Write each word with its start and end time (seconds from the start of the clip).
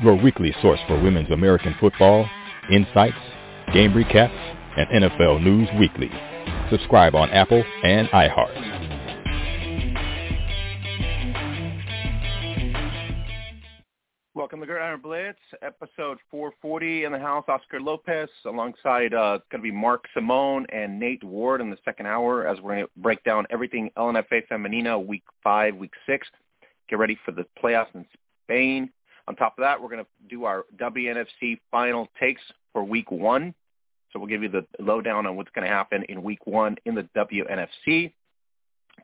your 0.00 0.14
weekly 0.14 0.54
source 0.62 0.78
for 0.86 1.02
women's 1.02 1.32
American 1.32 1.74
football, 1.80 2.24
insights, 2.70 3.16
game 3.74 3.92
recaps, 3.92 4.54
and 4.76 5.02
NFL 5.02 5.42
News 5.42 5.68
Weekly. 5.80 6.12
Subscribe 6.70 7.16
on 7.16 7.28
Apple 7.30 7.64
and 7.82 8.06
iHeart. 8.10 8.75
Welcome 14.56 14.68
to 14.68 14.72
Gridiron 14.72 15.00
Blitz, 15.02 15.38
episode 15.60 16.16
440 16.30 17.04
in 17.04 17.12
the 17.12 17.18
house. 17.18 17.44
Oscar 17.46 17.78
Lopez 17.78 18.30
alongside 18.46 19.12
uh, 19.12 19.34
it's 19.34 19.44
going 19.52 19.62
to 19.62 19.62
be 19.62 19.70
Mark 19.70 20.06
Simon 20.14 20.64
and 20.72 20.98
Nate 20.98 21.22
Ward 21.22 21.60
in 21.60 21.68
the 21.68 21.76
second 21.84 22.06
hour 22.06 22.46
as 22.46 22.58
we're 22.62 22.76
going 22.76 22.86
to 22.86 22.90
break 22.96 23.22
down 23.22 23.44
everything 23.50 23.90
LNFA 23.98 24.48
Femenina 24.50 24.98
week 25.04 25.24
five, 25.44 25.76
week 25.76 25.92
six. 26.06 26.26
Get 26.88 26.98
ready 26.98 27.18
for 27.22 27.32
the 27.32 27.44
playoffs 27.62 27.94
in 27.94 28.06
Spain. 28.44 28.88
On 29.28 29.36
top 29.36 29.58
of 29.58 29.62
that, 29.62 29.78
we're 29.78 29.90
going 29.90 30.02
to 30.02 30.10
do 30.30 30.44
our 30.44 30.64
WNFC 30.78 31.60
final 31.70 32.08
takes 32.18 32.40
for 32.72 32.82
week 32.82 33.10
one. 33.10 33.52
So 34.10 34.18
we'll 34.18 34.28
give 34.28 34.42
you 34.42 34.48
the 34.48 34.64
lowdown 34.78 35.26
on 35.26 35.36
what's 35.36 35.50
going 35.54 35.68
to 35.68 35.74
happen 35.74 36.02
in 36.08 36.22
week 36.22 36.46
one 36.46 36.76
in 36.86 36.94
the 36.94 37.06
WNFC. 37.14 38.10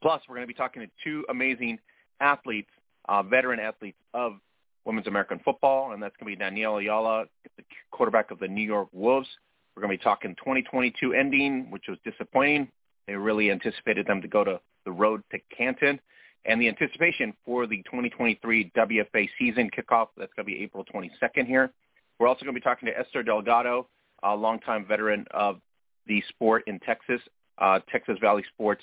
Plus, 0.01 0.23
we're 0.27 0.37
going 0.37 0.46
to 0.46 0.55
be 0.55 0.55
talking 0.55 0.80
to 0.80 0.88
two 1.05 1.27
amazing 1.29 1.79
athletes, 2.21 2.71
uh, 3.07 3.23
veteran 3.23 3.60
athletes 3.60 3.98
of 4.15 4.38
women's 4.85 5.07
American 5.07 5.41
football, 5.45 5.93
and 5.93 6.03
that's 6.03 6.15
going 6.19 6.33
to 6.33 6.39
be 6.39 6.45
Dannielle 6.45 6.83
Ayala, 6.83 7.25
the 7.57 7.65
quarterback 7.91 8.31
of 8.31 8.39
the 8.39 8.49
New 8.49 8.65
York 8.65 8.89
Wolves. 8.93 9.29
We're 9.75 9.83
going 9.83 9.97
to 9.97 9.99
be 9.99 10.05
talking 10.05 10.35
2022 10.37 11.15
ending, 11.15 11.71
which 11.71 11.85
was 11.89 11.99
disappointing. 12.05 12.69
They 13.07 13.15
really 13.15 13.51
anticipated 13.51 14.07
them 14.07 14.21
to 14.23 14.29
go 14.29 14.45
to 14.45 14.61
the 14.85 14.93
road 14.93 15.23
to 15.33 15.39
Canton. 15.57 16.01
And 16.45 16.61
the 16.61 16.69
anticipation 16.69 17.33
for 17.45 17.66
the 17.66 17.79
2023 17.85 18.73
WFA 18.77 19.29
season 19.39 19.71
kickoff, 19.71 20.09
that's 20.16 20.33
going 20.35 20.45
to 20.47 20.52
be 20.52 20.63
April 20.63 20.85
22nd 20.93 21.46
here. 21.46 21.71
We're 22.19 22.27
also 22.27 22.45
going 22.45 22.55
to 22.55 22.61
be 22.61 22.65
talking 22.65 22.87
to 22.87 22.99
Esther 22.99 23.23
Delgado, 23.23 23.89
a 24.23 24.35
longtime 24.35 24.87
veteran 24.87 25.24
of 25.30 25.61
the 26.07 26.23
sport 26.29 26.65
in 26.67 26.80
Texas, 26.80 27.21
uh, 27.59 27.79
Texas 27.91 28.19
Valley 28.21 28.45
Sports 28.52 28.83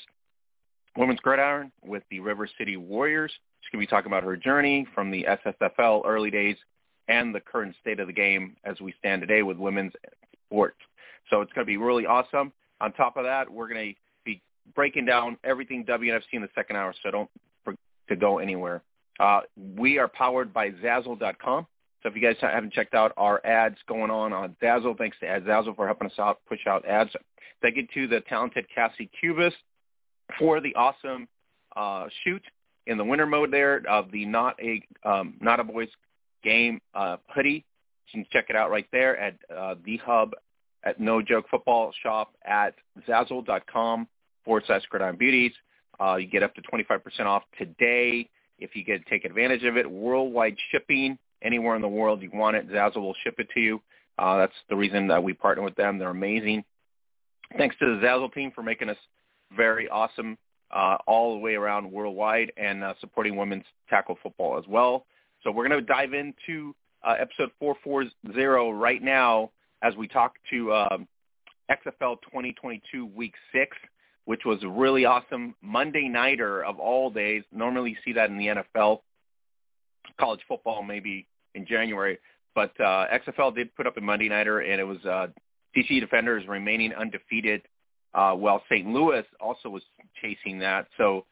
Women's 0.98 1.20
Gridiron 1.20 1.72
with 1.84 2.04
the 2.10 2.20
River 2.20 2.50
City 2.58 2.78
Warriors. 2.78 3.32
She's 3.62 3.72
going 3.72 3.86
to 3.86 3.88
be 3.88 3.90
talking 3.90 4.12
about 4.12 4.24
her 4.24 4.38
journey 4.38 4.88
from 4.94 5.12
the 5.12 5.26
SSFL 5.46 6.02
early 6.06 6.32
days 6.32 6.58
and 7.08 7.34
the 7.34 7.40
current 7.40 7.76
state 7.82 8.00
of 8.00 8.08
the 8.08 8.14
game 8.14 8.56
as 8.64 8.80
we 8.80 8.94
stand 9.00 9.22
today 9.22 9.42
with 9.42 9.58
women's 9.58 9.94
sports. 10.48 10.78
So 11.30 11.42
it's 11.42 11.52
going 11.54 11.66
to 11.66 11.70
be 11.70 11.78
really 11.78 12.06
awesome. 12.06 12.54
On 12.82 12.92
top 12.94 13.18
of 13.18 13.24
that, 13.24 13.52
we're 13.52 13.68
going 13.68 13.94
to 13.94 14.00
be 14.26 14.42
breaking 14.76 15.06
down 15.06 15.38
everything 15.44 15.86
WNFC 15.86 16.34
in 16.34 16.42
the 16.42 16.50
second 16.56 16.76
hour, 16.76 16.94
so 17.04 17.12
don't 17.12 17.30
forget 17.66 17.80
to 18.10 18.16
go 18.16 18.40
anywhere. 18.40 18.82
Uh, 19.20 19.42
we 19.76 19.98
are 19.98 20.08
powered 20.08 20.54
by 20.54 20.72
Zazzle.com. 20.72 21.68
So 22.02 22.10
if 22.10 22.16
you 22.16 22.22
guys 22.22 22.38
haven't 22.40 22.72
checked 22.72 22.94
out 22.94 23.12
our 23.18 23.46
ads 23.46 23.76
going 23.88 24.10
on 24.10 24.32
on 24.32 24.56
Zazzle, 24.62 24.98
thanks 24.98 25.18
to 25.20 25.26
Zazzle 25.26 25.76
for 25.76 25.86
helping 25.86 26.08
us 26.08 26.18
out, 26.18 26.40
push 26.48 26.66
out 26.66 26.86
ads. 26.86 27.12
Thank 27.62 27.76
you 27.76 27.88
to 27.94 28.08
the 28.08 28.22
talented 28.22 28.66
Cassie 28.74 29.10
Cubis 29.20 29.54
for 30.38 30.62
the 30.62 30.74
awesome 30.76 31.28
uh, 31.76 32.06
shoot 32.24 32.42
in 32.90 32.98
the 32.98 33.06
winter 33.06 33.28
mode 33.28 33.52
there 33.52 33.82
of 33.88 34.12
the 34.12 34.26
not 34.26 34.60
a 34.60 34.82
um, 35.08 35.36
not 35.40 35.60
a 35.60 35.64
boys 35.64 35.90
game 36.44 36.82
uh, 36.94 37.18
hoodie. 37.34 37.64
You 38.08 38.24
can 38.24 38.26
check 38.32 38.46
it 38.50 38.56
out 38.56 38.72
right 38.72 38.88
there 38.92 39.16
at 39.18 39.36
uh, 39.56 39.76
the 39.86 39.98
hub 39.98 40.32
at 40.84 41.00
No 41.00 41.22
Joke 41.22 41.46
Football 41.50 41.94
Shop 42.02 42.34
at 42.44 42.74
Zazzle.com 43.08 44.08
forward 44.44 44.64
slash 44.66 44.82
Gridiron 44.90 45.18
Beauties. 45.18 45.52
Uh, 46.02 46.16
you 46.16 46.28
get 46.28 46.42
up 46.42 46.56
to 46.56 46.62
25% 46.62 47.02
off 47.26 47.44
today 47.58 48.28
if 48.58 48.76
you 48.76 48.84
get 48.84 49.06
take 49.06 49.26
advantage 49.26 49.64
of 49.64 49.78
it. 49.78 49.90
Worldwide 49.90 50.56
shipping 50.72 51.18
anywhere 51.44 51.76
in 51.76 51.82
the 51.82 51.88
world 51.88 52.22
you 52.22 52.32
want 52.34 52.56
it. 52.56 52.70
Zazzle 52.70 52.98
will 52.98 53.16
ship 53.24 53.36
it 53.38 53.50
to 53.54 53.60
you. 53.60 53.82
Uh, 54.18 54.38
that's 54.38 54.54
the 54.70 54.76
reason 54.76 55.08
that 55.08 55.24
we 55.24 55.34
partner 55.34 55.64
with 55.64 55.76
them. 55.76 56.00
They're 56.00 56.10
amazing. 56.10 56.64
Thanks 57.58 57.76
to 57.80 57.86
the 57.86 58.06
Zazzle 58.06 58.34
team 58.34 58.52
for 58.54 58.64
making 58.64 58.90
us 58.90 58.98
very 59.56 59.88
awesome 59.88 60.38
uh, 60.72 60.98
all 61.08 61.34
the 61.34 61.40
way 61.40 61.56
around 61.56 61.92
worldwide 61.92 62.52
and 62.58 62.84
uh, 62.84 62.94
supporting 63.00 63.36
women's 63.36 63.66
tackle 63.90 64.18
football 64.22 64.58
as 64.58 64.66
well. 64.68 65.06
So 65.44 65.52
we're 65.52 65.68
going 65.68 65.80
to 65.80 65.86
dive 65.86 66.14
into 66.14 66.76
uh, 67.04 67.16
episode 67.20 67.52
440 67.60 68.72
right 68.74 69.02
now 69.02 69.52
as 69.82 69.96
we 69.96 70.08
talk 70.08 70.34
to 70.52 70.74
um, 70.74 71.08
XFL 71.70 72.22
2022 72.24 73.06
Week 73.06 73.34
6, 73.54 73.78
which 74.26 74.42
was 74.46 74.62
a 74.64 74.68
really 74.68 75.06
awesome 75.06 75.56
Monday 75.62 76.08
nighter 76.08 76.64
of 76.64 76.80
all 76.80 77.10
days. 77.10 77.44
Normally 77.52 77.92
you 77.92 77.98
see 78.04 78.14
that 78.14 78.30
in 78.30 78.38
the 78.38 78.48
NFL, 78.48 79.02
college 80.20 80.42
football 80.48 80.84
maybe 80.84 81.26
in 81.56 81.66
January, 81.66 82.20
but 82.54 82.72
uh, 82.82 83.06
XFL 83.14 83.56
did 83.56 83.74
put 83.76 83.88
up 83.88 83.98
a 83.98 84.02
Monday 84.02 84.28
nighter, 84.28 84.60
and 84.60 84.82
it 84.82 84.84
was 84.84 84.98
uh, 85.06 85.28
DC 85.76 86.00
Defenders 86.00 86.48
remaining 86.48 86.94
undefeated 86.94 87.62
uh, 88.14 88.34
while 88.34 88.64
St. 88.70 88.88
Louis 88.88 89.24
also 89.40 89.70
was 89.70 89.84
chasing 90.22 90.60
that. 90.60 90.88
So 90.98 91.26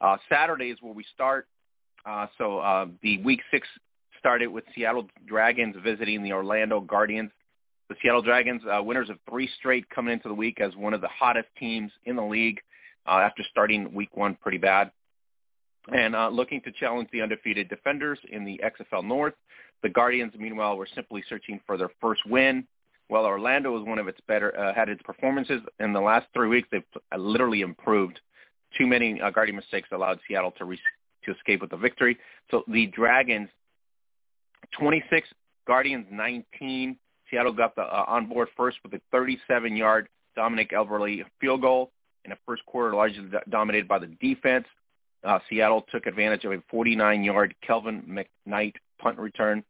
uh, 0.00 0.16
Saturday 0.28 0.66
is 0.66 0.78
where 0.80 0.92
we 0.92 1.04
start. 1.14 1.46
Uh, 2.04 2.26
so 2.38 2.58
uh, 2.58 2.86
the 3.02 3.18
week 3.18 3.40
six 3.50 3.66
started 4.18 4.48
with 4.48 4.64
Seattle 4.74 5.08
Dragons 5.26 5.76
visiting 5.82 6.22
the 6.22 6.32
Orlando 6.32 6.80
Guardians. 6.80 7.30
The 7.88 7.96
Seattle 8.02 8.22
Dragons, 8.22 8.62
uh, 8.64 8.82
winners 8.82 9.10
of 9.10 9.18
three 9.28 9.48
straight 9.58 9.88
coming 9.90 10.14
into 10.14 10.28
the 10.28 10.34
week 10.34 10.60
as 10.60 10.74
one 10.74 10.94
of 10.94 11.00
the 11.00 11.08
hottest 11.08 11.48
teams 11.58 11.92
in 12.06 12.16
the 12.16 12.22
league 12.22 12.60
uh, 13.06 13.18
after 13.18 13.42
starting 13.50 13.92
week 13.92 14.16
one 14.16 14.36
pretty 14.40 14.58
bad. 14.58 14.90
And 15.92 16.16
uh, 16.16 16.30
looking 16.30 16.62
to 16.62 16.72
challenge 16.72 17.10
the 17.12 17.20
undefeated 17.20 17.68
defenders 17.68 18.18
in 18.30 18.44
the 18.44 18.58
XFL 18.64 19.04
North. 19.04 19.34
The 19.82 19.90
Guardians, 19.90 20.32
meanwhile, 20.38 20.78
were 20.78 20.88
simply 20.94 21.22
searching 21.28 21.60
for 21.66 21.76
their 21.76 21.90
first 22.00 22.22
win 22.26 22.66
while 23.08 23.24
Orlando 23.24 23.70
was 23.70 23.86
one 23.86 23.98
of 23.98 24.08
its 24.08 24.18
better, 24.26 24.56
uh, 24.58 24.74
had 24.74 24.88
its 24.88 25.02
performances 25.02 25.60
in 25.78 25.92
the 25.92 26.00
last 26.00 26.26
three 26.32 26.48
weeks, 26.48 26.68
they've 26.70 26.82
uh, 27.12 27.16
literally 27.16 27.60
improved. 27.60 28.20
Too 28.76 28.86
many 28.86 29.20
uh, 29.20 29.30
guarding 29.30 29.56
mistakes 29.56 29.88
allowed 29.92 30.18
Seattle 30.26 30.52
to 30.58 30.64
re- 30.64 30.80
to 31.24 31.32
escape 31.32 31.60
with 31.60 31.72
a 31.72 31.76
victory. 31.76 32.18
So 32.50 32.64
the 32.68 32.86
Dragons, 32.86 33.48
26, 34.78 35.28
Guardians 35.66 36.06
19. 36.10 36.96
Seattle 37.30 37.52
got 37.52 37.74
the 37.76 37.82
uh, 37.82 38.04
on 38.06 38.26
board 38.26 38.48
first 38.56 38.78
with 38.82 38.92
a 38.94 39.16
37-yard 39.16 40.08
Dominik 40.36 40.72
Eberle 40.72 41.24
field 41.40 41.60
goal 41.62 41.90
in 42.24 42.30
the 42.30 42.38
first 42.46 42.64
quarter, 42.66 42.94
largely 42.94 43.24
dominated 43.48 43.86
by 43.86 43.98
the 43.98 44.06
defense. 44.20 44.66
Uh, 45.22 45.38
Seattle 45.48 45.86
took 45.90 46.06
advantage 46.06 46.44
of 46.44 46.52
a 46.52 46.58
49-yard 46.74 47.54
Kelvin 47.66 48.02
McKnight 48.48 48.74
punt 48.98 49.18
return 49.18 49.64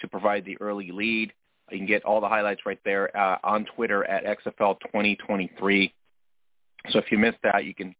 to 0.00 0.08
provide 0.08 0.44
the 0.44 0.56
early 0.60 0.90
lead. 0.92 1.32
You 1.70 1.78
can 1.78 1.86
get 1.86 2.04
all 2.04 2.20
the 2.20 2.28
highlights 2.28 2.62
right 2.66 2.80
there 2.84 3.16
uh, 3.16 3.38
on 3.42 3.64
Twitter 3.64 4.04
at 4.04 4.24
XFL 4.24 4.78
2023. 4.80 5.94
So 6.90 6.98
if 6.98 7.10
you 7.10 7.18
missed 7.18 7.38
that, 7.42 7.64
you 7.64 7.74
can 7.74 7.94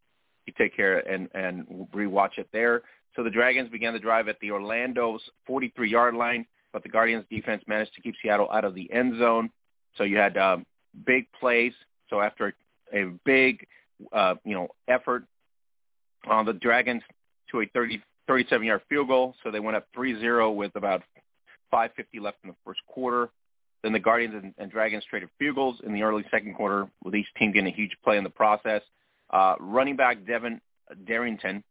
you 0.45 0.53
take 0.57 0.75
care 0.75 0.99
and 0.99 1.29
and 1.33 1.87
rewatch 1.93 2.37
it 2.37 2.47
there. 2.53 2.83
So 3.15 3.23
the 3.23 3.29
Dragons 3.29 3.69
began 3.69 3.93
the 3.93 3.99
drive 3.99 4.27
at 4.27 4.39
the 4.41 4.51
Orlando's 4.51 5.21
43-yard 5.49 6.15
line, 6.15 6.45
but 6.73 6.83
the 6.83 6.89
Guardians 6.89 7.25
defense 7.31 7.63
managed 7.65 7.93
to 7.95 8.01
keep 8.01 8.13
Seattle 8.21 8.49
out 8.51 8.65
of 8.65 8.75
the 8.75 8.91
end 8.91 9.17
zone. 9.17 9.49
So 9.97 10.03
you 10.03 10.17
had 10.17 10.37
um, 10.37 10.65
big 11.05 11.27
plays. 11.39 11.73
So 12.09 12.21
after 12.21 12.53
a 12.93 13.05
big 13.25 13.65
uh, 14.11 14.35
you 14.43 14.53
know 14.53 14.67
effort 14.87 15.23
on 16.27 16.45
the 16.45 16.53
Dragons 16.53 17.01
to 17.51 17.61
a 17.61 17.65
30 17.73 18.01
37-yard 18.29 18.81
field 18.89 19.07
goal, 19.07 19.35
so 19.43 19.51
they 19.51 19.59
went 19.59 19.77
up 19.77 19.87
3-0 19.95 20.55
with 20.55 20.75
about 20.75 21.03
5:50 21.71 22.21
left 22.21 22.37
in 22.43 22.49
the 22.49 22.55
first 22.65 22.79
quarter. 22.87 23.29
Then 23.85 23.93
the 23.93 23.99
Guardians 23.99 24.33
and, 24.33 24.51
and 24.57 24.71
Dragons 24.71 25.03
traded 25.07 25.29
goals 25.53 25.77
in 25.85 25.93
the 25.93 26.01
early 26.01 26.25
second 26.31 26.55
quarter, 26.55 26.87
with 27.03 27.13
each 27.13 27.27
team 27.37 27.51
getting 27.51 27.71
a 27.71 27.75
huge 27.75 27.95
play 28.03 28.17
in 28.17 28.23
the 28.23 28.31
process. 28.31 28.81
Uh, 29.29 29.53
running 29.59 29.95
back 29.95 30.25
Devin 30.25 30.59
Darrington 31.05 31.63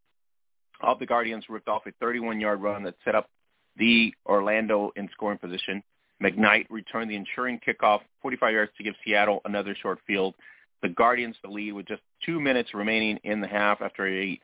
of 0.80 1.00
the 1.00 1.06
Guardians 1.06 1.44
ripped 1.48 1.66
off 1.66 1.82
a 1.86 2.04
31-yard 2.04 2.62
run 2.62 2.84
that 2.84 2.94
set 3.04 3.16
up 3.16 3.28
the 3.76 4.14
Orlando 4.26 4.92
in 4.94 5.08
scoring 5.12 5.38
position. 5.38 5.82
McKnight 6.22 6.66
returned 6.70 7.10
the 7.10 7.16
ensuring 7.16 7.58
kickoff 7.66 8.02
45 8.22 8.52
yards 8.52 8.70
to 8.78 8.84
give 8.84 8.94
Seattle 9.04 9.40
another 9.44 9.74
short 9.82 9.98
field. 10.06 10.36
The 10.82 10.90
Guardians 10.90 11.34
the 11.42 11.50
lead 11.50 11.72
with 11.72 11.88
just 11.88 12.02
two 12.24 12.38
minutes 12.38 12.74
remaining 12.74 13.18
in 13.24 13.40
the 13.40 13.48
half 13.48 13.82
after 13.82 14.06
a 14.06 14.38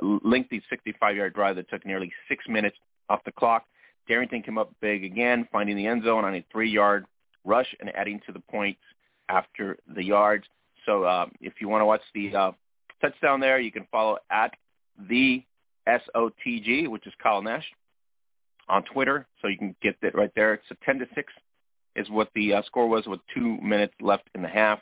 lengthy 0.00 0.62
65-yard 0.72 1.34
drive 1.34 1.56
that 1.56 1.68
took 1.70 1.84
nearly 1.84 2.12
six 2.28 2.44
minutes 2.46 2.76
off 3.08 3.24
the 3.24 3.32
clock. 3.32 3.64
Darrington 4.06 4.42
came 4.42 4.58
up 4.58 4.70
big 4.80 5.02
again, 5.02 5.48
finding 5.50 5.76
the 5.76 5.88
end 5.88 6.04
zone 6.04 6.24
on 6.24 6.36
a 6.36 6.44
three-yard 6.52 7.04
rush 7.46 7.74
and 7.80 7.94
adding 7.94 8.20
to 8.26 8.32
the 8.32 8.40
points 8.40 8.80
after 9.28 9.78
the 9.94 10.04
yards. 10.04 10.44
So 10.84 11.04
uh, 11.04 11.26
if 11.40 11.54
you 11.60 11.68
want 11.68 11.82
to 11.82 11.86
watch 11.86 12.02
the 12.14 12.34
uh, 12.34 12.52
touchdown 13.00 13.40
there, 13.40 13.58
you 13.58 13.72
can 13.72 13.86
follow 13.90 14.18
at 14.30 14.54
the 15.08 15.42
SOTG, 15.88 16.88
which 16.88 17.06
is 17.06 17.12
Kyle 17.22 17.42
Nash, 17.42 17.64
on 18.68 18.82
Twitter. 18.84 19.26
So 19.40 19.48
you 19.48 19.58
can 19.58 19.74
get 19.82 19.96
that 20.02 20.14
right 20.14 20.30
there. 20.34 20.54
It's 20.54 20.64
a 20.70 20.76
10 20.84 20.98
to 21.00 21.06
6 21.14 21.32
is 21.94 22.10
what 22.10 22.28
the 22.34 22.52
uh, 22.52 22.62
score 22.66 22.88
was 22.88 23.06
with 23.06 23.20
two 23.34 23.58
minutes 23.62 23.94
left 24.00 24.28
in 24.34 24.42
the 24.42 24.48
half, 24.48 24.80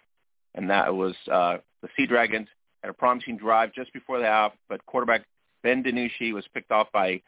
and 0.54 0.68
that 0.70 0.92
was 0.92 1.14
uh, 1.30 1.58
the 1.80 1.88
Sea 1.96 2.06
Dragons 2.06 2.48
had 2.82 2.90
a 2.90 2.92
promising 2.92 3.36
drive 3.36 3.72
just 3.72 3.92
before 3.92 4.18
the 4.18 4.26
half, 4.26 4.52
but 4.68 4.84
quarterback 4.84 5.24
Ben 5.62 5.82
DiNucci 5.82 6.34
was 6.34 6.44
picked 6.52 6.70
off 6.70 6.88
by 6.92 7.22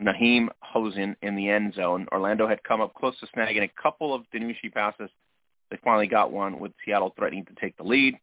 Naheem 0.00 0.48
Hosen 0.60 1.16
in 1.22 1.36
the 1.36 1.48
end 1.48 1.74
zone. 1.74 2.06
Orlando 2.12 2.46
had 2.46 2.62
come 2.62 2.80
up 2.80 2.94
close 2.94 3.18
to 3.20 3.26
snagging 3.26 3.62
a 3.62 3.82
couple 3.82 4.14
of 4.14 4.22
DiNucci 4.34 4.72
passes. 4.72 5.10
They 5.70 5.78
finally 5.82 6.06
got 6.06 6.32
one 6.32 6.58
with 6.58 6.72
Seattle 6.84 7.12
threatening 7.16 7.44
to 7.46 7.54
take 7.60 7.76
the 7.76 7.82
lead. 7.82 8.18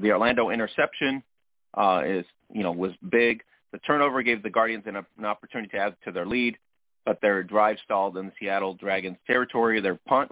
The 0.00 0.12
Orlando 0.12 0.50
interception 0.50 1.22
uh, 1.74 2.02
is, 2.04 2.26
you 2.52 2.62
know, 2.62 2.72
was 2.72 2.92
big. 3.08 3.42
The 3.72 3.78
turnover 3.78 4.22
gave 4.22 4.42
the 4.42 4.50
Guardians 4.50 4.84
an, 4.86 4.96
an 4.96 5.24
opportunity 5.24 5.70
to 5.70 5.78
add 5.78 5.96
to 6.04 6.12
their 6.12 6.26
lead, 6.26 6.58
but 7.04 7.20
their 7.20 7.42
drive 7.42 7.78
stalled 7.84 8.16
in 8.16 8.26
the 8.26 8.32
Seattle 8.38 8.74
Dragons 8.74 9.16
territory. 9.26 9.80
Their 9.80 9.98
punt 10.06 10.30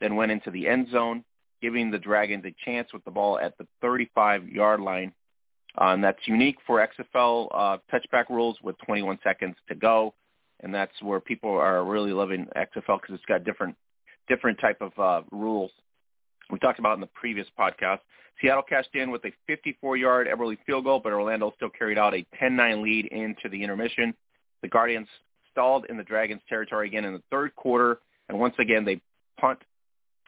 then 0.00 0.16
went 0.16 0.32
into 0.32 0.50
the 0.50 0.68
end 0.68 0.88
zone, 0.90 1.24
giving 1.60 1.90
the 1.90 1.98
Dragons 1.98 2.44
a 2.44 2.54
chance 2.64 2.92
with 2.92 3.04
the 3.04 3.10
ball 3.10 3.38
at 3.38 3.56
the 3.58 3.66
35-yard 3.82 4.80
line. 4.80 5.12
And 5.78 6.02
that's 6.02 6.18
unique 6.26 6.56
for 6.66 6.86
XFL 6.86 7.48
uh, 7.52 7.78
touchback 7.92 8.30
rules 8.30 8.56
with 8.62 8.76
21 8.86 9.18
seconds 9.22 9.56
to 9.68 9.74
go. 9.74 10.14
And 10.60 10.74
that's 10.74 10.92
where 11.02 11.20
people 11.20 11.50
are 11.50 11.84
really 11.84 12.12
loving 12.12 12.46
XFL 12.56 13.00
because 13.00 13.14
it's 13.14 13.24
got 13.26 13.44
different 13.44 13.76
different 14.28 14.58
type 14.58 14.80
of 14.80 14.98
uh, 14.98 15.22
rules. 15.30 15.70
We 16.50 16.58
talked 16.58 16.78
about 16.78 16.94
in 16.94 17.00
the 17.00 17.08
previous 17.08 17.46
podcast. 17.58 18.00
Seattle 18.40 18.62
cashed 18.62 18.94
in 18.94 19.10
with 19.10 19.22
a 19.24 19.32
54-yard 19.50 20.26
Eberle 20.26 20.56
field 20.66 20.84
goal, 20.84 21.00
but 21.02 21.12
Orlando 21.12 21.52
still 21.56 21.70
carried 21.70 21.96
out 21.96 22.14
a 22.14 22.26
10-9 22.40 22.82
lead 22.82 23.06
into 23.06 23.48
the 23.48 23.62
intermission. 23.62 24.14
The 24.62 24.68
Guardians 24.68 25.08
stalled 25.50 25.86
in 25.88 25.96
the 25.96 26.02
Dragons' 26.02 26.42
territory 26.48 26.88
again 26.88 27.04
in 27.04 27.14
the 27.14 27.22
third 27.30 27.54
quarter, 27.56 28.00
and 28.28 28.38
once 28.38 28.54
again 28.58 28.84
they 28.84 29.00
punt 29.40 29.58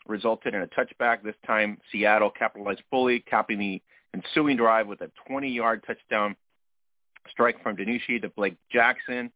resulted 0.07 0.55
in 0.55 0.63
a 0.63 0.67
touchback. 0.69 1.23
This 1.23 1.35
time 1.47 1.79
Seattle 1.93 2.31
capitalized 2.31 2.83
fully, 2.91 3.21
capping 3.21 3.59
the 3.59 3.83
ensuing 4.15 4.57
drive 4.57 4.87
with 4.87 5.01
a 5.01 5.11
20-yard 5.29 5.85
touchdown 5.87 6.37
strike 7.31 7.63
from 7.63 7.77
DiNucci 7.77 8.23
to 8.23 8.29
Blake 8.31 8.57
Jackson. 8.73 9.31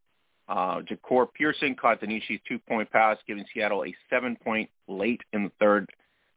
Uh, 0.49 0.81
Jahcour 0.81 1.29
Pearson 1.33 1.75
caught 1.75 2.01
DiNucci's 2.01 2.41
two-point 2.47 2.91
pass, 2.91 3.17
giving 3.27 3.45
Seattle 3.53 3.85
a 3.85 3.95
seven-point 4.11 4.71
late 4.89 5.21
in 5.33 5.45
the 5.45 5.53
third 5.61 5.89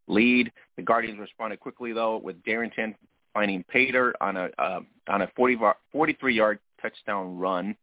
lead. 0.07 0.51
The 0.77 0.83
Guardians 0.83 1.19
responded 1.19 1.59
quickly, 1.59 1.93
though, 1.93 2.17
with 2.17 2.43
Darrington 2.43 2.95
finding 3.33 3.63
Pater 3.63 4.15
on 4.21 4.37
a 4.37 4.49
uh, 4.57 4.79
on 5.07 5.21
a 5.21 5.27
40, 5.35 5.57
43-yard 5.93 6.59
touchdown 6.81 7.37
run. 7.37 7.75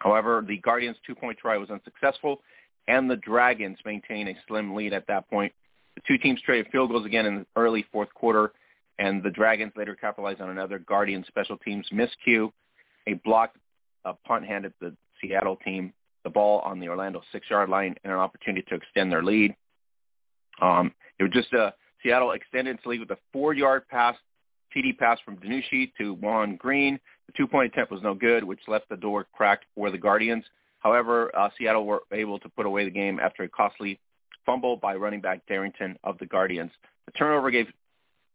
However, 0.00 0.44
the 0.46 0.56
Guardians' 0.58 0.96
two-point 1.06 1.38
try 1.38 1.56
was 1.56 1.70
unsuccessful, 1.70 2.40
and 2.88 3.08
the 3.08 3.16
Dragons 3.16 3.78
maintained 3.84 4.28
a 4.28 4.34
slim 4.48 4.74
lead 4.74 4.92
at 4.92 5.06
that 5.06 5.30
point. 5.30 5.52
The 5.94 6.02
two 6.08 6.18
teams 6.18 6.40
traded 6.40 6.72
field 6.72 6.90
goals 6.90 7.06
again 7.06 7.26
in 7.26 7.38
the 7.40 7.46
early 7.54 7.86
fourth 7.92 8.12
quarter, 8.14 8.52
and 8.98 9.22
the 9.22 9.30
Dragons 9.30 9.72
later 9.76 9.94
capitalized 9.94 10.40
on 10.40 10.50
another 10.50 10.78
Guardian 10.78 11.24
special 11.26 11.56
teams 11.58 11.86
miscue. 11.92 12.50
A 13.06 13.14
blocked 13.24 13.58
a 14.04 14.14
punt 14.26 14.46
handed 14.46 14.72
the 14.80 14.94
Seattle 15.20 15.56
team 15.56 15.92
the 16.24 16.30
ball 16.30 16.60
on 16.60 16.80
the 16.80 16.88
Orlando 16.88 17.22
six-yard 17.32 17.68
line 17.68 17.94
and 18.02 18.12
an 18.12 18.18
opportunity 18.18 18.64
to 18.68 18.74
extend 18.74 19.12
their 19.12 19.22
lead. 19.22 19.54
Um, 20.60 20.92
it 21.18 21.22
was 21.22 21.32
just 21.32 21.52
a 21.52 21.74
Seattle 22.02 22.32
extended 22.32 22.76
its 22.76 22.86
lead 22.86 23.00
with 23.00 23.10
a 23.10 23.18
four-yard 23.32 23.88
pass, 23.88 24.16
TD 24.74 24.98
pass 24.98 25.18
from 25.24 25.36
DiNucci 25.36 25.92
to 25.98 26.16
Juwan 26.16 26.58
Green. 26.58 26.98
The 27.26 27.32
two-point 27.36 27.72
attempt 27.72 27.92
was 27.92 28.02
no 28.02 28.14
good, 28.14 28.44
which 28.44 28.60
left 28.68 28.88
the 28.88 28.96
door 28.96 29.26
cracked 29.32 29.64
for 29.74 29.90
the 29.90 29.98
Guardians. 29.98 30.44
However, 30.80 31.34
uh, 31.36 31.48
Seattle 31.58 31.86
were 31.86 32.02
able 32.12 32.38
to 32.40 32.48
put 32.50 32.66
away 32.66 32.84
the 32.84 32.90
game 32.90 33.18
after 33.18 33.42
a 33.42 33.48
costly 33.48 33.98
fumble 34.44 34.76
by 34.76 34.94
running 34.94 35.20
back 35.20 35.40
Darrington 35.46 35.96
of 36.04 36.18
the 36.18 36.26
Guardians. 36.26 36.70
The 37.06 37.12
turnover 37.12 37.50
gave 37.50 37.68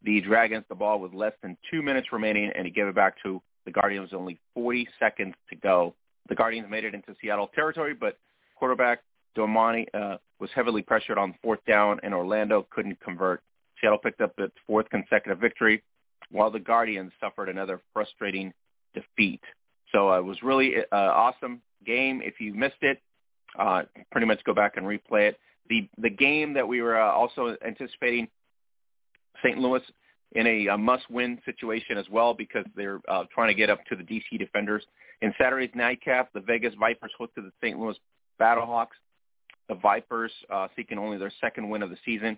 the 0.03 0.21
Dragons 0.21 0.63
the 0.69 0.75
ball 0.75 0.99
with 0.99 1.13
less 1.13 1.33
than 1.41 1.57
two 1.69 1.81
minutes 1.81 2.07
remaining, 2.11 2.51
and 2.55 2.65
he 2.65 2.71
gave 2.71 2.87
it 2.87 2.95
back 2.95 3.15
to 3.23 3.41
the 3.65 3.71
Guardians 3.71 4.11
only 4.13 4.39
40 4.53 4.87
seconds 4.99 5.35
to 5.49 5.55
go. 5.55 5.93
The 6.29 6.35
Guardians 6.35 6.67
made 6.69 6.85
it 6.85 6.93
into 6.93 7.15
Seattle 7.21 7.49
territory, 7.53 7.93
but 7.93 8.17
quarterback 8.55 9.01
Domani 9.35 9.87
uh, 9.93 10.17
was 10.39 10.49
heavily 10.55 10.81
pressured 10.81 11.17
on 11.17 11.35
fourth 11.43 11.59
down, 11.67 11.99
and 12.03 12.13
Orlando 12.13 12.65
couldn't 12.69 12.99
convert. 13.01 13.41
Seattle 13.79 13.97
picked 13.97 14.21
up 14.21 14.33
its 14.37 14.55
fourth 14.67 14.89
consecutive 14.89 15.39
victory, 15.39 15.83
while 16.31 16.51
the 16.51 16.59
Guardians 16.59 17.11
suffered 17.19 17.49
another 17.49 17.81
frustrating 17.93 18.53
defeat. 18.93 19.41
So 19.91 20.11
uh, 20.11 20.19
it 20.19 20.25
was 20.25 20.41
really 20.43 20.75
uh, 20.91 20.95
awesome 20.95 21.61
game. 21.85 22.21
If 22.23 22.39
you 22.39 22.53
missed 22.53 22.81
it, 22.81 23.01
uh, 23.57 23.83
pretty 24.11 24.27
much 24.27 24.43
go 24.43 24.53
back 24.53 24.77
and 24.77 24.85
replay 24.85 25.29
it. 25.29 25.39
The 25.69 25.87
the 25.97 26.09
game 26.09 26.53
that 26.53 26.67
we 26.67 26.81
were 26.81 26.99
uh, 26.99 27.11
also 27.11 27.55
anticipating, 27.65 28.27
St. 29.43 29.57
Louis 29.57 29.81
in 30.33 30.45
a, 30.45 30.67
a 30.67 30.77
must-win 30.77 31.39
situation 31.45 31.97
as 31.97 32.05
well 32.09 32.33
because 32.33 32.65
they're 32.75 33.01
uh, 33.09 33.23
trying 33.33 33.47
to 33.47 33.53
get 33.53 33.69
up 33.69 33.83
to 33.85 33.95
the 33.95 34.03
DC 34.03 34.37
Defenders. 34.37 34.83
In 35.21 35.33
Saturday's 35.37 35.71
nightcap, 35.75 36.31
the 36.33 36.39
Vegas 36.39 36.73
Vipers 36.79 37.11
hosted 37.19 37.37
the 37.37 37.51
St. 37.61 37.79
Louis 37.79 37.95
Battlehawks. 38.39 38.97
The 39.67 39.75
Vipers 39.75 40.31
uh, 40.51 40.67
seeking 40.75 40.97
only 40.97 41.17
their 41.17 41.31
second 41.41 41.69
win 41.69 41.81
of 41.81 41.89
the 41.89 41.97
season. 42.05 42.37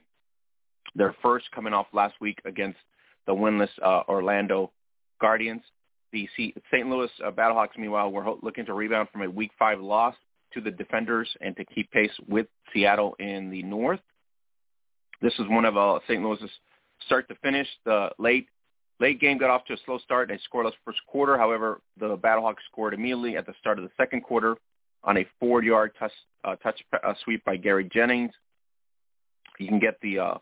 Their 0.95 1.15
first 1.21 1.45
coming 1.53 1.73
off 1.73 1.87
last 1.93 2.15
week 2.19 2.39
against 2.45 2.79
the 3.27 3.33
winless 3.33 3.69
uh, 3.83 4.03
Orlando 4.07 4.71
Guardians. 5.19 5.61
The 6.11 6.27
C- 6.35 6.53
St. 6.71 6.87
Louis 6.87 7.09
uh, 7.25 7.31
Battlehawks, 7.31 7.77
meanwhile, 7.77 8.11
were 8.11 8.23
ho- 8.23 8.39
looking 8.41 8.65
to 8.65 8.73
rebound 8.73 9.09
from 9.11 9.21
a 9.21 9.29
Week 9.29 9.51
5 9.57 9.79
loss 9.79 10.15
to 10.53 10.61
the 10.61 10.71
Defenders 10.71 11.29
and 11.39 11.55
to 11.55 11.63
keep 11.63 11.89
pace 11.91 12.11
with 12.27 12.47
Seattle 12.73 13.15
in 13.19 13.49
the 13.49 13.63
North. 13.63 14.01
This 15.21 15.33
is 15.33 15.45
one 15.47 15.65
of 15.65 15.77
uh, 15.77 15.99
St. 16.07 16.21
Louis's 16.21 16.49
start 17.05 17.27
to 17.29 17.35
finish. 17.35 17.67
The 17.85 18.09
late 18.17 18.47
late 18.99 19.19
game 19.19 19.37
got 19.37 19.49
off 19.49 19.65
to 19.65 19.73
a 19.73 19.77
slow 19.85 19.97
start 19.97 20.29
and 20.29 20.39
a 20.39 20.55
scoreless 20.55 20.73
first 20.85 20.99
quarter. 21.07 21.37
However, 21.37 21.81
the 21.99 22.17
Battlehawks 22.17 22.63
scored 22.71 22.93
immediately 22.93 23.35
at 23.35 23.45
the 23.45 23.53
start 23.59 23.79
of 23.79 23.83
the 23.83 23.91
second 23.97 24.21
quarter 24.21 24.55
on 25.03 25.17
a 25.17 25.25
four-yard 25.39 25.91
touch, 25.97 26.11
uh, 26.43 26.55
touch 26.57 26.79
uh, 26.93 27.13
sweep 27.23 27.43
by 27.43 27.57
Gary 27.57 27.89
Jennings. 27.91 28.31
You 29.57 29.67
can 29.67 29.79
get 29.79 29.99
the 30.01 30.19
uh, 30.19 30.37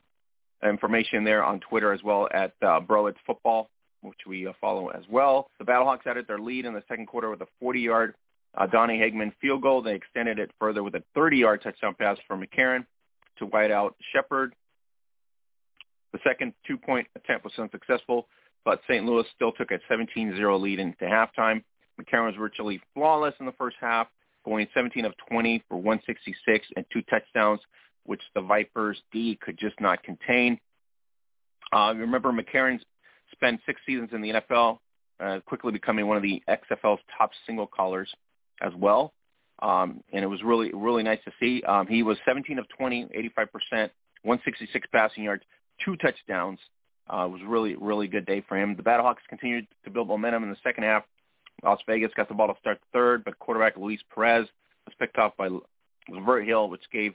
information 0.63 1.23
there 1.23 1.43
on 1.43 1.61
Twitter 1.61 1.93
as 1.93 2.03
well 2.03 2.27
at 2.33 2.53
uh, 2.61 2.81
Broids 2.81 3.15
Football, 3.25 3.69
which 4.01 4.19
we 4.27 4.47
uh, 4.47 4.53
follow 4.59 4.89
as 4.89 5.03
well. 5.09 5.49
The 5.59 5.65
Battlehawks 5.65 6.05
added 6.05 6.27
their 6.27 6.39
lead 6.39 6.65
in 6.65 6.73
the 6.73 6.83
second 6.89 7.07
quarter 7.07 7.29
with 7.29 7.41
a 7.41 7.47
40-yard 7.63 8.15
uh, 8.57 8.67
Donny 8.67 8.97
Hageman 8.97 9.31
field 9.41 9.61
goal. 9.61 9.81
They 9.81 9.95
extended 9.95 10.39
it 10.39 10.51
further 10.59 10.83
with 10.83 10.95
a 10.95 11.03
30-yard 11.17 11.61
touchdown 11.63 11.95
pass 11.97 12.17
from 12.27 12.43
McCarron 12.43 12.85
to 13.37 13.45
wide 13.45 13.71
out 13.71 13.95
Shepherd. 14.13 14.53
The 16.13 16.19
second 16.23 16.53
two-point 16.65 17.07
attempt 17.15 17.43
was 17.43 17.53
unsuccessful, 17.57 18.27
but 18.65 18.81
St. 18.89 19.05
Louis 19.05 19.25
still 19.35 19.51
took 19.51 19.71
a 19.71 19.79
17-0 19.91 20.61
lead 20.61 20.79
into 20.79 21.05
halftime. 21.05 21.63
McCarron 21.99 22.27
was 22.27 22.35
virtually 22.37 22.81
flawless 22.93 23.33
in 23.39 23.45
the 23.45 23.51
first 23.53 23.77
half, 23.79 24.07
going 24.45 24.67
17 24.73 25.05
of 25.05 25.13
20 25.29 25.63
for 25.67 25.75
166 25.77 26.67
and 26.75 26.85
two 26.91 27.01
touchdowns, 27.03 27.59
which 28.05 28.21
the 28.33 28.41
Vipers 28.41 29.01
D 29.11 29.37
could 29.41 29.57
just 29.57 29.79
not 29.79 30.01
contain. 30.03 30.59
Uh, 31.71 31.93
remember, 31.95 32.31
McCarron 32.31 32.79
spent 33.31 33.59
six 33.65 33.79
seasons 33.85 34.09
in 34.13 34.21
the 34.21 34.29
NFL, 34.31 34.79
uh, 35.19 35.39
quickly 35.45 35.71
becoming 35.71 36.07
one 36.07 36.17
of 36.17 36.23
the 36.23 36.41
XFL's 36.49 37.01
top 37.17 37.31
single 37.45 37.67
callers 37.67 38.09
as 38.61 38.73
well. 38.75 39.13
Um, 39.61 40.01
and 40.13 40.23
it 40.23 40.27
was 40.27 40.41
really, 40.41 40.71
really 40.73 41.03
nice 41.03 41.19
to 41.25 41.31
see. 41.39 41.61
Um, 41.63 41.85
he 41.85 42.01
was 42.01 42.17
17 42.25 42.57
of 42.59 42.65
20, 42.77 43.05
85%, 43.37 43.89
166 44.23 44.87
passing 44.91 45.23
yards, 45.25 45.43
two 45.83 45.95
touchdowns. 45.97 46.59
Uh, 47.11 47.25
it 47.25 47.31
was 47.31 47.41
really, 47.45 47.75
really 47.75 48.07
good 48.07 48.25
day 48.25 48.43
for 48.47 48.57
him. 48.57 48.75
The 48.75 48.83
Battlehawks 48.83 49.17
continued 49.27 49.67
to 49.83 49.89
build 49.89 50.07
momentum 50.07 50.43
in 50.43 50.49
the 50.49 50.57
second 50.63 50.83
half. 50.83 51.03
Las 51.63 51.79
Vegas 51.87 52.11
got 52.15 52.27
the 52.27 52.35
ball 52.35 52.47
to 52.53 52.59
start 52.59 52.79
the 52.79 52.97
third, 52.97 53.23
but 53.25 53.37
quarterback 53.39 53.75
Luis 53.77 53.99
Perez 54.13 54.47
was 54.85 54.93
picked 54.99 55.17
off 55.17 55.35
by 55.37 55.49
Lavert 56.09 56.45
Hill, 56.45 56.69
which 56.69 56.83
gave 56.91 57.13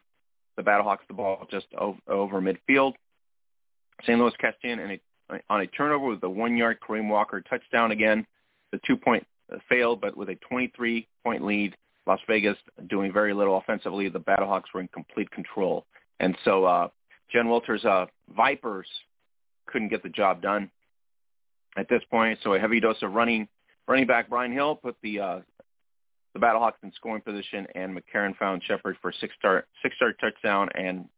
the 0.56 0.62
Battlehawks 0.62 1.06
the 1.08 1.14
ball 1.14 1.46
just 1.50 1.66
over, 1.78 1.98
over 2.08 2.40
midfield. 2.40 2.94
St. 4.02 4.18
Louis 4.18 4.32
cashed 4.38 4.58
a, 4.64 5.00
on 5.48 5.60
a 5.60 5.66
turnover 5.68 6.06
with 6.06 6.22
a 6.22 6.28
one-yard 6.28 6.78
Kareem 6.86 7.08
Walker 7.08 7.40
touchdown 7.40 7.90
again. 7.92 8.26
The 8.72 8.80
two-point 8.86 9.26
uh, 9.52 9.58
failed, 9.68 10.00
but 10.00 10.16
with 10.16 10.28
a 10.28 10.38
23-point 10.52 11.44
lead, 11.44 11.76
Las 12.06 12.20
Vegas 12.28 12.56
doing 12.88 13.12
very 13.12 13.32
little 13.32 13.56
offensively. 13.56 14.08
The 14.08 14.20
Battlehawks 14.20 14.64
were 14.74 14.80
in 14.80 14.88
complete 14.88 15.30
control. 15.30 15.86
And 16.20 16.36
so 16.44 16.64
uh, 16.64 16.88
Jen 17.30 17.46
Wilters' 17.46 17.84
uh, 17.84 18.06
Vipers 18.34 18.86
couldn't 19.66 19.88
get 19.88 20.02
the 20.02 20.08
job 20.08 20.42
done 20.42 20.70
at 21.76 21.88
this 21.88 22.02
point. 22.10 22.38
So 22.42 22.54
a 22.54 22.58
heavy 22.58 22.80
dose 22.80 23.02
of 23.02 23.12
running 23.12 23.48
running 23.86 24.06
back 24.06 24.28
Brian 24.28 24.52
Hill 24.52 24.76
put 24.76 24.96
the 25.02 25.20
uh, 25.20 25.40
the 26.34 26.40
Battlehawks 26.40 26.82
in 26.82 26.92
scoring 26.92 27.22
position, 27.22 27.66
and 27.74 27.96
McCarron 27.96 28.36
found 28.36 28.62
Shepherd 28.64 28.96
for 29.00 29.12
six 29.20 29.34
star 29.38 29.66
six 29.82 29.96
star 29.96 30.12
touchdown 30.12 30.68
and 30.74 31.08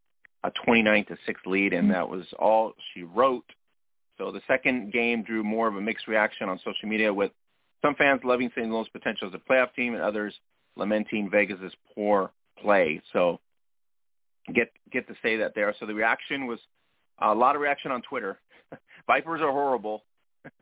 a 0.45 0.53
29 0.65 1.07
to 1.07 1.17
six 1.27 1.41
lead, 1.47 1.73
and 1.73 1.91
that 1.91 2.09
was 2.09 2.25
all 2.39 2.75
she 2.93 3.03
wrote. 3.03 3.45
So 4.19 4.31
the 4.31 4.43
second 4.47 4.93
game 4.93 5.23
drew 5.23 5.43
more 5.43 5.69
of 5.69 5.77
a 5.77 5.81
mixed 5.81 6.07
reaction 6.07 6.49
on 6.49 6.59
social 6.59 6.89
media, 6.89 7.13
with 7.13 7.33
some 7.83 7.95
fans 7.97 8.21
loving 8.25 8.51
St. 8.55 8.71
Louis' 8.71 8.89
potential 8.93 9.29
as 9.29 9.35
a 9.35 9.53
playoff 9.53 9.75
team, 9.75 9.95
and 9.95 10.03
others 10.03 10.35
lamenting 10.77 11.31
Vegas' 11.31 11.73
poor 11.95 12.31
play. 12.61 13.01
So 13.13 13.41
get 14.55 14.73
get 14.93 15.07
to 15.09 15.15
say 15.23 15.37
that 15.39 15.55
there. 15.55 15.75
So 15.79 15.87
the 15.87 15.95
reaction 15.95 16.47
was 16.47 16.59
a 17.21 17.35
lot 17.35 17.57
of 17.57 17.63
reaction 17.63 17.91
on 17.91 18.03
Twitter. 18.03 18.39
Vipers 19.07 19.41
are 19.41 19.53
horrible. 19.53 20.05
that 20.45 20.53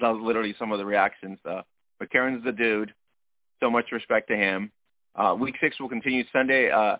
was 0.00 0.20
literally 0.22 0.54
some 0.58 0.72
of 0.72 0.78
the 0.78 0.84
reactions. 0.84 1.38
Uh, 1.48 1.62
but 1.98 2.10
Karen's 2.10 2.44
the 2.44 2.52
dude. 2.52 2.92
So 3.60 3.70
much 3.70 3.92
respect 3.92 4.28
to 4.28 4.36
him. 4.36 4.72
Uh, 5.14 5.36
week 5.38 5.54
six 5.60 5.78
will 5.78 5.88
continue 5.88 6.24
Sunday. 6.32 6.70
Uh, 6.70 6.96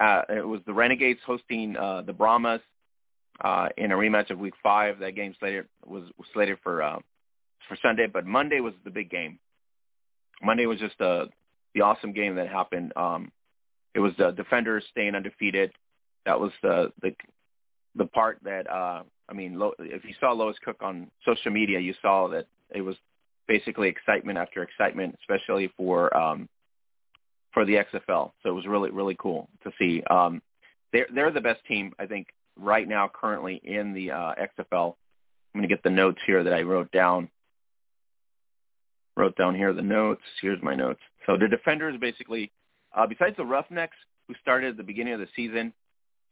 uh, 0.00 0.22
it 0.28 0.46
was 0.46 0.60
the 0.66 0.72
Renegades 0.72 1.20
hosting 1.24 1.76
uh, 1.76 2.02
the 2.02 2.12
Brahmas 2.12 2.60
uh, 3.40 3.68
in 3.76 3.92
a 3.92 3.94
rematch 3.94 4.30
of 4.30 4.38
Week 4.38 4.54
Five. 4.62 4.98
That 4.98 5.14
game 5.14 5.34
slated 5.38 5.66
was, 5.86 6.04
was 6.18 6.26
slated 6.32 6.58
for 6.62 6.82
uh, 6.82 6.98
for 7.68 7.76
Sunday, 7.82 8.06
but 8.12 8.26
Monday 8.26 8.60
was 8.60 8.74
the 8.84 8.90
big 8.90 9.10
game. 9.10 9.38
Monday 10.42 10.66
was 10.66 10.80
just 10.80 11.00
uh, 11.00 11.26
the 11.74 11.82
awesome 11.82 12.12
game 12.12 12.34
that 12.36 12.48
happened. 12.48 12.92
Um, 12.96 13.30
it 13.94 14.00
was 14.00 14.12
the 14.18 14.30
defenders 14.30 14.84
staying 14.90 15.14
undefeated. 15.14 15.72
That 16.26 16.40
was 16.40 16.52
the 16.62 16.92
the 17.02 17.14
the 17.94 18.06
part 18.06 18.38
that 18.44 18.70
uh, 18.70 19.02
I 19.28 19.32
mean, 19.34 19.58
Lo, 19.58 19.72
if 19.78 20.04
you 20.04 20.14
saw 20.20 20.32
Lois 20.32 20.56
Cook 20.64 20.76
on 20.82 21.10
social 21.24 21.50
media, 21.50 21.78
you 21.78 21.94
saw 22.00 22.28
that 22.28 22.46
it 22.74 22.80
was 22.80 22.96
basically 23.48 23.88
excitement 23.88 24.38
after 24.38 24.62
excitement, 24.62 25.16
especially 25.20 25.72
for 25.76 26.14
um, 26.16 26.48
for 27.52 27.64
the 27.64 27.74
XFL. 27.74 28.32
So 28.42 28.48
it 28.48 28.52
was 28.52 28.66
really 28.66 28.90
really 28.90 29.16
cool 29.18 29.48
to 29.64 29.72
see. 29.78 30.02
Um, 30.10 30.42
they're 30.92 31.08
they're 31.14 31.30
the 31.30 31.40
best 31.40 31.64
team 31.66 31.92
I 31.98 32.06
think 32.06 32.28
right 32.58 32.88
now 32.88 33.10
currently 33.12 33.60
in 33.62 33.92
the 33.92 34.10
uh, 34.10 34.34
XFL. 34.58 34.94
I'm 35.54 35.60
going 35.60 35.68
to 35.68 35.74
get 35.74 35.82
the 35.82 35.90
notes 35.90 36.18
here 36.26 36.42
that 36.44 36.52
I 36.52 36.62
wrote 36.62 36.90
down. 36.92 37.28
Wrote 39.16 39.36
down 39.36 39.54
here 39.54 39.72
the 39.74 39.82
notes. 39.82 40.22
Here's 40.40 40.62
my 40.62 40.74
notes. 40.74 41.00
So 41.26 41.36
the 41.36 41.48
defenders 41.48 41.98
basically, 42.00 42.50
uh, 42.94 43.06
besides 43.06 43.36
the 43.36 43.44
Roughnecks 43.44 43.96
who 44.28 44.34
started 44.40 44.70
at 44.70 44.76
the 44.76 44.82
beginning 44.82 45.14
of 45.14 45.20
the 45.20 45.28
season, 45.34 45.72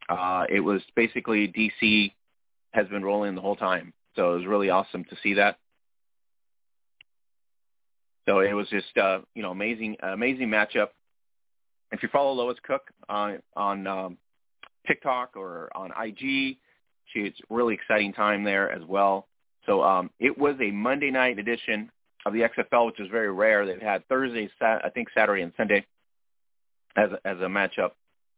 uh, 0.09 0.45
it 0.49 0.61
was 0.61 0.83
basically 0.97 1.49
DC 1.49 2.13
has 2.73 2.87
been 2.89 3.05
rolling 3.05 3.35
the 3.35 3.41
whole 3.41 3.57
time. 3.57 3.93
So 4.17 4.33
it 4.35 4.39
was 4.39 4.47
really 4.47 4.71
awesome 4.71 5.05
to 5.05 5.17
see 5.23 5.35
that. 5.35 5.59
So 8.29 8.41
it 8.41 8.53
was 8.53 8.69
just 8.69 8.97
uh, 8.97 9.21
you 9.35 9.43
know 9.43 9.51
amazing 9.51 9.97
amazing 10.03 10.49
matchup. 10.49 10.89
If 11.93 12.03
you 12.03 12.09
follow 12.13 12.33
Lois 12.33 12.59
Cook 12.63 12.83
on 13.09 13.41
on 13.57 13.87
um, 13.87 14.19
TikTok 14.87 15.37
or 15.37 15.71
on 15.75 15.91
IG, 15.91 16.57
she, 17.13 17.21
it's 17.21 17.39
really 17.49 17.75
exciting 17.75 18.13
time 18.13 18.45
there 18.45 18.71
as 18.71 18.83
well. 18.87 19.27
So 19.67 19.83
um, 19.83 20.11
it 20.19 20.37
was 20.37 20.57
a 20.61 20.71
Monday 20.71 21.11
night 21.11 21.39
edition 21.39 21.91
of 22.27 22.33
the 22.33 22.41
XFL, 22.41 22.87
which 22.87 23.01
is 23.01 23.09
very 23.11 23.33
rare. 23.33 23.67
They've 23.67 23.81
had 23.81 24.07
Thursday, 24.09 24.49
Sat- 24.59 24.85
I 24.85 24.91
think 24.91 25.09
Saturday 25.15 25.43
and 25.43 25.53
Sunday 25.57 25.87
as 26.97 27.11
a, 27.13 27.29
as 27.29 27.39
a 27.39 27.47
matchup, 27.47 27.93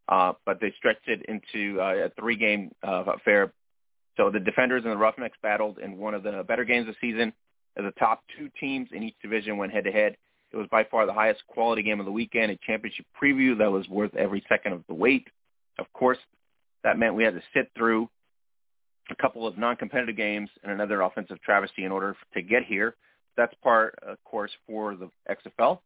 uh, 0.09 0.33
but 0.45 0.61
they 0.61 0.73
stretched 0.77 1.09
it 1.09 1.23
into 1.29 1.81
uh, 1.81 2.07
a 2.07 2.11
three-game 2.19 2.73
uh, 2.87 3.05
affair. 3.05 3.53
So 4.17 4.31
the 4.31 4.41
Defenders 4.41 4.83
and 4.85 4.93
the 4.93 4.97
Roughnecks 4.97 5.39
battled 5.43 5.79
in 5.79 5.99
one 5.99 6.15
of 6.15 6.23
the 6.23 6.45
better 6.47 6.65
games 6.65 6.89
of 6.89 6.95
the 6.95 7.09
season. 7.13 7.33
As 7.77 7.85
the 7.85 7.93
top 7.93 8.23
two 8.37 8.51
teams 8.61 8.89
in 8.93 9.03
each 9.03 9.15
division 9.23 9.57
went 9.57 9.73
head-to-head, 9.73 10.17
it 10.53 10.57
was 10.57 10.67
by 10.71 10.85
far 10.85 11.07
the 11.07 11.15
highest 11.15 11.43
quality 11.47 11.83
game 11.83 11.99
of 11.99 12.07
the 12.07 12.13
weekend, 12.13 12.53
a 12.53 12.59
championship 12.67 13.07
preview 13.21 13.57
that 13.59 13.73
was 13.73 13.89
worth 13.89 14.15
every 14.15 14.45
second 14.49 14.75
of 14.75 14.85
the 14.87 14.95
wait. 14.95 15.29
Of 15.79 15.91
course, 15.95 16.19
that 16.85 16.99
meant 16.99 17.15
we 17.15 17.25
had 17.25 17.35
to 17.35 17.43
sit 17.55 17.71
through 17.75 18.11
a 19.11 19.17
couple 19.17 19.47
of 19.47 19.57
non-competitive 19.57 20.17
games 20.17 20.51
and 20.63 20.71
another 20.71 21.01
offensive 21.01 21.41
travesty 21.41 21.85
in 21.85 21.93
order 21.93 22.15
to 22.35 22.43
get 22.43 22.65
here. 22.65 22.95
That's 23.37 23.55
part, 23.63 23.99
of 24.07 24.23
course, 24.25 24.51
for 24.67 24.95
the 24.95 25.09
XFL. 25.31 25.81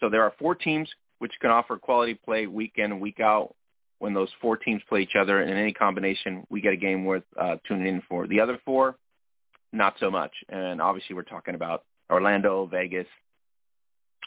So 0.00 0.08
there 0.08 0.24
are 0.24 0.32
four 0.38 0.56
teams 0.56 0.88
which 1.22 1.38
can 1.40 1.52
offer 1.52 1.76
quality 1.76 2.14
play 2.14 2.48
week 2.48 2.72
in 2.78 2.90
and 2.90 3.00
week 3.00 3.20
out. 3.20 3.54
When 4.00 4.12
those 4.12 4.28
four 4.40 4.56
teams 4.56 4.82
play 4.88 5.02
each 5.02 5.14
other 5.16 5.40
in 5.40 5.56
any 5.56 5.72
combination, 5.72 6.44
we 6.50 6.60
get 6.60 6.72
a 6.72 6.76
game 6.76 7.04
worth 7.04 7.22
uh, 7.40 7.58
tuning 7.64 7.86
in 7.86 8.02
for. 8.08 8.26
The 8.26 8.40
other 8.40 8.58
four, 8.64 8.96
not 9.72 9.94
so 10.00 10.10
much. 10.10 10.32
And 10.48 10.82
obviously, 10.82 11.14
we're 11.14 11.22
talking 11.22 11.54
about 11.54 11.84
Orlando, 12.10 12.66
Vegas, 12.66 13.06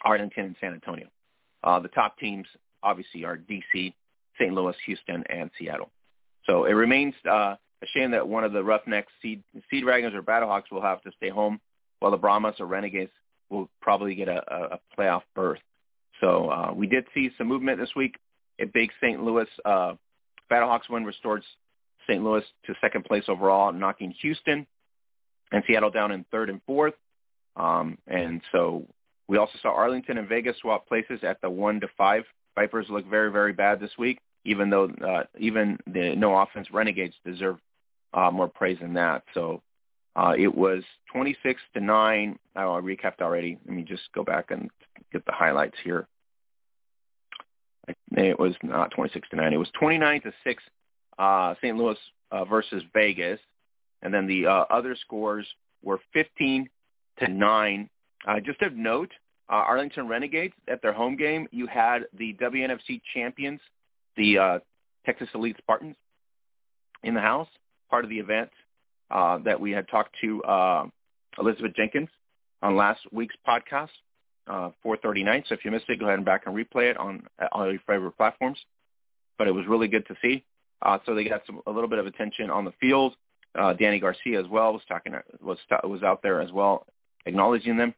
Arlington, 0.06 0.46
and 0.46 0.56
San 0.62 0.74
Antonio. 0.74 1.08
Uh, 1.66 1.82
the 1.82 1.90
top 1.90 2.18
teams, 2.18 2.48
obviously, 2.82 3.26
are 3.26 3.36
DC, 3.36 3.94
St. 4.40 4.54
Louis, 4.54 4.76
Houston, 4.86 5.26
and 5.30 5.52
Seattle. 5.60 5.90
So 6.46 6.64
it 6.64 6.72
remains 6.72 7.14
uh, 7.30 7.56
a 7.84 7.88
shame 7.94 8.12
that 8.12 8.26
one 8.26 8.46
of 8.46 8.54
the 8.54 8.64
Roughnecks, 8.64 9.12
Seed, 9.22 9.44
Sea 9.70 9.82
Dragons, 9.82 10.16
or 10.16 10.24
Battlehawks 10.24 10.72
will 10.72 10.82
have 10.82 11.02
to 11.02 11.12
stay 11.18 11.30
home 11.30 11.60
while 12.00 12.12
the 12.12 12.18
Brahmas 12.18 12.56
or 12.62 12.68
Renegades 12.68 13.12
will 13.50 13.70
probably 13.82 14.16
get 14.16 14.30
a, 14.30 14.76
a 14.76 14.80
playoff 14.98 15.24
berth. 15.36 15.60
So 16.22 16.50
uh, 16.50 16.74
we 16.74 16.88
did 16.88 17.06
see 17.14 17.30
some 17.38 17.48
movement 17.48 17.80
this 17.80 17.90
week. 17.96 18.16
A 18.60 18.66
big 18.66 18.90
St. 19.02 19.22
Louis 19.22 19.48
uh, 19.66 19.94
Battlehawks 20.52 20.90
win 20.90 21.04
restored 21.04 21.44
St. 22.08 22.24
Louis 22.24 22.44
to 22.66 22.74
second 22.80 23.06
place 23.06 23.24
overall, 23.28 23.72
knocking 23.74 24.14
Houston 24.22 24.66
and 25.52 25.64
Seattle 25.68 25.90
down 25.90 26.12
in 26.12 26.26
third 26.32 26.50
and 26.50 26.62
fourth. 26.66 26.94
Um, 27.56 27.98
and 28.08 28.42
so 28.52 28.86
we 29.28 29.38
also 29.38 29.58
saw 29.62 29.74
Arlington 29.74 30.18
and 30.18 30.28
Vegas 30.28 30.58
swap 30.62 30.88
places 30.88 31.20
at 31.24 31.42
the 31.42 31.50
one 31.50 31.80
to 31.82 31.88
five. 31.98 32.24
Vipers 32.56 32.88
look 32.90 33.10
very, 33.10 33.32
very 33.32 33.54
bad 33.54 33.80
this 33.80 33.92
week, 33.98 34.20
even 34.46 34.70
though 34.70 34.90
uh, 35.06 35.24
even 35.38 35.78
the 35.88 36.16
no 36.16 36.38
offense 36.38 36.68
Renegades 36.72 37.16
deserve 37.26 37.58
uh, 38.14 38.32
more 38.32 38.48
praise 38.48 38.78
than 38.82 38.94
that. 38.94 39.24
So 39.34 39.62
uh, 40.16 40.34
it 40.38 40.54
was 40.54 40.84
26 41.12 41.60
to 41.74 41.82
9. 41.82 42.40
Oh, 42.56 42.74
I 42.74 42.82
recapped 42.82 43.22
already. 43.22 43.58
Let 43.66 43.76
me 43.76 43.84
just 43.84 44.04
go 44.14 44.24
back 44.24 44.52
and 44.52 44.70
get 45.12 45.26
the 45.26 45.32
highlights 45.32 45.78
here. 45.84 46.08
It 48.12 48.40
was 48.40 48.56
not 48.64 48.92
26 48.92 49.30
to 49.30 49.36
9. 49.36 49.54
It 49.54 49.58
was 49.58 49.70
29 49.80 50.22
to 50.22 50.34
6 50.44 50.64
uh, 51.18 51.56
St. 51.62 51.78
Louis 51.78 51.98
uh, 52.32 52.46
versus 52.46 52.84
Vegas. 52.94 53.40
And 54.02 54.14
then 54.14 54.28
the 54.28 54.48
uh, 54.48 54.66
other 54.70 54.96
scores 54.96 55.48
were 55.84 56.00
15 56.14 56.70
to 57.20 57.28
9. 57.28 57.90
Uh, 58.28 58.40
just 58.40 58.62
of 58.62 58.74
note, 58.74 59.12
uh, 59.50 59.54
Arlington 59.54 60.08
Renegades, 60.08 60.54
at 60.68 60.82
their 60.82 60.94
home 60.94 61.16
game, 61.16 61.48
you 61.52 61.68
had 61.68 62.06
the 62.18 62.34
WNFC 62.42 63.02
champions, 63.14 63.60
the 64.18 64.38
uh, 64.38 64.60
Texas 65.06 65.30
Elite 65.36 65.58
Spartans, 65.60 65.96
in 67.04 67.14
the 67.14 67.22
house, 67.22 67.48
part 67.90 68.04
of 68.04 68.10
the 68.10 68.18
event 68.18 68.50
uh, 69.12 69.38
that 69.40 69.60
we 69.60 69.72
had 69.72 69.88
talked 69.88 70.16
to 70.22 70.42
uh, 70.44 70.86
Elizabeth 71.40 71.74
Jenkins 71.76 72.10
on 72.64 72.76
last 72.76 73.02
week's 73.12 73.36
podcast, 73.48 73.90
uh, 74.48 74.72
439. 74.84 75.44
So 75.48 75.56
if 75.56 75.66
you 75.66 75.72
missed 75.72 75.86
it, 75.90 76.00
go 76.00 76.06
ahead 76.06 76.20
and 76.20 76.26
back 76.26 76.44
and 76.46 76.56
replay 76.56 76.90
it 76.90 76.98
on 76.98 77.28
all 77.52 77.70
your 77.70 77.82
favorite 77.88 78.14
platforms. 78.18 78.58
But 79.38 79.48
it 79.48 79.52
was 79.52 79.66
really 79.68 79.88
good 79.88 80.08
to 80.08 80.16
see. 80.22 80.44
Uh, 80.82 81.00
so 81.06 81.16
they 81.16 81.24
got 81.24 81.42
some, 81.46 81.62
a 81.68 81.72
little 81.72 81.90
bit 81.90 82.00
of 82.00 82.06
attention 82.06 82.50
on 82.50 82.66
the 82.66 82.74
field. 82.80 83.16
Uh, 83.58 83.74
Danny 83.74 84.00
Garcia 84.00 84.40
as 84.40 84.48
well 84.48 84.74
was 84.74 84.82
talking 84.88 85.14
was 85.42 85.58
was 85.84 86.04
out 86.04 86.22
there 86.22 86.42
as 86.42 86.52
well, 86.52 86.86
acknowledging 87.26 87.78
them. 87.78 87.94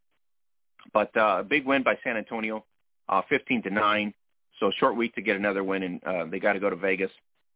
But 0.94 1.16
uh, 1.18 1.38
a 1.40 1.44
big 1.44 1.66
win 1.66 1.84
by 1.84 1.98
San 2.04 2.16
Antonio, 2.16 2.64
uh, 3.10 3.24
15 3.28 3.64
to 3.64 3.70
nine. 3.70 4.14
So 4.60 4.68
a 4.68 4.72
short 4.80 4.96
week 4.96 5.16
to 5.16 5.22
get 5.22 5.36
another 5.36 5.64
win, 5.64 5.84
and 5.84 6.04
uh, 6.04 6.26
they 6.26 6.40
got 6.40 6.54
to 6.54 6.60
go 6.60 6.70
to 6.70 6.76
Vegas, 6.76 7.12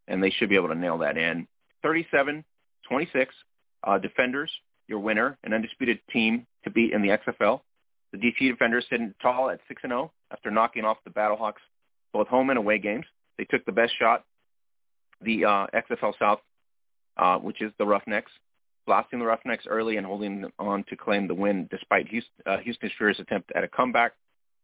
and 0.08 0.22
they 0.22 0.32
should 0.32 0.50
be 0.50 0.56
able 0.56 0.70
to 0.70 0.76
nail 0.76 0.98
that 1.00 1.18
in. 1.18 1.48
37 1.84 2.44
26. 2.88 3.34
Uh, 3.84 3.98
defenders, 3.98 4.52
your 4.88 5.00
winner, 5.00 5.38
an 5.44 5.54
undisputed 5.54 6.00
team 6.12 6.46
to 6.64 6.70
beat 6.70 6.94
in 6.94 7.02
the 7.02 7.10
XFL. 7.10 7.62
The 8.12 8.18
DC 8.18 8.50
Defenders 8.50 8.86
sitting 8.90 9.14
tall 9.22 9.50
at 9.50 9.60
6 9.68 9.82
and 9.84 9.92
0 9.92 10.12
after 10.32 10.52
knocking 10.52 10.84
off 10.84 10.98
the 11.04 11.12
Battlehawks 11.12 11.62
both 12.14 12.28
home 12.28 12.50
and 12.50 12.60
away 12.60 12.78
games. 12.78 13.06
They 13.38 13.46
took 13.46 13.66
the 13.66 13.72
best 13.72 13.94
shot, 13.98 14.26
the 15.22 15.46
uh, 15.46 15.68
XFL 15.74 16.14
South, 16.20 16.40
uh, 17.18 17.38
which 17.38 17.62
is 17.62 17.72
the 17.78 17.86
Roughnecks, 17.86 18.32
blasting 18.86 19.20
the 19.20 19.26
Roughnecks 19.26 19.66
early 19.68 19.98
and 19.98 20.06
holding 20.06 20.46
on 20.60 20.84
to 20.90 20.98
claim 20.98 21.28
the 21.28 21.34
win 21.34 21.68
despite 21.72 22.08
Houston, 22.10 22.34
uh, 22.46 22.58
Houston's 22.58 22.92
furious 22.98 23.20
attempt 23.20 23.52
at 23.56 23.64
a 23.64 23.68
comeback. 23.68 24.14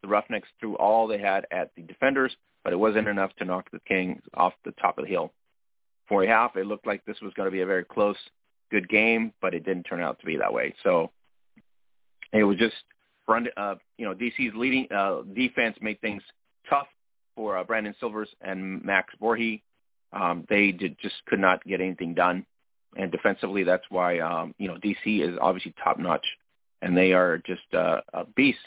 The 0.01 0.09
Roughnecks 0.09 0.49
threw 0.59 0.75
all 0.75 1.07
they 1.07 1.19
had 1.19 1.47
at 1.51 1.71
the 1.75 1.81
defenders, 1.83 2.35
but 2.63 2.73
it 2.73 2.77
wasn't 2.77 3.07
enough 3.07 3.33
to 3.37 3.45
knock 3.45 3.71
the 3.71 3.79
Kings 3.87 4.21
off 4.33 4.53
the 4.65 4.73
top 4.73 4.97
of 4.97 5.05
the 5.05 5.09
hill 5.09 5.31
for 6.07 6.23
a 6.23 6.27
half, 6.27 6.55
it 6.55 6.65
looked 6.65 6.87
like 6.87 7.03
this 7.05 7.19
was 7.21 7.33
going 7.33 7.47
to 7.47 7.51
be 7.51 7.61
a 7.61 7.65
very 7.65 7.83
close, 7.83 8.17
good 8.71 8.89
game, 8.89 9.33
but 9.41 9.53
it 9.53 9.65
didn't 9.65 9.83
turn 9.83 10.01
out 10.01 10.19
to 10.19 10.25
be 10.25 10.37
that 10.37 10.53
way. 10.53 10.73
So 10.83 11.11
it 12.33 12.43
was 12.43 12.57
just, 12.57 12.75
uh, 13.29 13.75
you 13.97 14.05
know, 14.05 14.13
DC's 14.13 14.55
leading 14.55 14.87
uh, 14.91 15.21
defense 15.33 15.77
made 15.81 15.99
things 16.01 16.21
tough 16.69 16.87
for 17.35 17.57
uh, 17.57 17.63
Brandon 17.63 17.95
Silvers 17.99 18.29
and 18.41 18.83
Max 18.83 19.13
Borghi. 19.21 19.61
Um, 20.13 20.45
they 20.49 20.71
did, 20.71 20.97
just 21.01 21.15
could 21.27 21.39
not 21.39 21.63
get 21.65 21.81
anything 21.81 22.13
done. 22.13 22.45
And 22.95 23.11
defensively, 23.11 23.63
that's 23.63 23.83
why, 23.89 24.19
um, 24.19 24.55
you 24.57 24.67
know, 24.67 24.75
DC 24.75 25.21
is 25.21 25.37
obviously 25.41 25.73
top 25.83 25.99
notch 25.99 26.25
and 26.81 26.95
they 26.97 27.13
are 27.13 27.37
just 27.39 27.73
uh, 27.73 28.01
a 28.13 28.25
beast. 28.25 28.59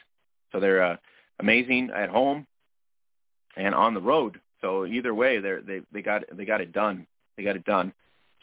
So 0.53 0.61
they're 0.61 0.83
uh, 0.83 0.97
amazing 1.39 1.91
at 1.95 2.11
home 2.11 2.47
and 3.57 3.75
on 3.75 3.95
the 3.95 4.01
road. 4.01 4.41
So 4.61 4.85
either 4.87 5.15
way, 5.15 5.39
they 5.39 5.57
they 5.67 5.81
they 5.93 6.03
got 6.03 6.23
they 6.33 6.45
got 6.45 6.61
it 6.61 6.73
done. 6.73 7.07
They 7.37 7.45
got 7.45 7.57
it 7.57 7.65
done. 7.65 7.93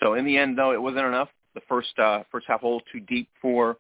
So 0.02 0.14
in 0.14 0.26
the 0.26 0.38
end, 0.38 0.58
though, 0.58 0.72
it 0.72 0.82
wasn't 0.82 1.06
enough. 1.06 1.30
The 1.54 1.62
first 1.68 1.98
uh, 2.00 2.24
first 2.32 2.48
half 2.48 2.62
hole 2.62 2.82
too 2.92 3.00
deep 3.00 3.30
for 3.42 3.78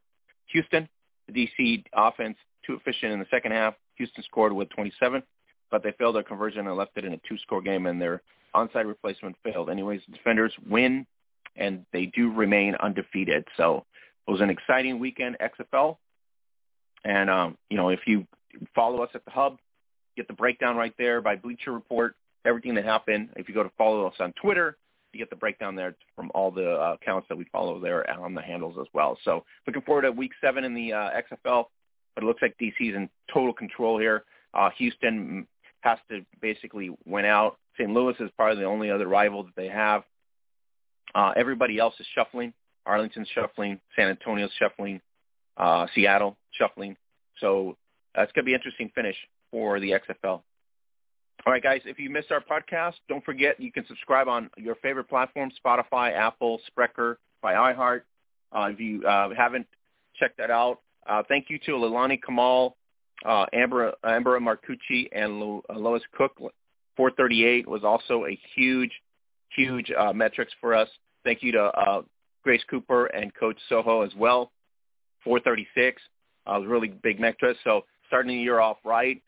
Houston. 0.51 0.87
The 1.27 1.33
DC 1.33 1.83
offense 1.93 2.37
too 2.65 2.75
efficient 2.75 3.13
in 3.13 3.19
the 3.19 3.25
second 3.29 3.51
half. 3.51 3.75
Houston 3.95 4.23
scored 4.23 4.53
with 4.53 4.69
27, 4.69 5.23
but 5.71 5.83
they 5.83 5.91
failed 5.93 6.15
their 6.15 6.23
conversion 6.23 6.67
and 6.67 6.77
left 6.77 6.91
it 6.95 7.05
in 7.05 7.13
a 7.13 7.19
two-score 7.27 7.61
game, 7.61 7.87
and 7.87 8.01
their 8.01 8.21
onside 8.55 8.85
replacement 8.85 9.35
failed. 9.43 9.69
Anyways, 9.69 10.01
the 10.07 10.15
defenders 10.15 10.53
win, 10.69 11.05
and 11.55 11.85
they 11.93 12.07
do 12.07 12.31
remain 12.31 12.75
undefeated. 12.75 13.45
So 13.57 13.85
it 14.27 14.31
was 14.31 14.41
an 14.41 14.49
exciting 14.49 14.99
weekend 14.99 15.37
XFL. 15.39 15.97
And 17.03 17.29
um, 17.29 17.57
you 17.69 17.77
know, 17.77 17.89
if 17.89 18.01
you 18.05 18.27
follow 18.75 19.01
us 19.03 19.09
at 19.13 19.23
the 19.25 19.31
hub, 19.31 19.57
get 20.15 20.27
the 20.27 20.33
breakdown 20.33 20.75
right 20.75 20.93
there 20.97 21.21
by 21.21 21.35
Bleacher 21.35 21.71
Report, 21.71 22.15
everything 22.45 22.75
that 22.75 22.85
happened. 22.85 23.29
If 23.35 23.47
you 23.47 23.55
go 23.55 23.63
to 23.63 23.71
follow 23.77 24.05
us 24.07 24.15
on 24.19 24.33
Twitter, 24.33 24.77
you 25.13 25.19
get 25.19 25.29
the 25.29 25.35
breakdown 25.35 25.75
there 25.75 25.95
from 26.15 26.31
all 26.33 26.51
the 26.51 26.71
uh, 26.71 26.93
accounts 26.93 27.27
that 27.29 27.37
we 27.37 27.45
follow 27.51 27.79
there 27.79 28.09
on 28.09 28.33
the 28.33 28.41
handles 28.41 28.75
as 28.79 28.87
well. 28.93 29.17
So 29.23 29.43
looking 29.65 29.81
forward 29.81 30.03
to 30.03 30.11
week 30.11 30.31
seven 30.41 30.63
in 30.63 30.73
the 30.73 30.93
uh, 30.93 31.09
XFL, 31.31 31.65
but 32.15 32.23
it 32.23 32.27
looks 32.27 32.41
like 32.41 32.55
DC's 32.61 32.95
in 32.95 33.09
total 33.31 33.53
control 33.53 33.99
here. 33.99 34.23
Uh, 34.53 34.69
Houston 34.77 35.47
has 35.81 35.97
to 36.09 36.25
basically 36.41 36.95
win 37.05 37.25
out. 37.25 37.57
St. 37.77 37.89
Louis 37.89 38.15
is 38.19 38.29
probably 38.35 38.61
the 38.61 38.67
only 38.67 38.89
other 38.89 39.07
rival 39.07 39.43
that 39.43 39.55
they 39.55 39.67
have. 39.67 40.03
Uh, 41.13 41.31
everybody 41.35 41.79
else 41.79 41.95
is 41.99 42.07
shuffling. 42.15 42.53
Arlington's 42.85 43.27
shuffling. 43.33 43.79
San 43.95 44.09
Antonio's 44.09 44.51
shuffling. 44.57 45.01
Uh, 45.57 45.87
Seattle 45.93 46.37
shuffling. 46.51 46.95
So 47.39 47.77
uh, 48.17 48.21
it's 48.23 48.31
going 48.33 48.43
to 48.43 48.47
be 48.47 48.53
an 48.53 48.59
interesting 48.59 48.91
finish 48.95 49.15
for 49.51 49.79
the 49.79 49.91
XFL. 49.91 50.41
All 51.45 51.53
right, 51.53 51.63
guys, 51.63 51.81
if 51.85 51.97
you 51.97 52.09
missed 52.09 52.31
our 52.31 52.41
podcast, 52.41 52.95
don't 53.07 53.23
forget 53.23 53.59
you 53.59 53.71
can 53.71 53.85
subscribe 53.87 54.27
on 54.27 54.49
your 54.57 54.75
favorite 54.75 55.07
platform, 55.07 55.49
Spotify, 55.63 56.13
Apple, 56.13 56.59
Spreaker, 56.69 57.15
by 57.41 57.53
iHeart. 57.53 58.01
Uh, 58.51 58.69
if 58.71 58.79
you 58.79 59.05
uh, 59.05 59.29
haven't 59.35 59.65
checked 60.19 60.37
that 60.37 60.51
out, 60.51 60.79
uh, 61.07 61.23
thank 61.27 61.49
you 61.49 61.57
to 61.59 61.71
Lilani 61.71 62.19
Kamal, 62.21 62.75
uh, 63.25 63.45
Amber, 63.53 63.93
Amber 64.03 64.39
Marcucci, 64.39 65.07
and 65.11 65.39
Lo, 65.39 65.63
uh, 65.69 65.77
Lois 65.77 66.01
Cook. 66.17 66.35
438 66.97 67.67
was 67.67 67.83
also 67.83 68.25
a 68.25 68.37
huge, 68.55 68.91
huge 69.55 69.91
uh, 69.97 70.11
metrics 70.11 70.51
for 70.59 70.73
us. 70.73 70.89
Thank 71.23 71.43
you 71.43 71.51
to 71.53 72.03
Grace 72.43 72.63
Cooper 72.69 73.05
and 73.07 73.33
Coach 73.33 73.57
Soho 73.69 74.01
as 74.01 74.13
well. 74.15 74.51
436 75.23 76.01
uh, 76.45 76.59
was 76.59 76.67
really 76.67 76.87
big 76.87 77.19
metrics. 77.19 77.59
So 77.63 77.85
starting 78.07 78.35
the 78.35 78.41
year 78.41 78.59
off 78.59 78.77
right, 78.83 79.21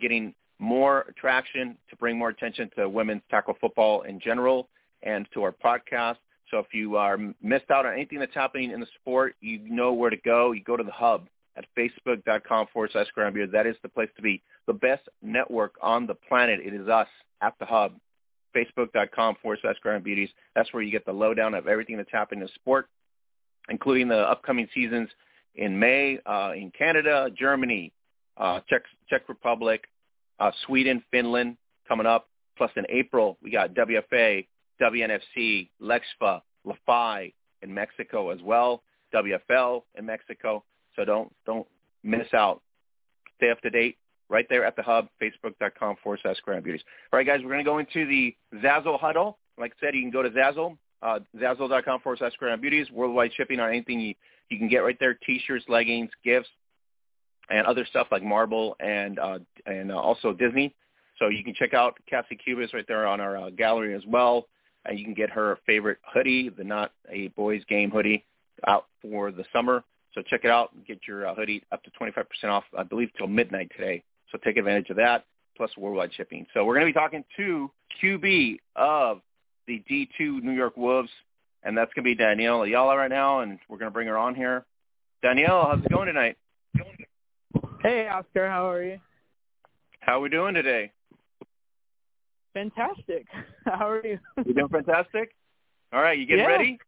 getting 0.00 0.34
more 0.58 1.12
traction 1.18 1.76
to 1.90 1.96
bring 1.96 2.18
more 2.18 2.30
attention 2.30 2.70
to 2.76 2.88
women's 2.88 3.22
tackle 3.30 3.56
football 3.60 4.02
in 4.02 4.20
general 4.20 4.68
and 5.02 5.26
to 5.34 5.42
our 5.42 5.52
podcast. 5.52 6.16
So 6.50 6.58
if 6.58 6.66
you 6.72 6.96
are 6.96 7.18
missed 7.42 7.70
out 7.70 7.86
on 7.86 7.92
anything 7.92 8.18
that's 8.18 8.34
happening 8.34 8.70
in 8.70 8.80
the 8.80 8.86
sport, 9.00 9.34
you 9.40 9.58
know 9.58 9.92
where 9.92 10.10
to 10.10 10.16
go. 10.16 10.52
You 10.52 10.62
go 10.62 10.76
to 10.76 10.84
the 10.84 10.92
hub 10.92 11.26
at 11.56 11.64
facebook.com 11.76 12.68
forward 12.72 12.90
slash 12.92 13.06
groundbeard. 13.16 13.50
That 13.52 13.66
is 13.66 13.76
the 13.82 13.88
place 13.88 14.10
to 14.16 14.22
be. 14.22 14.42
The 14.66 14.72
best 14.72 15.08
network 15.22 15.74
on 15.82 16.06
the 16.06 16.14
planet. 16.14 16.60
It 16.64 16.74
is 16.74 16.88
us 16.88 17.08
at 17.40 17.54
the 17.58 17.66
hub. 17.66 17.92
Facebook.com 18.56 19.36
forward 19.42 19.58
slash 19.60 19.76
ground 19.82 20.04
beauties. 20.04 20.30
That's 20.54 20.72
where 20.72 20.82
you 20.82 20.90
get 20.90 21.04
the 21.04 21.12
lowdown 21.12 21.54
of 21.54 21.66
everything 21.66 21.96
that's 21.96 22.12
happening 22.12 22.40
in 22.40 22.46
the 22.46 22.52
sport, 22.54 22.88
including 23.68 24.08
the 24.08 24.18
upcoming 24.18 24.68
seasons 24.72 25.10
in 25.56 25.78
May 25.78 26.18
uh, 26.24 26.52
in 26.56 26.70
Canada, 26.70 27.28
Germany, 27.36 27.92
uh, 28.36 28.60
Czech, 28.68 28.82
Czech 29.10 29.28
Republic, 29.28 29.84
uh, 30.38 30.50
Sweden, 30.66 31.02
Finland 31.10 31.56
coming 31.88 32.06
up. 32.06 32.28
Plus 32.56 32.70
in 32.76 32.86
April, 32.88 33.36
we 33.42 33.50
got 33.50 33.74
WFA, 33.74 34.46
WNFC, 34.80 35.68
Lexfa, 35.80 36.40
LaFi 36.64 37.34
in 37.62 37.74
Mexico 37.74 38.30
as 38.30 38.40
well, 38.42 38.82
WFL 39.14 39.82
in 39.94 40.06
Mexico. 40.06 40.64
So 40.94 41.04
don't 41.04 41.30
don't 41.44 41.66
miss 42.02 42.32
out. 42.34 42.62
Stay 43.36 43.50
up 43.50 43.60
to 43.60 43.70
date 43.70 43.98
right 44.28 44.46
there 44.48 44.64
at 44.64 44.76
the 44.76 44.82
hub, 44.82 45.08
facebook.com 45.22 45.96
forward 46.02 46.20
slash 46.22 46.40
Ground 46.40 46.64
Beauties. 46.64 46.82
All 47.12 47.18
right, 47.18 47.26
guys, 47.26 47.40
we're 47.42 47.50
going 47.50 47.64
to 47.64 47.70
go 47.70 47.78
into 47.78 48.06
the 48.06 48.34
Zazzle 48.56 48.98
huddle. 48.98 49.38
Like 49.58 49.72
I 49.80 49.86
said, 49.86 49.94
you 49.94 50.02
can 50.02 50.10
go 50.10 50.22
to 50.22 50.30
Zazzle, 50.30 50.76
uh, 51.02 51.20
zazzle.com 51.36 52.00
forward 52.00 52.18
slash 52.18 52.34
Ground 52.36 52.60
Beauties, 52.60 52.90
worldwide 52.90 53.32
shipping 53.36 53.60
on 53.60 53.68
anything 53.68 54.00
you, 54.00 54.14
you 54.48 54.58
can 54.58 54.68
get 54.68 54.78
right 54.78 54.96
there, 54.98 55.14
T-shirts, 55.14 55.64
leggings, 55.68 56.10
gifts, 56.24 56.48
and 57.50 57.66
other 57.66 57.86
stuff 57.86 58.08
like 58.10 58.22
Marvel 58.22 58.76
and 58.80 59.18
uh, 59.18 59.38
and 59.66 59.92
uh, 59.92 59.96
also 59.96 60.32
Disney. 60.32 60.74
So 61.18 61.28
you 61.28 61.42
can 61.42 61.54
check 61.54 61.74
out 61.74 61.98
Cassie 62.08 62.36
Cubis 62.36 62.74
right 62.74 62.84
there 62.86 63.06
on 63.06 63.20
our 63.20 63.36
uh, 63.36 63.50
gallery 63.50 63.94
as 63.94 64.02
well. 64.06 64.48
And 64.84 64.98
you 64.98 65.04
can 65.04 65.14
get 65.14 65.30
her 65.30 65.58
favorite 65.66 65.98
hoodie, 66.12 66.48
the 66.50 66.62
Not 66.62 66.92
a 67.10 67.28
Boys 67.28 67.62
Game 67.68 67.90
hoodie, 67.90 68.24
out 68.66 68.86
for 69.02 69.32
the 69.32 69.44
summer. 69.52 69.82
So 70.14 70.22
check 70.22 70.40
it 70.44 70.50
out. 70.50 70.70
Get 70.86 71.00
your 71.06 71.26
uh, 71.26 71.34
hoodie 71.34 71.62
up 71.72 71.82
to 71.84 71.90
25% 72.00 72.24
off, 72.44 72.64
I 72.76 72.82
believe, 72.82 73.10
till 73.16 73.26
midnight 73.26 73.70
today. 73.76 74.02
So 74.30 74.38
take 74.44 74.56
advantage 74.56 74.90
of 74.90 74.96
that, 74.96 75.24
plus 75.56 75.70
worldwide 75.76 76.12
shipping. 76.14 76.46
So 76.54 76.64
we're 76.64 76.74
going 76.74 76.86
to 76.86 76.92
be 76.92 76.98
talking 76.98 77.24
to 77.36 77.70
QB 78.02 78.58
of 78.76 79.20
the 79.66 79.82
D2 79.90 80.42
New 80.42 80.52
York 80.52 80.76
Wolves, 80.76 81.10
and 81.62 81.76
that's 81.76 81.92
going 81.94 82.04
to 82.04 82.14
be 82.14 82.16
Dannielle 82.16 82.66
Ayala 82.66 82.96
right 82.96 83.10
now, 83.10 83.40
and 83.40 83.58
we're 83.68 83.78
going 83.78 83.90
to 83.90 83.94
bring 83.94 84.08
her 84.08 84.16
on 84.16 84.34
here. 84.34 84.64
Dannielle, 85.24 85.70
how's 85.70 85.84
it 85.84 85.90
going 85.90 86.06
tonight? 86.06 86.36
Hey, 87.86 88.08
Oscar, 88.08 88.48
how 88.48 88.68
are 88.68 88.82
you? 88.82 88.98
How 90.00 90.14
are 90.18 90.20
we 90.20 90.28
doing 90.28 90.54
today? 90.54 90.90
Fantastic. 92.52 93.28
How 93.64 93.88
are 93.88 94.04
you? 94.04 94.18
You 94.44 94.54
doing 94.54 94.68
fantastic? 94.68 95.36
All 95.92 96.00
right, 96.00 96.18
you 96.18 96.26
getting 96.26 96.42
Yeah. 96.46 96.50
ready? 96.50 96.80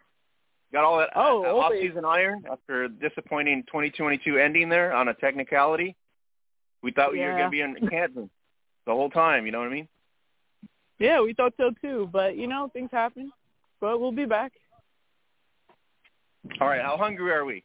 Got 0.73 0.83
all 0.83 0.99
that 0.99 1.11
Oh, 1.15 1.45
uh, 1.45 1.55
off-season 1.55 2.05
iron 2.05 2.45
after 2.51 2.83
a 2.83 2.89
disappointing 2.89 3.63
2022 3.69 4.39
ending 4.39 4.69
there 4.69 4.93
on 4.93 5.07
a 5.07 5.15
technicality. 5.15 5.95
We 6.83 6.91
thought 6.91 7.13
you 7.13 7.27
were 7.27 7.35
going 7.35 7.45
to 7.45 7.49
be 7.49 7.61
in 7.61 7.77
Canton 7.91 8.29
the 8.85 8.93
whole 8.93 9.09
time. 9.09 9.47
You 9.47 9.53
know 9.53 9.61
what 9.61 9.69
I 9.69 9.73
mean? 9.73 9.89
Yeah, 10.99 11.21
we 11.21 11.33
thought 11.33 11.55
so 11.59 11.71
too, 11.81 12.09
but 12.13 12.37
you 12.37 12.49
know, 12.49 12.71
things 12.73 12.91
happen. 12.91 13.31
But 13.81 14.01
we'll 14.01 14.11
be 14.11 14.25
back. 14.25 14.51
All 16.61 16.67
right, 16.67 16.83
how 16.83 16.97
hungry 16.97 17.31
are 17.31 17.45
we? 17.45 17.63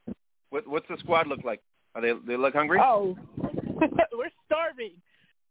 What, 0.51 0.67
what's 0.67 0.87
the 0.87 0.97
squad 0.99 1.25
look 1.25 1.43
like? 1.43 1.61
Are 1.95 2.01
they 2.01 2.13
they 2.25 2.37
look 2.37 2.53
hungry? 2.53 2.79
Oh, 2.81 3.17
we're 3.37 4.31
starving. 4.45 4.93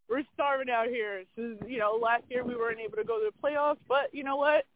We're 0.09 0.25
starving 0.35 0.69
out 0.69 0.89
here. 0.89 1.23
So, 1.37 1.57
you 1.67 1.79
know, 1.79 1.99
last 2.01 2.25
year 2.29 2.45
we 2.45 2.55
weren't 2.55 2.81
able 2.81 2.97
to 2.97 3.05
go 3.05 3.19
to 3.19 3.31
the 3.31 3.49
playoffs, 3.49 3.79
but 3.89 4.13
you 4.13 4.25
know 4.25 4.37
what? 4.37 4.67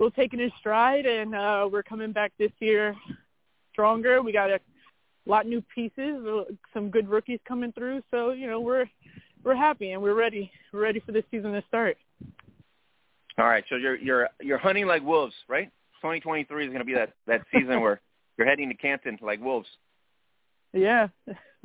We'll 0.00 0.10
take 0.10 0.32
it 0.32 0.40
in 0.40 0.50
stride, 0.58 1.06
and 1.06 1.34
uh, 1.34 1.68
we're 1.70 1.82
coming 1.82 2.12
back 2.12 2.32
this 2.38 2.52
year 2.60 2.96
stronger. 3.72 4.22
We 4.22 4.32
got 4.32 4.50
a 4.50 4.60
lot 5.26 5.44
of 5.44 5.50
new 5.50 5.62
pieces, 5.74 6.24
uh, 6.26 6.44
some 6.72 6.90
good 6.90 7.08
rookies 7.08 7.40
coming 7.46 7.72
through. 7.72 8.02
So 8.10 8.32
you 8.32 8.48
know, 8.48 8.60
we're 8.60 8.86
we're 9.44 9.56
happy 9.56 9.92
and 9.92 10.02
we're 10.02 10.14
ready. 10.14 10.50
We're 10.72 10.80
ready 10.80 11.00
for 11.00 11.12
this 11.12 11.24
season 11.30 11.52
to 11.52 11.62
start. 11.68 11.96
All 13.38 13.46
right, 13.46 13.64
so 13.68 13.76
you're 13.76 13.96
you're 13.96 14.28
you're 14.40 14.58
hunting 14.58 14.86
like 14.86 15.02
wolves, 15.02 15.34
right? 15.48 15.70
2023 16.02 16.64
is 16.64 16.68
going 16.68 16.78
to 16.78 16.84
be 16.84 16.94
that 16.94 17.12
that 17.26 17.42
season 17.52 17.80
where 17.80 18.00
you're 18.38 18.46
heading 18.46 18.68
to 18.68 18.74
Canton 18.74 19.18
like 19.22 19.40
wolves. 19.40 19.68
Yeah. 20.72 21.08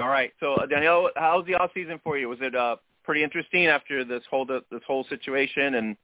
All 0.00 0.08
right. 0.08 0.32
So 0.40 0.54
uh, 0.54 0.66
Dannielle, 0.66 1.08
how's 1.16 1.46
the 1.46 1.54
off 1.54 1.70
season 1.74 2.00
for 2.02 2.16
you? 2.18 2.28
Was 2.28 2.38
it 2.40 2.54
uh, 2.54 2.76
pretty 3.04 3.22
interesting 3.22 3.66
after 3.66 4.04
this 4.04 4.22
whole 4.30 4.46
this 4.46 4.82
whole 4.86 5.04
situation 5.08 5.74
and 5.74 5.96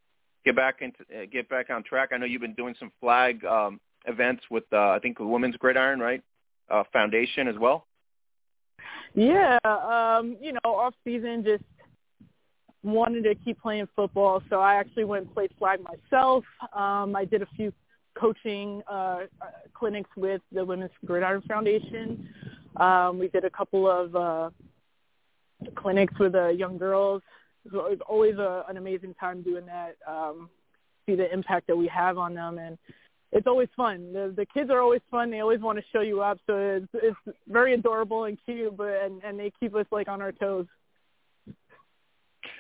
get 0.45 0.57
back 0.57 0.83
into 0.83 1.01
uh, 1.15 1.27
get 1.31 1.49
back 1.49 1.71
on 1.71 1.83
track? 1.85 2.11
I 2.13 2.19
know 2.19 2.27
you've 2.27 2.41
been 2.41 2.55
doing 2.55 2.75
some 2.79 2.91
flag 3.01 3.45
um, 3.45 3.81
events 4.07 4.43
with 4.51 4.65
uh, 4.73 4.91
I 4.91 4.99
think 5.01 5.19
the 5.19 5.27
Women's 5.27 5.57
Gridiron, 5.57 6.01
right? 6.01 6.23
Uh, 6.69 6.83
foundation 6.93 7.47
as 7.49 7.57
well. 7.59 7.87
Yeah, 9.15 9.59
um, 9.65 10.37
you 10.41 10.53
know, 10.53 10.75
off 10.75 10.95
season 11.05 11.45
just 11.45 11.65
wanted 12.83 13.23
to 13.25 13.35
keep 13.35 13.61
playing 13.61 13.89
football, 13.97 14.43
so 14.51 14.61
I 14.61 14.75
actually 14.75 15.05
went 15.05 15.27
and 15.27 15.35
played 15.35 15.51
flag 15.59 15.81
myself. 15.81 16.45
Um, 16.75 17.17
I 17.17 17.25
did 17.25 17.43
a 17.43 17.47
few 17.57 17.73
coaching 18.19 18.83
uh, 18.91 19.21
uh, 19.41 19.47
clinics 19.75 20.11
with 20.17 20.41
the 20.53 20.65
Women's 20.65 20.91
Gridiron 21.05 21.43
Foundation. 21.43 22.29
Um, 22.77 23.19
we 23.19 23.29
did 23.29 23.45
a 23.45 23.51
couple 23.51 23.91
of 23.91 24.17
uh, 24.17 24.51
clinics 25.77 26.15
with 26.19 26.35
uh, 26.35 26.49
young 26.49 26.79
girls. 26.79 27.23
So 27.71 27.87
it's 27.87 28.03
always 28.09 28.37
a, 28.37 28.65
an 28.69 28.77
amazing 28.77 29.15
time 29.15 29.43
doing 29.43 29.67
that. 29.67 29.97
Um, 30.07 30.49
see 31.07 31.15
the 31.15 31.33
impact 31.33 31.67
that 31.69 31.77
we 31.77 31.89
have 31.89 32.19
on 32.19 32.35
them, 32.35 32.59
and 32.59 32.79
it's 33.33 33.47
always 33.47 33.69
fun. 33.77 34.13
The 34.13 34.33
the 34.37 34.47
kids 34.47 34.71
are 34.71 34.81
always 34.81 35.01
fun. 35.11 35.31
They 35.31 35.41
always 35.41 35.61
want 35.61 35.79
to 35.79 35.85
show 35.93 36.01
you 36.01 36.23
up, 36.23 36.39
so 36.47 36.57
it's 36.57 36.89
it's 36.95 37.37
very 37.49 37.75
adorable 37.75 38.25
and 38.25 38.39
cute. 38.45 38.77
But 38.77 39.03
and 39.05 39.23
and 39.25 39.39
they 39.39 39.53
keep 39.59 39.75
us 39.75 39.87
like 39.91 40.09
on 40.09 40.23
our 40.23 40.33
toes. 40.33 40.67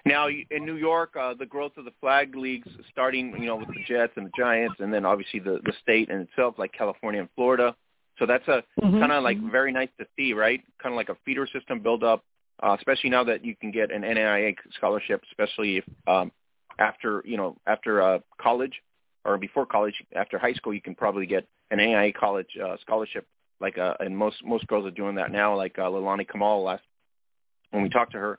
Now 0.06 0.28
in 0.28 0.64
New 0.64 0.76
York, 0.76 1.14
uh, 1.20 1.34
the 1.34 1.46
growth 1.46 1.72
of 1.76 1.84
the 1.84 1.90
flag 2.00 2.36
leagues, 2.36 2.68
starting 2.92 3.34
you 3.40 3.46
know 3.46 3.56
with 3.56 3.68
the 3.68 3.82
Jets 3.88 4.12
and 4.16 4.26
the 4.26 4.30
Giants, 4.38 4.76
and 4.78 4.94
then 4.94 5.04
obviously 5.04 5.40
the 5.40 5.60
the 5.64 5.72
state 5.82 6.08
in 6.08 6.20
itself, 6.20 6.54
like 6.58 6.72
California 6.72 7.20
and 7.20 7.28
Florida. 7.34 7.74
So 8.18 8.24
that's 8.24 8.46
a 8.48 8.62
Mm-hmm. 8.96 9.00
kind 9.00 9.12
of 9.12 9.24
like 9.24 9.38
very 9.50 9.72
nice 9.72 9.88
to 9.98 10.06
see, 10.16 10.32
right? 10.32 10.62
Kind 10.82 10.94
of 10.94 10.96
like 10.96 11.08
a 11.08 11.16
feeder 11.24 11.46
system 11.52 11.80
build 11.80 12.04
up, 12.04 12.24
uh, 12.62 12.76
especially 12.78 13.10
now 13.10 13.24
that 13.24 13.44
you 13.44 13.56
can 13.56 13.70
get 13.70 13.90
an 13.90 14.02
NAIA 14.02 14.54
scholarship, 14.76 15.22
especially 15.30 15.78
if 15.78 15.84
um, 16.06 16.30
after 16.78 17.22
you 17.26 17.36
know 17.36 17.56
after 17.66 18.00
uh, 18.00 18.18
college 18.40 18.72
or 19.24 19.38
before 19.38 19.66
college, 19.66 19.94
after 20.14 20.38
high 20.38 20.54
school, 20.54 20.72
you 20.72 20.80
can 20.80 20.94
probably 20.94 21.26
get 21.26 21.46
an 21.70 21.78
NAIA 21.78 22.14
college 22.14 22.48
uh, 22.64 22.76
scholarship. 22.80 23.26
Like 23.60 23.76
uh, 23.76 23.94
and 24.00 24.16
most 24.16 24.36
most 24.44 24.66
girls 24.68 24.86
are 24.86 24.90
doing 24.92 25.16
that 25.16 25.32
now. 25.32 25.56
Like 25.56 25.78
uh, 25.78 25.82
Leilani 25.82 26.28
Kamal 26.28 26.62
last 26.62 26.84
when 27.72 27.82
we 27.82 27.88
talked 27.88 28.12
to 28.12 28.18
her, 28.18 28.38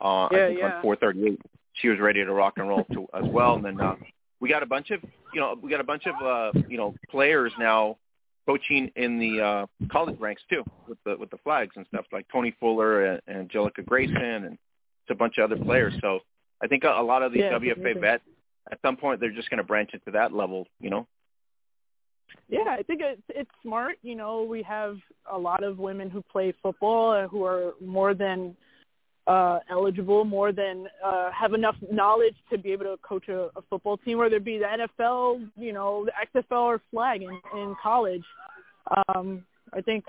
uh, 0.00 0.28
Yeah, 0.30 0.44
I 0.44 0.46
think 0.48 0.58
yeah. 0.60 0.76
on 0.76 0.82
438. 0.82 1.40
she 1.74 1.88
was 1.88 1.98
ready 1.98 2.24
to 2.24 2.32
rock 2.32 2.54
and 2.56 2.68
roll 2.68 2.84
to, 2.92 3.06
as 3.14 3.24
well. 3.24 3.54
And 3.56 3.64
then 3.64 3.80
uh, 3.80 3.96
we 4.40 4.48
got 4.48 4.62
a 4.62 4.66
bunch 4.66 4.90
of 4.90 5.00
you 5.32 5.40
know 5.40 5.56
we 5.60 5.70
got 5.70 5.80
a 5.80 5.84
bunch 5.84 6.04
of 6.06 6.14
uh, 6.24 6.52
you 6.68 6.76
know 6.76 6.94
players 7.10 7.52
now 7.58 7.96
coaching 8.46 8.90
in 8.96 9.18
the 9.18 9.40
uh, 9.40 9.66
college 9.90 10.18
ranks 10.20 10.42
too 10.48 10.62
with 10.88 10.98
the 11.04 11.16
with 11.16 11.30
the 11.30 11.38
flags 11.38 11.72
and 11.76 11.86
stuff 11.88 12.06
like 12.12 12.26
Tony 12.32 12.54
Fuller 12.60 13.04
and, 13.06 13.20
and 13.26 13.38
Angelica 13.38 13.82
Grayson 13.82 14.16
and 14.16 14.52
it's 14.54 15.10
a 15.10 15.14
bunch 15.14 15.38
of 15.38 15.50
other 15.50 15.62
players. 15.62 15.94
So 16.00 16.20
I 16.62 16.66
think 16.66 16.84
a, 16.84 16.88
a 16.88 17.02
lot 17.02 17.22
of 17.22 17.32
the 17.32 17.40
Yeah, 17.40 17.52
WFA 17.52 18.00
vets 18.00 18.22
at 18.70 18.78
some 18.82 18.96
point 18.96 19.20
they're 19.20 19.30
just 19.30 19.50
going 19.50 19.58
to 19.58 19.64
branch 19.64 19.90
into 19.92 20.10
that 20.12 20.32
level, 20.32 20.66
you 20.80 20.90
know. 20.90 21.06
Yeah, 22.48 22.64
I 22.68 22.82
think 22.82 23.00
it's 23.02 23.22
it's 23.28 23.50
smart. 23.62 23.96
You 24.02 24.14
know, 24.14 24.42
we 24.42 24.62
have 24.62 24.96
a 25.30 25.38
lot 25.38 25.62
of 25.64 25.78
women 25.78 26.10
who 26.10 26.22
play 26.22 26.52
football 26.62 27.12
uh, 27.12 27.28
who 27.28 27.44
are 27.44 27.74
more 27.80 28.14
than 28.14 28.56
uh 29.26 29.58
eligible, 29.70 30.24
more 30.24 30.52
than 30.52 30.86
uh 31.04 31.30
have 31.32 31.52
enough 31.52 31.76
knowledge 31.90 32.36
to 32.50 32.58
be 32.58 32.72
able 32.72 32.84
to 32.84 32.96
coach 33.02 33.28
a, 33.28 33.50
a 33.56 33.62
football 33.68 33.96
team, 33.98 34.18
whether 34.18 34.36
it 34.36 34.44
be 34.44 34.58
the 34.58 34.64
NFL, 34.64 35.48
you 35.56 35.72
know, 35.72 36.06
the 36.06 36.40
XFL 36.40 36.62
or 36.62 36.82
flag 36.90 37.22
in, 37.22 37.40
in 37.54 37.74
college. 37.82 38.24
Um, 39.08 39.44
I 39.72 39.80
think, 39.80 40.04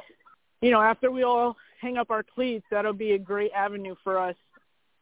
you 0.61 0.71
know, 0.71 0.81
after 0.81 1.09
we 1.11 1.23
all 1.23 1.55
hang 1.81 1.97
up 1.97 2.11
our 2.11 2.23
cleats, 2.23 2.65
that'll 2.69 2.93
be 2.93 3.13
a 3.13 3.17
great 3.17 3.51
avenue 3.51 3.95
for 4.03 4.19
us 4.19 4.35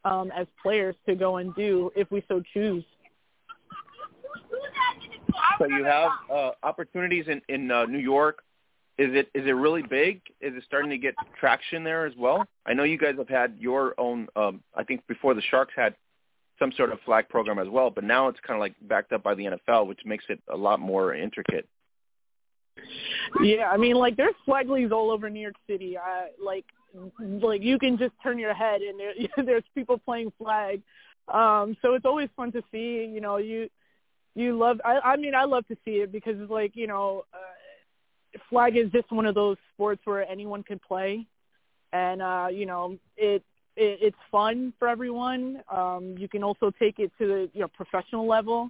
um, 0.05 0.31
as 0.35 0.47
players 0.61 0.95
to 1.07 1.15
go 1.15 1.37
and 1.37 1.53
do 1.55 1.91
if 1.95 2.09
we 2.11 2.23
so 2.27 2.41
choose. 2.53 2.83
So 5.59 5.67
you 5.67 5.83
have 5.83 6.11
uh, 6.31 6.51
opportunities 6.63 7.25
in 7.27 7.41
in 7.49 7.71
uh, 7.71 7.85
New 7.85 7.99
York. 7.99 8.43
Is 8.97 9.09
it 9.13 9.29
is 9.33 9.45
it 9.45 9.51
really 9.51 9.81
big? 9.81 10.21
Is 10.39 10.55
it 10.55 10.63
starting 10.65 10.89
to 10.89 10.97
get 10.97 11.15
traction 11.39 11.83
there 11.83 12.05
as 12.05 12.13
well? 12.17 12.45
I 12.65 12.73
know 12.73 12.83
you 12.83 12.97
guys 12.97 13.15
have 13.17 13.27
had 13.27 13.55
your 13.59 13.93
own. 13.99 14.27
Um, 14.35 14.61
I 14.73 14.83
think 14.83 15.05
before 15.07 15.33
the 15.33 15.41
Sharks 15.41 15.73
had 15.75 15.95
some 16.59 16.71
sort 16.77 16.91
of 16.91 16.99
flag 17.05 17.27
program 17.27 17.59
as 17.59 17.67
well, 17.67 17.89
but 17.89 18.05
now 18.05 18.29
it's 18.29 18.39
kind 18.39 18.55
of 18.55 18.61
like 18.61 18.73
backed 18.81 19.11
up 19.11 19.21
by 19.21 19.35
the 19.35 19.43
NFL, 19.43 19.87
which 19.87 19.99
makes 20.05 20.23
it 20.29 20.39
a 20.49 20.55
lot 20.55 20.79
more 20.79 21.13
intricate. 21.13 21.67
Yeah, 23.41 23.69
I 23.69 23.77
mean, 23.77 23.95
like 23.95 24.15
there's 24.15 24.35
flag 24.45 24.69
leagues 24.69 24.91
all 24.91 25.11
over 25.11 25.29
New 25.29 25.41
York 25.41 25.55
City. 25.67 25.97
I 25.97 26.27
like, 26.43 26.65
like 27.19 27.61
you 27.61 27.77
can 27.79 27.97
just 27.97 28.13
turn 28.23 28.39
your 28.39 28.53
head 28.53 28.81
and 28.81 28.99
there, 28.99 29.13
there's 29.45 29.63
people 29.73 29.97
playing 29.97 30.31
flag. 30.37 30.81
Um, 31.27 31.75
so 31.81 31.93
it's 31.93 32.05
always 32.05 32.29
fun 32.35 32.51
to 32.53 32.61
see. 32.71 33.09
You 33.11 33.21
know, 33.21 33.37
you 33.37 33.69
you 34.35 34.57
love. 34.57 34.79
I, 34.85 34.99
I 34.99 35.15
mean, 35.17 35.33
I 35.35 35.45
love 35.45 35.67
to 35.67 35.77
see 35.83 35.95
it 35.95 36.11
because 36.11 36.35
it's 36.37 36.51
like 36.51 36.75
you 36.75 36.87
know, 36.87 37.23
uh, 37.33 37.37
flag 38.49 38.77
is 38.77 38.91
just 38.91 39.11
one 39.11 39.25
of 39.25 39.35
those 39.35 39.57
sports 39.73 40.01
where 40.05 40.29
anyone 40.29 40.63
can 40.63 40.79
play, 40.79 41.25
and 41.93 42.21
uh, 42.21 42.47
you 42.51 42.65
know, 42.65 42.97
it, 43.17 43.43
it 43.75 43.99
it's 44.01 44.17
fun 44.31 44.73
for 44.79 44.87
everyone. 44.87 45.61
Um, 45.69 46.15
you 46.17 46.27
can 46.27 46.43
also 46.43 46.71
take 46.79 46.99
it 46.99 47.11
to 47.19 47.27
the 47.27 47.49
you 47.53 47.61
know 47.61 47.67
professional 47.67 48.27
level. 48.27 48.69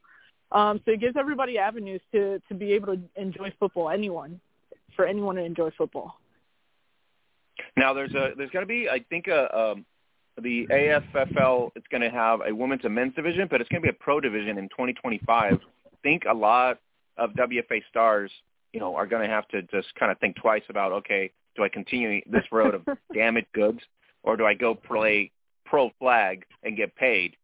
Um, 0.52 0.80
so 0.86 0.92
it 0.92 1.00
gives 1.00 1.16
everybody 1.18 1.58
avenues 1.58 2.02
to 2.14 2.42
to 2.48 2.54
be 2.54 2.74
able 2.74 2.96
to 2.96 3.00
enjoy 3.16 3.54
football. 3.60 3.90
Anyone, 3.90 4.40
for 4.96 5.06
anyone 5.06 5.36
to 5.36 5.44
enjoy 5.44 5.72
football. 5.78 6.20
Now 7.78 7.94
there's 7.94 8.14
a 8.14 8.32
there's 8.38 8.52
going 8.52 8.64
to 8.64 8.68
be 8.68 8.90
I 8.90 9.04
think 9.10 9.28
a 9.28 9.58
um, 9.58 9.86
the 10.42 10.68
AFFL 10.68 11.72
it's 11.76 11.88
going 11.88 12.02
to 12.02 12.10
have 12.10 12.42
a 12.46 12.54
women's 12.54 12.84
and 12.84 12.94
men's 12.94 13.14
division, 13.16 13.48
but 13.50 13.62
it's 13.62 13.70
going 13.70 13.82
to 13.82 13.86
be 13.86 13.90
a 13.90 13.94
pro 13.94 14.20
division 14.20 14.58
in 14.58 14.66
2025. 14.70 15.54
I 15.54 15.58
think 16.04 16.24
a 16.30 16.34
lot 16.34 16.80
of 17.18 17.32
WFA 17.32 17.82
stars, 17.90 18.32
you 18.76 18.82
know, 18.82 18.94
are 18.94 19.08
going 19.08 19.22
to 19.22 19.34
have 19.34 19.48
to 19.48 19.62
just 19.64 19.96
kind 19.96 20.12
of 20.12 20.20
think 20.20 20.36
twice 20.36 20.64
about 20.68 20.92
okay, 20.92 21.32
do 21.56 21.64
I 21.64 21.70
continue 21.70 22.22
this 22.30 22.44
road 22.52 22.76
of 22.76 22.86
damaged 23.14 23.48
goods, 23.54 23.80
or 24.22 24.36
do 24.36 24.46
I 24.46 24.54
go 24.54 24.76
play 24.76 25.32
pro 25.66 25.92
flag 25.98 26.44
and 26.62 26.76
get 26.76 26.94
paid? 26.98 27.38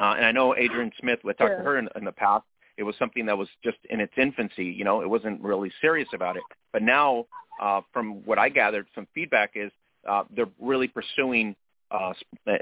Uh, 0.00 0.14
and 0.16 0.24
I 0.26 0.32
know 0.32 0.56
Adrian 0.56 0.90
Smith. 0.98 1.20
We 1.22 1.32
talked 1.34 1.52
Yeah. 1.52 1.58
to 1.58 1.62
her 1.62 1.78
in, 1.78 1.88
in 1.94 2.04
the 2.04 2.10
past. 2.10 2.44
It 2.76 2.82
was 2.82 2.96
something 2.98 3.24
that 3.26 3.38
was 3.38 3.48
just 3.62 3.78
in 3.88 4.00
its 4.00 4.14
infancy. 4.16 4.64
You 4.64 4.82
know, 4.82 5.00
it 5.00 5.08
wasn't 5.08 5.40
really 5.40 5.70
serious 5.80 6.08
about 6.12 6.36
it. 6.36 6.42
But 6.72 6.82
now, 6.82 7.26
uh, 7.60 7.82
from 7.92 8.24
what 8.24 8.40
I 8.40 8.48
gathered, 8.48 8.86
some 8.96 9.06
feedback 9.14 9.52
is 9.54 9.70
uh, 10.08 10.24
they're 10.34 10.48
really 10.58 10.88
pursuing 10.88 11.54
uh, 11.92 12.14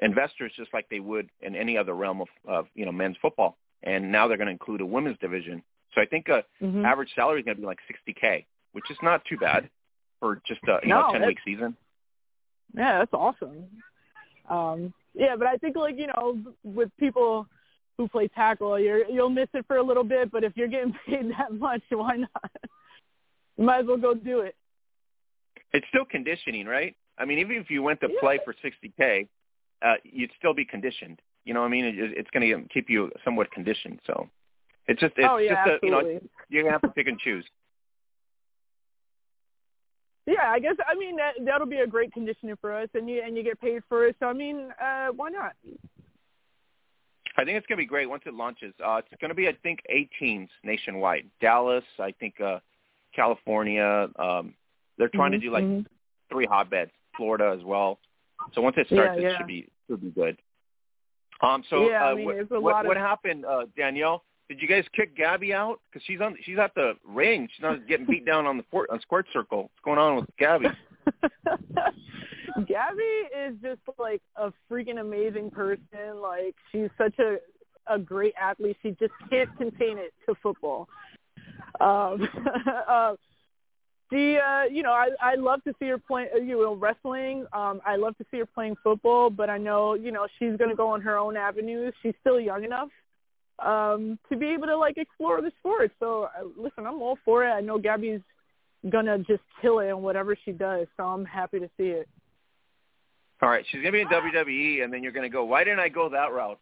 investors 0.02 0.52
just 0.54 0.74
like 0.74 0.86
they 0.90 1.00
would 1.00 1.30
in 1.40 1.56
any 1.56 1.78
other 1.78 1.94
realm 1.94 2.20
of, 2.20 2.28
of 2.46 2.66
you 2.74 2.84
know 2.84 2.92
men's 2.92 3.16
football. 3.22 3.56
And 3.82 4.12
now 4.12 4.28
they're 4.28 4.36
going 4.36 4.48
to 4.48 4.52
include 4.52 4.82
a 4.82 4.86
women's 4.86 5.16
division. 5.18 5.62
So 5.94 6.00
I 6.00 6.06
think 6.06 6.28
uh, 6.28 6.42
Mhm. 6.62 6.84
average 6.84 7.12
salary 7.14 7.40
is 7.40 7.44
going 7.44 7.56
to 7.56 7.60
be 7.60 7.66
like 7.66 7.80
60k, 7.88 8.46
which 8.72 8.90
is 8.90 8.98
not 9.02 9.24
too 9.24 9.36
bad 9.36 9.68
for 10.20 10.40
just 10.46 10.60
a 10.68 10.78
you 10.82 10.88
No, 10.88 11.02
know 11.02 11.12
10 11.12 11.26
week 11.26 11.38
season. 11.44 11.76
Yeah, 12.74 12.98
that's 12.98 13.12
awesome. 13.12 13.82
Um, 14.48 14.92
yeah, 15.14 15.36
but 15.36 15.46
I 15.46 15.56
think 15.56 15.76
like 15.76 15.98
you 15.98 16.06
know, 16.06 16.38
with 16.62 16.90
people 16.98 17.46
who 17.98 18.08
play 18.08 18.28
tackle, 18.28 18.78
you're 18.78 19.04
you'll 19.08 19.30
miss 19.30 19.48
it 19.54 19.66
for 19.66 19.76
a 19.76 19.82
little 19.82 20.04
bit. 20.04 20.30
But 20.30 20.44
if 20.44 20.56
you're 20.56 20.68
getting 20.68 20.92
paid 21.06 21.30
that 21.38 21.52
much, 21.52 21.82
why 21.90 22.16
not? 22.16 22.50
You 23.56 23.64
might 23.64 23.80
as 23.80 23.86
well 23.86 23.96
go 23.96 24.14
do 24.14 24.40
it. 24.40 24.54
It's 25.72 25.86
still 25.88 26.04
conditioning, 26.04 26.66
right? 26.66 26.96
I 27.18 27.24
mean, 27.24 27.38
even 27.38 27.56
if 27.56 27.70
you 27.70 27.82
went 27.82 28.00
to 28.00 28.08
Yeah. 28.08 28.20
play 28.20 28.38
for 28.44 28.54
60k, 28.54 29.28
uh, 29.82 29.94
you'd 30.04 30.30
still 30.38 30.54
be 30.54 30.64
conditioned. 30.64 31.20
You 31.44 31.54
know 31.54 31.60
what 31.60 31.66
I 31.66 31.70
mean? 31.70 31.84
It, 31.84 31.94
it's 31.98 32.30
going 32.30 32.48
to 32.48 32.68
keep 32.72 32.88
you 32.88 33.10
somewhat 33.24 33.50
conditioned. 33.50 34.00
So 34.06 34.28
it's 34.90 35.00
just 35.00 35.14
it's 35.16 35.26
oh 35.30 35.38
yeah, 35.38 35.64
just 35.64 35.82
a, 35.82 35.86
you 35.86 35.92
know 35.92 36.20
you're 36.48 36.64
to 36.64 36.70
have 36.70 36.82
to 36.82 36.88
pick 36.88 37.06
and 37.06 37.18
choose. 37.18 37.44
Yeah, 40.26 40.50
I 40.50 40.60
guess 40.60 40.76
I 40.86 40.94
mean 40.94 41.16
that 41.16 41.32
that'll 41.44 41.66
be 41.66 41.78
a 41.78 41.86
great 41.86 42.12
conditioner 42.12 42.54
for 42.60 42.72
us, 42.76 42.88
and 42.94 43.08
you 43.08 43.22
and 43.24 43.36
you 43.36 43.42
get 43.42 43.58
paid 43.60 43.82
for 43.88 44.06
it. 44.06 44.14
So 44.20 44.26
I 44.26 44.32
mean, 44.32 44.68
uh, 44.80 45.08
why 45.08 45.30
not? 45.30 45.54
I 47.36 47.44
think 47.44 47.56
it's 47.56 47.66
going 47.66 47.78
to 47.78 47.82
be 47.82 47.86
great 47.86 48.08
once 48.08 48.22
it 48.26 48.34
launches. 48.34 48.74
Uh, 48.84 49.00
it's 49.10 49.20
going 49.20 49.30
to 49.30 49.34
be, 49.34 49.48
I 49.48 49.56
think, 49.62 49.80
eight 49.88 50.10
teams 50.20 50.50
nationwide. 50.62 51.24
Dallas, 51.40 51.84
I 51.98 52.12
think, 52.20 52.34
uh, 52.40 52.58
California. 53.16 54.08
Um, 54.18 54.54
they're 54.98 55.08
trying 55.08 55.32
to 55.32 55.38
Mhm, 55.38 55.42
do 55.42 55.50
like 55.50 55.64
mhm. 55.64 55.86
three 56.30 56.46
hotbeds, 56.46 56.92
Florida 57.16 57.56
as 57.56 57.64
well. 57.64 57.98
So 58.52 58.60
once 58.60 58.76
it 58.76 58.86
starts, 58.88 59.18
Yeah, 59.18 59.30
it 59.30 59.36
should 59.38 59.46
be 59.46 59.68
should 59.88 60.02
be 60.02 60.10
good. 60.10 60.36
Um, 61.40 61.64
so 61.70 61.88
Yeah, 61.88 62.04
I 62.04 62.12
uh, 62.12 62.16
what, 62.16 62.50
what, 62.50 62.62
lot 62.62 62.86
what 62.86 62.96
happened, 62.98 63.46
uh, 63.46 63.64
Dannielle? 63.76 64.20
Did 64.50 64.60
you 64.60 64.66
guys 64.66 64.82
kick 64.96 65.16
Gabby 65.16 65.54
out? 65.54 65.78
Because 65.88 66.04
she's 66.04 66.20
on 66.20 66.36
she's 66.42 66.58
at 66.58 66.74
the 66.74 66.94
ring. 67.06 67.48
She's 67.54 67.62
not 67.62 67.86
getting 67.86 68.04
beat 68.04 68.26
down 68.26 68.46
on 68.46 68.56
the 68.56 68.64
court, 68.64 68.90
on 68.90 69.00
squared 69.00 69.26
circle. 69.32 69.62
What's 69.62 69.84
going 69.84 69.98
on 69.98 70.16
with 70.16 70.26
Gabby? 70.40 70.66
Gabby 72.66 73.28
is 73.46 73.54
just 73.62 73.80
like 73.96 74.20
a 74.34 74.52
freaking 74.68 75.00
amazing 75.00 75.52
person. 75.52 76.20
Like 76.20 76.56
she's 76.72 76.88
such 76.98 77.16
a 77.20 77.36
a 77.86 77.96
great 77.96 78.34
athlete. 78.40 78.76
She 78.82 78.90
just 78.98 79.12
can't 79.30 79.56
contain 79.56 79.98
it 79.98 80.12
to 80.26 80.34
football. 80.42 80.88
Um, 81.80 82.28
uh, 82.88 83.14
the 84.10 84.38
uh, 84.44 84.64
you 84.64 84.82
know 84.82 84.90
I 84.90 85.10
I 85.22 85.36
love 85.36 85.62
to 85.62 85.72
see 85.78 85.86
her 85.90 85.98
play 85.98 86.26
you 86.34 86.60
know 86.60 86.74
wrestling. 86.74 87.46
Um, 87.52 87.80
I 87.86 87.94
love 87.94 88.18
to 88.18 88.24
see 88.32 88.38
her 88.38 88.46
playing 88.46 88.74
football, 88.82 89.30
but 89.30 89.48
I 89.48 89.58
know 89.58 89.94
you 89.94 90.10
know 90.10 90.26
she's 90.40 90.56
gonna 90.56 90.74
go 90.74 90.88
on 90.88 91.00
her 91.02 91.16
own 91.16 91.36
avenues. 91.36 91.94
She's 92.02 92.14
still 92.20 92.40
young 92.40 92.64
enough 92.64 92.88
um, 93.64 94.18
to 94.30 94.36
be 94.36 94.46
able 94.48 94.66
to 94.66 94.76
like 94.76 94.96
explore 94.98 95.40
the 95.40 95.52
sport. 95.58 95.90
So 96.00 96.28
uh, 96.38 96.44
listen, 96.56 96.86
I'm 96.86 97.02
all 97.02 97.18
for 97.24 97.46
it. 97.46 97.50
I 97.50 97.60
know 97.60 97.78
Gabby's 97.78 98.20
gonna 98.88 99.18
just 99.18 99.42
kill 99.60 99.80
it 99.80 99.86
in 99.86 100.02
whatever 100.02 100.36
she 100.44 100.52
does. 100.52 100.86
So 100.96 101.04
I'm 101.04 101.24
happy 101.24 101.60
to 101.60 101.70
see 101.76 101.88
it. 101.88 102.08
All 103.42 103.48
right, 103.48 103.64
she's 103.70 103.80
gonna 103.80 103.92
be 103.92 104.02
in 104.02 104.08
WWE, 104.08 104.84
and 104.84 104.92
then 104.92 105.02
you're 105.02 105.12
gonna 105.12 105.28
go. 105.28 105.44
Why 105.44 105.64
didn't 105.64 105.80
I 105.80 105.88
go 105.88 106.08
that 106.08 106.32
route? 106.32 106.58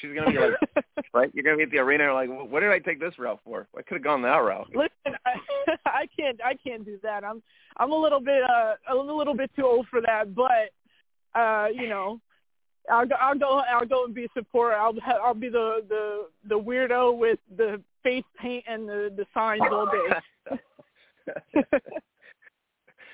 She's 0.00 0.14
gonna 0.14 0.30
be 0.30 0.38
like, 0.38 0.94
right? 1.14 1.30
You're 1.34 1.44
gonna 1.44 1.56
be 1.56 1.64
at 1.64 1.70
the 1.70 1.78
arena 1.78 2.12
like, 2.14 2.28
what 2.28 2.60
did 2.60 2.70
I 2.70 2.78
take 2.78 3.00
this 3.00 3.18
route 3.18 3.40
for? 3.44 3.66
I 3.76 3.82
could 3.82 3.94
have 3.94 4.04
gone 4.04 4.22
that 4.22 4.36
route. 4.36 4.68
Listen, 4.74 5.18
I, 5.26 5.76
I 5.86 6.08
can't, 6.18 6.40
I 6.44 6.54
can't 6.54 6.84
do 6.84 6.98
that. 7.02 7.24
I'm, 7.24 7.42
I'm 7.76 7.90
a 7.92 7.96
little 7.98 8.20
bit, 8.20 8.42
uh, 8.42 8.74
I'm 8.88 9.08
a 9.08 9.12
little 9.12 9.34
bit 9.34 9.50
too 9.56 9.64
old 9.64 9.86
for 9.90 10.00
that. 10.02 10.34
But, 10.34 11.38
uh, 11.38 11.66
you 11.74 11.88
know, 11.88 12.20
I'll 12.90 13.06
go, 13.06 13.14
I'll 13.20 13.38
go, 13.38 13.60
I'll 13.70 13.86
go 13.86 14.04
and 14.04 14.14
be 14.14 14.28
support. 14.34 14.74
I'll, 14.74 14.94
ha- 15.04 15.18
I'll 15.24 15.34
be 15.34 15.48
the, 15.48 15.84
the, 15.88 16.26
the 16.48 16.58
weirdo 16.58 17.16
with 17.16 17.38
the 17.56 17.80
face 18.02 18.24
paint 18.40 18.64
and 18.68 18.88
the, 18.88 19.12
the 19.16 19.26
signs 19.34 19.62
all 19.70 19.86
day. 19.86 20.56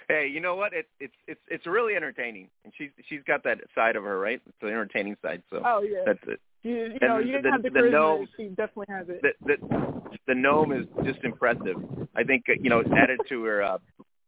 hey, 0.09 0.29
you 0.33 0.41
know 0.41 0.55
what? 0.55 0.73
It, 0.73 0.87
it's 1.01 1.15
it's 1.27 1.41
it's 1.49 1.67
really 1.67 1.95
entertaining, 1.97 2.49
and 2.65 2.73
she's 2.77 2.91
she's 3.09 3.21
got 3.27 3.43
that 3.45 3.59
side 3.75 3.97
of 3.97 4.05
her, 4.05 4.19
right? 4.19 4.41
It's 4.47 4.57
the 4.61 4.69
entertaining 4.69 5.17
side. 5.23 5.43
So 5.51 5.63
oh 5.65 5.83
yeah, 5.83 6.01
that's 6.07 6.19
it. 6.29 6.41
you, 6.63 6.75
you 6.75 6.99
know, 7.07 7.17
and 7.19 7.27
you 7.29 7.33
didn't 7.33 7.45
the- 7.45 7.51
have 7.51 7.63
the 7.63 7.71
the 7.71 7.81
charisma. 7.81 7.91
gnome- 7.93 8.29
she 8.37 8.49
definitely 8.49 8.87
has 8.89 9.07
it. 9.09 9.23
The 9.23 9.33
the 9.47 10.17
the 10.29 10.35
gnome 10.35 10.73
is 10.73 10.87
just 11.05 11.25
impressive. 11.25 11.77
I 12.17 12.23
think 12.23 12.45
uh, 12.49 12.53
you 12.61 12.71
know 12.71 12.81
it's 12.81 12.93
added 12.93 13.21
to 13.29 13.45
her 13.45 13.63
uh, 13.63 13.79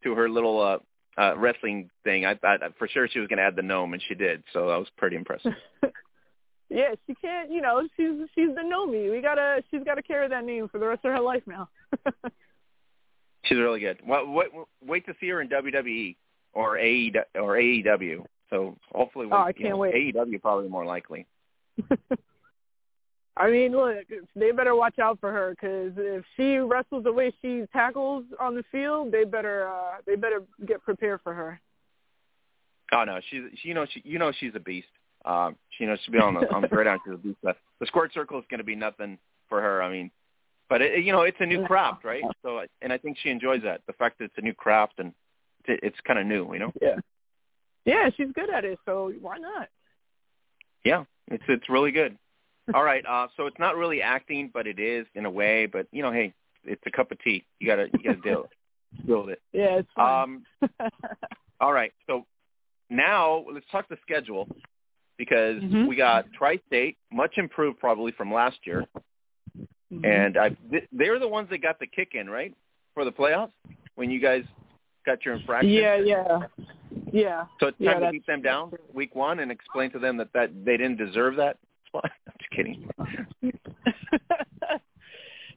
to 0.02 0.14
her 0.14 0.28
little 0.28 0.60
uh, 0.60 0.78
uh, 1.18 1.36
wrestling 1.36 1.90
thing. 2.04 2.26
I 2.26 2.34
thought 2.34 2.60
for 2.78 2.88
sure 2.88 3.08
she 3.08 3.18
was 3.18 3.28
going 3.28 3.38
to 3.38 3.44
add 3.44 3.56
the 3.56 3.62
gnome, 3.62 3.92
and 3.94 4.02
she 4.06 4.14
did. 4.14 4.42
So 4.52 4.68
that 4.68 4.78
was 4.78 4.88
pretty 4.96 5.16
impressive. 5.16 5.52
yeah, 6.68 6.94
she 7.06 7.14
can't. 7.14 7.50
You 7.50 7.62
know, 7.62 7.86
she's 7.96 8.12
she's 8.34 8.54
the 8.54 8.62
Nomi. 8.62 9.10
We 9.10 9.20
gotta. 9.22 9.62
She's 9.70 9.82
got 9.84 9.94
to 9.94 10.02
carry 10.02 10.28
that 10.28 10.44
name 10.44 10.68
for 10.68 10.78
the 10.78 10.86
rest 10.86 11.04
of 11.04 11.12
her 11.12 11.20
life 11.20 11.42
now. 11.46 11.68
She's 13.44 13.58
really 13.58 13.78
good. 13.78 14.00
Well, 14.04 14.26
wait, 14.26 14.48
wait 14.84 15.06
to 15.06 15.14
see 15.20 15.28
her 15.28 15.40
in 15.40 15.48
WWE 15.48 16.16
or 16.52 16.78
AE 16.78 17.12
or 17.36 17.54
AEW. 17.56 18.24
So 18.50 18.76
hopefully, 18.92 19.28
Oh, 19.30 19.36
I 19.36 19.48
you 19.48 19.54
can't 19.54 19.68
know, 19.70 19.76
wait. 19.76 20.14
AEW 20.16 20.42
probably 20.42 20.68
more 20.68 20.84
likely. 20.84 21.26
I 23.36 23.50
mean, 23.50 23.72
look, 23.72 23.98
they 24.34 24.50
better 24.50 24.74
watch 24.74 24.98
out 24.98 25.20
for 25.20 25.30
her 25.30 25.50
because 25.50 25.92
if 25.96 26.24
she 26.36 26.56
wrestles 26.56 27.04
the 27.04 27.12
way 27.12 27.32
she 27.42 27.64
tackles 27.72 28.24
on 28.40 28.54
the 28.54 28.64
field, 28.72 29.12
they 29.12 29.24
better 29.24 29.68
uh, 29.68 29.98
they 30.06 30.16
better 30.16 30.42
get 30.66 30.82
prepared 30.82 31.20
for 31.22 31.34
her. 31.34 31.60
Oh 32.92 33.04
no, 33.04 33.20
she's 33.30 33.42
she, 33.60 33.68
you 33.68 33.74
know 33.74 33.86
she 33.92 34.00
you 34.04 34.18
know 34.18 34.32
she's 34.38 34.52
a 34.54 34.60
beast. 34.60 34.88
Um, 35.24 35.56
she 35.70 35.84
you 35.84 35.90
know 35.90 35.96
she'll 36.02 36.12
be 36.12 36.18
on 36.18 36.34
the 36.34 36.50
on 36.54 36.62
the 36.62 36.68
gridiron. 36.68 36.98
She's 37.04 37.14
a 37.14 37.18
beast. 37.18 37.38
The 37.42 37.86
squared 37.86 38.12
circle 38.14 38.38
is 38.38 38.44
going 38.48 38.58
to 38.58 38.64
be 38.64 38.76
nothing 38.76 39.18
for 39.50 39.60
her. 39.60 39.82
I 39.82 39.90
mean, 39.90 40.10
but 40.70 40.80
it, 40.80 41.04
you 41.04 41.12
know 41.12 41.22
it's 41.22 41.36
a 41.40 41.46
new 41.46 41.66
craft, 41.66 42.04
right? 42.04 42.22
So 42.42 42.62
and 42.80 42.92
I 42.92 42.96
think 42.96 43.18
she 43.22 43.28
enjoys 43.28 43.62
that 43.64 43.82
the 43.86 43.92
fact 43.92 44.18
that 44.18 44.26
it's 44.26 44.38
a 44.38 44.42
new 44.42 44.54
craft 44.54 44.94
and 44.98 45.12
it's, 45.66 45.80
it's 45.82 46.00
kind 46.06 46.18
of 46.18 46.26
new, 46.26 46.52
you 46.54 46.58
know. 46.58 46.72
Yeah. 46.80 46.96
Yeah, 47.84 48.10
she's 48.16 48.32
good 48.34 48.50
at 48.50 48.64
it, 48.64 48.78
so 48.84 49.12
why 49.20 49.38
not? 49.38 49.68
Yeah, 50.84 51.04
it's 51.28 51.44
it's 51.48 51.68
really 51.68 51.92
good. 51.92 52.16
All 52.74 52.82
right, 52.82 53.04
uh, 53.06 53.28
so 53.36 53.46
it's 53.46 53.58
not 53.58 53.76
really 53.76 54.02
acting, 54.02 54.50
but 54.52 54.66
it 54.66 54.78
is 54.78 55.06
in 55.14 55.24
a 55.26 55.30
way. 55.30 55.66
But 55.66 55.86
you 55.92 56.02
know, 56.02 56.10
hey, 56.12 56.32
it's 56.64 56.82
a 56.86 56.90
cup 56.90 57.12
of 57.12 57.22
tea. 57.22 57.44
You 57.60 57.66
gotta 57.68 57.88
you 57.92 58.02
gotta 58.04 58.20
deal 58.20 58.48
deal 59.06 59.20
with 59.22 59.30
it. 59.30 59.42
Yeah, 59.52 59.78
it's 59.78 59.88
fun. 59.94 60.42
Um, 60.60 60.70
all 61.60 61.72
right, 61.72 61.92
so 62.06 62.26
now 62.90 63.44
let's 63.52 63.66
talk 63.70 63.88
the 63.88 63.96
schedule 64.02 64.48
because 65.16 65.62
Mhm. 65.62 65.86
we 65.88 65.96
got 65.96 66.26
Tri-State, 66.32 66.98
much 67.10 67.38
improved 67.38 67.78
probably 67.80 68.12
from 68.12 68.32
last 68.32 68.58
year, 68.66 68.84
Mhm. 69.92 70.04
and 70.04 70.36
I, 70.36 70.50
th- 70.70 70.86
they're 70.92 71.18
the 71.18 71.28
ones 71.28 71.48
that 71.50 71.58
got 71.58 71.78
the 71.78 71.86
kick 71.86 72.14
in, 72.14 72.28
right, 72.28 72.54
for 72.94 73.04
the 73.04 73.12
playoffs 73.12 73.52
when 73.94 74.10
you 74.10 74.18
guys 74.20 74.44
got 75.06 75.24
your 75.24 75.34
infraction. 75.34 75.70
yeah, 75.72 75.96
yeah, 75.96 76.42
yeah. 77.12 77.46
So 77.60 77.68
it's 77.68 77.80
Yeah, 77.80 77.94
time 77.94 78.02
to 78.02 78.10
beat 78.10 78.26
them 78.26 78.42
down 78.42 78.72
week 78.92 79.14
one 79.14 79.38
and 79.38 79.50
explain 79.50 79.90
to 79.92 79.98
them 79.98 80.16
that 80.18 80.32
that 80.34 80.64
they 80.64 80.76
didn't 80.76 80.96
deserve 80.98 81.36
that 81.36 81.58
spot. 81.86 82.10
Kidding. 82.56 82.88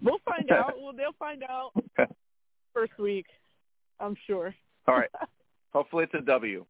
we'll 0.01 0.19
find 0.25 0.51
out. 0.51 0.73
Well, 0.81 0.91
they'll 0.95 1.13
find 1.17 1.43
out 1.43 1.71
first 2.73 2.97
week, 2.99 3.25
I'm 4.01 4.15
sure. 4.27 4.53
All 4.87 4.95
right. 4.95 5.09
Hopefully 5.73 6.03
it's 6.03 6.13
a 6.15 6.21
W 6.25 6.65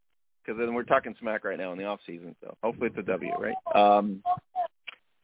because 0.45 0.59
then 0.59 0.73
we're 0.73 0.83
talking 0.83 1.15
smack 1.19 1.43
right 1.45 1.57
now 1.57 1.71
in 1.71 1.77
the 1.79 1.85
off 1.85 1.99
season. 2.05 2.35
So 2.41 2.55
hopefully 2.61 2.87
it's 2.89 2.97
a 2.97 3.01
W, 3.11 3.31
right? 3.39 3.55
Um, 3.73 4.21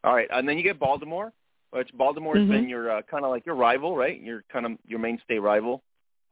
all 0.04 0.16
right, 0.16 0.28
and 0.32 0.48
then 0.48 0.58
you 0.58 0.64
get 0.64 0.80
Baltimore, 0.80 1.34
which 1.72 1.90
Baltimore's 1.94 2.40
Mhm. 2.40 2.50
been 2.50 2.70
your 2.70 2.90
uh, 2.92 3.02
kind 3.04 3.26
of 3.26 3.32
like 3.32 3.46
your 3.46 3.56
rival, 3.56 3.98
right? 3.98 4.20
Your 4.22 4.44
kind 4.52 4.66
of 4.66 4.78
your 4.88 5.00
mainstay 5.00 5.40
rival 5.40 5.84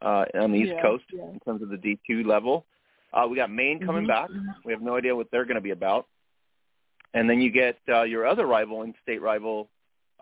uh, 0.01 0.25
on 0.35 0.51
the 0.53 0.59
East 0.59 0.73
Yeah, 0.75 0.81
Coast 0.81 1.03
yeah. 1.11 1.23
in 1.29 1.39
terms 1.41 1.61
of 1.61 1.69
the 1.69 1.77
D 1.77 1.99
two 2.07 2.23
level. 2.23 2.65
Uh, 3.13 3.27
we 3.29 3.35
got 3.35 3.51
Maine 3.51 3.79
coming 3.85 4.03
Mhm. 4.05 4.07
back. 4.07 4.29
We 4.63 4.71
have 4.71 4.81
no 4.81 4.95
idea 4.95 5.15
what 5.15 5.29
they're 5.31 5.45
going 5.45 5.55
to 5.55 5.61
be 5.61 5.71
about. 5.71 6.07
And 7.13 7.29
then 7.29 7.41
you 7.41 7.51
get 7.51 7.77
uh, 7.87 8.03
your 8.03 8.25
other 8.25 8.45
rival, 8.45 8.81
in-state 8.81 9.21
rival, 9.21 9.69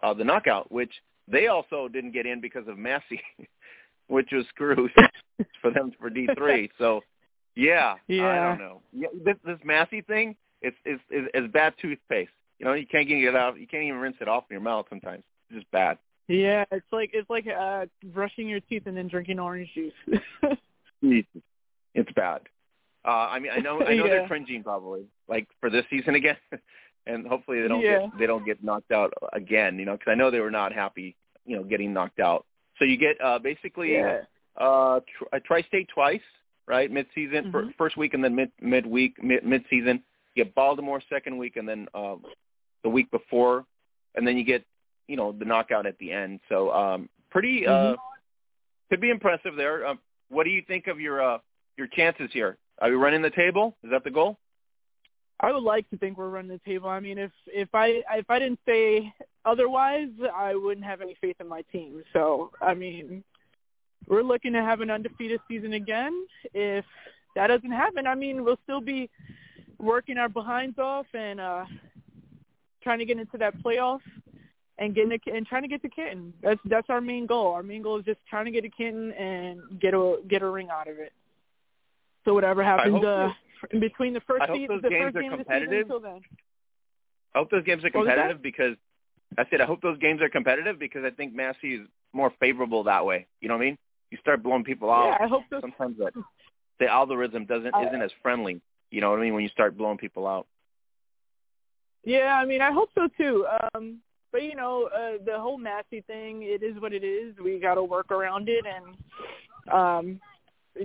uh, 0.04 0.14
the 0.14 0.24
Knockout, 0.24 0.72
which 0.72 0.92
they 1.28 1.48
also 1.48 1.88
didn't 1.88 2.12
get 2.12 2.26
in 2.26 2.42
because 2.42 2.68
of 2.68 2.78
Massey, 2.78 3.22
which 4.08 4.30
was 4.32 4.46
screwed 4.50 4.92
for 5.62 5.72
them 5.72 5.94
for 6.00 6.10
D 6.10 6.28
three. 6.38 6.70
So, 6.78 7.02
yeah, 7.56 7.96
yeah, 8.08 8.30
I 8.30 8.36
don't 8.48 8.60
know. 8.60 8.82
Yeah, 8.94 9.10
this, 9.26 9.36
this 9.46 9.60
Massey 9.64 10.02
thing 10.02 10.36
is 10.62 10.74
is 10.86 11.00
is, 11.10 11.28
is 11.34 11.52
bad 11.52 11.74
toothpaste. 11.82 12.32
You 12.60 12.66
know, 12.66 12.74
you 12.74 12.86
can't 12.86 13.08
get 13.08 13.18
it 13.18 13.36
out. 13.36 13.60
You 13.60 13.68
can't 13.68 13.84
even 13.84 14.00
rinse 14.00 14.18
it 14.22 14.28
off 14.28 14.46
in 14.50 14.54
your 14.54 14.62
mouth 14.62 14.86
sometimes. 14.90 15.24
It's 15.50 15.60
just 15.60 15.72
bad. 15.72 15.98
Yeah, 16.28 16.64
it's 16.72 16.86
like 16.92 17.10
it's 17.14 17.30
like 17.30 17.46
uh 17.48 17.88
brushing 18.06 18.48
your 18.48 18.62
teeth 18.62 18.84
and 18.86 18.96
then 18.96 19.08
drinking 19.08 19.40
orange 19.40 19.70
juice. 19.74 19.94
It's 21.94 22.12
bad. 22.14 22.42
Uh, 23.06 23.28
I 23.32 23.40
mean, 23.40 23.52
I 23.52 23.60
know, 23.60 23.82
I 23.86 23.96
know 23.96 24.06
Yeah. 24.06 24.10
they're 24.12 24.28
cringing 24.28 24.64
probably, 24.64 25.06
like 25.28 25.48
for 25.60 25.70
this 25.70 25.86
season 25.90 26.16
again, 26.22 26.38
and 27.08 27.26
hopefully 27.28 27.62
they 27.62 27.68
don't 27.68 27.82
Yeah. 27.82 28.00
get 28.08 28.20
they 28.20 28.28
don't 28.28 28.46
get 28.46 28.64
knocked 28.64 28.92
out 28.92 29.14
again. 29.34 29.80
You 29.80 29.86
know, 29.86 29.94
because 29.98 30.12
I 30.12 30.16
know 30.16 30.30
they 30.32 30.40
were 30.40 30.52
not 30.52 30.74
happy, 30.74 31.16
you 31.46 31.56
know, 31.58 31.64
getting 31.64 31.94
knocked 31.94 32.20
out. 32.20 32.46
So 32.78 32.86
you 32.86 32.98
get 32.98 33.20
uh, 33.22 33.40
basically 33.40 33.94
yeah. 33.94 34.22
uh, 34.58 35.00
tr- 35.18 35.36
a 35.36 35.40
tri-state 35.40 35.88
twice, 35.94 36.22
right? 36.68 36.90
Mid-season, 36.92 37.52
fir- 37.52 37.64
Mhm. 37.66 37.76
first 37.78 37.98
week, 37.98 38.14
and 38.14 38.24
then 38.24 38.36
mid 38.36 38.52
mid-week, 38.62 39.22
mid 39.24 39.44
mid-season. 39.46 40.04
You 40.36 40.44
get 40.46 40.56
Baltimore 40.56 41.02
second 41.10 41.38
week, 41.38 41.58
and 41.58 41.68
then 41.68 41.88
uh, 41.94 42.16
the 42.84 42.90
week 42.90 43.12
before, 43.12 43.66
and 44.16 44.26
then 44.28 44.38
you 44.38 44.44
get 44.44 44.64
you 45.08 45.16
know 45.18 45.32
the 45.32 45.46
knockout 45.46 45.86
at 45.86 45.98
the 45.98 46.12
end. 46.12 46.40
So 46.50 46.72
um, 46.72 47.10
pretty 47.32 47.66
uh, 47.68 47.72
Mhm. 47.94 47.98
could 48.90 49.02
be 49.02 49.10
impressive 49.10 49.56
there. 49.56 49.86
Um, 49.88 50.00
what 50.30 50.44
do 50.46 50.50
you 50.52 50.62
think 50.62 50.88
of 50.88 51.00
your 51.00 51.22
uh, 51.22 51.40
your 51.78 51.88
chances 51.88 52.30
here? 52.32 52.58
Are 52.82 52.90
we 52.90 52.96
running 52.96 53.22
the 53.22 53.30
table? 53.30 53.78
Is 53.84 53.92
that 53.92 54.04
the 54.04 54.10
goal? 54.10 54.40
I 55.40 55.52
would 55.52 55.64
like 55.64 55.90
to 55.92 55.98
think 55.98 56.18
we're 56.18 56.30
running 56.30 56.52
the 56.52 56.70
table. 56.70 56.90
I 56.90 57.00
mean, 57.00 57.18
if 57.18 57.32
if 57.48 57.70
I 57.74 58.02
if 58.14 58.30
I 58.30 58.40
didn't 58.40 58.60
say 58.66 59.14
otherwise, 59.46 60.10
I 60.36 60.56
wouldn't 60.56 60.86
have 60.86 61.02
any 61.02 61.16
faith 61.22 61.36
in 61.40 61.48
my 61.48 61.62
team. 61.72 62.04
So, 62.12 62.52
I 62.60 62.74
mean, 62.74 63.24
we're 64.08 64.24
looking 64.24 64.54
to 64.54 64.62
have 64.62 64.82
an 64.82 64.90
undefeated 64.90 65.40
season 65.48 65.74
again. 65.74 66.26
If 66.54 66.86
that 67.36 67.48
doesn't 67.48 67.72
happen, 67.72 68.08
I 68.08 68.16
mean, 68.16 68.44
we'll 68.44 68.60
still 68.64 68.82
be 68.82 69.10
working 69.78 70.18
our 70.18 70.30
behinds 70.30 70.78
off 70.78 71.08
and 71.14 71.40
uh 71.40 71.66
trying 72.84 73.00
to 73.00 73.06
get 73.06 73.20
into 73.20 73.38
that 73.38 73.58
playoff 73.64 74.00
and 74.80 74.96
getting 74.96 75.12
a, 75.12 75.36
and 75.36 75.46
trying 75.46 75.62
to 75.62 75.68
get 75.68 75.82
to 75.84 75.90
Canton. 75.90 76.34
That's 76.42 76.60
that's 76.66 76.90
our 76.90 77.02
main 77.02 77.28
goal. 77.28 77.54
Our 77.54 77.64
main 77.64 77.84
goal 77.84 78.00
is 78.00 78.06
just 78.06 78.20
trying 78.28 78.46
to 78.46 78.52
get 78.52 78.62
to 78.62 78.70
Canton 78.70 79.12
and 79.14 79.80
get 79.80 79.94
a 79.94 80.18
get 80.28 80.42
a 80.42 80.50
ring 80.50 80.70
out 80.72 80.88
of 80.88 80.98
it. 80.98 81.14
So 82.26 82.34
whatever 82.34 82.64
happens 82.64 83.04
uh, 83.04 83.30
in 83.72 83.80
between 83.80 84.14
the 84.14 84.22
first 84.22 84.46
se- 84.48 84.68
the 84.68 84.82
first 84.82 85.16
game 85.16 85.34
of 85.34 85.40
the 85.40 85.46
season 85.50 85.74
until 85.74 86.00
then. 86.00 86.22
I 87.34 87.40
hope 87.40 87.50
those 87.52 87.64
games 87.64 87.84
are 87.84 87.90
What 87.90 88.02
was 88.02 88.08
that? 88.08 88.16
competitive 88.16 88.42
because 88.44 88.76
I 89.38 89.46
said 89.50 89.62
I 89.62 89.66
hope 89.66 89.82
those 89.82 89.98
games 90.00 90.22
are 90.22 90.30
competitive 90.30 90.78
because 90.80 91.04
I 91.06 91.10
think 91.12 91.34
Massey 91.34 91.76
is 91.76 91.88
more 92.14 92.32
favorable 92.40 92.84
that 92.84 93.06
way. 93.06 93.28
You 93.40 93.48
know 93.48 93.56
what 93.56 93.62
I 93.64 93.66
mean? 93.66 93.78
You 94.12 94.18
start 94.20 94.44
blowing 94.44 94.64
people 94.64 94.92
out. 94.92 95.16
Yeah, 95.20 95.26
I 95.26 95.28
hope 95.28 95.44
so. 95.50 95.62
sometimes 95.62 95.98
that 96.00 96.14
the 96.80 96.88
algorithm 96.88 97.46
doesn't 97.46 97.74
I- 97.74 97.86
isn't 97.88 98.02
as 98.02 98.12
friendly. 98.22 98.62
You 98.92 99.00
know 99.02 99.10
what 99.12 99.20
I 99.20 99.22
mean? 99.22 99.34
When 99.34 99.44
you 99.44 99.50
start 99.50 99.78
blowing 99.78 99.98
people 99.98 100.28
out. 100.28 100.48
Yeah, 102.04 102.36
I 102.36 102.46
mean, 102.46 102.62
I 102.62 102.72
hope 102.72 102.90
so 102.96 103.08
too. 103.18 103.46
Um, 103.76 104.00
but 104.32 104.44
you 104.44 104.56
know, 104.56 104.90
uh, 104.94 105.24
the 105.26 105.40
whole 105.40 105.58
Massey 105.58 106.02
thing, 106.08 106.44
it 106.44 106.64
is 106.64 106.82
what 106.82 106.94
it 106.94 107.04
is. 107.04 107.36
We 107.44 107.60
got 107.60 107.76
to 107.76 107.84
work 107.84 108.12
around 108.12 108.50
it, 108.50 108.66
and 108.66 109.74
um, 109.74 110.20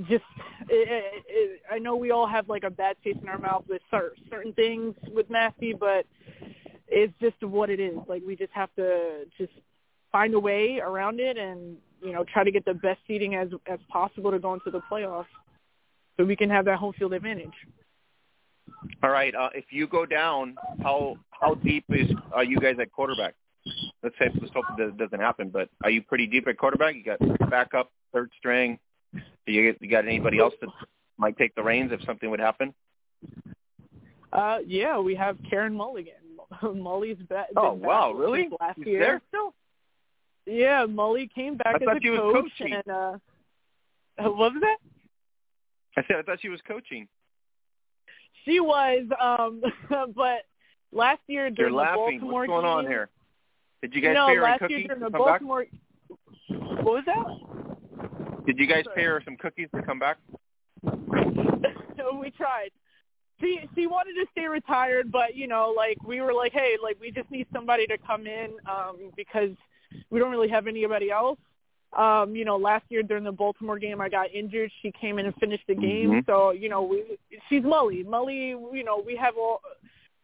just 0.09 0.25
it, 0.69 1.25
it, 1.29 1.61
I 1.71 1.79
know 1.79 1.97
we 1.97 2.11
all 2.11 2.27
have 2.27 2.49
like 2.49 2.65
a 2.65 2.71
bad 2.71 2.97
taste 3.05 3.19
in 3.23 3.29
our 3.29 3.39
mouth 3.39 3.65
with 3.69 3.83
cer- 3.91 4.15
certain 4.31 4.53
things 4.53 4.95
with 5.13 5.31
Massey, 5.31 5.75
but 5.79 6.07
it's 6.89 7.13
just 7.21 7.43
what 7.43 7.71
it 7.71 7.81
is. 7.81 7.97
Like 8.09 8.23
we 8.27 8.37
just 8.37 8.53
have 8.53 8.75
to 8.77 9.25
just 9.39 9.53
find 10.13 10.35
a 10.35 10.41
way 10.41 10.81
around 10.83 11.21
it, 11.21 11.37
and 11.37 11.77
you 12.03 12.13
know, 12.13 12.25
try 12.25 12.45
to 12.45 12.51
get 12.51 12.65
the 12.65 12.75
best 12.75 13.01
seating 13.07 13.35
as 13.35 13.49
as 13.67 13.79
possible 13.89 14.31
to 14.31 14.39
go 14.39 14.55
into 14.55 14.71
the 14.71 14.81
playoffs, 14.91 15.27
so 16.17 16.25
we 16.25 16.37
can 16.37 16.51
have 16.51 16.65
that 16.65 16.79
home 16.79 16.93
field 16.99 17.13
advantage. 17.13 17.55
All 19.03 19.11
right. 19.11 19.35
Uh, 19.35 19.51
if 19.55 19.67
you 19.71 19.87
go 19.87 20.07
down, 20.07 20.57
how 20.83 21.17
how 21.31 21.55
deep 21.55 21.85
is 21.91 22.11
are 22.33 22.45
you 22.45 22.59
guys 22.59 22.77
at 22.81 22.93
quarterback? 22.93 23.35
Let's 24.03 24.15
say 24.19 24.31
let's 24.41 24.53
hope 24.53 24.65
that 24.79 24.97
doesn't 24.97 25.21
happen. 25.21 25.51
But 25.51 25.69
are 25.85 25.91
you 25.91 26.03
pretty 26.03 26.27
deep 26.27 26.47
at 26.49 26.59
quarterback? 26.59 26.95
You 26.95 27.05
got 27.05 27.51
backup, 27.51 27.91
third 28.13 28.31
string. 28.39 28.79
Do 29.47 29.53
you 29.53 29.75
you 29.81 29.89
got 29.91 30.05
anybody 30.05 30.39
else 30.39 30.55
that 30.61 30.71
might 31.19 31.37
take 31.37 31.55
the 31.55 31.63
reins 31.63 31.93
if 31.93 32.03
something 32.05 32.31
would 32.31 32.41
happen? 32.41 32.75
Uh, 34.33 34.59
yeah, 34.67 34.99
we 34.99 35.15
have 35.15 35.39
Karen 35.49 35.75
Mulligan. 35.75 36.15
Molly's 36.75 37.19
back. 37.29 37.49
Oh 37.57 37.73
wow, 37.73 38.13
really? 38.13 38.49
Last 38.61 38.77
He's 38.79 38.87
year. 38.87 39.01
there 39.01 39.23
still? 39.29 39.55
Yeah, 40.47 40.87
Molly 40.87 41.29
came 41.35 41.57
back 41.57 41.75
I 41.75 41.77
as 41.77 41.83
thought 41.85 41.97
a 41.97 42.01
she 42.03 42.11
was 42.11 42.21
coach, 42.21 42.51
coaching. 42.59 42.75
and 42.75 42.89
uh, 42.89 43.19
what 44.19 44.37
was 44.37 44.53
that? 44.61 44.77
I 45.97 46.07
said 46.07 46.17
I 46.19 46.23
thought 46.23 46.41
she 46.41 46.49
was 46.49 46.61
coaching. 46.67 47.09
She 48.45 48.61
was, 48.61 49.07
um, 49.21 49.61
but 50.15 50.43
last 50.93 51.21
year 51.27 51.51
during 51.51 51.73
You're 51.75 51.85
the 51.85 51.89
laughing. 51.89 52.21
Baltimore 52.21 52.41
What's 52.43 52.49
going 52.49 52.65
on 52.65 52.87
here? 52.87 53.09
Did 53.83 53.95
you 53.95 54.01
guys 54.01 54.15
no, 54.15 54.29
pay 54.29 54.37
her 54.37 54.43
last 54.43 54.71
year 54.71 54.87
during 54.87 55.01
the 55.01 55.11
come 55.11 55.25
back? 55.25 55.41
What 55.43 56.85
was 56.85 57.05
that? 57.07 57.56
Did 58.47 58.59
you 58.59 58.67
guys 58.67 58.85
pay 58.95 59.05
her 59.05 59.21
some 59.25 59.37
cookies 59.37 59.69
to 59.75 59.83
come 59.83 59.99
back? 59.99 60.19
we 60.83 62.31
tried. 62.31 62.71
She 63.41 63.61
she 63.75 63.87
wanted 63.87 64.15
to 64.15 64.27
stay 64.33 64.47
retired, 64.47 65.13
but 65.13 65.35
you 65.35 65.47
know, 65.47 65.75
like 65.77 66.03
we 66.07 66.21
were 66.21 66.33
like, 66.33 66.53
hey, 66.53 66.77
like 66.83 66.97
we 67.01 67.11
just 67.11 67.31
need 67.31 67.47
somebody 67.53 67.87
to 67.87 67.99
come 67.99 68.27
in 68.27 68.53
um, 68.71 69.11
because 69.17 69.51
we 70.11 70.19
don't 70.19 70.31
really 70.31 70.49
have 70.49 70.67
anybody 70.67 71.11
else. 71.11 71.39
Um, 71.97 72.35
you 72.35 72.45
know, 72.45 72.57
last 72.57 72.85
year 72.89 73.03
during 73.03 73.25
the 73.25 73.33
Baltimore 73.33 73.79
game, 73.79 74.01
I 74.01 74.09
got 74.09 74.31
injured. 74.33 74.71
She 74.83 74.93
came 74.93 75.19
in 75.19 75.27
and 75.27 75.35
finished 75.37 75.65
the 75.67 75.75
game. 75.75 76.11
Mhm. 76.11 76.27
So 76.27 76.51
you 76.51 76.69
know, 76.69 76.83
we, 76.83 77.19
she's 77.49 77.63
Mully. 77.63 78.05
Mully, 78.07 78.51
you 78.75 78.85
know, 78.85 79.03
we 79.05 79.17
have 79.17 79.37
all 79.37 79.61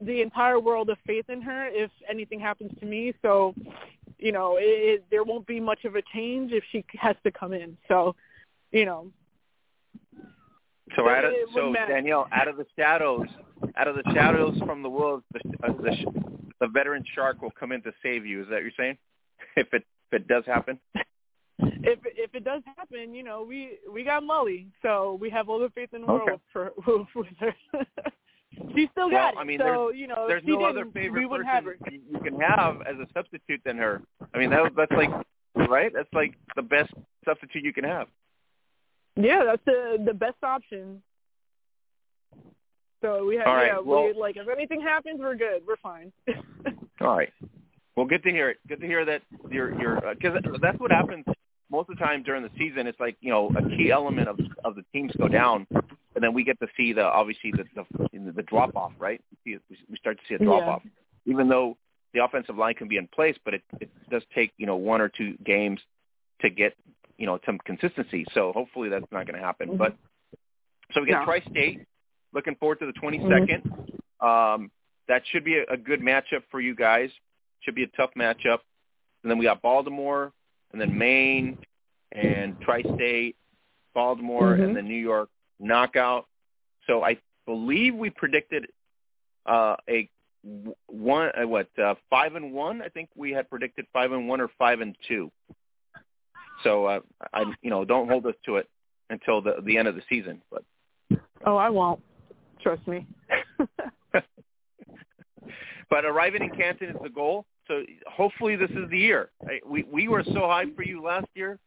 the 0.01 0.23
entire 0.23 0.59
world 0.59 0.89
of 0.89 0.99
faith 1.07 1.29
in 1.29 1.43
her. 1.43 1.67
If 1.67 1.91
anything 2.09 2.41
happens 2.41 2.73
to 2.81 2.87
me, 2.87 3.15
so 3.23 3.55
you 4.23 4.33
know, 4.33 4.57
it, 4.57 4.63
it, 4.63 5.05
there 5.11 5.25
won't 5.25 5.47
be 5.47 5.59
much 5.59 5.85
of 5.85 5.97
a 5.97 6.03
change 6.15 6.53
if 6.53 6.63
she 6.71 6.85
has 7.01 7.17
to 7.25 7.33
come 7.33 7.53
in. 7.53 7.77
So, 7.89 8.15
you 8.71 8.85
know, 8.85 9.11
So 10.97 11.09
out 11.09 11.25
of, 11.25 11.33
so 11.55 11.71
matter. 11.71 11.93
Dannielle, 11.95 12.27
out 12.33 12.49
of 12.49 12.57
the 12.57 12.67
shadows, 12.79 13.27
out 13.77 13.89
of 13.89 13.97
the 13.97 14.05
shadows 14.15 14.57
from 14.65 14.83
the 14.83 14.89
wolves, 14.89 15.25
the, 15.33 15.41
uh, 15.67 15.73
the 15.83 15.93
sh- 15.97 16.05
the 16.61 16.69
veteran 16.69 17.05
shark 17.15 17.43
will 17.43 17.51
come 17.51 17.73
in 17.73 17.83
to 17.83 17.93
save 18.03 18.25
you. 18.25 18.43
Is 18.43 18.49
that 18.49 18.55
what 18.55 18.63
you're 18.63 18.73
saying? 18.79 18.99
if 19.57 19.73
it 19.73 19.85
if 20.13 20.21
it 20.21 20.29
does 20.29 20.45
happen. 20.47 20.79
If 21.59 21.99
if 22.05 22.35
it 22.35 22.45
does 22.45 22.63
happen, 22.77 23.15
you 23.15 23.25
know, 23.25 23.43
we 23.43 23.79
we 23.93 24.05
got 24.05 24.23
Molly, 24.23 24.69
so 24.83 25.19
we 25.21 25.31
have 25.31 25.49
all 25.49 25.59
the 25.59 25.71
faith 25.71 25.93
in 25.93 26.03
the 26.03 26.09
Okay. 26.09 26.25
world 26.27 26.41
for 26.53 26.73
with 27.17 27.27
her. 27.41 27.55
she 28.75 28.89
still 28.93 29.09
Well, 29.11 29.33
got 29.33 29.35
it. 29.35 29.39
I 29.39 29.45
mean, 29.45 29.59
so 29.59 29.91
you 29.93 30.07
know, 30.07 30.27
There's 30.29 30.43
no 30.45 30.65
other 30.65 30.85
favorite 30.93 31.27
wouldn't 31.29 31.49
have 31.49 31.65
her. 31.65 31.77
you 31.91 32.21
can 32.23 32.39
have 32.41 32.83
as 32.83 32.97
a 32.97 33.07
substitute 33.15 33.61
than 33.65 33.79
her. 33.79 34.03
I 34.35 34.39
mean, 34.39 34.51
that 34.51 34.73
that's 34.77 34.93
like 34.93 35.11
right. 35.69 35.93
That's 35.95 36.13
like 36.13 36.35
the 36.57 36.63
best 36.63 36.93
substitute 37.25 37.65
you 37.65 37.73
can 37.73 37.85
have. 37.85 38.09
Yeah, 39.17 39.45
that's 39.45 39.63
the 39.67 40.03
the 40.05 40.15
best 40.15 40.37
option. 40.43 41.03
So 43.03 43.27
we 43.27 43.37
have 43.37 43.47
right, 43.47 43.67
yeah, 43.67 43.79
well- 43.81 44.07
we 44.07 44.13
like 44.15 44.37
if 44.37 44.49
anything 44.49 44.81
happens, 44.81 45.19
we're 45.21 45.35
good. 45.35 45.63
We're 45.67 45.77
fine. 45.83 46.13
All 47.01 47.17
right. 47.17 47.33
Well, 47.97 48.07
good 48.07 48.23
to 48.23 48.31
hear 48.31 48.49
it. 48.51 48.59
Good 48.69 48.81
to 48.81 48.87
hear 48.87 49.05
that 49.05 49.23
you're 49.51 49.79
you're 49.81 49.99
uh, 50.07 50.15
because 50.15 50.39
that's 50.63 50.79
what 50.79 50.91
happens 50.93 51.25
most 51.71 51.91
of 51.91 51.99
the 51.99 52.05
time 52.05 52.23
during 52.23 52.43
the 52.43 52.51
season. 52.57 52.87
It's 52.87 53.01
like 53.01 53.17
you 53.21 53.31
know 53.31 53.51
a 53.59 53.69
key 53.77 53.91
element 53.91 54.29
of 54.29 54.39
of 54.65 54.77
the 54.77 54.85
teams 54.93 55.13
go 55.19 55.29
down, 55.29 55.67
and 56.15 56.23
then 56.23 56.35
we 56.35 56.45
get 56.45 56.59
to 56.61 56.67
see 56.77 56.93
the 56.93 57.05
obviously 57.05 57.53
the 57.53 57.65
the, 57.75 58.33
the 58.33 58.43
drop 58.43 58.77
off, 58.77 58.93
right? 58.99 59.21
We, 59.45 59.59
we 59.69 59.97
start 59.97 60.19
to 60.19 60.25
see 60.29 60.35
a 60.35 60.39
drop 60.39 60.63
off, 60.65 60.83
even 61.27 61.49
though 61.49 61.77
the 62.15 62.23
offensive 62.25 62.57
line 62.57 62.75
can 62.75 62.89
be 62.89 62.97
in 62.97 63.09
place, 63.09 63.37
but 63.45 63.55
it 63.55 63.63
it 63.81 63.91
does 64.11 64.23
take 64.35 64.53
you 64.59 64.67
know 64.67 64.77
one 64.77 65.01
or 65.01 65.09
two 65.09 65.37
games 65.45 65.81
to 66.41 66.51
get 66.51 66.75
you 67.19 67.27
know 67.27 67.39
some 67.47 67.59
consistency. 67.65 68.25
So 68.35 68.53
hopefully 68.53 68.89
that's 68.89 69.11
not 69.11 69.27
going 69.27 69.39
to 69.39 69.45
happen. 69.45 69.71
Mhm. 69.71 69.79
But 69.79 69.97
so 70.93 71.01
we 71.01 71.09
got 71.09 71.21
No. 71.21 71.25
Tri-State. 71.25 71.87
Looking 72.35 72.55
forward 72.57 72.79
to 72.81 72.87
the 72.87 72.93
22nd. 72.95 73.91
Um, 74.27 74.71
that 75.09 75.23
should 75.31 75.45
be 75.45 75.59
a, 75.59 75.65
a 75.71 75.77
good 75.77 76.01
matchup 76.01 76.43
for 76.51 76.61
you 76.61 76.75
guys. 76.75 77.11
Should 77.61 77.75
be 77.75 77.83
a 77.83 77.89
tough 77.89 78.11
matchup. 78.17 78.61
And 79.23 79.31
then 79.31 79.37
we 79.39 79.45
got 79.45 79.61
Baltimore, 79.61 80.33
and 80.73 80.81
then 80.81 80.97
Maine, 80.97 81.59
and 82.13 82.59
Tri-State, 82.61 83.37
Baltimore, 83.95 84.57
Mhm. 84.57 84.65
and 84.65 84.77
then 84.77 84.89
New 84.89 84.95
York 84.95 85.29
knockout. 85.63 86.27
So 86.87 87.03
I 87.03 87.17
believe 87.47 87.95
we 87.95 88.11
predicted 88.11 88.67
uh, 89.47 89.77
a 89.89 90.09
one 90.89 91.31
uh, 91.41 91.47
what 91.47 91.69
uh, 91.83 91.95
five 92.11 92.35
and 92.35 92.53
one. 92.53 92.83
I 92.83 92.89
think 92.89 93.09
we 93.15 93.31
had 93.31 93.49
predicted 93.49 93.87
five 93.93 94.13
and 94.13 94.29
one 94.29 94.41
or 94.41 94.51
five 94.59 94.81
and 94.81 94.97
two. 95.07 95.31
So 96.63 96.87
uh, 96.87 97.01
I 97.33 97.45
you 97.63 97.71
know 97.71 97.85
don't 97.85 98.09
hold 98.09 98.27
us 98.27 98.35
to 98.47 98.57
it 98.57 98.69
until 99.11 99.41
the 99.41 99.57
the 99.65 99.79
end 99.79 99.89
of 99.89 99.95
the 99.95 100.03
season, 100.09 100.43
but. 100.51 100.65
oh, 101.47 101.57
I 101.57 101.71
won't. 101.71 102.01
Trust 102.63 102.87
me. 102.87 103.07
but 104.13 106.05
arriving 106.05 106.43
in 106.43 106.51
Canton 106.51 106.91
is 106.91 106.97
the 107.03 107.09
goal. 107.09 107.45
So 107.69 107.83
hopefully 108.07 108.57
this 108.57 108.71
is 108.71 108.91
the 108.91 108.99
year. 108.99 109.31
I, 109.45 109.61
we 109.67 109.85
we 109.85 110.09
were 110.09 110.25
so 110.25 110.41
hyped 110.41 110.75
for 110.75 110.83
you 110.83 111.03
last 111.03 111.29
year. 111.35 111.59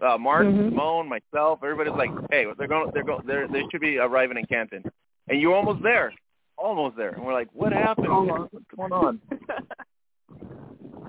Uh, 0.00 0.18
Mark, 0.18 0.46
Mhm. 0.46 0.76
Simon, 0.76 1.08
myself, 1.08 1.60
everybody's 1.62 1.94
like, 1.94 2.10
"Hey, 2.30 2.46
they're 2.56 2.68
going, 2.68 2.90
they're 2.92 3.04
going, 3.04 3.26
they're, 3.26 3.48
they 3.48 3.64
should 3.70 3.80
be 3.80 3.98
arriving 3.98 4.36
in 4.36 4.46
Canton," 4.46 4.84
and 5.28 5.40
you're 5.40 5.54
almost 5.54 5.82
there, 5.82 6.12
almost 6.56 6.96
there. 6.96 7.10
And 7.10 7.24
we're 7.24 7.32
like, 7.32 7.48
"What 7.52 7.72
happened? 7.72 8.08
Almost. 8.08 8.52
What's 8.52 8.66
going 8.76 8.92
on?" 8.92 9.20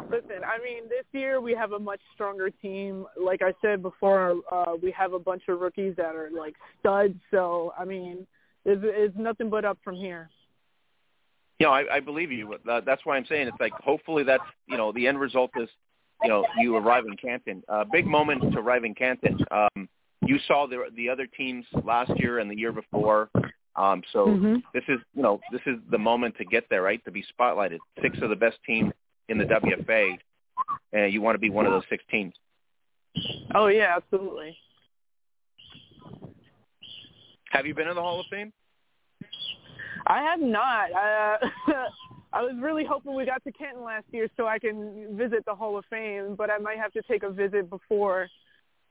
Listen, 0.09 0.43
I 0.45 0.63
mean, 0.63 0.87
this 0.87 1.05
year 1.13 1.41
we 1.41 1.53
have 1.53 1.71
a 1.71 1.79
much 1.79 1.99
stronger 2.13 2.49
team. 2.49 3.05
Like 3.17 3.41
I 3.41 3.53
said 3.61 3.81
before, 3.81 4.35
uh, 4.51 4.75
we 4.81 4.91
have 4.91 5.13
a 5.13 5.19
bunch 5.19 5.43
of 5.47 5.59
rookies 5.59 5.95
that 5.97 6.15
are 6.15 6.29
like 6.31 6.55
studs. 6.79 7.15
So, 7.31 7.73
I 7.77 7.85
mean, 7.85 8.27
it's, 8.65 8.81
it's 8.83 9.17
nothing 9.17 9.49
but 9.49 9.65
up 9.65 9.77
from 9.83 9.95
here. 9.95 10.29
You 11.59 11.67
know, 11.67 11.71
I, 11.73 11.95
I 11.95 11.99
believe 12.01 12.31
you. 12.31 12.53
Uh, 12.53 12.81
that's 12.85 13.05
why 13.05 13.17
I'm 13.17 13.25
saying 13.25 13.47
it's 13.47 13.59
like 13.59 13.73
hopefully 13.73 14.23
that's 14.23 14.43
you 14.67 14.77
know 14.77 14.91
the 14.91 15.07
end 15.07 15.19
result 15.19 15.51
is 15.55 15.69
you 16.23 16.29
know 16.29 16.45
you 16.57 16.75
arrive 16.77 17.05
in 17.05 17.15
Canton. 17.17 17.63
Uh, 17.67 17.83
big 17.91 18.05
moment 18.05 18.41
to 18.53 18.59
arrive 18.59 18.83
in 18.83 18.93
Canton. 18.95 19.37
Um, 19.51 19.89
you 20.25 20.39
saw 20.47 20.67
the 20.67 20.85
the 20.95 21.09
other 21.09 21.27
teams 21.27 21.65
last 21.83 22.11
year 22.17 22.39
and 22.39 22.49
the 22.49 22.57
year 22.57 22.71
before. 22.71 23.29
Um, 23.75 24.01
so 24.13 24.27
Mhm. 24.27 24.63
this 24.73 24.83
is 24.87 24.99
you 25.13 25.21
know 25.21 25.41
this 25.51 25.61
is 25.65 25.77
the 25.89 25.97
moment 25.97 26.37
to 26.37 26.45
get 26.45 26.67
there, 26.69 26.81
right? 26.81 27.03
To 27.05 27.11
be 27.11 27.23
spotlighted. 27.37 27.79
Six 28.01 28.17
of 28.21 28.29
the 28.29 28.35
best 28.35 28.57
teams 28.65 28.93
in 29.27 29.37
the 29.37 29.45
WFA, 29.45 30.17
and 30.93 31.11
you 31.11 31.21
want 31.21 31.35
to 31.35 31.39
be 31.39 31.49
one 31.49 31.65
of 31.65 31.71
those 31.73 31.83
six 31.89 32.03
teams. 32.09 32.33
Oh 33.53 33.67
yeah, 33.67 33.93
absolutely. 33.95 34.57
Have 37.51 37.65
you 37.65 37.73
been 37.73 37.87
in 37.87 37.95
the 37.95 38.01
Hall 38.01 38.19
of 38.19 38.25
Fame? 38.27 38.51
I 40.07 40.21
have 40.21 40.39
not. 40.39 40.93
I, 40.93 41.37
uh, 41.67 41.87
I 42.35 42.41
was 42.41 42.55
really 42.59 42.83
hoping 42.83 43.15
we 43.15 43.25
got 43.25 43.41
to 43.45 43.51
Canton 43.53 43.81
last 43.81 44.03
year 44.11 44.27
so 44.35 44.45
I 44.45 44.59
can 44.59 45.15
visit 45.15 45.45
the 45.45 45.55
Hall 45.55 45.77
of 45.77 45.85
Fame, 45.89 46.35
but 46.35 46.49
I 46.49 46.57
might 46.57 46.77
have 46.77 46.91
to 46.91 47.01
take 47.03 47.23
a 47.23 47.29
visit 47.29 47.69
before 47.69 48.27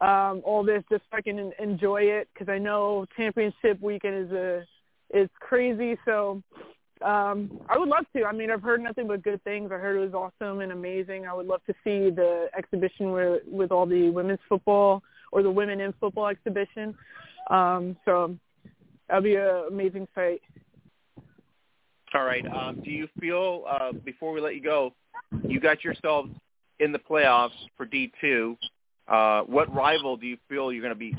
um, 0.01 0.41
all 0.47 0.65
this 0.65 0.83
just 0.91 1.03
so 1.11 1.19
I 1.19 1.21
can 1.21 1.53
enjoy 1.59 2.05
it 2.05 2.29
because 2.33 2.49
I 2.49 2.57
know 2.57 3.05
championship 3.19 3.83
weekend 3.83 4.27
is 4.27 4.33
a 4.33 4.65
is 5.13 5.29
crazy. 5.41 5.99
So 6.07 6.43
um, 7.05 7.61
I 7.69 7.77
would 7.77 7.91
love 7.91 8.07
to. 8.17 8.25
I 8.25 8.33
mean, 8.33 8.51
I've 8.51 8.63
heard 8.63 8.83
nothing 8.83 9.09
but 9.09 9.23
good 9.23 9.45
things. 9.45 9.71
I 9.71 9.77
heard 9.77 9.97
it 9.97 10.11
was 10.11 10.15
awesome 10.15 10.61
and 10.61 10.73
amazing. 10.73 11.27
I 11.27 11.35
would 11.35 11.47
love 11.47 11.61
to 11.67 11.75
see 11.85 12.09
the 12.09 12.49
exhibition 12.57 13.13
with 13.13 13.43
with 13.47 13.71
all 13.71 13.85
the 13.85 14.09
women's 14.09 14.41
football 14.49 15.03
or 15.33 15.43
the 15.43 15.51
women 15.51 15.83
in 15.83 15.93
football 16.01 16.29
exhibition. 16.29 16.95
Um, 17.51 17.99
so 18.07 18.39
that'd 19.07 19.23
be 19.23 19.37
an 19.37 19.67
amazing 19.69 20.09
sight. 20.15 20.41
All 22.15 22.25
right. 22.25 22.45
Um, 22.47 22.81
do 22.85 22.91
you 22.91 23.09
feel 23.21 23.65
uh, 23.69 23.93
before 23.93 24.33
we 24.33 24.41
let 24.41 24.55
you 24.55 24.63
go, 24.63 24.93
you 25.47 25.59
got 25.61 25.83
yourselves 25.83 26.31
in 26.79 26.93
the 26.93 26.99
playoffs 26.99 27.51
for 27.77 27.87
D 27.87 28.13
two? 28.21 28.57
Uh, 29.09 29.43
what 29.43 29.73
rival 29.75 30.17
do 30.17 30.27
you 30.27 30.39
feel 30.49 30.73
you're 30.73 30.83
going 30.83 30.95
to 30.95 30.99
be? 30.99 31.15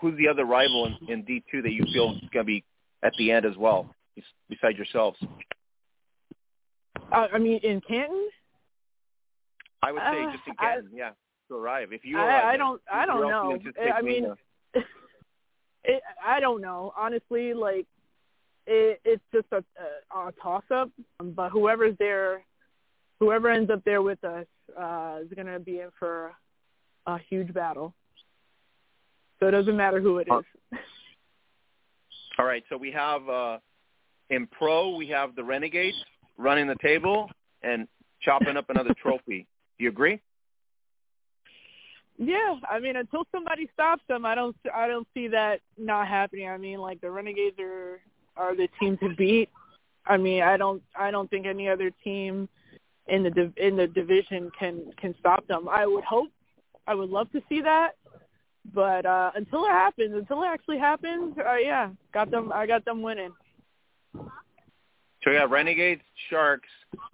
Who's 0.00 0.18
the 0.18 0.28
other 0.28 0.44
rival 0.44 0.86
in, 0.86 1.10
in 1.10 1.22
D 1.24 1.42
two 1.50 1.62
that 1.62 1.72
you 1.72 1.84
feel 1.92 2.12
is 2.12 2.20
going 2.32 2.44
to 2.44 2.44
be 2.44 2.64
at 3.02 3.12
the 3.18 3.30
end 3.30 3.46
as 3.46 3.56
well, 3.56 3.88
besides 4.48 4.76
yourselves? 4.76 5.18
Uh, 7.12 7.28
I 7.32 7.38
mean, 7.38 7.58
in 7.62 7.80
Canton, 7.82 8.28
I 9.82 9.92
would 9.92 10.02
say 10.02 10.24
Uh, 10.24 10.32
just 10.32 10.46
in 10.48 10.54
I- 10.58 10.64
Canton, 10.74 10.90
yeah, 10.92 11.10
to 11.48 11.54
arrive. 11.54 11.92
If 11.92 12.04
you 12.04 12.18
I- 12.18 12.24
arrive, 12.24 12.44
I 12.44 12.50
there, 12.50 12.58
don't- 12.58 12.82
I 12.92 13.06
don't 13.06 13.30
else 13.32 13.62
do 13.62 13.70
you 13.82 13.86
know. 13.86 13.92
I 13.94 14.02
mean, 14.02 14.34
it, 15.84 16.02
I 16.24 16.40
don't 16.40 16.60
know. 16.60 16.92
Honestly, 16.96 17.54
like 17.54 17.86
it, 18.66 19.00
it's 19.04 19.22
just 19.32 19.46
a, 19.52 19.62
a, 20.14 20.28
a 20.28 20.32
toss 20.42 20.64
up. 20.70 20.90
But 21.22 21.50
whoever's 21.50 21.96
there, 21.98 22.44
whoever 23.20 23.50
ends 23.50 23.70
up 23.70 23.82
there 23.84 24.02
with 24.02 24.22
us, 24.24 24.46
uh, 24.78 25.18
is 25.22 25.32
going 25.34 25.46
to 25.46 25.58
be 25.58 25.80
in 25.80 25.88
for 25.98 26.32
a 27.06 27.18
huge 27.30 27.52
battle. 27.54 27.94
So 29.38 29.46
it 29.46 29.52
doesn't 29.52 29.76
matter 29.76 30.00
who 30.00 30.18
it 30.18 30.28
is. 30.28 30.44
All 32.38 32.44
right, 32.44 32.64
so 32.68 32.76
we 32.76 32.90
have 32.92 33.26
uh, 33.28 33.58
in 34.30 34.46
pro 34.46 34.94
we 34.94 35.08
have 35.08 35.34
the 35.36 35.44
Renegades 35.44 35.96
running 36.36 36.66
the 36.66 36.76
table 36.82 37.30
and 37.62 37.88
chopping 38.20 38.56
up 38.56 38.68
another 38.68 38.94
trophy. 39.02 39.46
Do 39.78 39.84
you 39.84 39.90
agree? 39.90 40.20
Yeah, 42.18 42.56
I 42.70 42.78
mean, 42.80 42.96
until 42.96 43.24
somebody 43.30 43.68
stops 43.74 44.02
them, 44.08 44.24
I 44.24 44.34
don't, 44.34 44.56
I 44.74 44.86
don't 44.86 45.06
see 45.12 45.28
that 45.28 45.60
not 45.76 46.08
happening. 46.08 46.48
I 46.48 46.56
mean, 46.56 46.78
like 46.78 47.00
the 47.02 47.10
Renegades 47.10 47.58
are 47.60 48.00
are 48.36 48.54
the 48.54 48.68
team 48.78 48.98
to 48.98 49.14
beat. 49.14 49.50
I 50.06 50.16
mean, 50.16 50.42
I 50.42 50.56
don't, 50.56 50.82
I 50.98 51.10
don't 51.10 51.28
think 51.28 51.46
any 51.46 51.68
other 51.68 51.90
team 52.04 52.48
in 53.08 53.22
the 53.22 53.30
div- 53.30 53.56
in 53.56 53.76
the 53.76 53.86
division 53.86 54.50
can 54.58 54.90
can 55.00 55.14
stop 55.20 55.46
them. 55.46 55.68
I 55.68 55.86
would 55.86 56.04
hope, 56.04 56.28
I 56.86 56.94
would 56.94 57.08
love 57.08 57.30
to 57.32 57.42
see 57.48 57.60
that, 57.60 57.92
but 58.74 59.06
uh 59.06 59.30
until 59.34 59.64
it 59.64 59.70
happens, 59.70 60.14
until 60.14 60.42
it 60.42 60.46
actually 60.46 60.78
happens, 60.78 61.36
uh, 61.38 61.54
yeah, 61.54 61.90
got 62.12 62.30
them. 62.30 62.52
I 62.52 62.66
got 62.66 62.84
them 62.84 63.02
winning. 63.02 63.32
So 64.14 65.30
we 65.30 65.34
got 65.34 65.50
Renegades, 65.50 66.02
Sharks. 66.30 66.68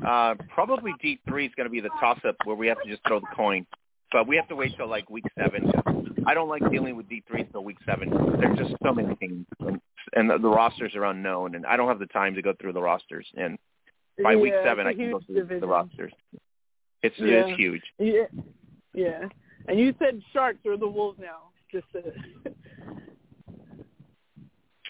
Uh, 0.06 0.34
probably 0.48 0.92
D 1.02 1.18
three 1.28 1.46
is 1.46 1.52
going 1.56 1.66
to 1.66 1.70
be 1.70 1.80
the 1.80 1.90
toss 2.00 2.18
up 2.26 2.36
where 2.44 2.56
we 2.56 2.66
have 2.68 2.80
to 2.82 2.88
just 2.88 3.02
throw 3.06 3.20
the 3.20 3.26
coin. 3.34 3.66
But 4.12 4.26
we 4.26 4.36
have 4.36 4.48
to 4.48 4.56
wait 4.56 4.76
till 4.76 4.88
like 4.88 5.08
week 5.08 5.24
seven. 5.38 5.70
I 6.26 6.34
don't 6.34 6.48
like 6.48 6.62
dealing 6.70 6.96
with 6.96 7.08
D 7.08 7.22
three 7.26 7.40
until 7.40 7.64
week 7.64 7.78
seven. 7.86 8.10
There's 8.38 8.58
just 8.58 8.74
so 8.84 8.92
many 8.92 9.14
teams, 9.16 9.46
and, 9.60 9.80
and 10.14 10.30
the, 10.30 10.38
the 10.38 10.48
rosters 10.48 10.94
are 10.94 11.04
unknown, 11.06 11.54
and 11.54 11.64
I 11.66 11.76
don't 11.76 11.88
have 11.88 11.98
the 11.98 12.06
time 12.06 12.34
to 12.34 12.42
go 12.42 12.52
through 12.60 12.74
the 12.74 12.82
rosters. 12.82 13.26
And 13.36 13.58
by 14.22 14.36
week 14.36 14.52
seven, 14.64 14.86
I 14.86 14.92
can 14.92 15.10
go 15.12 15.20
through 15.24 15.36
division. 15.36 15.60
the 15.60 15.66
rosters. 15.66 16.12
It's 17.02 17.18
Yeah. 17.18 17.46
it's 17.46 17.58
huge. 17.58 17.82
Yeah, 17.98 18.26
yeah. 18.94 19.24
And 19.66 19.78
you 19.78 19.94
said 19.98 20.22
Sharks 20.32 20.60
or 20.64 20.76
the 20.76 20.88
Wolves 20.88 21.18
now. 21.20 21.50
Just 21.70 21.86
to, 21.92 22.02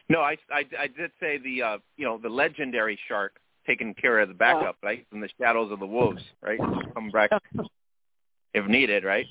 No, 0.09 0.21
I, 0.21 0.37
I, 0.51 0.65
I 0.79 0.87
did 0.89 1.11
say 1.21 1.39
the 1.39 1.63
uh, 1.63 1.79
you 1.97 2.05
know 2.05 2.19
the 2.19 2.29
legendary 2.29 2.99
shark 3.09 3.37
taking 3.67 3.95
care 3.95 4.19
of 4.19 4.29
the 4.29 4.35
backup, 4.35 4.77
right, 4.83 5.07
from 5.09 5.21
the 5.21 5.29
shadows 5.41 5.71
of 5.71 5.79
the 5.79 5.87
wolves, 5.87 6.23
right, 6.43 6.59
come 6.95 7.11
back 7.11 7.31
if 8.55 8.67
needed, 8.67 9.05
right. 9.05 9.27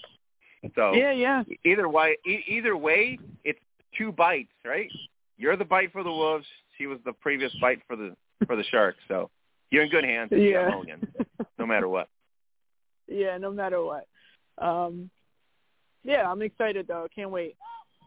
So 0.76 0.94
yeah, 0.94 1.12
yeah. 1.12 1.44
either 1.66 1.90
way, 1.90 2.18
e- 2.26 2.44
either 2.48 2.78
way, 2.78 3.18
it's 3.44 3.60
two 3.98 4.12
bites, 4.12 4.52
right? 4.66 4.90
You're 5.38 5.58
the 5.58 5.66
bite 5.66 5.92
for 5.92 6.04
the 6.04 6.12
wolves. 6.12 6.46
She 6.78 6.86
was 6.88 7.00
the 7.04 7.14
previous 7.14 7.52
bite 7.60 7.82
for 7.88 7.96
the 7.96 8.16
for 8.46 8.56
the 8.56 8.64
sharks. 8.64 9.00
So 9.08 9.30
You're 9.72 9.84
in 9.84 9.90
good 9.90 10.04
hands. 10.04 10.30
Yeah. 10.32 10.70
Mulligan, 10.70 11.08
no 11.58 11.66
matter 11.66 11.88
what. 11.88 12.10
Yeah, 13.08 13.38
no 13.38 13.52
matter 13.52 13.84
what. 13.84 14.08
Um, 14.58 15.10
yeah, 16.04 16.30
I'm 16.30 16.42
excited 16.42 16.88
though. 16.88 17.08
Can't 17.14 17.32
wait. 17.32 17.56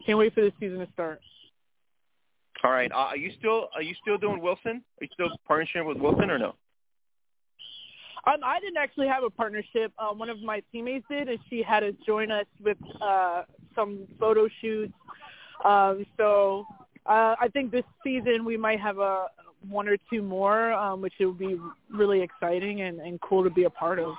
Can't 0.05 0.17
wait 0.17 0.33
for 0.33 0.41
the 0.41 0.51
season 0.59 0.79
to 0.79 0.87
start. 0.93 1.19
All 2.63 2.71
right. 2.71 2.91
Uh, 2.91 2.95
are 2.95 3.17
you 3.17 3.31
still 3.37 3.69
are 3.75 3.81
you 3.81 3.95
still 4.01 4.17
doing 4.17 4.41
Wilson? 4.41 4.81
Are 4.99 5.03
you 5.03 5.09
still 5.13 5.29
partnering 5.49 5.85
with 5.85 5.97
Wilson 5.97 6.29
or 6.29 6.39
no? 6.39 6.55
Um, 8.27 8.37
I 8.43 8.59
didn't 8.59 8.77
actually 8.77 9.07
have 9.07 9.23
a 9.23 9.29
partnership. 9.29 9.93
Uh, 9.99 10.09
one 10.09 10.29
of 10.29 10.41
my 10.41 10.63
teammates 10.71 11.05
did, 11.09 11.29
and 11.29 11.39
she 11.49 11.61
had 11.61 11.81
to 11.81 11.91
join 12.05 12.31
us 12.31 12.45
with 12.63 12.77
uh, 13.01 13.43
some 13.75 14.07
photo 14.19 14.47
shoots. 14.61 14.93
Um, 15.63 16.05
so 16.17 16.65
uh, 17.05 17.35
I 17.39 17.49
think 17.53 17.71
this 17.71 17.83
season 18.03 18.43
we 18.43 18.57
might 18.57 18.79
have 18.79 18.97
a 18.97 19.27
one 19.69 19.87
or 19.87 19.97
two 20.11 20.21
more, 20.21 20.73
um, 20.73 21.01
which 21.01 21.13
will 21.19 21.33
be 21.33 21.59
really 21.89 22.21
exciting 22.21 22.81
and, 22.81 22.99
and 22.99 23.21
cool 23.21 23.43
to 23.43 23.49
be 23.49 23.63
a 23.65 23.69
part 23.69 23.99
of. 23.99 24.15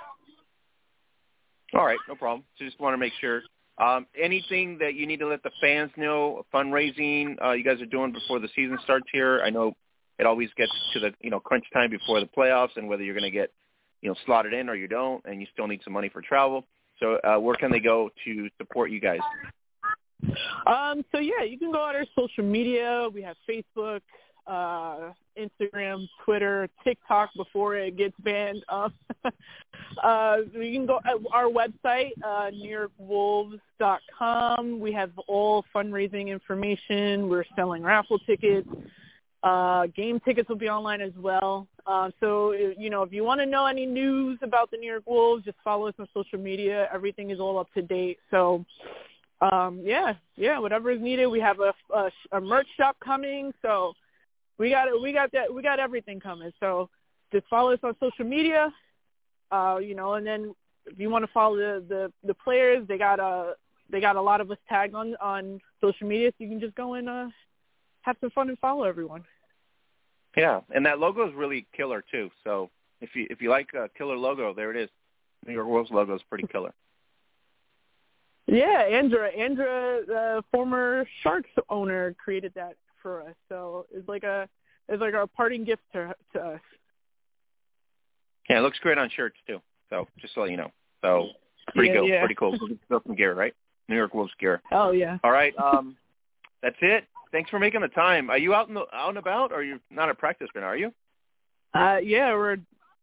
All 1.75 1.85
right, 1.85 1.99
no 2.09 2.15
problem. 2.15 2.45
So 2.59 2.65
just 2.65 2.81
want 2.81 2.95
to 2.95 2.99
make 2.99 3.13
sure. 3.21 3.43
Um, 3.79 4.07
anything 4.19 4.79
that 4.79 4.95
you 4.95 5.07
need 5.07 5.19
to 5.19 5.27
let 5.27 5.43
the 5.43 5.51
fans 5.61 5.91
know, 5.97 6.47
fundraising 6.55 7.37
uh, 7.45 7.53
you 7.53 7.65
guys 7.65 7.81
are 7.83 7.87
doing 7.87 8.13
before 8.13 8.39
the 8.39 8.49
season 8.55 8.79
starts 8.85 9.07
here? 9.13 9.43
I 9.45 9.51
know 9.51 9.75
it 10.19 10.27
always 10.27 10.49
gets 10.57 10.73
to 10.95 11.01
the 11.01 11.13
you 11.21 11.31
know 11.31 11.41
crunch 11.41 11.65
time 11.75 11.91
before 11.91 12.21
the 12.21 12.27
playoffs, 12.27 12.77
and 12.77 12.89
whether 12.89 13.03
you're 13.03 13.15
going 13.15 13.31
to 13.31 13.37
get 13.37 13.51
you 14.07 14.13
know 14.13 14.17
slot 14.25 14.47
it 14.47 14.55
in 14.55 14.69
or 14.69 14.77
you 14.77 14.87
don't, 14.87 15.25
and 15.25 15.41
you 15.41 15.49
still 15.53 15.67
need 15.67 15.81
some 15.83 15.93
money 15.93 16.09
for 16.09 16.23
travel. 16.23 16.65
So 17.01 17.19
uh, 17.25 17.39
where 17.39 17.57
can 17.57 17.73
they 17.73 17.81
go 17.81 18.09
to 18.25 18.49
support 18.57 18.93
you 18.93 19.01
guys? 19.01 19.19
Um, 20.65 21.05
so 21.11 21.19
yeah, 21.19 21.43
you 21.43 21.59
can 21.59 21.73
go 21.73 21.81
on 21.81 21.97
our 21.97 22.05
social 22.17 22.45
media. 22.45 23.09
We 23.13 23.21
have 23.23 23.35
Facebook, 23.51 24.03
uh, 24.47 25.11
Instagram, 25.37 26.07
Twitter, 26.25 26.69
TikTok 26.85 27.31
before 27.37 27.75
it 27.75 27.97
gets 27.97 28.15
banned. 28.21 28.65
Um, 29.25 29.33
uh, 30.03 30.37
you 30.53 30.73
can 30.73 30.87
go 30.87 31.01
at 31.05 31.17
our 31.33 31.47
website, 31.47 32.13
uh, 32.25 32.53
NewYorkWolves.com. 32.53 34.79
We 34.79 34.93
have 34.93 35.11
all 35.27 35.65
fundraising 35.75 36.29
information. 36.29 37.29
We're 37.29 37.45
selling 37.57 37.83
raffle 37.83 38.21
tickets. 38.21 38.69
Uh, 39.47 39.87
game 39.95 40.19
tickets 40.19 40.49
will 40.49 40.57
be 40.57 40.69
online 40.69 41.01
as 41.01 41.13
well. 41.17 41.69
Uh, 41.87 42.11
so, 42.19 42.53
you 42.53 42.91
know, 42.91 43.05
if 43.05 43.13
you 43.13 43.23
want 43.23 43.39
to 43.39 43.47
know 43.47 43.65
any 43.67 43.87
news 43.87 44.41
about 44.43 44.73
the 44.73 44.77
New 44.77 44.91
York 44.91 45.05
Wolves, 45.07 45.45
just 45.45 45.57
follow 45.63 45.87
us 45.87 45.95
on 46.01 46.09
social 46.13 46.41
media. 46.41 46.89
Everything 46.93 47.31
is 47.31 47.39
all 47.39 47.57
up 47.57 47.73
to 47.75 47.81
date. 47.81 48.19
So, 48.33 48.65
um, 49.41 49.83
yeah, 49.85 50.15
yeah, 50.35 50.59
whatever 50.59 50.91
is 50.91 51.01
needed. 51.01 51.27
We 51.29 51.39
have 51.39 51.61
a, 51.61 51.73
a, 51.95 52.11
a 52.33 52.41
merch 52.41 52.67
shop 52.77 52.97
coming. 52.99 53.55
So 53.63 53.93
we 54.59 54.71
got 54.71 54.89
it. 54.89 55.01
We 55.01 55.13
got 55.13 55.31
that. 55.31 55.55
We 55.55 55.63
got 55.63 55.79
everything 55.79 56.19
coming. 56.19 56.53
So 56.59 56.91
just 57.33 57.47
follow 57.47 57.73
us 57.73 57.79
on 57.85 57.95
social 58.01 58.25
media. 58.25 58.75
Uh, 59.53 59.79
you 59.81 59.95
know, 59.95 60.15
and 60.15 60.27
then 60.27 60.57
if 60.87 60.99
you 60.99 61.09
want 61.09 61.25
to 61.25 61.31
follow 61.33 61.57
the, 61.57 61.85
the 61.89 62.13
the 62.25 62.35
players, 62.35 62.85
they 62.89 62.99
got 62.99 63.21
a 63.21 63.55
they 63.91 64.01
got 64.01 64.17
a 64.17 64.21
lot 64.21 64.41
of 64.41 64.51
us 64.51 64.59
tagged 64.69 64.97
on 64.97 65.15
on 65.21 65.61
social 65.81 66.09
media, 66.09 66.33
so 66.33 66.43
you 66.43 66.51
can 66.51 66.59
just 66.59 66.75
go 66.75 66.95
and 66.95 67.09
uh, 67.09 67.29
have 68.01 68.17
some 68.21 68.31
fun 68.31 68.49
and 68.49 68.59
follow 68.59 68.83
everyone. 68.83 69.25
Yeah, 70.37 70.61
and 70.75 70.85
that 70.85 70.99
logo 70.99 71.27
is 71.27 71.35
really 71.35 71.67
killer 71.75 72.05
too. 72.11 72.31
So 72.45 72.71
if 73.01 73.11
you 73.15 73.27
if 73.31 73.41
you 73.41 73.51
like 73.51 73.71
a 73.75 73.89
killer 73.97 74.17
logo, 74.17 74.53
there 74.53 74.71
it 74.71 74.77
is. 74.77 74.91
New 75.47 75.55
York 75.55 75.67
Wolves 75.67 75.91
logo 75.91 76.15
is 76.15 76.23
pretty 76.29 76.47
killer. 76.47 76.75
Yeah, 78.47 78.87
Andra, 78.91 79.29
Andra, 79.29 80.01
the 80.07 80.45
former 80.53 81.07
Sharks 81.23 81.51
owner, 81.69 82.15
created 82.23 82.53
that 82.55 82.77
for 83.03 83.23
us. 83.23 83.35
So 83.49 83.87
it's 83.93 84.09
like 84.09 84.23
a 84.23 84.49
it's 84.89 85.01
like 85.01 85.15
our 85.15 85.27
parting 85.27 85.65
gift 85.65 85.83
to 85.95 86.15
to 86.35 86.41
us. 86.41 86.61
Yeah, 88.49 88.59
it 88.59 88.61
looks 88.61 88.79
great 88.79 88.99
on 88.99 89.11
shirts 89.11 89.37
too. 89.47 89.61
So 89.91 90.07
just 90.21 90.35
so 90.35 90.45
you 90.45 90.57
know, 90.57 90.71
so 91.03 91.29
pretty 91.75 91.89
yeah, 91.89 91.97
cool, 91.97 92.09
yeah. 92.09 92.21
pretty 92.21 92.35
cool. 92.35 92.57
Still 92.85 93.03
some 93.07 93.17
gear, 93.17 93.35
right? 93.35 93.55
New 93.89 93.97
York 93.97 94.15
Wolves 94.15 94.33
gear. 94.39 94.63
Oh 94.71 94.91
yeah. 94.91 95.19
All 95.25 95.33
right, 95.33 95.55
um, 95.59 95.97
that's 96.63 96.77
it. 96.83 97.05
Thanks 97.33 97.51
for 97.51 97.59
making 97.59 97.81
the 97.81 97.89
time. 97.89 98.31
Are 98.31 98.39
you 98.39 98.55
out 98.55 98.69
in 98.69 98.75
the, 98.75 98.85
out 98.93 99.11
and 99.11 99.19
about, 99.19 99.53
or 99.53 99.57
are 99.57 99.63
you 99.63 99.81
not 99.91 100.09
at 100.09 100.19
practice 100.19 100.49
right 100.55 100.63
now? 100.63 100.69
Are 100.69 100.77
you? 100.77 100.93
Uh, 101.75 101.99
yeah, 102.03 102.33
we're. 102.33 102.59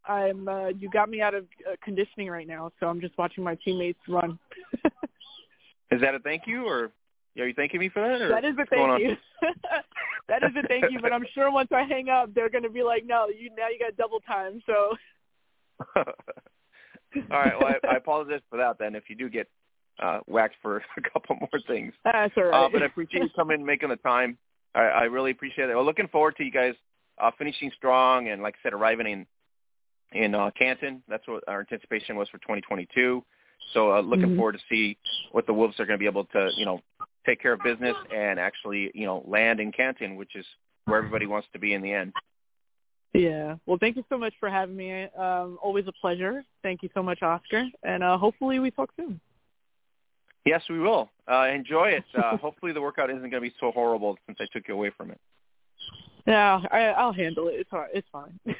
I'm. 0.06 0.48
Uh, 0.48 0.68
you 0.70 0.90
got 0.90 1.10
me 1.10 1.22
out 1.22 1.34
of 1.34 1.46
uh, 1.70 1.76
conditioning 1.84 2.30
right 2.30 2.48
now, 2.48 2.72
so 2.80 2.88
I'm 2.88 3.00
just 3.00 3.18
watching 3.18 3.44
my 3.44 3.56
teammates 3.64 4.00
run. 4.08 4.40
Is 5.92 6.02
that 6.02 6.16
a 6.16 6.20
thank 6.20 6.44
you, 6.48 6.66
or 6.66 6.92
are 7.38 7.48
you 7.48 7.54
thanking 7.54 7.80
me 7.80 7.90
for 7.90 8.02
that? 8.02 8.22
Or 8.22 8.30
that 8.30 8.44
is 8.44 8.54
a 8.54 8.58
what's 8.58 8.70
going 8.70 8.92
on? 8.92 9.00
thank 9.00 9.12
you. 9.12 9.50
that 10.28 10.44
is 10.44 10.52
a 10.58 10.68
thank 10.68 10.86
you, 10.90 11.00
but 11.02 11.14
I'm 11.14 11.26
sure 11.34 11.52
once 11.52 11.70
I 11.72 11.84
hang 11.84 12.10
up, 12.10 12.34
they're 12.34 12.50
going 12.50 12.64
to 12.64 12.70
be 12.70 12.84
like, 12.84 13.06
"No, 13.06 13.28
you 13.28 13.50
now 13.56 13.68
you 13.68 13.80
got 13.80 13.96
double 13.98 14.20
time." 14.22 14.62
So. 14.66 14.94
All 15.96 16.04
right. 17.30 17.54
Well, 17.60 17.74
I, 17.84 17.94
I 17.94 17.96
apologize 17.98 18.42
for 18.50 18.58
that. 18.58 18.80
Then, 18.80 18.96
if 18.96 19.04
you 19.08 19.16
do 19.16 19.30
get 19.30 19.48
uh, 20.02 20.20
whacked 20.26 20.56
for 20.62 20.78
a 20.98 21.10
couple 21.12 21.36
more 21.36 21.62
things, 21.68 21.94
That's 22.04 22.34
all 22.38 22.44
right. 22.44 22.66
uh, 22.66 22.70
but 22.72 22.82
I 22.82 22.86
appreciate 22.86 23.22
you 23.24 23.30
coming 23.36 23.56
and 23.56 23.66
making 23.66 23.90
the 23.90 23.96
time. 23.98 24.38
I, 24.76 24.82
I 24.82 25.04
really 25.04 25.32
appreciate 25.32 25.70
it. 25.70 25.76
Well, 25.76 25.86
looking 25.86 26.08
forward 26.08 26.36
to 26.38 26.44
you 26.44 26.52
guys 26.52 26.74
uh, 27.22 27.32
finishing 27.38 27.72
strong 27.78 28.30
and, 28.30 28.42
like 28.42 28.56
I 28.56 28.64
said, 28.64 28.74
arriving 28.74 29.08
in 29.08 29.26
in 30.14 30.36
uh, 30.36 30.52
Canton. 30.58 31.02
That's 31.08 31.28
what 31.28 31.44
our 31.48 31.60
anticipation 31.60 32.16
was 32.16 32.30
for 32.30 32.38
2022. 32.40 33.24
So, 33.74 33.94
uh, 33.94 34.02
looking 34.02 34.30
Mhm. 34.30 34.36
forward 34.36 34.54
to 34.54 34.60
see 34.70 34.98
what 35.32 35.48
the 35.48 35.54
Wolves 35.54 35.80
are 35.80 35.86
going 35.86 35.98
to 35.98 36.00
be 36.00 36.06
able 36.06 36.26
to, 36.26 36.52
you 36.56 36.66
know, 36.66 36.82
take 37.26 37.42
care 37.42 37.54
of 37.54 37.64
business 37.64 37.96
and 38.12 38.40
actually, 38.40 38.92
you 38.94 39.06
know, 39.06 39.24
land 39.26 39.60
in 39.60 39.72
Canton, 39.72 40.16
which 40.16 40.36
is 40.36 40.46
where 40.86 40.98
everybody 40.98 41.26
wants 41.26 41.48
to 41.54 41.60
be 41.60 41.74
in 41.74 41.82
the 41.82 41.92
end. 41.92 42.14
Yeah. 43.14 43.56
Well, 43.66 43.78
thank 43.80 43.96
you 43.96 44.04
so 44.10 44.18
much 44.18 44.34
for 44.40 44.50
having 44.50 44.76
me. 44.76 45.04
Um, 45.18 45.58
always 45.62 45.88
a 45.88 45.92
pleasure. 45.94 46.44
Thank 46.64 46.84
you 46.84 46.90
so 46.94 47.02
much, 47.04 47.22
Oscar. 47.22 47.66
And 47.84 48.04
uh, 48.04 48.18
hopefully 48.18 48.60
we 48.60 48.72
talk 48.72 48.92
soon. 48.98 49.20
Yes, 50.46 50.62
we 50.70 50.80
will. 50.80 51.10
Uh, 51.32 51.48
enjoy 51.48 51.90
it. 51.90 52.04
Uh, 52.16 52.38
hopefully 52.42 52.74
the 52.74 52.82
workout 52.82 53.10
isn't 53.10 53.22
going 53.22 53.32
to 53.32 53.42
be 53.42 53.54
so 53.60 53.72
horrible 53.72 54.18
since 54.26 54.38
I 54.42 54.46
took 54.52 54.68
you 54.68 54.74
away 54.74 54.92
from 54.96 55.12
it. 55.12 55.20
Yeah, 56.28 56.62
I, 56.72 56.80
I'll 56.88 57.14
handle 57.14 57.48
it. 57.50 57.54
It's 57.56 57.70
all 57.74 57.80
right. 57.80 57.90
It's 57.94 58.08
fine. 58.12 58.40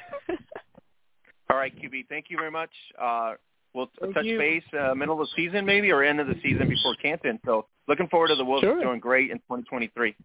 All 1.50 1.58
right, 1.58 1.74
QB. 1.78 2.08
Thank 2.08 2.26
you 2.30 2.38
very 2.38 2.50
much. 2.50 2.70
Uh, 3.00 3.34
we'll 3.74 3.90
Thank 4.00 4.14
touch 4.14 4.24
you. 4.24 4.38
base 4.38 4.64
uh, 4.78 4.94
middle 4.94 5.20
of 5.20 5.28
the 5.28 5.32
season 5.36 5.64
maybe 5.66 5.92
or 5.92 6.02
end 6.02 6.18
of 6.18 6.26
the 6.26 6.34
season 6.42 6.68
before 6.70 6.94
Canton. 6.96 7.38
So 7.44 7.66
looking 7.86 8.08
forward 8.08 8.28
to 8.28 8.34
the 8.34 8.44
Wolves 8.44 8.62
Sure. 8.62 8.80
doing 8.82 8.98
great 8.98 9.30
in 9.30 9.36
2023. 9.40 10.16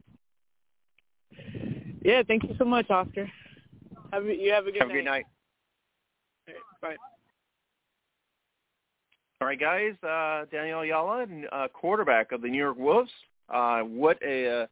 yeah. 2.04 2.24
Thank 2.26 2.44
you 2.44 2.56
so 2.58 2.64
much, 2.66 2.90
Oscar. 2.90 3.30
Have 4.14 4.26
a, 4.26 4.34
you 4.36 4.52
have 4.54 4.66
a 4.66 4.72
good 4.72 4.80
Have 4.82 4.88
night. 4.88 4.92
a 4.92 4.94
great 4.94 5.06
night. 5.06 5.26
Bye. 6.82 6.96
All 9.42 9.48
right, 9.48 9.58
guys. 9.60 9.94
Uh, 10.04 10.44
Dannielle 10.54 10.84
Ayala, 10.84 11.26
uh, 11.54 11.68
quarterback 11.70 12.34
of 12.34 12.42
the 12.42 12.50
New 12.50 12.58
York 12.58 12.78
Wolves. 12.78 13.10
Uh, 13.48 13.80
what 13.84 14.22
a 14.22 14.64
uh, 14.64 14.68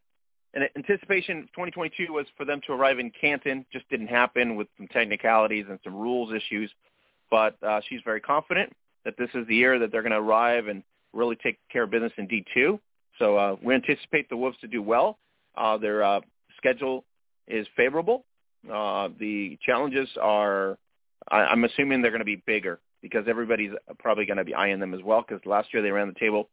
an 0.56 0.68
anticipation 0.76 1.44
2022 1.54 2.12
was 2.12 2.26
for 2.36 2.44
them 2.44 2.60
to 2.68 2.74
arrive 2.74 3.00
in 3.00 3.10
Canton. 3.10 3.66
Just 3.72 3.88
didn't 3.88 4.08
happen 4.08 4.58
with 4.58 4.68
some 4.76 4.88
technicalities 4.90 5.68
and 5.70 5.80
some 5.86 5.96
rules 5.96 6.34
issues. 6.34 6.70
But 7.32 7.56
uh, 7.64 7.80
she's 7.88 8.02
very 8.04 8.20
confident 8.20 8.74
that 9.06 9.16
this 9.18 9.30
is 9.34 9.48
the 9.48 9.56
year 9.56 9.80
that 9.80 9.90
they're 9.90 10.02
going 10.02 10.12
to 10.12 10.20
arrive 10.20 10.68
and 10.68 10.84
really 11.14 11.38
take 11.38 11.60
care 11.72 11.84
of 11.84 11.92
business 11.92 12.12
in 12.18 12.28
D2. 12.28 12.78
So 13.20 13.38
uh, 13.38 13.56
we 13.64 13.74
anticipate 13.74 14.28
the 14.28 14.36
Wolves 14.36 14.58
to 14.60 14.68
do 14.68 14.82
well. 14.82 15.18
Uh, 15.56 15.78
their 15.78 16.04
uh, 16.04 16.20
schedule 16.58 17.06
is 17.48 17.66
favorable. 17.78 18.26
Uh, 18.70 19.08
the 19.18 19.58
challenges 19.66 20.10
are, 20.22 20.78
I, 21.30 21.38
I'm 21.38 21.64
assuming 21.64 22.02
they're 22.02 22.12
going 22.12 22.20
to 22.20 22.26
be 22.26 22.44
bigger 22.46 22.80
because 23.02 23.26
everybody's 23.28 23.72
probably 24.00 24.26
going 24.26 24.38
to 24.38 24.44
be 24.44 24.56
eyeing 24.56 24.80
them 24.80 24.94
as 24.94 25.02
well 25.04 25.24
because 25.28 25.46
last 25.46 25.74
year 25.74 25.84
they 25.84 25.92
ran 25.92 26.08
the 26.08 26.20
table. 26.20 26.50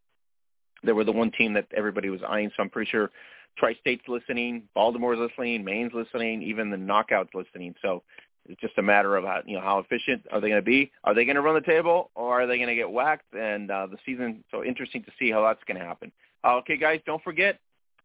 They 0.83 0.93
were 0.93 1.05
the 1.05 1.13
one 1.13 1.31
team 1.31 1.55
that 1.55 1.67
everybody 1.75 2.11
was 2.11 2.21
eyeing, 2.27 2.51
so 2.57 2.63
I'm 2.63 2.71
pretty 2.71 2.91
sure 2.91 3.11
Tri-State's 3.57 4.07
listening, 4.09 4.65
Baltimore's 4.75 5.19
listening, 5.19 5.65
Maine's 5.65 5.93
listening, 5.95 6.43
even 6.43 6.71
the 6.71 6.77
knockouts 6.77 7.35
listening. 7.35 7.75
So 7.81 8.03
it's 8.47 8.61
just 8.61 8.77
a 8.79 8.83
matter 8.83 9.17
of 9.17 9.25
how, 9.25 9.41
you 9.47 9.57
know 9.57 9.63
how 9.63 9.79
efficient 9.79 10.27
are 10.31 10.41
they 10.41 10.49
going 10.49 10.61
to 10.61 10.63
be? 10.63 10.91
Are 11.05 11.15
they 11.15 11.25
going 11.25 11.37
to 11.37 11.43
run 11.43 11.55
the 11.55 11.61
table 11.61 12.11
or 12.15 12.43
are 12.43 12.47
they 12.47 12.57
going 12.57 12.69
to 12.69 12.75
get 12.75 12.91
whacked? 12.91 13.33
And 13.33 13.71
uh, 13.71 13.87
the 13.87 13.97
season, 14.05 14.45
so 14.51 14.65
interesting 14.65 15.03
to 15.05 15.13
see 15.19 15.31
how 15.31 15.43
that's 15.43 15.63
going 15.67 15.79
to 15.79 15.85
happen. 15.87 16.13
Uh, 16.45 16.57
okay, 16.57 16.77
guys, 16.77 17.01
don't 17.07 17.23
forget 17.23 17.59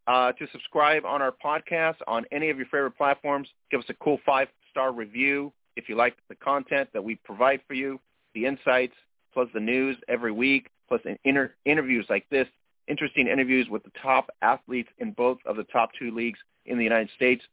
uh, 0.08 0.32
to 0.34 0.48
subscribe 0.52 1.04
on 1.06 1.22
our 1.22 1.34
podcast 1.44 1.96
on 2.08 2.26
any 2.32 2.50
of 2.50 2.58
your 2.58 2.68
favorite 2.68 2.98
platforms. 2.98 3.48
Give 3.70 3.80
us 3.80 3.86
a 3.90 3.94
cool 3.96 4.20
five-star 4.26 4.92
review 4.92 5.52
if 5.76 5.90
you 5.90 5.96
like 5.96 6.16
the 6.30 6.36
content 6.36 6.90
that 6.94 7.04
we 7.04 7.16
provide 7.16 7.62
for 7.68 7.74
you, 7.74 8.00
the 8.40 8.48
insights, 8.48 8.94
plus 9.34 9.48
the 9.54 9.60
news 9.60 9.98
every 10.08 10.32
week, 10.32 10.70
plus 10.88 11.02
in 11.06 11.18
inter- 11.24 11.54
interviews 11.66 12.06
like 12.10 12.26
this, 12.30 12.48
interesting 12.88 13.28
interviews 13.28 13.68
with 13.70 13.84
the 13.84 13.92
top 14.02 14.30
athletes 14.42 14.90
in 14.98 15.12
both 15.12 15.38
of 15.46 15.56
the 15.56 15.64
top 15.66 15.92
two 15.98 16.12
leagues 16.12 16.40
in 16.66 16.78
the 16.78 16.84
United 16.84 17.10
States, 17.16 17.44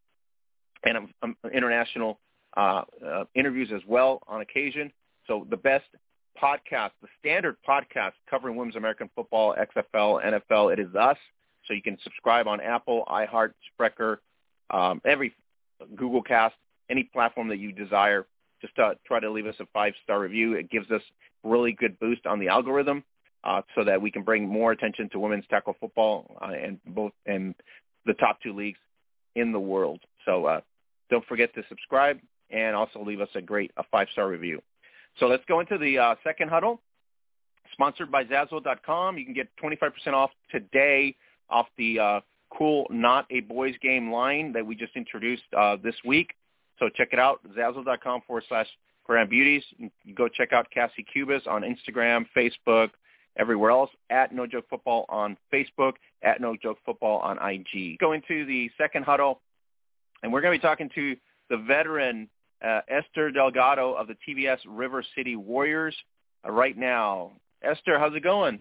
and 0.84 0.96
um, 0.96 1.08
um, 1.22 1.36
international 1.52 2.18
uh, 2.56 2.82
uh, 3.06 3.24
interviews 3.34 3.70
as 3.74 3.82
well 3.86 4.22
on 4.28 4.40
occasion. 4.40 4.92
So 5.26 5.46
the 5.50 5.56
best 5.56 5.84
podcast, 6.40 6.90
the 7.02 7.08
standard 7.18 7.56
podcast 7.68 8.12
covering 8.30 8.56
women's 8.56 8.76
American 8.76 9.10
football, 9.14 9.54
XFL, 9.54 10.24
NFL, 10.24 10.72
it 10.72 10.78
is 10.78 10.94
us. 10.94 11.16
So 11.66 11.74
you 11.74 11.82
can 11.82 11.98
subscribe 12.04 12.46
on 12.46 12.60
Apple, 12.60 13.04
iHeart, 13.08 13.52
Spreaker, 13.78 14.18
um, 14.70 15.00
every 15.04 15.34
Google 15.96 16.22
Cast, 16.22 16.54
any 16.88 17.02
platform 17.02 17.48
that 17.48 17.58
you 17.58 17.72
desire. 17.72 18.26
Just 18.60 18.78
uh, 18.78 18.94
try 19.06 19.20
to 19.20 19.30
leave 19.30 19.46
us 19.46 19.54
a 19.60 19.66
five-star 19.72 20.20
review. 20.20 20.54
It 20.54 20.70
gives 20.70 20.90
us 20.90 21.02
really 21.42 21.72
good 21.72 21.98
boost 21.98 22.26
on 22.26 22.38
the 22.38 22.48
algorithm 22.48 23.04
uh, 23.44 23.62
so 23.74 23.84
that 23.84 24.00
we 24.00 24.10
can 24.10 24.22
bring 24.22 24.48
more 24.48 24.72
attention 24.72 25.08
to 25.10 25.18
women's 25.18 25.44
tackle 25.48 25.76
football 25.78 26.36
uh, 26.40 26.50
and 26.50 26.78
both 26.86 27.12
and 27.26 27.54
the 28.06 28.14
top 28.14 28.40
two 28.42 28.54
leagues 28.54 28.78
in 29.34 29.52
the 29.52 29.60
world. 29.60 30.00
So 30.24 30.46
uh, 30.46 30.60
don't 31.10 31.24
forget 31.26 31.54
to 31.54 31.62
subscribe 31.68 32.18
and 32.50 32.74
also 32.74 33.02
leave 33.02 33.20
us 33.20 33.28
a 33.34 33.42
great 33.42 33.70
a 33.76 33.84
five-star 33.90 34.28
review. 34.28 34.60
So 35.18 35.26
let's 35.26 35.44
go 35.48 35.60
into 35.60 35.78
the 35.78 35.98
uh, 35.98 36.14
second 36.22 36.50
huddle, 36.50 36.80
sponsored 37.72 38.10
by 38.10 38.24
Zazzle.com. 38.24 39.18
You 39.18 39.24
can 39.24 39.34
get 39.34 39.48
25% 39.62 40.12
off 40.12 40.30
today 40.50 41.14
off 41.48 41.66
the 41.78 41.98
uh, 41.98 42.20
cool 42.56 42.86
Not 42.90 43.26
a 43.30 43.40
Boys 43.40 43.74
Game 43.80 44.10
line 44.10 44.52
that 44.52 44.66
we 44.66 44.74
just 44.74 44.94
introduced 44.96 45.44
uh, 45.56 45.76
this 45.82 45.94
week. 46.04 46.32
So 46.78 46.88
check 46.88 47.08
it 47.12 47.18
out, 47.18 47.40
Zazzle.com 47.56 48.22
forward 48.26 48.44
slash 48.48 48.66
Gridiron 49.04 49.28
Beauties. 49.28 49.62
Go 50.14 50.28
check 50.28 50.52
out 50.52 50.66
Cassie 50.70 51.06
Cubas 51.14 51.46
on 51.46 51.62
Instagram, 51.62 52.26
Facebook, 52.36 52.90
everywhere 53.38 53.70
else, 53.70 53.90
at 54.10 54.34
No 54.34 54.46
Joke 54.46 54.66
Football 54.68 55.06
on 55.08 55.36
Facebook, 55.52 55.92
at 56.22 56.40
No 56.40 56.56
Joke 56.60 56.78
Football 56.84 57.20
on 57.20 57.38
IG. 57.38 57.98
Going 57.98 58.22
to 58.28 58.44
the 58.44 58.70
second 58.76 59.04
huddle, 59.04 59.40
and 60.22 60.32
we're 60.32 60.40
going 60.40 60.52
to 60.52 60.58
be 60.58 60.68
talking 60.68 60.90
to 60.94 61.16
the 61.48 61.56
veteran 61.58 62.28
uh, 62.64 62.80
Esther 62.88 63.30
Delgado 63.30 63.92
of 63.94 64.08
the 64.08 64.16
TVS 64.26 64.58
River 64.66 65.04
City 65.16 65.36
Warriors 65.36 65.94
uh, 66.46 66.50
right 66.50 66.76
now. 66.76 67.32
Esther, 67.62 67.98
how's 67.98 68.14
it 68.14 68.22
going? 68.22 68.60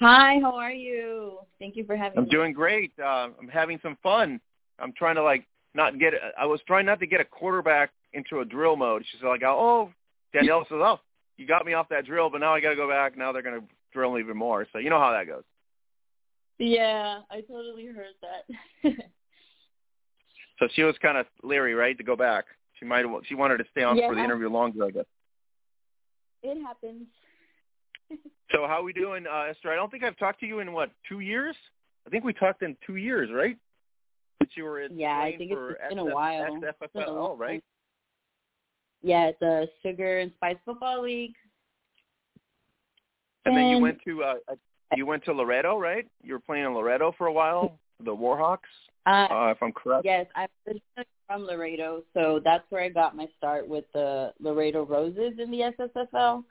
Hi, 0.00 0.38
how 0.40 0.54
are 0.54 0.72
you? 0.72 1.38
Thank 1.58 1.74
you 1.74 1.84
for 1.84 1.96
having 1.96 2.20
me. 2.20 2.22
I'm 2.22 2.28
doing 2.28 2.52
great. 2.52 2.92
Uh, 3.02 3.30
I'm 3.40 3.48
having 3.52 3.80
some 3.82 3.98
fun. 4.02 4.40
I'm 4.78 4.92
trying 4.92 5.16
to 5.16 5.22
like 5.22 5.44
not 5.74 5.98
get. 5.98 6.14
I 6.38 6.46
was 6.46 6.60
trying 6.66 6.86
not 6.86 7.00
to 7.00 7.06
get 7.06 7.20
a 7.20 7.24
quarterback 7.24 7.90
into 8.12 8.40
a 8.40 8.44
drill 8.44 8.76
mode. 8.76 9.04
She's 9.10 9.22
like, 9.22 9.42
"Oh, 9.44 9.92
Dannielle 10.34 10.68
says, 10.68 10.78
oh, 10.80 11.00
you 11.36 11.46
got 11.46 11.66
me 11.66 11.74
off 11.74 11.88
that 11.90 12.06
drill, 12.06 12.30
but 12.30 12.38
now 12.38 12.54
I 12.54 12.60
got 12.60 12.70
to 12.70 12.76
go 12.76 12.88
back. 12.88 13.16
Now 13.16 13.32
they're 13.32 13.42
going 13.42 13.60
to 13.60 13.66
drill 13.92 14.14
me 14.14 14.20
even 14.20 14.36
more." 14.36 14.66
So 14.72 14.78
you 14.78 14.90
know 14.90 14.98
how 14.98 15.12
that 15.12 15.26
goes. 15.26 15.44
Yeah, 16.58 17.20
I 17.30 17.40
totally 17.42 17.86
heard 17.86 18.14
that. 18.22 18.92
so 20.58 20.68
she 20.74 20.82
was 20.82 20.96
kind 21.00 21.16
of 21.16 21.26
leery, 21.42 21.74
right, 21.74 21.96
to 21.96 22.04
go 22.04 22.16
back. 22.16 22.46
She 22.78 22.84
might. 22.84 23.04
She 23.28 23.34
wanted 23.34 23.58
to 23.58 23.64
stay 23.70 23.82
on 23.82 23.96
yeah, 23.96 24.08
for 24.08 24.14
the 24.14 24.24
interview 24.24 24.48
longer, 24.48 24.84
I 24.84 24.90
guess. 24.90 25.06
It 26.42 26.60
happens. 26.62 27.06
so 28.52 28.66
how 28.66 28.80
are 28.80 28.82
we 28.82 28.92
doing, 28.92 29.26
uh, 29.26 29.46
Esther? 29.50 29.70
I 29.70 29.76
don't 29.76 29.90
think 29.90 30.02
I've 30.02 30.16
talked 30.16 30.40
to 30.40 30.46
you 30.46 30.60
in 30.60 30.72
what 30.72 30.90
two 31.08 31.20
years. 31.20 31.56
I 32.06 32.10
think 32.10 32.24
we 32.24 32.32
talked 32.32 32.62
in 32.62 32.76
two 32.86 32.96
years, 32.96 33.28
right? 33.32 33.56
But 34.38 34.48
you 34.54 34.64
were 34.64 34.82
in 34.82 34.98
yeah, 34.98 35.18
I 35.18 35.36
think 35.36 35.52
it's 35.52 35.78
been 35.88 35.98
SF, 35.98 36.10
a 36.10 36.14
while. 36.14 36.60
SSFL, 36.96 37.38
right? 37.38 37.62
Yeah, 39.02 39.30
the 39.40 39.68
Sugar 39.82 40.20
and 40.20 40.32
Spice 40.36 40.56
Football 40.64 41.02
League. 41.02 41.34
And, 43.44 43.54
and 43.54 43.56
then 43.56 43.70
you 43.70 43.82
went 43.82 43.98
to 44.06 44.22
uh, 44.22 44.34
you 44.96 45.06
went 45.06 45.24
to 45.24 45.32
Laredo, 45.32 45.78
right? 45.78 46.06
You 46.22 46.34
were 46.34 46.40
playing 46.40 46.64
in 46.64 46.74
Laredo 46.74 47.14
for 47.16 47.26
a 47.26 47.32
while, 47.32 47.78
the 48.04 48.14
Warhawks, 48.14 48.58
uh, 49.08 49.26
uh, 49.30 49.50
if 49.50 49.62
I'm 49.62 49.72
correct. 49.72 50.04
Yes, 50.04 50.26
I'm 50.34 50.48
from 51.26 51.42
Laredo, 51.44 52.02
so 52.14 52.40
that's 52.44 52.64
where 52.70 52.82
I 52.82 52.88
got 52.88 53.16
my 53.16 53.28
start 53.38 53.66
with 53.66 53.84
the 53.94 54.32
Laredo 54.40 54.84
Roses 54.84 55.34
in 55.38 55.50
the 55.50 55.72
SSFL, 55.78 56.44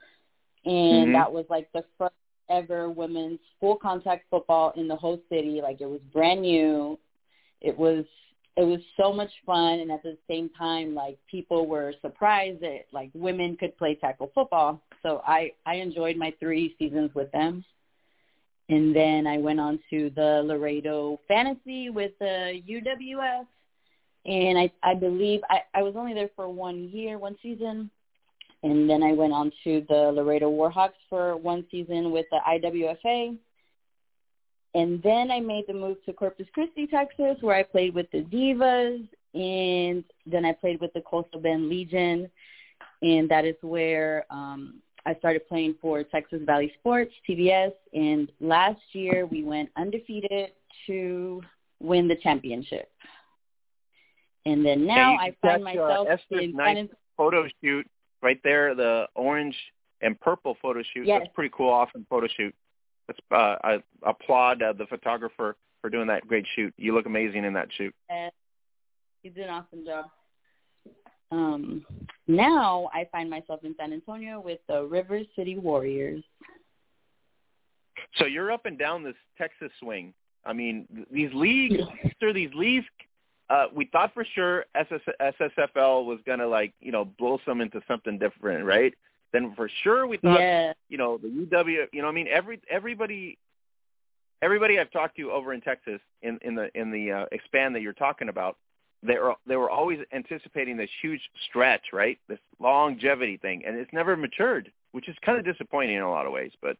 and 0.66 0.74
mm-hmm. 0.74 1.14
that 1.14 1.32
was 1.32 1.46
like 1.50 1.70
the 1.74 1.84
first 1.98 2.14
ever 2.50 2.90
women's 2.90 3.40
full 3.60 3.76
contact 3.76 4.26
football 4.30 4.74
in 4.76 4.88
the 4.88 4.96
whole 4.96 5.20
city. 5.30 5.60
Like 5.62 5.82
it 5.82 5.86
was 5.90 6.00
brand 6.14 6.42
new. 6.42 6.98
It 7.62 7.78
was 7.78 8.06
it 8.56 8.64
was 8.64 8.80
so 9.00 9.14
much 9.14 9.30
fun. 9.46 9.80
And 9.80 9.92
at 9.92 10.04
the 10.04 10.18
same 10.28 10.50
time 10.58 10.96
like 10.96 11.18
people 11.30 11.68
were 11.68 11.94
surprised 12.02 12.62
that 12.62 12.86
like 12.92 13.12
women 13.14 13.56
could 13.56 13.78
play 13.78 13.96
tackle 13.96 14.32
football. 14.34 14.82
So 15.04 15.22
i 15.26 15.52
i 15.66 15.76
enjoyed 15.76 16.18
my 16.18 16.34
three 16.40 16.76
seasons 16.80 17.12
with 17.14 17.32
them. 17.32 17.64
And 18.70 18.96
then 18.96 19.28
i 19.28 19.38
went 19.38 19.60
on 19.60 19.80
to 19.92 20.12
the 20.16 20.42
laredo 20.46 21.20
fantasy 21.28 21.90
with 21.90 22.12
the 22.20 22.62
uwf 22.70 23.46
and 24.26 24.58
i 24.58 24.70
i 24.84 24.94
believe 24.94 25.42
i 25.50 25.62
i 25.74 25.82
was 25.82 25.96
only 25.96 26.14
there 26.14 26.30
for 26.36 26.50
one 26.50 26.90
year 26.90 27.18
one 27.18 27.38
season. 27.42 27.90
And 28.64 28.90
then 28.90 29.04
i 29.04 29.14
went 29.14 29.34
on 29.34 29.52
to 29.64 29.86
the 29.88 30.12
laredo 30.12 30.50
warhawks 30.50 31.00
for 31.10 31.38
one 31.38 31.66
season 31.70 32.12
with 32.12 32.26
the 32.32 32.40
iwfa 32.48 33.38
and 34.74 35.02
then 35.02 35.32
I 35.32 35.40
made 35.40 35.66
the 35.68 35.74
move 35.74 35.98
to 36.06 36.14
Corpus 36.14 36.48
Christi, 36.54 36.88
Texas, 36.88 37.38
where 37.42 37.56
I 37.56 37.64
played 37.64 37.94
with 37.94 38.10
the 38.12 38.22
Divas, 38.24 39.08
and 39.34 40.04
then 40.26 40.46
I 40.46 40.54
played 40.54 40.82
with 40.82 40.94
the 40.94 41.02
Coastal 41.02 41.40
Bend 41.40 41.70
Legion, 41.70 42.30
and 43.02 43.30
that 43.30 43.46
is 43.46 43.56
where 43.62 44.26
um, 44.30 44.76
I 45.06 45.16
started 45.16 45.48
playing 45.48 45.76
for 45.82 46.04
Texas 46.04 46.42
Valley 46.46 46.72
Sports, 46.80 47.14
TVS, 47.28 47.72
and 47.94 48.32
last 48.40 48.82
year 48.92 49.26
we 49.26 49.44
went 49.44 49.70
undefeated 49.78 50.52
to 50.88 51.42
win 51.80 52.08
the 52.08 52.16
championship. 52.18 52.92
And 54.46 54.66
then 54.66 54.86
now 54.86 55.14
yeah, 55.14 55.18
I 55.20 55.36
find 55.42 55.62
uh, 55.62 55.66
myself 55.66 56.08
Esther's 56.10 56.44
in 56.44 56.56
nice 56.56 56.76
San 56.76 56.90
photo 57.16 57.48
shoot 57.62 57.86
right 58.22 58.40
there, 58.44 58.76
the 58.76 59.08
orange 59.16 59.56
and 60.02 60.20
purple 60.20 60.58
photo 60.62 60.82
shoot. 60.94 61.06
Yes. 61.06 61.22
That's 61.22 61.34
pretty 61.34 61.54
cool, 61.56 61.70
awesome 61.70 62.06
photo 62.10 62.28
shoot 62.36 62.54
uh, 63.32 63.56
I 63.64 63.84
applaud 64.04 64.62
uh, 64.62 64.74
the 64.74 64.86
photographer 64.86 65.56
for 65.82 65.90
doing 65.90 66.08
that 66.08 66.28
great 66.28 66.46
shoot. 66.56 66.74
You 66.78 66.94
look 66.94 67.06
amazing 67.06 67.46
in 67.46 67.54
that 67.54 67.70
shoot. 67.78 67.94
You 69.24 69.32
did 69.32 69.46
an 69.46 69.50
awesome 69.50 69.86
job. 69.86 70.06
Um, 71.32 71.86
now 72.28 72.90
I 72.94 73.08
find 73.12 73.30
myself 73.30 73.62
in 73.64 73.76
San 73.78 73.92
Antonio 73.92 74.40
with 74.40 74.60
the 74.68 74.84
River 74.84 75.22
City 75.36 75.58
Warriors. 75.58 76.24
So 78.16 78.26
you're 78.26 78.52
up 78.52 78.66
and 78.66 78.78
down 78.80 79.04
this 79.04 79.16
Texas 79.38 79.72
swing. 79.80 80.14
I 80.46 80.54
mean, 80.54 80.88
these 81.12 81.32
leagues, 81.34 81.82
sir, 82.20 82.34
these 82.34 82.54
leagues. 82.54 82.86
Uh, 83.50 83.66
we 83.74 83.86
thought 83.86 84.14
for 84.14 84.26
sure 84.36 84.66
SS, 84.76 85.02
SSFL 85.22 86.06
was 86.06 86.20
gonna 86.26 86.48
like 86.48 86.74
you 86.80 86.92
know 86.92 87.06
blow 87.06 87.40
some 87.46 87.62
into 87.62 87.82
something 87.88 88.18
different, 88.18 88.66
right? 88.66 88.94
Then 89.34 89.54
for 89.56 89.70
sure 89.84 90.08
we 90.08 90.18
thought, 90.18 90.40
yeah. 90.40 90.74
you 90.90 90.98
know, 90.98 91.18
the 91.18 91.28
UW, 91.28 91.86
you 91.92 92.02
know, 92.02 92.08
I 92.08 92.12
mean, 92.12 92.28
every 92.32 92.62
everybody, 92.70 93.38
everybody 94.42 94.80
I've 94.80 94.92
talked 94.92 95.18
to 95.18 95.32
over 95.32 95.54
in 95.54 95.62
Texas 95.62 96.00
in 96.22 96.40
in 96.42 96.56
the 96.56 96.70
in 96.80 96.92
the 96.92 97.12
uh, 97.12 97.26
expand 97.32 97.76
that 97.76 97.82
you're 97.82 97.94
talking 97.94 98.30
about, 98.30 98.58
they 99.04 99.16
were 99.16 99.36
they 99.46 99.56
were 99.56 99.70
always 99.70 100.00
anticipating 100.14 100.78
this 100.78 100.90
huge 101.02 101.22
stretch, 101.50 101.88
right? 101.94 102.18
This 102.28 102.40
longevity 102.60 103.38
thing, 103.38 103.64
and 103.66 103.78
it's 103.78 103.92
never 103.94 104.16
matured, 104.16 104.72
which 104.92 105.10
is 105.10 105.16
kind 105.26 105.38
of 105.38 105.46
disappointing 105.46 105.98
in 105.98 106.04
a 106.04 106.10
lot 106.10 106.26
of 106.26 106.32
ways. 106.32 106.52
But 106.62 106.78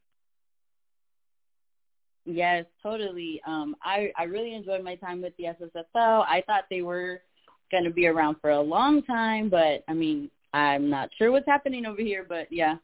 yes, 2.24 2.64
totally. 2.82 3.42
Um, 3.46 3.76
I 3.82 4.10
I 4.16 4.24
really 4.24 4.54
enjoyed 4.54 4.82
my 4.82 4.94
time 4.96 5.20
with 5.20 5.36
the 5.36 5.44
SSFL. 5.44 6.24
I 6.26 6.42
thought 6.46 6.64
they 6.70 6.82
were 6.82 7.20
going 7.70 7.84
to 7.84 7.90
be 7.90 8.06
around 8.06 8.36
for 8.40 8.50
a 8.50 8.60
long 8.60 9.02
time, 9.02 9.50
but 9.50 9.84
I 9.86 9.92
mean, 9.92 10.30
I'm 10.52 10.88
not 10.88 11.10
sure 11.18 11.30
what's 11.30 11.46
happening 11.46 11.86
over 11.86 12.00
here, 12.00 12.24
but 12.28 12.48
yeah, 12.50 12.76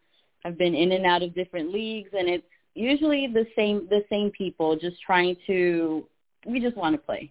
I've 0.44 0.58
been 0.58 0.74
in 0.74 0.92
and 0.92 1.06
out 1.06 1.22
of 1.22 1.34
different 1.34 1.72
leagues, 1.72 2.10
and 2.12 2.28
it's 2.28 2.46
usually 2.74 3.26
the 3.26 3.46
same 3.56 3.86
the 3.88 4.04
same 4.10 4.30
people 4.30 4.76
just 4.76 5.00
trying 5.00 5.36
to. 5.46 6.06
We 6.46 6.60
just 6.60 6.76
want 6.76 6.94
to 6.94 6.98
play. 6.98 7.30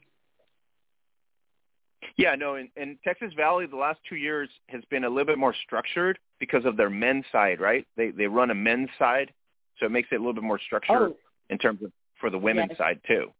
Yeah, 2.17 2.35
no, 2.35 2.55
in, 2.55 2.69
in 2.75 2.97
Texas 3.03 3.33
Valley, 3.35 3.65
the 3.65 3.75
last 3.75 3.99
two 4.07 4.15
years 4.15 4.49
has 4.67 4.83
been 4.89 5.03
a 5.03 5.09
little 5.09 5.25
bit 5.25 5.37
more 5.37 5.55
structured 5.65 6.19
because 6.39 6.65
of 6.65 6.77
their 6.77 6.89
men's 6.89 7.25
side, 7.31 7.59
right? 7.59 7.85
They 7.95 8.09
they 8.11 8.27
run 8.27 8.51
a 8.51 8.55
men's 8.55 8.89
side, 8.97 9.31
so 9.79 9.85
it 9.85 9.91
makes 9.91 10.09
it 10.11 10.15
a 10.15 10.19
little 10.19 10.33
bit 10.33 10.43
more 10.43 10.59
structured 10.59 11.13
oh. 11.13 11.17
in 11.49 11.57
terms 11.57 11.83
of 11.83 11.91
for 12.19 12.29
the 12.29 12.37
women's 12.37 12.69
yes. 12.71 12.77
side 12.77 12.99
too. 13.07 13.31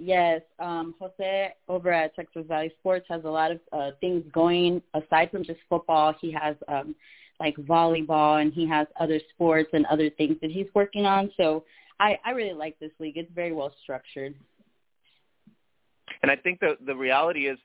Yes, 0.00 0.42
um, 0.60 0.94
Jose 1.00 1.52
over 1.68 1.92
at 1.92 2.14
Texas 2.14 2.44
Valley 2.46 2.72
Sports 2.78 3.06
has 3.08 3.24
a 3.24 3.28
lot 3.28 3.50
of 3.50 3.60
uh, 3.72 3.90
things 4.00 4.22
going 4.32 4.80
aside 4.94 5.30
from 5.32 5.44
just 5.44 5.58
football. 5.68 6.14
He 6.20 6.30
has 6.30 6.54
um, 6.68 6.94
like 7.40 7.56
volleyball, 7.56 8.40
and 8.40 8.52
he 8.52 8.66
has 8.68 8.86
other 9.00 9.20
sports 9.34 9.70
and 9.72 9.84
other 9.86 10.08
things 10.10 10.36
that 10.40 10.52
he's 10.52 10.66
working 10.72 11.04
on. 11.04 11.32
So 11.36 11.64
I, 11.98 12.16
I 12.24 12.30
really 12.30 12.52
like 12.54 12.78
this 12.78 12.92
league. 13.00 13.16
It's 13.16 13.32
very 13.34 13.52
well 13.52 13.72
structured. 13.82 14.36
And 16.22 16.30
I 16.30 16.36
think 16.36 16.60
the 16.60 16.76
the 16.86 16.94
reality 16.94 17.48
is 17.48 17.58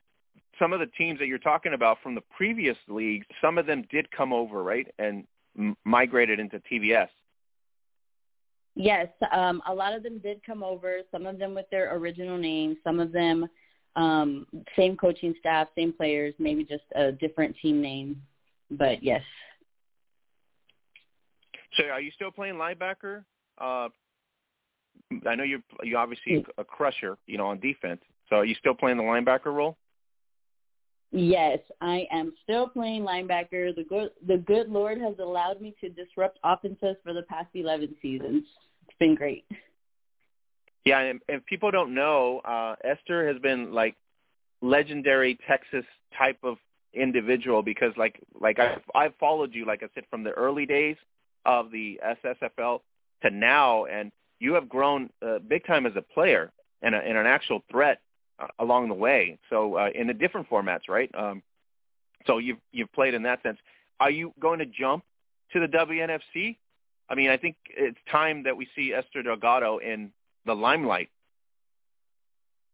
some 0.58 0.72
of 0.72 0.80
the 0.80 0.86
teams 0.86 1.20
that 1.20 1.26
you're 1.26 1.38
talking 1.38 1.74
about 1.74 1.98
from 2.02 2.16
the 2.16 2.22
previous 2.36 2.76
leagues, 2.88 3.26
some 3.40 3.58
of 3.58 3.66
them 3.66 3.84
did 3.90 4.10
come 4.10 4.32
over, 4.32 4.62
right, 4.62 4.86
and 4.98 5.24
m- 5.56 5.76
migrated 5.84 6.40
into 6.40 6.60
TVS. 6.70 7.08
Yes, 8.76 9.08
um, 9.32 9.62
a 9.68 9.74
lot 9.74 9.94
of 9.94 10.02
them 10.02 10.18
did 10.18 10.40
come 10.44 10.62
over. 10.62 11.00
Some 11.12 11.26
of 11.26 11.38
them 11.38 11.54
with 11.54 11.66
their 11.70 11.94
original 11.96 12.36
names. 12.36 12.76
Some 12.82 12.98
of 12.98 13.12
them 13.12 13.48
um, 13.96 14.46
same 14.76 14.96
coaching 14.96 15.34
staff, 15.38 15.68
same 15.76 15.92
players, 15.92 16.34
maybe 16.38 16.64
just 16.64 16.84
a 16.96 17.12
different 17.12 17.56
team 17.62 17.80
name. 17.80 18.20
But 18.70 19.02
yes. 19.02 19.22
So, 21.76 21.84
are 21.84 22.00
you 22.00 22.10
still 22.12 22.30
playing 22.30 22.54
linebacker? 22.54 23.24
Uh, 23.58 23.88
I 25.26 25.34
know 25.34 25.44
you're 25.44 25.62
you 25.82 25.96
obviously 25.96 26.44
a 26.58 26.64
crusher, 26.64 27.18
you 27.26 27.38
know, 27.38 27.46
on 27.46 27.60
defense. 27.60 28.00
So, 28.28 28.36
are 28.36 28.44
you 28.44 28.54
still 28.56 28.74
playing 28.74 28.96
the 28.96 29.02
linebacker 29.02 29.46
role? 29.46 29.76
Yes, 31.16 31.60
I 31.80 32.08
am 32.10 32.32
still 32.42 32.68
playing 32.68 33.02
linebacker. 33.02 33.72
The 33.76 33.84
good 33.88 34.10
the 34.26 34.38
good 34.38 34.68
Lord 34.68 35.00
has 35.00 35.14
allowed 35.20 35.60
me 35.60 35.72
to 35.80 35.88
disrupt 35.88 36.40
offenses 36.42 36.96
for 37.04 37.12
the 37.12 37.22
past 37.22 37.46
eleven 37.54 37.94
seasons. 38.02 38.42
It's 38.88 38.98
been 38.98 39.14
great. 39.14 39.44
Yeah, 40.84 40.98
and 40.98 41.20
if 41.28 41.46
people 41.46 41.70
don't 41.70 41.94
know, 41.94 42.40
uh, 42.44 42.74
Esther 42.82 43.28
has 43.28 43.40
been 43.40 43.72
like 43.72 43.94
legendary 44.60 45.38
Texas 45.46 45.84
type 46.18 46.38
of 46.42 46.56
individual 46.92 47.62
because 47.62 47.92
like 47.96 48.20
like 48.40 48.58
I 48.58 48.78
I've 48.92 49.14
followed 49.20 49.54
you 49.54 49.64
like 49.64 49.84
I 49.84 49.86
said 49.94 50.02
from 50.10 50.24
the 50.24 50.32
early 50.32 50.66
days 50.66 50.96
of 51.46 51.70
the 51.70 52.00
SSFL 52.24 52.80
to 53.22 53.30
now, 53.30 53.84
and 53.84 54.10
you 54.40 54.54
have 54.54 54.68
grown 54.68 55.10
uh, 55.24 55.38
big 55.38 55.64
time 55.64 55.86
as 55.86 55.92
a 55.94 56.02
player 56.02 56.50
and, 56.82 56.92
a, 56.92 56.98
and 56.98 57.16
an 57.16 57.26
actual 57.26 57.62
threat 57.70 58.00
uh, 58.38 58.46
along 58.58 58.88
the 58.88 58.94
way. 58.94 59.38
So 59.50 59.76
uh, 59.76 59.88
in 59.94 60.06
the 60.06 60.14
different 60.14 60.48
formats, 60.48 60.88
right? 60.88 61.10
Um, 61.14 61.42
so 62.26 62.38
you've 62.38 62.58
you've 62.72 62.92
played 62.92 63.14
in 63.14 63.22
that 63.24 63.42
sense. 63.42 63.58
Are 64.00 64.10
you 64.10 64.32
going 64.40 64.58
to 64.58 64.66
jump 64.66 65.04
to 65.52 65.60
the 65.60 65.66
WNFC? 65.66 66.56
I 67.08 67.14
mean, 67.14 67.30
I 67.30 67.36
think 67.36 67.56
it's 67.76 67.98
time 68.10 68.42
that 68.44 68.56
we 68.56 68.66
see 68.74 68.92
Esther 68.92 69.22
Delgado 69.22 69.78
in 69.78 70.10
the 70.46 70.54
limelight. 70.54 71.10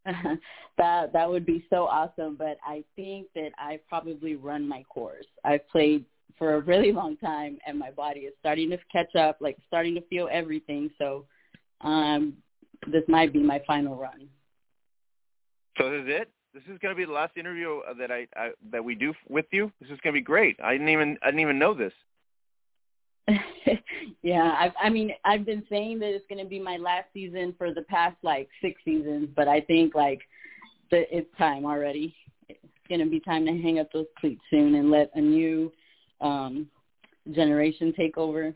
that 0.05 1.13
that 1.13 1.29
would 1.29 1.45
be 1.45 1.65
so 1.69 1.85
awesome, 1.85 2.37
but 2.37 2.57
I 2.65 2.85
think 2.97 3.27
that 3.35 3.51
I 3.59 3.81
probably 3.89 4.37
run 4.37 4.67
my 4.67 4.83
course. 4.85 5.27
I've 5.45 5.69
played 5.69 6.05
for 6.39 6.55
a 6.55 6.61
really 6.61 6.93
long 7.01 7.17
time, 7.19 7.59
and 7.67 7.79
my 7.79 7.91
body 7.91 8.21
is 8.21 8.35
starting 8.41 8.71
to 8.71 8.79
catch 8.91 9.15
up, 9.15 9.39
like 9.41 9.59
starting 9.67 9.95
to 9.97 10.01
feel 10.03 10.29
everything. 10.33 10.91
So, 10.99 11.27
um, 11.83 12.35
this 12.87 13.03
might 13.09 13.33
be 13.33 13.41
my 13.41 13.61
final 13.67 13.97
run. 13.97 14.29
So 15.79 15.91
this 15.91 16.03
is 16.03 16.09
it. 16.09 16.31
This 16.53 16.63
is 16.65 16.79
going 16.81 16.95
to 16.95 16.97
be 16.97 17.05
the 17.05 17.13
last 17.13 17.37
interview 17.37 17.79
uh, 17.89 17.95
that 17.95 18.11
I, 18.11 18.27
I 18.37 18.51
that 18.73 18.85
we 18.85 18.95
do 18.95 19.15
with 19.29 19.47
you. 19.53 19.71
This 19.81 19.91
is 19.91 20.01
going 20.03 20.15
to 20.15 20.21
be 20.21 20.25
great. 20.25 20.57
I 20.63 20.73
didn't 20.73 20.89
even 20.89 21.17
I 21.23 21.27
didn't 21.27 21.41
even 21.41 21.59
know 21.59 21.75
this. 21.75 21.93
yeah, 24.23 24.43
I, 24.43 24.73
I 24.83 24.91
mean, 24.91 25.13
I've 25.25 25.47
been 25.47 25.63
saying 25.71 26.01
that 26.01 26.09
it's 26.09 26.27
going 26.29 26.43
to 26.43 26.49
be 26.49 26.59
my 26.59 26.77
last 26.77 27.07
season 27.15 27.55
for 27.57 27.73
the 27.73 27.83
past 27.83 28.17
like 28.23 28.49
six 28.61 28.81
seasons, 28.85 29.29
but 29.37 29.47
I 29.47 29.61
think 29.61 29.95
like 29.95 30.21
the, 30.91 31.05
it's 31.17 31.29
time 31.39 31.65
already. 31.65 32.17
It's 32.49 32.59
going 32.89 33.01
to 33.01 33.07
be 33.07 33.21
time 33.21 33.47
to 33.47 33.53
hang 33.53 33.79
up 33.79 33.93
those 33.93 34.07
cleats 34.19 34.43
soon 34.51 34.75
and 34.75 34.91
let 34.91 35.11
a 35.15 35.21
new 35.21 35.73
um 36.21 36.67
generation 37.33 37.93
take 37.97 38.19
over. 38.19 38.55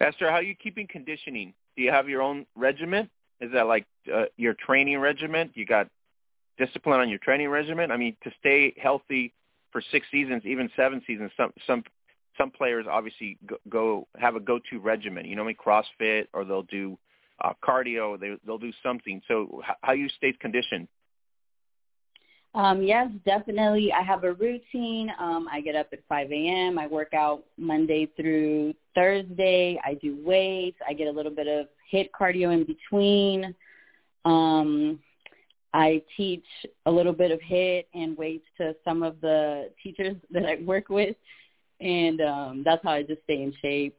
Esther, 0.00 0.28
how 0.28 0.36
are 0.36 0.42
you 0.42 0.54
keeping 0.54 0.86
conditioning? 0.86 1.52
Do 1.76 1.82
you 1.82 1.90
have 1.90 2.08
your 2.08 2.22
own 2.22 2.46
regiment? 2.54 3.10
Is 3.40 3.50
that 3.52 3.66
like 3.66 3.86
uh, 4.12 4.24
your 4.36 4.54
training 4.54 4.98
regiment? 4.98 5.52
You 5.54 5.66
got 5.66 5.88
discipline 6.58 7.00
on 7.00 7.08
your 7.08 7.18
training 7.18 7.48
regiment? 7.48 7.92
I 7.92 7.96
mean, 7.96 8.16
to 8.22 8.30
stay 8.38 8.74
healthy 8.80 9.32
for 9.72 9.82
six 9.90 10.06
seasons, 10.10 10.42
even 10.44 10.70
seven 10.76 11.02
seasons, 11.06 11.30
some 11.36 11.52
some 11.66 11.82
some 12.38 12.50
players 12.50 12.86
obviously 12.90 13.38
go, 13.46 13.56
go 13.68 14.08
have 14.18 14.36
a 14.36 14.40
go-to 14.40 14.78
regimen. 14.80 15.24
You 15.24 15.36
know, 15.36 15.42
I 15.42 15.48
mean, 15.48 15.56
CrossFit 15.56 16.26
or 16.32 16.44
they'll 16.44 16.62
do 16.62 16.98
uh, 17.42 17.52
cardio. 17.62 18.18
They 18.18 18.36
they'll 18.46 18.58
do 18.58 18.72
something. 18.82 19.20
So 19.28 19.62
h- 19.68 19.76
how 19.82 19.92
you 19.92 20.08
stay 20.16 20.32
conditioned? 20.32 20.88
Um, 22.54 22.82
yes, 22.82 23.08
definitely. 23.26 23.92
I 23.92 24.02
have 24.02 24.22
a 24.22 24.32
routine. 24.32 25.10
Um, 25.18 25.48
I 25.50 25.60
get 25.60 25.74
up 25.74 25.88
at 25.92 25.98
5 26.08 26.30
a.m. 26.30 26.78
I 26.78 26.86
work 26.86 27.12
out 27.12 27.42
Monday 27.58 28.08
through 28.16 28.74
Thursday. 28.94 29.78
I 29.84 29.94
do 29.94 30.16
weights. 30.24 30.78
I 30.86 30.92
get 30.92 31.08
a 31.08 31.10
little 31.10 31.32
bit 31.32 31.46
of 31.46 31.66
HIIT 31.92 32.10
cardio 32.18 32.52
in 32.52 32.64
between. 32.64 33.54
Um, 34.24 35.00
I 35.72 36.02
teach 36.16 36.44
a 36.86 36.90
little 36.90 37.12
bit 37.12 37.30
of 37.32 37.40
HIIT 37.40 37.86
and 37.94 38.16
weights 38.16 38.46
to 38.58 38.76
some 38.84 39.02
of 39.02 39.20
the 39.20 39.70
teachers 39.82 40.16
that 40.30 40.46
I 40.46 40.62
work 40.64 40.88
with, 40.88 41.16
and 41.80 42.20
um, 42.20 42.62
that's 42.64 42.82
how 42.84 42.92
I 42.92 43.02
just 43.02 43.22
stay 43.24 43.42
in 43.42 43.52
shape. 43.60 43.96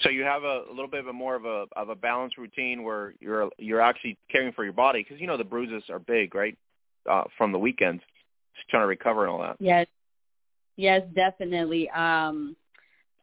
So 0.00 0.10
you 0.10 0.22
have 0.22 0.44
a, 0.44 0.64
a 0.68 0.70
little 0.70 0.88
bit 0.88 1.00
of 1.00 1.08
a 1.08 1.12
more 1.12 1.34
of 1.34 1.44
a 1.44 1.66
of 1.74 1.88
a 1.88 1.96
balanced 1.96 2.38
routine 2.38 2.84
where 2.84 3.14
you're 3.18 3.50
you're 3.58 3.80
actually 3.80 4.16
caring 4.30 4.52
for 4.52 4.62
your 4.62 4.72
body 4.72 5.02
because 5.02 5.20
you 5.20 5.26
know 5.26 5.36
the 5.36 5.44
bruises 5.44 5.82
are 5.90 5.98
big, 5.98 6.34
right? 6.34 6.56
Uh, 7.10 7.24
from 7.36 7.50
the 7.50 7.58
weekends, 7.58 8.02
just 8.54 8.68
trying 8.68 8.82
to 8.82 8.86
recover 8.86 9.24
and 9.24 9.32
all 9.32 9.40
that. 9.40 9.56
Yes, 9.58 9.86
yes, 10.78 11.02
definitely. 11.14 11.90
Um, 11.90 12.56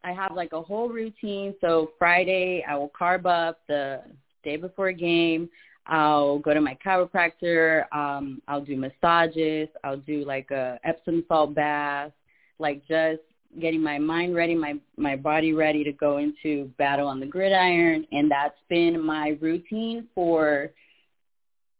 I 0.04 0.12
have 0.12 0.36
like 0.36 0.52
a 0.52 0.62
whole 0.62 0.88
routine. 0.88 1.52
So 1.60 1.90
Friday, 1.98 2.64
I 2.68 2.76
will 2.76 2.92
carb 2.98 3.26
up 3.26 3.58
the 3.66 4.02
day 4.44 4.56
before 4.56 4.88
a 4.88 4.94
game. 4.94 5.50
I'll 5.88 6.38
go 6.38 6.54
to 6.54 6.60
my 6.60 6.78
chiropractor. 6.84 7.92
Um, 7.92 8.40
I'll 8.46 8.64
do 8.64 8.76
massages. 8.76 9.68
I'll 9.82 9.96
do 9.96 10.24
like 10.24 10.52
a 10.52 10.78
Epsom 10.84 11.24
salt 11.26 11.54
bath, 11.54 12.12
like 12.60 12.86
just 12.86 13.22
getting 13.60 13.82
my 13.82 13.98
mind 13.98 14.34
ready, 14.34 14.54
my 14.54 14.74
my 14.96 15.16
body 15.16 15.52
ready 15.52 15.82
to 15.84 15.92
go 15.92 16.18
into 16.18 16.70
battle 16.78 17.08
on 17.08 17.20
the 17.20 17.26
gridiron, 17.26 18.06
and 18.12 18.30
that's 18.30 18.58
been 18.68 19.00
my 19.00 19.36
routine 19.40 20.06
for 20.14 20.70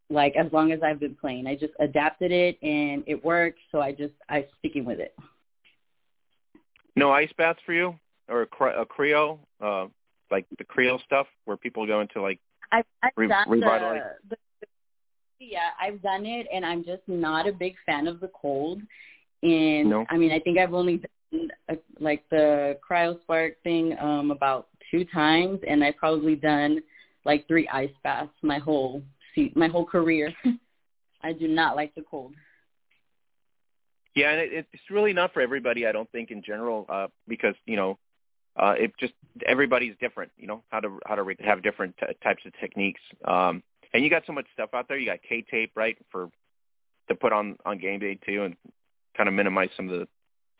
like 0.09 0.35
as 0.37 0.51
long 0.53 0.71
as 0.71 0.79
I've 0.83 0.99
been 0.99 1.15
playing. 1.15 1.47
I 1.47 1.55
just 1.55 1.73
adapted 1.79 2.31
it 2.31 2.57
and 2.61 3.03
it 3.07 3.23
works, 3.23 3.59
so 3.71 3.81
I 3.81 3.91
just 3.91 4.13
I'm 4.29 4.45
sticking 4.59 4.85
with 4.85 4.99
it. 4.99 5.15
No 6.97 7.11
ice 7.11 7.31
baths 7.37 7.59
for 7.63 7.73
you, 7.73 7.95
or 8.27 8.41
a, 8.41 8.45
cre- 8.47 8.69
a 8.69 8.85
cryo, 8.85 9.37
uh, 9.61 9.85
like 10.31 10.47
the 10.57 10.63
cryo 10.65 11.01
stuff, 11.03 11.27
where 11.45 11.55
people 11.55 11.85
go 11.85 12.01
into 12.01 12.21
like 12.21 12.39
I've, 12.71 12.85
I've 13.03 13.11
re- 13.15 13.27
done 13.27 13.47
revitalize. 13.47 14.01
the, 14.27 14.35
the 14.59 14.67
yeah, 15.39 15.69
I've 15.79 16.01
done 16.01 16.25
it, 16.25 16.47
and 16.51 16.65
I'm 16.65 16.83
just 16.83 17.03
not 17.07 17.47
a 17.47 17.51
big 17.51 17.75
fan 17.85 18.07
of 18.07 18.19
the 18.19 18.29
cold. 18.29 18.81
And 19.43 19.89
No. 19.91 20.05
I 20.09 20.17
mean, 20.17 20.31
I 20.31 20.39
think 20.39 20.57
I've 20.57 20.73
only 20.73 21.03
done 21.31 21.49
uh, 21.69 21.75
like 21.99 22.23
the 22.31 22.79
CryoSpark 22.89 23.51
thing 23.63 23.95
um 23.99 24.31
about 24.31 24.69
two 24.89 25.05
times, 25.05 25.59
and 25.67 25.83
I've 25.83 25.97
probably 25.97 26.35
done 26.35 26.81
like 27.25 27.47
three 27.47 27.67
ice 27.67 27.93
baths 28.03 28.33
my 28.41 28.57
whole 28.57 29.03
my 29.53 29.67
whole 29.67 29.85
career. 29.85 30.33
I 31.21 31.33
do 31.33 31.47
not 31.47 31.75
like 31.75 31.93
the 31.93 32.03
cold. 32.09 32.33
Yeah, 34.17 34.31
and 34.31 34.41
it, 34.41 34.67
it's 34.73 34.89
really 34.89 35.13
not 35.13 35.31
for 35.31 35.41
everybody. 35.41 35.85
I 35.85 35.91
don't 35.91 36.11
think 36.11 36.31
in 36.31 36.41
general, 36.41 36.87
uh, 36.89 37.07
because 37.27 37.53
you 37.67 37.75
know, 37.75 37.99
uh, 38.55 38.73
it 38.75 38.91
just 38.99 39.13
everybody's 39.45 39.93
different. 40.01 40.31
You 40.37 40.47
know 40.47 40.63
how 40.69 40.79
to 40.79 40.99
how 41.05 41.13
to 41.13 41.21
re- 41.21 41.35
have 41.39 41.61
different 41.61 41.95
t- 41.99 42.07
types 42.23 42.41
of 42.43 42.51
techniques. 42.59 42.99
Um, 43.23 43.61
and 43.93 44.03
you 44.03 44.09
got 44.09 44.23
so 44.25 44.33
much 44.33 44.47
stuff 44.53 44.71
out 44.73 44.87
there. 44.87 44.97
You 44.97 45.05
got 45.05 45.19
K 45.21 45.45
tape, 45.49 45.71
right, 45.75 45.95
for 46.11 46.29
to 47.09 47.15
put 47.15 47.31
on 47.31 47.57
on 47.63 47.77
game 47.77 47.99
day 47.99 48.17
too, 48.25 48.43
and 48.43 48.57
kind 49.15 49.29
of 49.29 49.35
minimize 49.35 49.69
some 49.77 49.87
of 49.87 49.99
the 49.99 50.07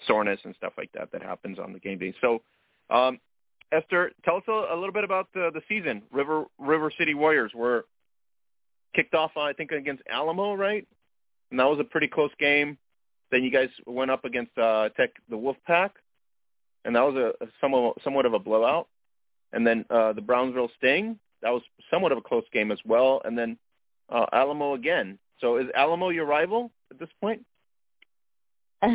soreness 0.06 0.40
and 0.44 0.54
stuff 0.56 0.74
like 0.78 0.92
that 0.92 1.12
that 1.12 1.24
happens 1.24 1.58
on 1.58 1.74
the 1.74 1.80
game 1.80 1.98
day. 1.98 2.14
So, 2.22 2.44
um, 2.92 3.20
Esther, 3.72 4.12
tell 4.24 4.38
us 4.38 4.44
a, 4.48 4.52
a 4.52 4.76
little 4.76 4.94
bit 4.94 5.04
about 5.04 5.30
the 5.34 5.50
the 5.52 5.62
season. 5.68 6.04
River 6.12 6.46
River 6.60 6.92
City 6.96 7.16
Warriors 7.16 7.54
were 7.56 7.86
kicked 8.96 9.16
off, 9.16 9.36
I 9.36 9.54
think, 9.54 9.72
against 9.72 10.04
Alamo, 10.08 10.54
right? 10.54 10.88
And 11.50 11.60
that 11.60 11.66
was 11.66 11.80
a 11.80 11.84
pretty 11.84 12.08
close 12.08 12.32
game. 12.40 12.78
Then 13.32 13.44
you 13.44 13.52
guys 13.52 13.70
went 13.86 14.12
up 14.12 14.26
against 14.26 14.58
uh, 14.58 14.90
Tech, 14.90 15.12
the 15.30 15.36
Wolfpack, 15.36 15.92
and 16.86 16.96
that 16.96 17.02
was 17.02 17.16
a, 17.16 17.44
a 17.44 17.48
somewhat 17.60 17.98
somewhat 18.04 18.26
of 18.26 18.34
a 18.34 18.40
blowout. 18.40 18.88
And 19.54 19.66
then 19.66 19.86
uh, 19.90 20.14
the 20.14 20.22
Brownsville 20.22 20.72
Sting, 20.78 21.20
that 21.42 21.50
was 21.52 21.62
somewhat 21.92 22.12
of 22.12 22.18
a 22.18 22.22
close 22.22 22.44
game 22.54 22.72
as 22.72 22.80
well. 22.86 23.22
And 23.24 23.38
then 23.38 23.58
uh, 24.10 24.26
Alamo 24.32 24.74
again. 24.74 25.20
So 25.40 25.58
is 25.58 25.68
Alamo 25.76 26.10
your 26.10 26.26
rival 26.26 26.72
at 26.92 27.00
this 27.00 27.10
point? 27.22 27.46
uh, 28.82 28.88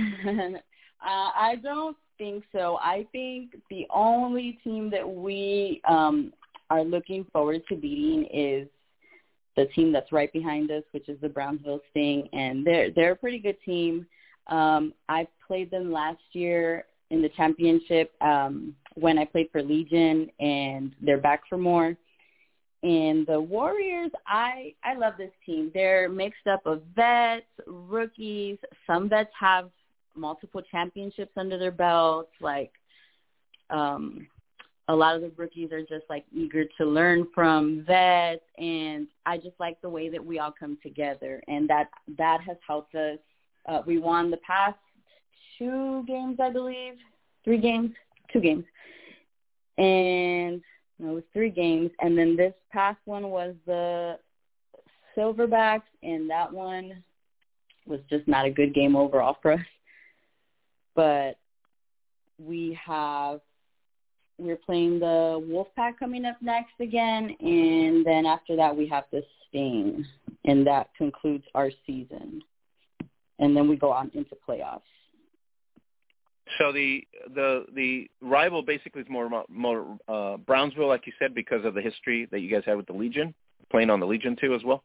I 1.03 1.57
don't 1.63 1.97
think 2.19 2.45
so. 2.53 2.79
I 2.81 3.07
think 3.13 3.57
the 3.71 3.87
only 3.91 4.59
team 4.65 4.91
that 4.91 5.09
we 5.09 5.81
um, 5.89 6.33
are 6.71 6.85
looking 6.85 7.27
forward 7.33 7.63
to 7.69 7.77
beating 7.77 8.27
is 8.33 8.69
the 9.57 9.67
team 9.67 9.93
that's 9.93 10.13
right 10.13 10.33
behind 10.33 10.71
us, 10.71 10.85
which 10.93 11.09
is 11.09 11.21
the 11.21 11.29
Brownsville 11.29 11.81
Sting, 11.91 12.29
and 12.33 12.67
they're 12.67 12.91
they're 12.91 13.13
a 13.13 13.17
pretty 13.17 13.39
good 13.39 13.57
team. 13.65 14.07
Um, 14.49 14.93
I 15.09 15.27
played 15.47 15.71
them 15.71 15.93
last 15.93 16.23
year 16.33 16.85
in 17.11 17.23
the 17.23 17.29
championship 17.31 18.13
um, 18.21 18.75
when 18.95 19.19
I 19.19 19.25
played 19.25 19.49
for 19.53 19.63
Legion, 19.63 20.29
and 20.41 20.95
they're 21.01 21.19
back 21.21 21.43
for 21.49 21.59
more. 21.59 21.97
And 22.83 23.25
the 23.27 23.41
Warriors, 23.41 24.11
I 24.27 24.75
I 24.83 24.95
love 24.95 25.15
this 25.17 25.31
team. 25.47 25.71
They're 25.73 26.09
mixed 26.09 26.49
up 26.49 26.67
of 26.67 26.83
vets, 26.97 27.47
rookies. 27.67 28.59
Some 28.87 29.09
vets 29.09 29.31
have 29.39 29.71
multiple 30.17 30.63
championships 30.69 31.33
under 31.37 31.59
their 31.59 31.71
belts. 31.71 32.33
Like 32.41 32.73
um, 33.71 34.27
a 34.89 34.95
lot 34.95 35.15
of 35.15 35.23
the 35.23 35.31
rookies 35.37 35.71
are 35.71 35.83
just 35.83 36.05
like 36.11 36.25
eager 36.33 36.65
to 36.79 36.85
learn 36.85 37.29
from 37.33 37.85
vets, 37.87 38.43
and 38.59 39.07
I 39.27 39.37
just 39.37 39.59
like 39.61 39.81
the 39.81 39.89
way 39.89 40.09
that 40.09 40.25
we 40.25 40.41
all 40.41 40.53
come 40.59 40.77
together, 40.83 41.41
and 41.47 41.69
that 41.69 41.89
that 42.19 42.41
has 42.41 42.57
helped 42.67 42.97
us. 42.97 43.19
Uh, 43.67 43.83
we 43.87 43.99
won 43.99 44.31
the 44.31 44.39
past 44.39 44.79
two 45.59 46.05
games, 46.07 46.39
I 46.41 46.51
believe, 46.51 46.95
three 47.45 47.59
games, 47.59 47.91
two 48.33 48.41
games, 48.41 48.65
and 49.79 50.61
no, 50.99 51.11
it 51.11 51.15
was 51.15 51.25
three 51.33 51.51
games, 51.51 51.91
and 52.01 52.17
then 52.17 52.37
this 52.37 52.55
past 52.71 52.99
one 53.05 53.31
was 53.31 53.55
the 53.67 54.19
Silverbacks, 55.17 55.83
and 56.03 56.31
that 56.31 56.53
one 56.53 57.03
was 57.87 58.01
just 58.09 58.27
not 58.29 58.47
a 58.47 58.51
good 58.51 58.75
game 58.75 58.97
overall 58.97 59.37
for 59.43 59.53
us. 59.53 59.61
But 60.95 61.39
we 62.39 62.79
have 62.85 63.41
we're 64.39 64.57
playing 64.57 64.99
the 64.99 65.41
Wolfpack 65.41 65.99
coming 65.99 66.25
up 66.25 66.37
next 66.41 66.73
again, 66.81 67.35
and 67.41 68.05
then 68.05 68.27
after 68.27 68.57
that 68.57 68.77
we 68.77 68.87
have 68.89 69.05
the 69.13 69.23
Sting, 69.49 70.05
and 70.45 70.67
that 70.67 70.89
concludes 70.97 71.45
our 71.55 71.71
season. 71.87 72.43
And 73.43 73.57
then 73.57 73.69
we 73.69 73.77
go 73.77 73.91
on 73.91 74.11
into 74.15 74.37
playoffs. 74.49 74.81
So 76.59 76.71
the 76.73 77.03
the 77.35 77.65
the 77.75 78.09
rival 78.21 78.63
basically 78.63 79.03
is 79.03 79.09
more 79.11 79.29
more 79.49 79.99
uh, 80.07 80.37
Brownsville, 80.37 80.87
like 80.87 81.07
you 81.07 81.13
said, 81.19 81.35
because 81.35 81.65
of 81.65 81.75
the 81.75 81.83
history 81.83 82.29
that 82.31 82.41
you 82.41 82.51
guys 82.51 82.63
have 82.67 82.77
with 82.77 82.87
the 82.87 82.93
Legion, 82.93 83.35
playing 83.71 83.91
on 83.91 84.01
the 84.01 84.07
Legion 84.07 84.37
too 84.41 84.55
as 84.55 84.63
well. 84.65 84.85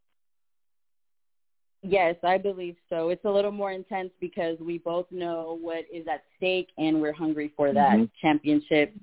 Yes, 1.83 2.15
I 2.23 2.39
believe 2.39 2.75
so. 2.89 3.09
It's 3.09 3.23
a 3.25 3.29
little 3.29 3.51
more 3.51 3.71
intense 3.71 4.09
because 4.19 4.57
we 4.59 4.79
both 4.79 5.05
know 5.11 5.59
what 5.61 5.85
is 5.93 6.07
at 6.11 6.23
stake, 6.37 6.69
and 6.77 6.99
we're 6.99 7.13
hungry 7.13 7.53
for 7.55 7.71
that 7.71 7.97
mm-hmm. 7.97 8.05
championship. 8.19 8.95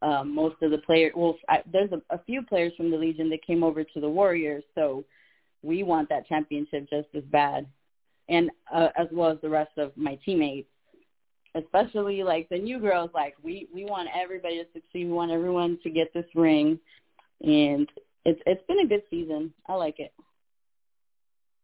Um, 0.00 0.34
most 0.34 0.56
of 0.62 0.70
the 0.70 0.78
players, 0.78 1.12
well, 1.14 1.36
I, 1.48 1.62
there's 1.70 1.90
a, 1.92 2.00
a 2.14 2.20
few 2.24 2.42
players 2.42 2.72
from 2.76 2.90
the 2.90 2.96
Legion 2.96 3.28
that 3.30 3.44
came 3.44 3.62
over 3.62 3.84
to 3.84 4.00
the 4.00 4.08
Warriors, 4.08 4.64
so 4.74 5.04
we 5.62 5.82
want 5.82 6.08
that 6.08 6.26
championship 6.26 6.88
just 6.88 7.08
as 7.14 7.24
bad, 7.24 7.66
and 8.28 8.50
uh, 8.72 8.88
as 8.96 9.08
well 9.12 9.30
as 9.30 9.38
the 9.42 9.48
rest 9.48 9.72
of 9.78 9.92
my 9.96 10.18
teammates 10.24 10.68
especially 11.54 12.22
like 12.22 12.48
the 12.48 12.58
new 12.58 12.78
girls, 12.78 13.10
like 13.14 13.34
we 13.42 13.68
we 13.72 13.84
want 13.84 14.08
everybody 14.14 14.62
to 14.62 14.64
succeed. 14.72 15.06
We 15.06 15.12
want 15.12 15.30
everyone 15.30 15.78
to 15.82 15.90
get 15.90 16.12
this 16.14 16.26
ring, 16.34 16.78
and 17.42 17.88
it's 18.24 18.40
it's 18.46 18.64
been 18.66 18.80
a 18.80 18.86
good 18.86 19.02
season. 19.10 19.52
I 19.66 19.74
like 19.74 19.98
it. 19.98 20.12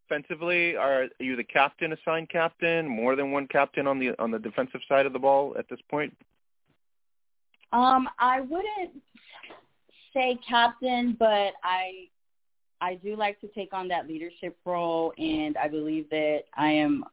Offensively, 0.09 0.75
are 0.75 1.07
you 1.19 1.35
the 1.35 1.43
captain, 1.43 1.93
assigned 1.93 2.29
captain, 2.29 2.87
more 2.87 3.15
than 3.15 3.31
one 3.31 3.47
captain 3.47 3.87
on 3.87 3.99
the 3.99 4.11
on 4.19 4.31
the 4.31 4.39
defensive 4.39 4.81
side 4.87 5.05
of 5.05 5.13
the 5.13 5.19
ball 5.19 5.55
at 5.57 5.67
this 5.69 5.79
point? 5.89 6.15
Um, 7.73 8.07
I 8.19 8.41
wouldn't 8.41 9.01
say 10.13 10.39
captain, 10.47 11.15
but 11.17 11.53
I 11.63 12.07
I 12.81 12.95
do 12.95 13.15
like 13.15 13.39
to 13.41 13.47
take 13.47 13.73
on 13.73 13.87
that 13.89 14.07
leadership 14.07 14.57
role, 14.65 15.13
and 15.17 15.57
I 15.57 15.67
believe 15.67 16.09
that 16.09 16.43
I 16.55 16.71
am 16.71 17.03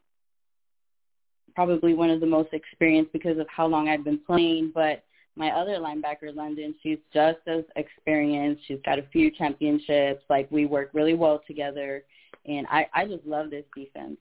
probably 1.55 1.95
one 1.95 2.11
of 2.11 2.21
the 2.21 2.27
most 2.27 2.53
experienced 2.53 3.13
because 3.13 3.39
of 3.39 3.47
how 3.49 3.67
long 3.67 3.89
I've 3.89 4.05
been 4.05 4.21
playing. 4.27 4.73
But 4.75 5.05
my 5.37 5.51
other 5.51 5.79
linebacker, 5.79 6.35
London, 6.35 6.75
she's 6.83 6.99
just 7.13 7.39
as 7.47 7.65
experienced. 7.77 8.63
She's 8.67 8.81
got 8.85 8.99
a 8.99 9.05
few 9.13 9.31
championships. 9.31 10.25
Like 10.29 10.51
we 10.51 10.67
work 10.67 10.91
really 10.93 11.15
well 11.15 11.43
together, 11.47 12.05
and 12.47 12.67
I 12.69 12.89
I 12.95 13.07
just 13.07 13.25
love 13.25 13.51
this 13.51 13.65
defense. 13.77 14.19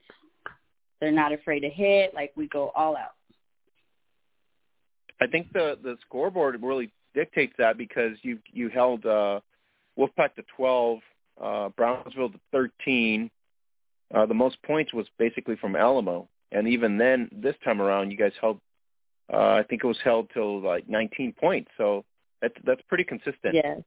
They're 1.00 1.12
not 1.12 1.34
afraid 1.34 1.62
to 1.62 1.70
hit. 1.70 2.14
Like 2.14 2.32
we 2.36 2.48
go 2.48 2.72
all 2.76 2.96
out. 2.96 3.16
I 5.22 5.28
think 5.28 5.52
the 5.54 5.78
the 5.82 5.98
scoreboard 6.06 6.62
really 6.62 6.92
dictates 7.14 7.54
that 7.58 7.78
because 7.78 8.14
you 8.22 8.40
you 8.52 8.70
held 8.70 9.06
uh, 9.06 9.40
Wolfpack 9.98 10.36
to 10.36 10.44
12, 10.56 11.00
uh, 11.42 11.70
Brownsville 11.70 12.30
to 12.30 12.40
13. 12.52 13.30
Uh, 14.14 14.26
the 14.26 14.34
most 14.34 14.62
points 14.64 14.94
was 14.94 15.08
basically 15.18 15.56
from 15.56 15.76
Alamo, 15.76 16.28
and 16.52 16.68
even 16.68 16.98
then, 16.98 17.30
this 17.32 17.56
time 17.64 17.82
around, 17.82 18.12
you 18.12 18.18
guys 18.18 18.34
held. 18.40 18.60
Uh, 19.32 19.54
I 19.54 19.64
think 19.64 19.84
it 19.84 19.88
was 19.88 20.00
held 20.04 20.30
till 20.34 20.62
like 20.62 20.90
19 20.90 21.34
points. 21.40 21.72
So 21.78 22.04
that's 22.42 22.54
that's 22.66 22.82
pretty 22.90 23.06
consistent. 23.06 23.54
Yes. 23.54 23.82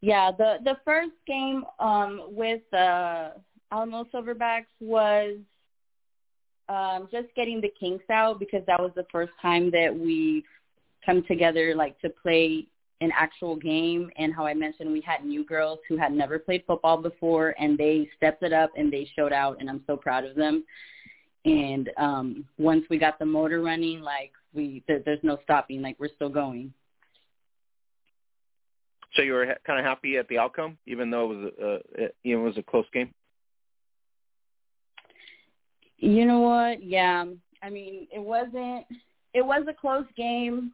Yeah. 0.00 0.32
The 0.36 0.56
the 0.64 0.76
first 0.84 1.12
game 1.26 1.64
um, 1.78 2.22
with 2.30 2.62
uh, 2.72 3.30
Alamo 3.70 4.04
Silverbacks 4.12 4.66
was 4.80 5.36
um, 6.68 7.08
just 7.12 7.28
getting 7.36 7.60
the 7.60 7.72
kinks 7.78 8.08
out 8.10 8.40
because 8.40 8.62
that 8.66 8.80
was 8.80 8.90
the 8.96 9.06
first 9.12 9.32
time 9.40 9.70
that 9.70 9.96
we 9.96 10.44
come 11.04 11.22
together 11.24 11.74
like 11.76 11.98
to 12.00 12.08
play 12.08 12.66
an 13.00 13.10
actual 13.16 13.56
game 13.56 14.10
and 14.16 14.32
how 14.32 14.46
I 14.46 14.54
mentioned 14.54 14.92
we 14.92 15.00
had 15.00 15.24
new 15.24 15.44
girls 15.44 15.78
who 15.88 15.96
had 15.96 16.12
never 16.12 16.38
played 16.38 16.64
football 16.66 16.96
before 16.96 17.54
and 17.58 17.76
they 17.76 18.08
stepped 18.16 18.42
it 18.42 18.52
up 18.52 18.70
and 18.76 18.92
they 18.92 19.08
showed 19.16 19.32
out 19.32 19.56
and 19.60 19.68
I'm 19.68 19.82
so 19.86 19.96
proud 19.96 20.24
of 20.24 20.36
them. 20.36 20.64
And 21.44 21.90
um 21.98 22.44
once 22.56 22.84
we 22.88 22.98
got 22.98 23.18
the 23.18 23.26
motor 23.26 23.60
running 23.60 24.00
like 24.00 24.32
we 24.54 24.82
there, 24.86 25.00
there's 25.04 25.22
no 25.22 25.38
stopping 25.42 25.82
like 25.82 25.96
we're 25.98 26.14
still 26.14 26.28
going. 26.28 26.72
So 29.14 29.22
you 29.22 29.32
were 29.32 29.54
kind 29.66 29.78
of 29.78 29.84
happy 29.84 30.16
at 30.16 30.28
the 30.28 30.38
outcome 30.38 30.78
even 30.86 31.10
though 31.10 31.32
it 31.32 31.36
was 31.36 31.52
a 31.60 32.04
uh, 32.04 32.08
you 32.22 32.36
know 32.36 32.42
it 32.42 32.48
was 32.48 32.58
a 32.58 32.62
close 32.62 32.86
game? 32.92 33.12
You 35.98 36.26
know 36.26 36.40
what? 36.40 36.82
Yeah. 36.82 37.24
I 37.62 37.70
mean 37.70 38.06
it 38.12 38.20
wasn't 38.20 38.86
it 39.34 39.44
was 39.44 39.64
a 39.68 39.74
close 39.74 40.06
game 40.16 40.72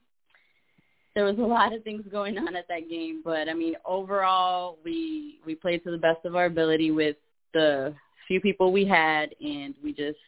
there 1.14 1.24
was 1.24 1.38
a 1.38 1.42
lot 1.42 1.72
of 1.72 1.82
things 1.82 2.04
going 2.10 2.38
on 2.38 2.54
at 2.56 2.68
that 2.68 2.88
game 2.88 3.20
but 3.24 3.48
i 3.48 3.54
mean 3.54 3.74
overall 3.84 4.78
we 4.84 5.40
we 5.44 5.54
played 5.54 5.82
to 5.84 5.90
the 5.90 5.98
best 5.98 6.24
of 6.24 6.36
our 6.36 6.46
ability 6.46 6.90
with 6.90 7.16
the 7.52 7.94
few 8.28 8.40
people 8.40 8.72
we 8.72 8.84
had 8.84 9.34
and 9.40 9.74
we 9.82 9.92
just 9.92 10.18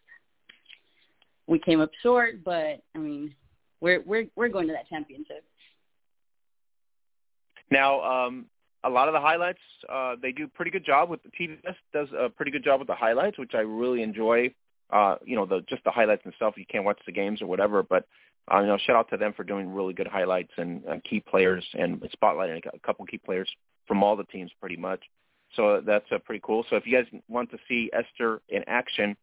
we 1.46 1.58
came 1.58 1.80
up 1.80 1.90
short, 2.02 2.42
but 2.44 2.82
I 2.94 2.98
mean, 2.98 3.34
we're 3.80 4.00
we're 4.02 4.26
we're 4.36 4.48
going 4.48 4.66
to 4.68 4.72
that 4.72 4.88
championship. 4.88 5.44
Now, 7.70 8.00
um, 8.02 8.46
a 8.84 8.90
lot 8.90 9.08
of 9.08 9.14
the 9.14 9.20
highlights, 9.20 9.60
uh, 9.88 10.16
they 10.20 10.32
do 10.32 10.44
a 10.44 10.48
pretty 10.48 10.70
good 10.70 10.84
job 10.84 11.08
with 11.08 11.20
the 11.22 11.30
TVS 11.30 11.76
does 11.92 12.08
a 12.18 12.28
pretty 12.28 12.50
good 12.50 12.64
job 12.64 12.80
with 12.80 12.88
the 12.88 12.94
highlights, 12.94 13.38
which 13.38 13.52
I 13.54 13.60
really 13.60 14.02
enjoy. 14.02 14.52
Uh, 14.90 15.16
you 15.24 15.36
know, 15.36 15.46
the 15.46 15.60
just 15.68 15.82
the 15.84 15.90
highlights 15.90 16.22
and 16.24 16.34
stuff. 16.36 16.54
You 16.56 16.66
can't 16.70 16.84
watch 16.84 17.00
the 17.06 17.12
games 17.12 17.40
or 17.40 17.46
whatever, 17.46 17.82
but 17.82 18.06
uh, 18.50 18.60
you 18.60 18.66
know, 18.66 18.78
shout 18.78 18.96
out 18.96 19.10
to 19.10 19.16
them 19.16 19.32
for 19.32 19.44
doing 19.44 19.72
really 19.72 19.92
good 19.92 20.06
highlights 20.06 20.52
and 20.56 20.82
uh, 20.86 20.96
key 21.08 21.20
players 21.20 21.64
and 21.74 22.00
spotlighting 22.22 22.60
a 22.72 22.78
couple 22.80 23.04
key 23.06 23.18
players 23.18 23.48
from 23.86 24.02
all 24.02 24.16
the 24.16 24.24
teams 24.24 24.50
pretty 24.60 24.76
much. 24.76 25.00
So 25.54 25.82
that's 25.84 26.06
uh, 26.10 26.18
pretty 26.18 26.40
cool. 26.44 26.64
So 26.70 26.76
if 26.76 26.86
you 26.86 26.96
guys 26.96 27.06
want 27.28 27.50
to 27.50 27.58
see 27.68 27.90
Esther 27.92 28.40
in 28.48 28.64
action, 28.66 29.16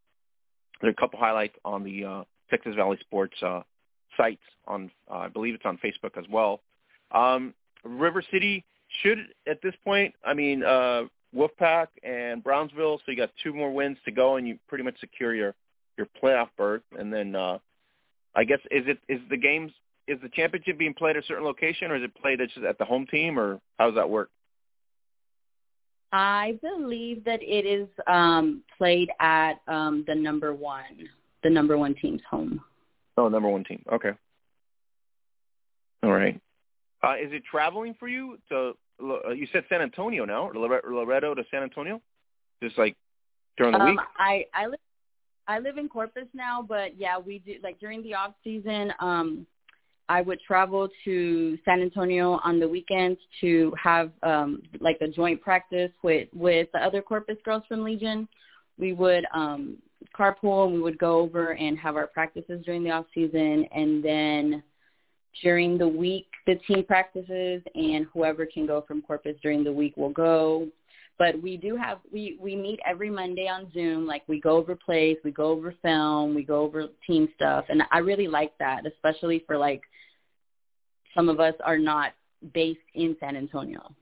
there 0.80 0.90
are 0.90 0.94
a 0.94 0.96
couple 0.96 1.20
highlights 1.20 1.56
on 1.66 1.84
the 1.84 2.06
uh, 2.06 2.24
Texas 2.50 2.76
Valley 2.76 2.98
Sports 3.02 3.36
uh. 3.42 3.62
On 4.68 4.92
uh, 5.10 5.14
I 5.14 5.28
believe 5.30 5.54
it's 5.54 5.64
on 5.66 5.78
Facebook 5.78 6.18
as 6.18 6.26
well. 6.30 6.60
Um, 7.12 7.54
River 7.86 8.22
City 8.30 8.66
should 9.02 9.20
at 9.48 9.62
this 9.62 9.74
point. 9.86 10.14
I 10.26 10.34
mean, 10.34 10.62
uh, 10.62 11.04
Wolfpack 11.34 11.88
and 12.04 12.44
Brownsville. 12.44 12.98
So 12.98 13.12
you 13.12 13.16
got 13.18 13.32
two 13.42 13.54
more 13.54 13.72
wins 13.72 13.98
to 14.04 14.12
go, 14.12 14.36
and 14.36 14.46
you 14.46 14.60
pretty 14.68 14.84
much 14.84 15.00
secure 15.00 15.34
your 15.34 15.56
your 15.98 16.08
playoff 16.22 16.50
berth. 16.58 16.82
And 16.98 17.14
then 17.14 17.34
uh, 17.34 17.60
I 18.36 18.44
guess 18.44 18.60
is 18.72 18.86
it 18.88 19.00
is 19.08 19.20
the 19.30 19.38
games 19.38 19.72
is 20.08 20.20
the 20.22 20.30
championship 20.30 20.78
being 20.78 20.94
played 20.94 21.18
at 21.18 21.24
a 21.24 21.26
certain 21.28 21.44
location, 21.44 21.92
or 21.92 21.96
is 21.96 22.04
it 22.04 22.14
played 22.16 22.42
at, 22.42 22.50
at 22.64 22.78
the 22.78 22.86
home 22.86 23.06
team, 23.08 23.40
or 23.40 23.60
how 23.78 23.88
does 23.88 23.96
that 23.96 24.10
work? 24.10 24.30
I 26.12 26.58
believe 26.62 27.24
that 27.26 27.42
it 27.44 27.66
is 27.66 27.88
um, 28.08 28.64
played 28.78 29.12
at 29.20 29.56
um, 29.68 30.04
the 30.08 30.16
number 30.16 30.54
one, 30.54 31.08
the 31.44 31.50
number 31.50 31.78
one 31.78 31.94
team's 31.94 32.22
home. 32.30 32.60
Oh, 33.18 33.28
number 33.28 33.50
one 33.50 33.64
team. 33.64 33.84
Okay. 33.92 34.12
All 36.02 36.12
right. 36.12 36.40
Uh, 37.04 37.16
is 37.16 37.32
it 37.32 37.44
traveling 37.50 37.96
for 38.00 38.08
you 38.08 38.38
to? 38.50 38.74
Uh, 39.02 39.30
you 39.30 39.48
said 39.54 39.64
San 39.70 39.82
Antonio 39.82 40.26
now, 40.26 40.52
Laredo 40.54 41.34
to 41.34 41.44
San 41.52 41.64
Antonio, 41.64 42.02
just 42.62 42.78
like 42.78 42.96
during 43.58 43.74
the 43.74 43.80
um, 43.80 43.92
week. 43.92 44.00
I 44.18 44.46
I 44.54 44.66
live 44.68 44.80
I 45.50 45.58
live 45.58 45.80
in 45.80 45.90
Corpus 45.90 46.28
now, 46.36 46.64
but 46.66 46.96
yeah, 46.96 47.18
we 47.18 47.40
do 47.40 47.56
like 47.64 47.80
during 47.80 48.04
the 48.04 48.14
off 48.14 48.34
season. 48.44 48.94
Um, 49.00 49.48
I 50.08 50.22
would 50.22 50.40
travel 50.42 50.88
to 51.06 51.58
San 51.66 51.82
Antonio 51.82 52.40
on 52.44 52.60
the 52.60 52.68
weekends 52.68 53.20
to 53.42 53.74
have 53.84 54.12
um, 54.22 54.62
like 54.80 55.00
a 55.02 55.08
joint 55.08 55.42
practice 55.42 55.92
with 56.04 56.30
with 56.36 56.68
the 56.72 56.80
other 56.80 57.02
Corpus 57.02 57.38
girls 57.44 57.64
from 57.68 57.84
Legion. 57.84 58.28
We 58.78 58.94
would 58.94 59.26
um, 59.34 59.78
carpool 60.18 60.66
and 60.66 60.74
we 60.76 60.82
would 60.82 61.00
go 61.00 61.18
over 61.18 61.56
and 61.56 61.80
have 61.80 61.96
our 61.96 62.08
practices 62.08 62.64
during 62.64 62.84
the 62.84 62.92
off 62.92 63.06
season, 63.16 63.66
and 63.74 64.06
then 64.06 64.62
during 65.42 65.80
the 65.80 65.88
week 65.88 66.28
the 66.46 66.56
team 66.68 66.84
practices 66.84 67.64
and 67.74 68.06
whoever 68.14 68.46
can 68.46 68.68
go 68.68 68.84
from 68.88 69.02
Corpus 69.02 69.36
during 69.42 69.64
the 69.64 69.74
week 69.74 69.98
will 69.98 70.12
go. 70.12 70.68
But 71.20 71.40
we 71.42 71.58
do 71.58 71.76
have 71.76 72.00
we 72.12 72.38
we 72.42 72.56
meet 72.56 72.80
every 72.86 73.10
Monday 73.10 73.48
on 73.48 73.70
Zoom. 73.74 74.08
Like 74.08 74.24
we 74.28 74.40
go 74.40 74.56
over 74.56 74.76
plays, 74.76 75.18
we 75.24 75.32
go 75.32 75.48
over 75.48 75.76
film, 75.82 76.34
we 76.34 76.44
go 76.44 76.62
over 76.62 76.88
team 77.06 77.28
stuff, 77.36 77.66
and 77.70 77.84
I 77.92 78.00
really 78.00 78.28
like 78.28 78.58
that, 78.60 78.86
especially 78.88 79.44
for 79.46 79.58
like 79.58 79.82
some 81.14 81.28
of 81.28 81.42
us 81.42 81.56
are 81.64 81.78
not 81.78 82.14
based 82.54 82.80
in 82.96 83.18
San 83.20 83.36
Antonio. 83.36 83.94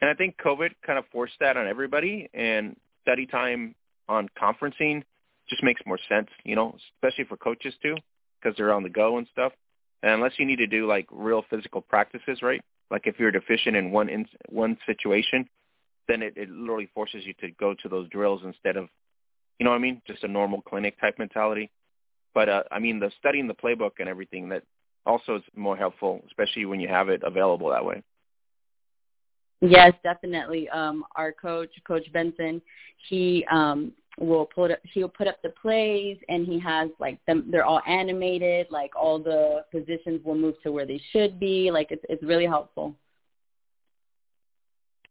And 0.00 0.08
I 0.08 0.14
think 0.14 0.36
COVID 0.44 0.70
kind 0.86 0.98
of 0.98 1.04
forced 1.12 1.34
that 1.40 1.56
on 1.56 1.66
everybody, 1.66 2.30
and 2.32 2.76
study 3.02 3.26
time 3.26 3.74
on 4.08 4.28
conferencing 4.40 5.02
just 5.48 5.64
makes 5.64 5.80
more 5.84 5.98
sense, 6.08 6.28
you 6.44 6.54
know, 6.54 6.76
especially 6.96 7.24
for 7.24 7.36
coaches 7.36 7.74
too, 7.82 7.96
because 8.40 8.56
they're 8.56 8.72
on 8.72 8.84
the 8.84 8.88
go 8.88 9.18
and 9.18 9.26
stuff. 9.32 9.52
And 10.02 10.12
unless 10.12 10.32
you 10.38 10.46
need 10.46 10.56
to 10.56 10.66
do 10.66 10.86
like 10.86 11.06
real 11.10 11.44
physical 11.50 11.80
practices, 11.80 12.40
right, 12.42 12.62
Like 12.92 13.06
if 13.06 13.18
you're 13.18 13.30
deficient 13.30 13.74
in 13.74 13.90
one 13.90 14.10
in, 14.10 14.26
one 14.50 14.76
situation, 14.84 15.48
then 16.08 16.22
it, 16.22 16.34
it 16.36 16.50
literally 16.50 16.90
forces 16.94 17.24
you 17.24 17.32
to 17.40 17.50
go 17.58 17.74
to 17.82 17.88
those 17.88 18.06
drills 18.10 18.42
instead 18.44 18.76
of, 18.76 18.88
you 19.58 19.64
know 19.64 19.70
what 19.70 19.76
I 19.76 19.80
mean, 19.80 20.02
just 20.06 20.22
a 20.24 20.28
normal 20.28 20.60
clinic 20.60 21.00
type 21.00 21.18
mentality. 21.18 21.70
But 22.34 22.50
uh, 22.50 22.62
I 22.70 22.78
mean, 22.78 23.00
the 23.00 23.10
studying 23.18 23.48
the 23.48 23.54
playbook 23.54 23.92
and 23.98 24.10
everything 24.10 24.50
that 24.50 24.62
also 25.06 25.36
is 25.36 25.42
more 25.56 25.76
helpful, 25.76 26.22
especially 26.26 26.66
when 26.66 26.80
you 26.80 26.88
have 26.88 27.08
it 27.08 27.22
available 27.24 27.70
that 27.70 27.84
way. 27.84 28.02
Yes, 29.62 29.94
definitely. 30.02 30.68
Um, 30.68 31.04
our 31.16 31.32
coach, 31.32 31.70
Coach 31.86 32.12
Benson, 32.12 32.60
he 33.08 33.46
um, 33.50 33.92
will 34.18 34.46
put 34.46 34.70
up, 34.70 34.78
he'll 34.92 35.08
put 35.08 35.26
up 35.26 35.40
the 35.42 35.50
plays, 35.50 36.18
and 36.28 36.46
he 36.46 36.58
has 36.60 36.90
like 36.98 37.18
them. 37.26 37.48
They're 37.50 37.64
all 37.64 37.82
animated. 37.86 38.66
Like 38.70 38.94
all 38.94 39.18
the 39.18 39.64
positions 39.70 40.24
will 40.24 40.34
move 40.34 40.54
to 40.62 40.72
where 40.72 40.86
they 40.86 41.00
should 41.12 41.40
be. 41.40 41.70
Like 41.70 41.88
it's 41.90 42.04
it's 42.08 42.22
really 42.22 42.46
helpful. 42.46 42.94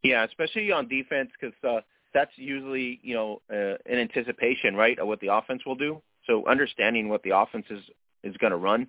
Yeah, 0.03 0.23
especially 0.23 0.71
on 0.71 0.87
defense 0.87 1.29
because 1.39 1.55
uh, 1.67 1.81
that's 2.13 2.31
usually 2.35 2.99
you 3.03 3.13
know 3.13 3.41
uh, 3.51 3.77
an 3.85 3.99
anticipation, 3.99 4.75
right, 4.75 4.97
of 4.99 5.07
what 5.07 5.19
the 5.19 5.33
offense 5.33 5.63
will 5.65 5.75
do. 5.75 6.01
So 6.27 6.45
understanding 6.47 7.09
what 7.09 7.23
the 7.23 7.31
offense 7.31 7.65
is 7.69 7.83
is 8.23 8.37
going 8.37 8.51
to 8.51 8.57
run 8.57 8.87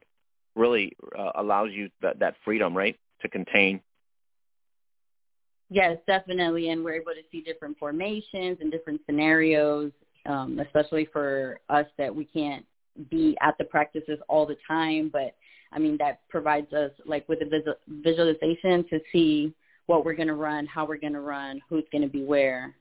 really 0.54 0.96
uh, 1.18 1.32
allows 1.36 1.70
you 1.72 1.90
that 2.02 2.18
that 2.20 2.34
freedom, 2.44 2.76
right, 2.76 2.98
to 3.22 3.28
contain. 3.28 3.80
Yes, 5.70 5.96
definitely, 6.06 6.68
and 6.68 6.84
we're 6.84 6.96
able 6.96 7.12
to 7.12 7.22
see 7.30 7.40
different 7.40 7.78
formations 7.78 8.58
and 8.60 8.70
different 8.70 9.00
scenarios, 9.06 9.90
um, 10.26 10.58
especially 10.60 11.08
for 11.12 11.60
us 11.68 11.86
that 11.98 12.14
we 12.14 12.24
can't 12.24 12.64
be 13.10 13.36
at 13.40 13.56
the 13.58 13.64
practices 13.64 14.18
all 14.28 14.46
the 14.46 14.56
time. 14.66 15.10
But 15.12 15.34
I 15.72 15.78
mean, 15.78 15.96
that 15.98 16.20
provides 16.28 16.72
us 16.72 16.90
like 17.06 17.28
with 17.28 17.40
a 17.42 17.46
visual, 17.46 17.74
visualization 17.88 18.84
to 18.90 19.00
see 19.12 19.52
what 19.86 20.04
we're 20.04 20.14
going 20.14 20.28
to 20.28 20.34
run, 20.34 20.66
how 20.66 20.84
we're 20.84 20.98
going 20.98 21.12
to 21.14 21.20
run, 21.20 21.60
who's 21.68 21.84
going 21.90 22.02
to 22.02 22.08
be 22.08 22.24
where. 22.24 22.74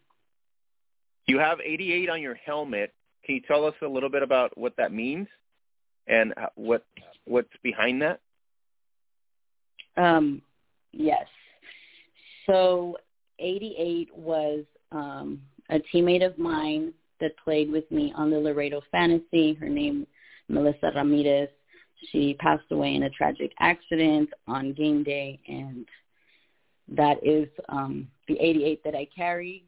You 1.27 1.39
have 1.39 1.59
88 1.59 2.09
on 2.09 2.21
your 2.21 2.35
helmet. 2.35 2.93
Can 3.25 3.35
you 3.35 3.41
tell 3.47 3.65
us 3.65 3.75
a 3.81 3.87
little 3.87 4.09
bit 4.09 4.23
about 4.23 4.57
what 4.57 4.75
that 4.77 4.91
means 4.91 5.27
and 6.07 6.33
what 6.55 6.85
what's 7.25 7.49
behind 7.63 8.01
that? 8.01 8.19
Um, 9.97 10.41
yes. 10.91 11.25
So 12.47 12.97
88 13.39 14.09
was 14.15 14.63
um, 14.91 15.41
a 15.69 15.79
teammate 15.93 16.25
of 16.25 16.37
mine 16.37 16.93
that 17.21 17.37
played 17.43 17.71
with 17.71 17.89
me 17.91 18.13
on 18.15 18.29
the 18.29 18.39
Laredo 18.39 18.81
Fantasy. 18.91 19.53
Her 19.53 19.69
name 19.69 20.05
Melissa 20.49 20.91
Ramirez. 20.95 21.49
She 22.11 22.33
passed 22.35 22.65
away 22.71 22.95
in 22.95 23.03
a 23.03 23.09
tragic 23.09 23.51
accident 23.59 24.29
on 24.47 24.73
game 24.73 25.03
day, 25.03 25.39
and 25.47 25.85
that 26.89 27.17
is 27.23 27.47
um, 27.69 28.07
the 28.27 28.37
88 28.39 28.83
that 28.83 28.95
I 28.95 29.07
carry. 29.15 29.65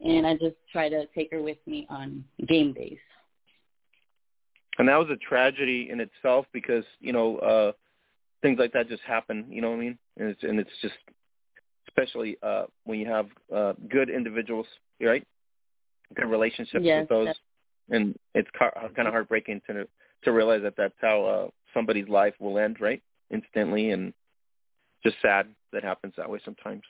And 0.00 0.26
I 0.26 0.34
just 0.34 0.56
try 0.72 0.88
to 0.88 1.06
take 1.14 1.30
her 1.32 1.42
with 1.42 1.58
me 1.66 1.86
on 1.90 2.24
game 2.48 2.72
days. 2.72 2.98
And 4.78 4.88
that 4.88 4.96
was 4.96 5.08
a 5.10 5.16
tragedy 5.16 5.88
in 5.90 6.00
itself 6.00 6.46
because, 6.52 6.84
you 7.00 7.12
know, 7.12 7.36
uh, 7.38 7.72
things 8.40 8.58
like 8.58 8.72
that 8.72 8.88
just 8.88 9.02
happen, 9.02 9.44
you 9.50 9.60
know 9.60 9.70
what 9.70 9.76
I 9.76 9.80
mean? 9.80 9.98
And 10.16 10.30
it's, 10.30 10.42
and 10.42 10.58
it's 10.58 10.70
just, 10.80 10.94
especially 11.88 12.38
uh, 12.42 12.64
when 12.84 12.98
you 12.98 13.06
have 13.06 13.26
uh, 13.54 13.74
good 13.90 14.08
individuals, 14.08 14.66
right? 15.00 15.26
Good 16.14 16.26
relationships 16.26 16.84
yes, 16.84 17.00
with 17.02 17.08
those. 17.08 17.34
And 17.90 18.16
it's 18.34 18.48
kind 18.58 19.06
of 19.06 19.12
heartbreaking 19.12 19.62
to 19.66 19.86
to 20.24 20.32
realize 20.32 20.62
that 20.62 20.74
that's 20.76 20.94
how 21.00 21.24
uh, 21.24 21.48
somebody's 21.72 22.08
life 22.08 22.34
will 22.38 22.58
end, 22.58 22.76
right? 22.80 23.02
Instantly 23.30 23.90
and 23.90 24.12
just 25.02 25.16
sad 25.22 25.46
that 25.72 25.82
happens 25.82 26.12
that 26.16 26.28
way 26.28 26.40
sometimes. 26.44 26.82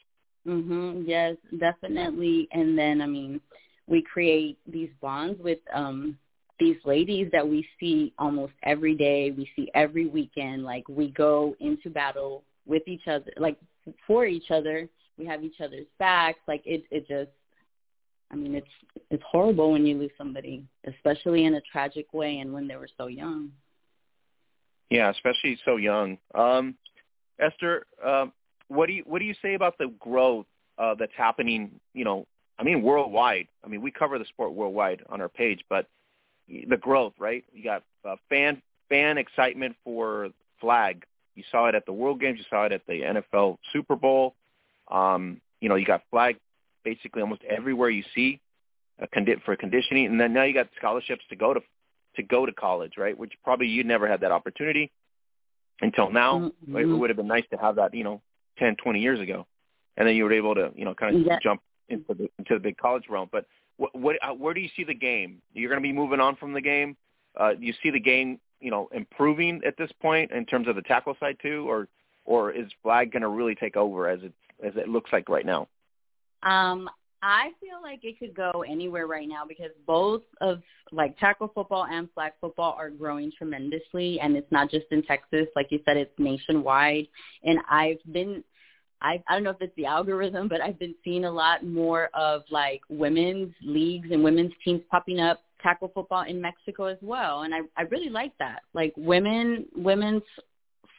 Mhm. 0.47 1.05
Yes, 1.07 1.37
definitely. 1.59 2.49
And 2.53 2.77
then 2.77 3.01
I 3.01 3.07
mean, 3.07 3.41
we 3.87 4.03
create 4.03 4.59
these 4.67 4.91
bonds 5.01 5.41
with 5.41 5.59
um 5.73 6.19
these 6.59 6.77
ladies 6.85 7.29
that 7.33 7.47
we 7.47 7.67
see 7.79 8.13
almost 8.19 8.53
every 8.65 8.95
day. 8.95 9.31
We 9.31 9.51
see 9.57 9.71
every 9.75 10.07
weekend. 10.07 10.65
Like 10.65 10.89
we 10.89 11.09
go 11.09 11.57
into 11.61 11.89
battle 11.91 12.43
with 12.67 12.87
each 12.87 13.07
other, 13.07 13.31
like 13.39 13.59
for 14.07 14.27
each 14.27 14.51
other. 14.51 14.89
We 15.19 15.27
have 15.27 15.45
each 15.45 15.61
other's 15.61 15.87
backs. 15.99 16.41
Like 16.49 16.63
it, 16.67 16.85
it 16.91 17.07
just. 17.07 17.31
I 18.31 18.37
mean, 18.37 18.55
it's 18.55 19.03
it's 19.11 19.23
horrible 19.29 19.73
when 19.73 19.87
you 19.87 19.99
lose 19.99 20.13
somebody, 20.17 20.65
especially 20.87 21.45
in 21.45 21.55
a 21.55 21.61
tragic 21.61 22.13
way, 22.13 22.39
and 22.39 22.53
when 22.53 22.69
they 22.69 22.77
were 22.77 22.89
so 22.97 23.09
young. 23.09 23.51
Yeah, 24.89 25.11
especially 25.11 25.59
so 25.65 25.77
young. 25.77 26.19
Um, 26.35 26.75
Esther, 27.39 27.87
uh, 28.05 28.27
what 28.69 28.87
do 28.87 28.93
you 28.93 29.03
what 29.07 29.19
do 29.19 29.25
you 29.25 29.35
say 29.43 29.55
about 29.55 29.79
the 29.79 29.93
growth 29.99 30.47
uh, 30.79 30.95
that's 30.95 31.13
happening? 31.17 31.81
You 31.93 32.05
know, 32.05 32.27
I 32.59 32.63
mean, 32.63 32.83
worldwide. 32.83 33.49
I 33.65 33.69
mean, 33.69 33.83
we 33.83 33.91
cover 33.91 34.19
the 34.19 34.25
sport 34.27 34.53
worldwide 34.53 35.03
on 35.09 35.21
our 35.21 35.29
page, 35.29 35.65
but 35.69 35.87
the 36.49 36.77
growth, 36.77 37.15
right? 37.19 37.45
You 37.53 37.65
got 37.65 37.83
uh, 38.05 38.17
fan 38.29 38.63
fan 38.89 39.19
excitement 39.19 39.77
for 39.85 40.29
flag. 40.61 41.05
You 41.35 41.45
saw 41.51 41.69
it 41.69 41.75
at 41.75 41.87
the 41.87 41.93
World 41.93 42.21
Games. 42.21 42.39
You 42.39 42.45
saw 42.51 42.65
it 42.65 42.73
at 42.73 42.87
the 42.87 43.01
NFL 43.01 43.59
Super 43.73 43.97
Bowl. 43.97 44.35
Um, 44.89 45.41
you 45.61 45.69
know, 45.69 45.77
you 45.77 45.87
got 45.87 46.03
flag 46.11 46.37
basically 46.85 47.23
almost 47.23 47.43
everywhere 47.45 47.91
you 47.91 48.05
see 48.15 48.41
a 48.99 49.07
condi- 49.09 49.43
for 49.45 49.57
conditioning, 49.57 50.07
and 50.07 50.21
then 50.21 50.33
now 50.33 50.45
you 50.45 50.55
got 50.55 50.69
scholarships 50.77 51.25
to 51.31 51.37
go 51.37 51.55
to 51.55 51.61
to 52.17 52.23
go 52.23 52.45
to 52.45 52.53
college, 52.53 52.95
right? 52.99 53.17
Which 53.17 53.33
probably 53.45 53.69
you 53.69 53.85
never 53.85 54.09
had 54.09 54.21
that 54.21 54.33
opportunity 54.33 54.91
until 55.81 56.11
now. 56.11 56.53
Mm-hmm. 56.69 56.77
It 56.77 56.85
would 56.87 57.11
have 57.11 57.17
been 57.17 57.29
nice 57.29 57.45
to 57.51 57.57
have 57.57 57.77
that, 57.77 57.95
you 57.95 58.03
know, 58.03 58.21
10, 58.59 58.77
20 58.77 59.01
years 59.01 59.21
ago, 59.21 59.47
and 59.97 60.07
then 60.07 60.17
you 60.17 60.25
were 60.25 60.33
able 60.33 60.55
to, 60.55 60.73
you 60.75 60.85
know, 60.85 60.95
kind 60.95 61.17
of 61.17 61.23
yeah. 61.23 61.39
jump 61.43 61.63
into 61.89 62.15
the 62.15 62.29
into 62.39 62.55
the 62.55 62.61
big 62.61 62.77
college 62.77 63.05
realm. 63.09 63.29
But 63.31 63.47
what, 63.77 63.95
what 63.95 64.17
uh, 64.23 64.35
where 64.35 64.55
do 64.55 64.61
you 64.61 64.69
see 64.77 64.85
the 64.85 64.95
game? 64.95 65.41
You're 65.55 65.71
going 65.71 65.83
to 65.83 65.87
be 65.87 65.93
moving 65.93 66.21
on 66.21 66.37
from 66.37 66.53
the 66.53 66.61
game. 66.61 66.97
Uh, 67.39 67.53
you 67.59 67.73
see 67.83 67.91
the 67.91 68.01
game, 68.01 68.41
you 68.61 68.71
know, 68.71 68.89
improving 68.93 69.61
at 69.67 69.77
this 69.77 69.91
point 70.03 70.33
in 70.33 70.45
terms 70.45 70.69
of 70.69 70.77
the 70.77 70.83
tackle 70.83 71.17
side 71.21 71.37
too, 71.41 71.69
or 71.69 71.89
or 72.25 72.51
is 72.51 72.67
flag 72.83 73.13
going 73.13 73.23
to 73.23 73.29
really 73.29 73.55
take 73.55 73.77
over 73.77 74.09
as 74.09 74.21
it 74.23 74.33
as 74.65 74.73
it 74.77 74.89
looks 74.89 75.11
like 75.13 75.29
right 75.29 75.47
now? 75.47 75.69
Um, 76.43 76.89
I 77.23 77.51
feel 77.61 77.83
like 77.83 78.01
it 78.03 78.19
could 78.19 78.35
go 78.35 78.65
anywhere 78.67 79.07
right 79.07 79.29
now 79.29 79.45
because 79.47 79.71
both 79.87 80.23
of 80.41 80.63
like 80.91 81.19
tackle 81.19 81.53
football 81.55 81.87
and 81.91 82.09
flag 82.15 82.33
football 82.41 82.75
are 82.79 82.89
growing 82.89 83.31
tremendously 83.37 84.19
and 84.21 84.37
it's 84.37 84.51
not 84.51 84.71
just 84.71 84.87
in 84.91 85.03
Texas. 85.03 85.47
Like 85.55 85.67
you 85.71 85.81
said, 85.85 85.99
it's 85.99 86.19
nationwide. 86.19 87.07
And 87.45 87.59
I've 87.71 87.99
been 88.11 88.43
I 89.03 89.23
I 89.29 89.35
don't 89.35 89.45
know 89.45 89.51
if 89.51 89.61
it's 89.61 89.77
the 89.77 89.87
algorithm, 89.87 90.49
but 90.49 90.63
I've 90.63 90.79
been 90.79 90.95
seeing 91.05 91.27
a 91.27 91.31
lot 91.31 91.65
more 91.65 92.09
of 92.15 92.43
like 92.51 92.81
women's 92.89 93.53
leagues 93.63 94.09
and 94.11 94.25
women's 94.25 94.53
teams 94.65 94.81
popping 94.91 95.21
up 95.21 95.43
tackle 95.63 95.91
football 95.95 96.23
in 96.23 96.41
Mexico 96.41 96.87
as 96.87 96.99
well. 97.03 97.43
And 97.43 97.55
I 97.55 97.61
I 97.77 97.83
really 97.83 98.11
like 98.11 98.33
that. 98.39 98.63
Like 98.73 98.95
women 98.97 99.67
women's 99.75 100.23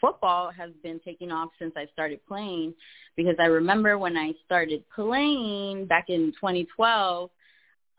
football 0.02 0.52
has 0.52 0.72
been 0.84 1.00
taking 1.06 1.32
off 1.32 1.50
since 1.60 1.74
I 1.78 1.86
started 1.94 2.20
playing 2.28 2.74
because 3.16 3.36
I 3.40 3.46
remember 3.46 3.98
when 3.98 4.18
I 4.18 4.34
started 4.46 4.84
playing 4.94 5.86
back 5.86 6.06
in 6.10 6.34
2012, 6.34 7.30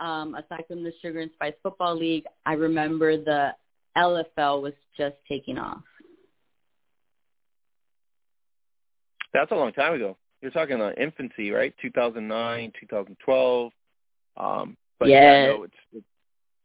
um, 0.01 0.35
aside 0.35 0.65
from 0.67 0.83
the 0.83 0.93
Sugar 1.01 1.21
and 1.21 1.31
Spice 1.35 1.55
Football 1.63 1.97
League, 1.97 2.25
I 2.45 2.55
remember 2.55 3.17
the 3.17 3.55
LFL 3.97 4.63
was 4.63 4.73
just 4.99 5.15
taking 5.29 5.59
off. 5.59 5.83
That's 9.33 9.51
a 9.53 9.55
long 9.55 9.73
time 9.73 9.95
ago. 9.95 10.17
You're 10.43 10.51
talking 10.51 10.81
uh, 10.81 10.91
infancy, 11.01 11.53
right? 11.53 11.73
2009, 11.81 12.73
2012. 12.81 13.73
Um, 14.37 14.77
but 14.99 15.09
yes. 15.09 15.23
yeah, 15.23 15.47
no, 15.47 15.63
it's, 15.63 15.75
it's 15.93 16.07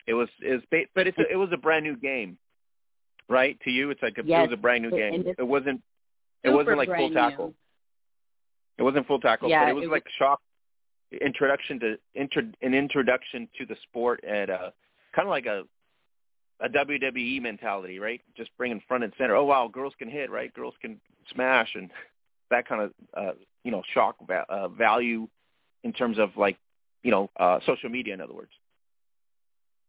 it 0.08 0.14
was 0.14 0.30
is 0.42 0.62
but 0.72 1.06
it's 1.06 1.18
a, 1.18 1.32
it 1.32 1.36
was 1.36 1.50
a 1.54 1.58
brand 1.58 1.84
new 1.84 1.96
game 1.98 2.38
right? 3.30 3.60
To 3.62 3.72
you, 3.72 3.90
it's 3.90 4.02
like 4.02 4.18
a, 4.18 4.26
yes. 4.26 4.40
it 4.40 4.50
was 4.50 4.54
a 4.54 4.62
brand 4.62 4.84
new 4.84 4.92
game. 4.92 5.26
It 5.38 5.44
wasn't 5.44 5.82
it 6.44 6.50
wasn't 6.50 6.78
like 6.78 6.90
full 6.90 7.12
tackle. 7.12 7.48
New. 7.48 7.56
It 8.78 8.84
wasn't 8.84 9.08
full 9.08 9.20
tackle, 9.20 9.50
yeah, 9.50 9.66
but 9.66 9.70
it 9.70 9.76
was 9.76 9.86
it 9.86 9.92
like 9.92 10.06
shock 10.18 10.40
introduction 11.22 11.80
to 11.80 11.98
intro, 12.14 12.44
an 12.62 12.74
introduction 12.74 13.48
to 13.58 13.66
the 13.66 13.76
sport 13.84 14.24
and 14.28 14.50
uh 14.50 14.70
kind 15.16 15.28
of 15.28 15.30
like 15.30 15.46
a 15.46 15.64
a 16.60 16.70
WWE 16.70 17.40
mentality, 17.42 18.00
right? 18.00 18.20
Just 18.36 18.50
bringing 18.58 18.82
front 18.88 19.04
and 19.04 19.14
center. 19.18 19.36
Oh 19.36 19.46
wow, 19.46 19.68
girls 19.68 19.94
can 20.00 20.10
hit, 20.10 20.32
right? 20.32 20.54
Girls 20.54 20.74
can 20.82 21.00
smash 21.34 21.70
and 21.76 21.92
that 22.50 22.68
kind 22.68 22.82
of 22.82 22.94
uh 23.16 23.34
you 23.64 23.72
know 23.72 23.84
shock 23.94 24.16
va- 24.26 24.46
uh, 24.50 24.68
value 24.68 25.28
in 25.84 25.94
terms 25.94 26.18
of 26.20 26.32
like 26.38 26.58
you 27.04 27.12
know 27.12 27.30
uh 27.40 27.60
social 27.66 27.90
media 27.90 28.14
in 28.14 28.22
other 28.22 28.34
words. 28.34 28.52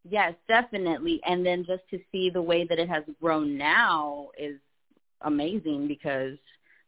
Yes, 0.05 0.35
definitely. 0.49 1.21
And 1.27 1.45
then 1.45 1.65
just 1.67 1.83
to 1.91 1.99
see 2.11 2.31
the 2.31 2.43
way 2.43 2.67
that 2.67 2.79
it 2.79 2.89
has 2.89 3.05
grown 3.21 3.57
now 3.59 4.29
is 4.39 4.59
amazing 5.23 5.89
because 5.89 6.37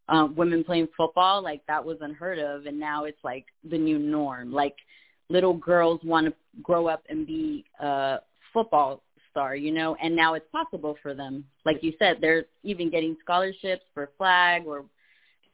um, 0.09 0.35
women 0.35 0.65
playing 0.65 0.89
football, 0.97 1.43
like 1.43 1.63
that 1.67 1.85
was 1.85 1.99
unheard 2.01 2.39
of, 2.39 2.67
and 2.67 2.79
now 2.79 3.05
it's 3.05 3.23
like 3.23 3.47
the 3.69 3.79
new 3.79 3.99
norm. 3.99 4.53
Like 4.53 4.75
little 5.29 5.55
girls 5.55 6.01
want 6.05 6.27
to 6.27 6.35
grow 6.63 6.89
up 6.89 7.03
and 7.09 7.27
be 7.27 7.65
uh, 7.81 8.19
football 8.53 9.03
star, 9.31 9.55
you 9.55 9.71
know, 9.71 9.97
and 10.03 10.15
now 10.15 10.35
it's 10.35 10.49
possible 10.51 10.97
for 11.03 11.15
them. 11.15 11.45
Like 11.65 11.83
you 11.83 11.93
said, 11.99 12.17
they're 12.21 12.47
even 12.65 12.91
getting 12.91 13.17
scholarships 13.23 13.85
for 13.95 14.11
flag 14.19 14.65
or 14.67 14.85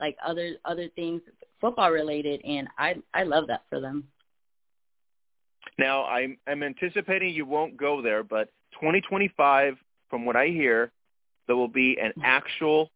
like 0.00 0.16
other 0.26 0.56
other 0.64 0.88
things 0.94 1.22
football 1.60 1.90
related 1.90 2.40
and 2.44 2.68
I 2.78 2.96
I 3.14 3.22
love 3.24 3.46
that 3.48 3.62
for 3.68 3.80
them. 3.80 4.08
Now, 5.78 6.04
I'm 6.06 6.38
I'm 6.46 6.62
anticipating 6.62 7.34
you 7.34 7.44
won't 7.44 7.76
go 7.76 8.00
there, 8.00 8.22
but 8.22 8.48
2025 8.74 9.76
from 10.08 10.24
what 10.24 10.36
I 10.36 10.46
hear, 10.46 10.90
there 11.46 11.56
will 11.56 11.68
be 11.68 11.98
an 12.00 12.12
actual 12.22 12.90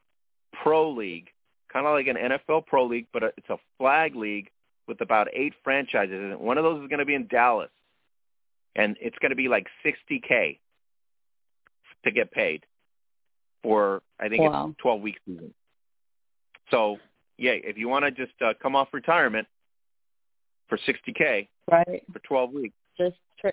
pro 0.63 0.91
league, 0.91 1.29
kind 1.73 1.87
of 1.87 1.93
like 1.93 2.07
an 2.07 2.17
NFL 2.17 2.67
pro 2.67 2.87
league, 2.87 3.07
but 3.13 3.23
it's 3.23 3.49
a 3.49 3.59
flag 3.79 4.17
league 4.17 4.51
with 4.87 5.01
about 5.01 5.29
8 5.33 5.55
franchises 5.63 6.17
and 6.17 6.41
one 6.41 6.59
of 6.59 6.65
those 6.65 6.83
is 6.83 6.89
going 6.89 6.99
to 6.99 7.05
be 7.05 7.15
in 7.15 7.29
Dallas 7.29 7.71
and 8.75 8.97
it's 9.01 9.17
going 9.19 9.31
to 9.31 9.37
be 9.37 9.47
like 9.47 9.69
60k 9.85 10.59
to 12.05 12.11
get 12.11 12.33
paid 12.33 12.67
for 13.63 14.03
I 14.19 14.29
think 14.29 14.43
wow. 14.43 14.71
it's 14.71 14.81
12 14.81 15.01
week 15.01 15.19
season. 15.27 15.55
So 16.71 16.99
yeah, 17.39 17.53
if 17.53 17.79
you 17.79 17.89
want 17.89 18.05
to 18.05 18.11
just 18.11 18.33
uh, 18.45 18.53
come 18.61 18.75
off 18.75 18.89
retirement 18.93 19.47
for 20.69 20.77
60k 20.77 21.49
right 21.71 22.03
for 22.13 22.19
12 22.21 22.53
weeks, 22.53 22.75
just 22.99 23.17
tra- 23.41 23.53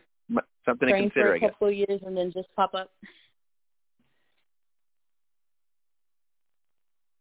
something 0.66 0.90
train 0.90 1.04
to 1.04 1.10
consider. 1.10 1.38
for 1.40 1.46
a 1.46 1.50
couple 1.50 1.72
years 1.72 2.02
and 2.06 2.16
then 2.16 2.32
just 2.32 2.48
pop 2.56 2.74
up. 2.74 2.92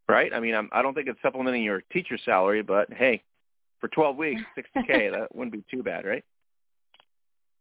Right? 0.09 0.33
I 0.33 0.41
mean, 0.41 0.55
I'm, 0.55 0.69
I 0.73 0.83
don't 0.83 0.95
think 0.95 1.09
it's 1.09 1.21
supplementing 1.21 1.63
your 1.63 1.83
teacher 1.93 2.17
salary, 2.25 2.63
but 2.63 2.93
hey, 2.93 3.23
for 3.81 3.89
12 3.89 4.17
weeks, 4.17 4.43
60k, 4.57 5.13
that 5.13 5.35
wouldn't 5.35 5.53
be 5.53 5.65
too 5.71 5.83
bad, 5.83 6.05
right? 6.05 6.25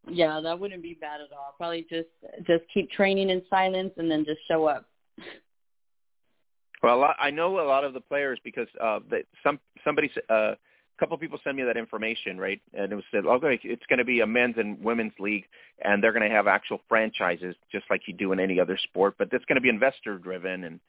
Yeah, 0.07 0.39
that 0.43 0.59
wouldn't 0.59 0.83
be 0.83 0.93
bad 0.93 1.21
at 1.21 1.35
all. 1.35 1.55
Probably 1.57 1.85
just 1.89 2.09
just 2.45 2.63
keep 2.71 2.91
training 2.91 3.31
in 3.31 3.41
silence 3.49 3.91
and 3.97 4.09
then 4.09 4.23
just 4.23 4.39
show 4.47 4.65
up. 4.65 4.85
Well, 6.83 7.15
I 7.17 7.31
know 7.31 7.59
a 7.59 7.65
lot 7.65 7.83
of 7.83 7.93
the 7.93 8.01
players 8.01 8.39
because 8.43 8.67
uh, 8.79 8.99
that 9.09 9.23
some 9.43 9.59
somebody, 9.83 10.11
uh, 10.29 10.53
a 10.95 10.99
couple 10.99 11.15
of 11.15 11.21
people 11.21 11.39
sent 11.43 11.57
me 11.57 11.63
that 11.63 11.77
information, 11.77 12.37
right? 12.37 12.61
And 12.73 12.91
it 12.91 12.95
was 12.95 13.03
said, 13.11 13.25
okay, 13.25 13.59
it's 13.63 13.85
going 13.87 13.99
to 13.99 14.05
be 14.05 14.21
a 14.21 14.27
men's 14.27 14.55
and 14.57 14.81
women's 14.83 15.13
league, 15.19 15.45
and 15.83 16.01
they're 16.01 16.13
going 16.13 16.27
to 16.27 16.33
have 16.33 16.47
actual 16.47 16.79
franchises, 16.87 17.55
just 17.71 17.85
like 17.89 18.01
you 18.07 18.13
do 18.13 18.31
in 18.31 18.39
any 18.39 18.59
other 18.59 18.77
sport. 18.77 19.15
But 19.17 19.29
it's 19.31 19.45
going 19.45 19.55
to 19.55 19.61
be 19.61 19.69
investor 19.69 20.17
driven, 20.17 20.63
and 20.63 20.79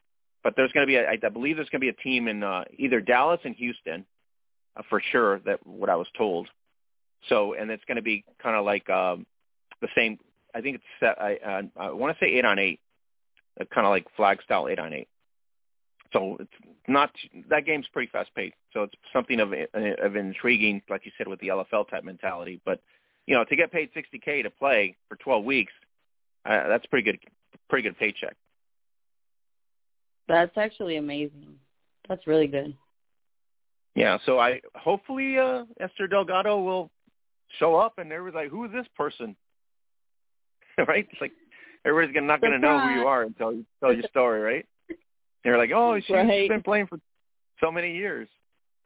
but 0.44 0.54
there's 0.56 0.70
going 0.72 0.86
to 0.86 0.90
be, 0.90 0.96
a, 0.96 1.10
I 1.10 1.28
believe, 1.28 1.56
there's 1.56 1.68
going 1.70 1.80
to 1.80 1.84
be 1.84 1.88
a 1.88 2.02
team 2.02 2.28
in 2.28 2.44
uh, 2.44 2.64
either 2.76 3.00
Dallas 3.00 3.40
and 3.44 3.56
Houston, 3.56 4.06
uh, 4.76 4.82
for 4.88 5.02
sure. 5.10 5.40
That 5.40 5.66
what 5.66 5.90
I 5.90 5.96
was 5.96 6.06
told. 6.16 6.48
So, 7.28 7.54
and 7.54 7.70
it's 7.70 7.84
going 7.86 7.96
to 7.96 8.02
be 8.02 8.24
kind 8.40 8.56
of 8.56 8.64
like 8.64 8.88
um, 8.88 9.26
the 9.80 9.88
same. 9.96 10.18
I 10.54 10.60
think 10.60 10.76
it's 10.76 11.18
I, 11.20 11.38
uh, 11.44 11.62
I 11.76 11.90
want 11.90 12.16
to 12.16 12.24
say 12.24 12.30
eight 12.30 12.44
on 12.44 12.60
eight, 12.60 12.78
uh, 13.60 13.64
kind 13.64 13.86
of 13.86 13.90
like 13.90 14.06
flag 14.16 14.40
style 14.44 14.68
eight 14.68 14.78
on 14.78 14.92
eight. 14.92 15.08
So 16.16 16.36
it's 16.40 16.50
not 16.88 17.10
that 17.50 17.66
game's 17.66 17.86
pretty 17.92 18.10
fast 18.10 18.30
paced. 18.34 18.56
So 18.72 18.84
it's 18.84 18.94
something 19.12 19.40
of 19.40 19.52
of 19.52 20.16
intriguing, 20.16 20.82
like 20.88 21.04
you 21.04 21.12
said, 21.18 21.28
with 21.28 21.40
the 21.40 21.48
LFL 21.48 21.88
type 21.90 22.04
mentality. 22.04 22.60
But 22.64 22.80
you 23.26 23.34
know, 23.34 23.44
to 23.44 23.56
get 23.56 23.72
paid 23.72 23.90
60k 23.94 24.44
to 24.44 24.50
play 24.50 24.96
for 25.08 25.16
12 25.16 25.44
weeks, 25.44 25.72
uh, 26.44 26.68
that's 26.68 26.86
pretty 26.86 27.10
good, 27.10 27.18
pretty 27.68 27.88
good 27.88 27.98
paycheck. 27.98 28.36
That's 30.28 30.56
actually 30.56 30.96
amazing. 30.96 31.56
That's 32.08 32.26
really 32.26 32.46
good. 32.46 32.76
Yeah. 33.94 34.18
So 34.26 34.38
I 34.38 34.60
hopefully 34.74 35.38
uh, 35.38 35.64
Esther 35.80 36.06
Delgado 36.06 36.60
will 36.60 36.90
show 37.58 37.76
up 37.76 37.98
and 37.98 38.12
everybody's 38.12 38.46
like, 38.46 38.50
who 38.50 38.64
is 38.64 38.72
this 38.72 38.86
person? 38.96 39.36
right? 40.78 41.06
It's 41.10 41.20
like 41.20 41.32
everybody's 41.84 42.14
not 42.22 42.40
going 42.40 42.52
to 42.52 42.58
know 42.58 42.80
who 42.80 43.00
you 43.00 43.06
are 43.06 43.22
until 43.22 43.52
you 43.52 43.64
tell 43.80 43.92
your 43.92 44.04
story, 44.10 44.40
right? 44.40 44.66
You're 45.46 45.58
like, 45.58 45.70
oh, 45.72 45.96
she's 46.00 46.10
right. 46.10 46.48
been 46.48 46.62
playing 46.62 46.88
for 46.88 46.98
so 47.60 47.70
many 47.70 47.94
years. 47.96 48.28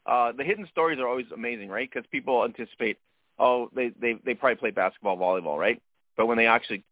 Uh, 0.04 0.32
the 0.32 0.44
hidden 0.44 0.68
stories 0.70 0.98
are 0.98 1.08
always 1.08 1.26
amazing, 1.34 1.68
right? 1.70 1.88
Because 1.90 2.06
people 2.12 2.44
anticipate, 2.44 2.98
oh, 3.38 3.70
they, 3.74 3.92
they 4.00 4.14
they 4.24 4.34
probably 4.34 4.56
play 4.56 4.70
basketball, 4.70 5.16
volleyball, 5.16 5.58
right? 5.58 5.80
But 6.16 6.26
when 6.26 6.36
they 6.36 6.46
actually 6.46 6.84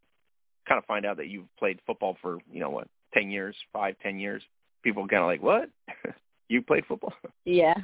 kind 0.66 0.78
of 0.78 0.86
find 0.86 1.04
out 1.04 1.18
that 1.18 1.28
you've 1.28 1.54
played 1.58 1.80
football 1.86 2.16
for, 2.22 2.38
you 2.50 2.60
know, 2.60 2.70
what, 2.70 2.88
ten 3.12 3.30
years, 3.30 3.54
five, 3.72 3.96
ten 4.02 4.18
years, 4.18 4.42
people 4.82 5.06
kind 5.06 5.22
of 5.22 5.26
like, 5.26 5.42
what? 5.42 5.68
you 6.48 6.62
played 6.62 6.84
football? 6.86 7.12
Yeah. 7.44 7.74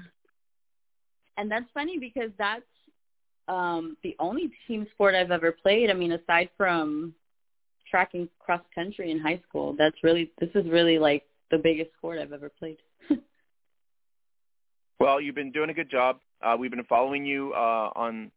And 1.36 1.50
that's 1.50 1.66
funny 1.74 1.98
because 1.98 2.30
that's 2.38 2.62
um 3.48 3.96
the 4.02 4.14
only 4.20 4.52
team 4.68 4.86
sport 4.94 5.14
I've 5.14 5.32
ever 5.32 5.52
played. 5.52 5.90
I 5.90 5.92
mean, 5.94 6.12
aside 6.12 6.48
from 6.56 7.12
track 7.90 8.10
and 8.14 8.28
cross 8.38 8.62
country 8.74 9.10
in 9.10 9.18
high 9.18 9.42
school, 9.48 9.74
that's 9.76 9.96
really 10.02 10.30
this 10.38 10.50
is 10.54 10.64
really 10.66 10.98
like 10.98 11.24
the 11.54 11.62
biggest 11.62 11.90
sport 11.96 12.18
I've 12.18 12.32
ever 12.32 12.50
played. 12.50 12.78
well, 14.98 15.20
you've 15.20 15.34
been 15.34 15.52
doing 15.52 15.70
a 15.70 15.74
good 15.74 15.90
job. 15.90 16.18
Uh, 16.42 16.56
we've 16.58 16.70
been 16.70 16.84
following 16.84 17.24
you 17.24 17.52
uh, 17.54 17.90
on 17.94 18.30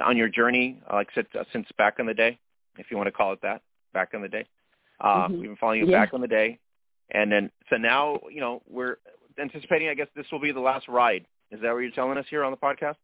on 0.00 0.16
your 0.16 0.28
journey, 0.28 0.80
uh, 0.88 0.94
like 0.94 1.08
said, 1.14 1.26
uh, 1.38 1.42
since 1.52 1.66
back 1.76 1.98
in 1.98 2.06
the 2.06 2.14
day, 2.14 2.38
if 2.78 2.90
you 2.90 2.96
want 2.96 3.08
to 3.08 3.12
call 3.12 3.32
it 3.32 3.40
that, 3.42 3.62
back 3.92 4.10
in 4.14 4.22
the 4.22 4.28
day. 4.28 4.46
Uh, 5.00 5.26
mm-hmm. 5.26 5.32
We've 5.34 5.48
been 5.48 5.56
following 5.56 5.80
you 5.80 5.88
yeah. 5.88 6.04
back 6.04 6.14
in 6.14 6.20
the 6.20 6.28
day, 6.28 6.60
and 7.10 7.30
then 7.32 7.50
so 7.70 7.76
now 7.76 8.20
you 8.30 8.40
know 8.40 8.62
we're 8.68 8.98
anticipating. 9.40 9.88
I 9.88 9.94
guess 9.94 10.08
this 10.14 10.26
will 10.30 10.40
be 10.40 10.52
the 10.52 10.60
last 10.60 10.86
ride. 10.86 11.26
Is 11.50 11.60
that 11.62 11.72
what 11.72 11.78
you're 11.78 11.90
telling 11.90 12.18
us 12.18 12.26
here 12.30 12.44
on 12.44 12.52
the 12.52 12.56
podcast? 12.56 12.96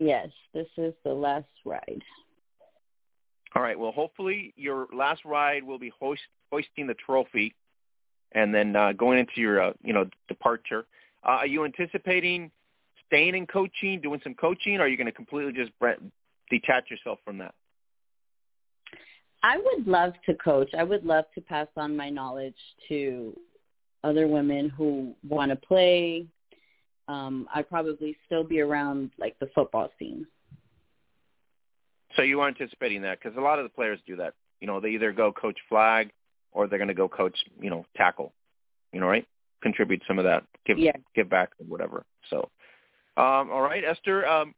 Yes, 0.00 0.28
this 0.52 0.68
is 0.76 0.94
the 1.04 1.12
last 1.12 1.46
ride. 1.64 2.02
All 3.54 3.62
right. 3.62 3.78
Well, 3.78 3.92
hopefully 3.92 4.52
your 4.56 4.86
last 4.94 5.24
ride 5.24 5.64
will 5.64 5.78
be 5.78 5.92
hoist, 5.98 6.22
hoisting 6.52 6.86
the 6.86 6.94
trophy, 6.94 7.54
and 8.32 8.54
then 8.54 8.76
uh, 8.76 8.92
going 8.92 9.18
into 9.18 9.32
your 9.36 9.60
uh, 9.60 9.72
you 9.82 9.92
know 9.92 10.06
departure. 10.28 10.86
Uh, 11.24 11.40
are 11.40 11.46
you 11.46 11.64
anticipating 11.64 12.50
staying 13.06 13.34
in 13.34 13.46
coaching, 13.46 14.00
doing 14.00 14.20
some 14.22 14.34
coaching, 14.34 14.76
or 14.76 14.82
are 14.82 14.88
you 14.88 14.96
going 14.96 15.06
to 15.06 15.12
completely 15.12 15.52
just 15.52 15.72
detach 16.50 16.90
yourself 16.90 17.18
from 17.24 17.38
that? 17.38 17.54
I 19.42 19.56
would 19.56 19.86
love 19.86 20.12
to 20.26 20.34
coach. 20.34 20.70
I 20.76 20.82
would 20.82 21.04
love 21.04 21.24
to 21.34 21.40
pass 21.40 21.68
on 21.76 21.96
my 21.96 22.10
knowledge 22.10 22.56
to 22.88 23.34
other 24.04 24.26
women 24.26 24.68
who 24.68 25.14
want 25.28 25.50
to 25.50 25.56
play, 25.56 26.26
um, 27.08 27.48
I'd 27.54 27.68
probably 27.68 28.16
still 28.26 28.44
be 28.44 28.60
around 28.60 29.10
like 29.18 29.38
the 29.38 29.48
football 29.54 29.90
scene. 29.98 30.26
So 32.16 32.22
you 32.22 32.40
are 32.40 32.48
anticipating 32.48 33.02
that 33.02 33.18
because 33.22 33.36
a 33.36 33.40
lot 33.40 33.58
of 33.58 33.64
the 33.64 33.70
players 33.70 33.98
do 34.06 34.16
that. 34.16 34.34
You 34.60 34.66
know, 34.66 34.80
they 34.80 34.90
either 34.90 35.12
go 35.12 35.32
coach 35.32 35.58
flag 35.68 36.10
or 36.52 36.66
they're 36.66 36.78
going 36.78 36.88
to 36.88 36.94
go 36.94 37.08
coach, 37.08 37.36
you 37.60 37.70
know, 37.70 37.86
tackle. 37.96 38.32
You 38.92 39.00
know, 39.00 39.06
right? 39.06 39.26
Contribute 39.62 40.02
some 40.06 40.18
of 40.18 40.24
that, 40.24 40.44
give 40.64 40.78
yeah. 40.78 40.92
give 41.14 41.28
back, 41.28 41.50
whatever. 41.66 42.04
So, 42.30 42.48
um, 43.16 43.50
all 43.50 43.60
right, 43.60 43.84
Esther. 43.84 44.26
Um, 44.26 44.54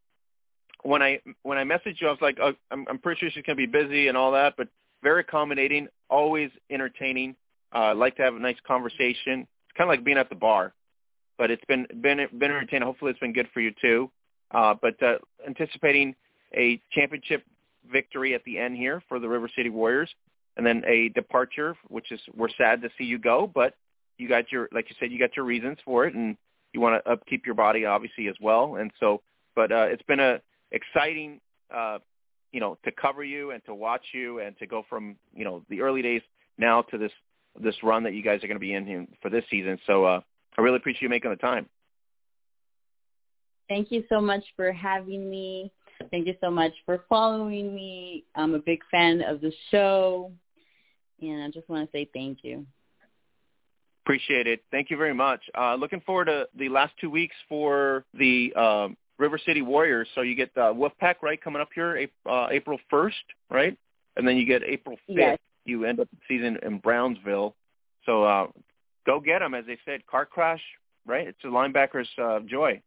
when 0.83 1.03
I 1.03 1.21
when 1.43 1.59
I 1.59 1.65
messaged 1.65 2.01
you, 2.01 2.09
I 2.09 2.11
was 2.11 2.21
like, 2.21 2.39
oh, 2.41 2.53
I'm, 2.71 2.87
I'm 2.89 2.99
pretty 2.99 3.19
sure 3.19 3.31
she's 3.31 3.43
going 3.45 3.57
to 3.57 3.67
be 3.67 3.71
busy 3.71 4.09
and 4.09 4.17
all 4.17 4.33
that, 4.33 4.55
but 4.57 4.69
very 5.03 5.23
accommodating, 5.23 5.89
always 6.09 6.51
entertaining. 6.71 7.35
Uh, 7.75 7.95
like 7.95 8.17
to 8.17 8.23
have 8.23 8.35
a 8.35 8.39
nice 8.39 8.57
conversation. 8.67 9.41
It's 9.41 9.77
kind 9.77 9.89
of 9.89 9.89
like 9.89 10.05
being 10.05 10.19
at 10.19 10.29
the 10.29 10.35
bar 10.35 10.75
but 11.41 11.51
it's 11.51 11.65
been 11.65 11.87
been 12.03 12.19
been 12.39 12.51
entertaining. 12.51 12.87
Hopefully, 12.87 13.11
it's 13.11 13.19
been 13.19 13.33
good 13.33 13.49
for 13.55 13.61
you 13.61 13.73
too. 13.81 14.11
Uh, 14.51 14.75
but 14.81 15.03
uh, 15.03 15.15
anticipating 15.47 16.15
a 16.55 16.79
championship 16.93 17.43
victory 17.91 18.35
at 18.35 18.45
the 18.45 18.59
end 18.59 18.77
here 18.77 19.03
for 19.09 19.19
the 19.19 19.27
River 19.27 19.49
City 19.57 19.71
Warriors, 19.71 20.11
and 20.61 20.67
then 20.67 20.83
a 20.87 21.09
departure, 21.09 21.75
which 21.89 22.13
is 22.13 22.21
we're 22.37 22.51
sad 22.51 22.83
to 22.83 22.91
see 22.99 23.05
you 23.05 23.19
go, 23.19 23.51
but 23.53 23.77
you 24.19 24.29
got 24.29 24.53
your 24.53 24.69
like 24.73 24.91
you 24.91 24.97
said, 25.01 25.11
you 25.11 25.19
got 25.19 25.35
your 25.35 25.47
reasons 25.47 25.79
for 25.87 26.05
it, 26.05 26.15
and 26.15 26.37
you 26.75 26.83
want 26.83 27.03
to 27.03 27.11
upkeep 27.11 27.47
your 27.47 27.55
body 27.55 27.87
obviously 27.87 28.29
as 28.29 28.35
well. 28.43 28.77
And 28.77 28.91
so, 29.01 29.23
but 29.57 29.73
uh, 29.73 29.87
it's 29.89 30.03
been 30.03 30.21
a 30.21 30.43
exciting, 30.71 31.41
uh, 31.75 31.97
you 32.53 32.61
know, 32.61 32.77
to 32.85 32.93
cover 32.93 33.25
you 33.25 33.53
and 33.53 33.65
to 33.65 33.75
watch 33.75 34.05
you 34.13 34.41
and 34.41 34.55
to 34.59 34.67
go 34.67 34.85
from 34.87 35.17
you 35.35 35.47
know 35.47 35.63
the 35.71 35.81
early 35.81 36.03
days 36.03 36.21
now 36.59 36.83
to 36.83 36.99
this 36.99 37.13
this 37.59 37.77
run 37.83 38.03
that 38.03 38.13
you 38.13 38.23
guys 38.23 38.45
are 38.45 38.47
going 38.47 38.57
to 38.57 38.61
be 38.61 38.75
in 38.75 39.09
for 39.23 39.31
this 39.31 39.45
season. 39.49 39.79
So 39.87 40.05
uh, 40.05 40.21
I 40.59 40.61
really 40.61 40.77
appreciate 40.77 41.05
you 41.05 41.09
making 41.09 41.31
the 41.31 41.37
time. 41.37 41.71
Thank 43.67 43.91
you 43.91 44.05
so 44.11 44.21
much 44.21 44.45
for 44.57 44.73
having 44.73 45.31
me. 45.31 45.73
Thank 46.11 46.27
you 46.27 46.35
so 46.41 46.51
much 46.51 46.73
for 46.85 47.05
following 47.09 47.75
me. 47.75 48.25
I'm 48.35 48.55
a 48.55 48.59
big 48.59 48.81
fan 48.91 49.23
of 49.23 49.41
the 49.41 49.53
show, 49.71 50.33
and 51.23 51.43
I 51.43 51.49
just 51.51 51.69
want 51.69 51.91
to 51.91 51.97
say 51.97 52.09
thank 52.13 52.39
you. 52.43 52.67
Appreciate 54.05 54.47
it. 54.47 54.63
Thank 54.71 54.91
you 54.91 54.97
very 54.97 55.15
much. 55.15 55.41
Uh, 55.57 55.75
looking 55.75 56.01
forward 56.01 56.27
to 56.27 56.47
the 56.57 56.69
last 56.69 56.93
two 57.01 57.11
weeks 57.11 57.35
for 57.49 58.05
the 58.15 58.53
um, 58.55 58.97
River 59.19 59.39
City 59.39 59.63
Warriors. 59.63 60.09
So 60.15 60.23
you 60.23 60.35
get 60.35 60.51
uh, 60.57 60.73
Wolfpack, 60.73 61.17
right, 61.23 61.41
coming 61.41 61.61
up 61.61 61.69
here 61.75 62.09
uh, 62.29 62.49
April 62.51 62.79
1st, 62.93 63.13
right? 63.51 63.79
And 64.17 64.27
then 64.27 64.37
you 64.37 64.47
get 64.47 64.63
April 64.65 64.97
5th. 65.09 65.17
Yes. 65.17 65.39
You 65.65 65.85
end 65.85 66.01
up 66.01 66.09
the 66.11 66.17
season 66.27 66.59
in 66.63 66.79
Brownsville. 66.79 67.55
So 68.07 68.25
uh, 68.25 68.47
go 69.07 69.21
get 69.21 69.41
them, 69.41 69.55
as 69.55 69.67
they 69.67 69.79
said. 69.85 70.07
Car 70.07 70.25
crash, 70.25 70.63
right? 71.07 71.29
It's 71.29 71.39
a 71.45 71.49
linebacker's 71.49 72.09
uh, 72.21 72.41
joy. 72.41 72.81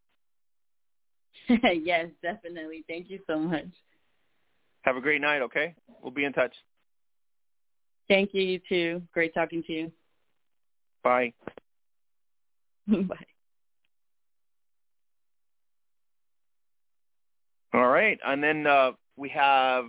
yes, 1.49 2.07
definitely. 2.21 2.83
Thank 2.87 3.09
you 3.09 3.19
so 3.27 3.37
much. 3.37 3.67
Have 4.81 4.97
a 4.97 5.01
great 5.01 5.21
night. 5.21 5.41
Okay, 5.41 5.75
we'll 6.01 6.11
be 6.11 6.25
in 6.25 6.33
touch. 6.33 6.53
Thank 8.07 8.33
you. 8.33 8.41
You 8.41 8.59
too. 8.67 9.01
Great 9.13 9.33
talking 9.33 9.63
to 9.63 9.73
you. 9.73 9.91
Bye. 11.03 11.33
Bye. 12.87 13.15
All 17.73 17.87
right, 17.87 18.19
and 18.23 18.43
then 18.43 18.67
uh, 18.67 18.91
we 19.17 19.29
have 19.29 19.85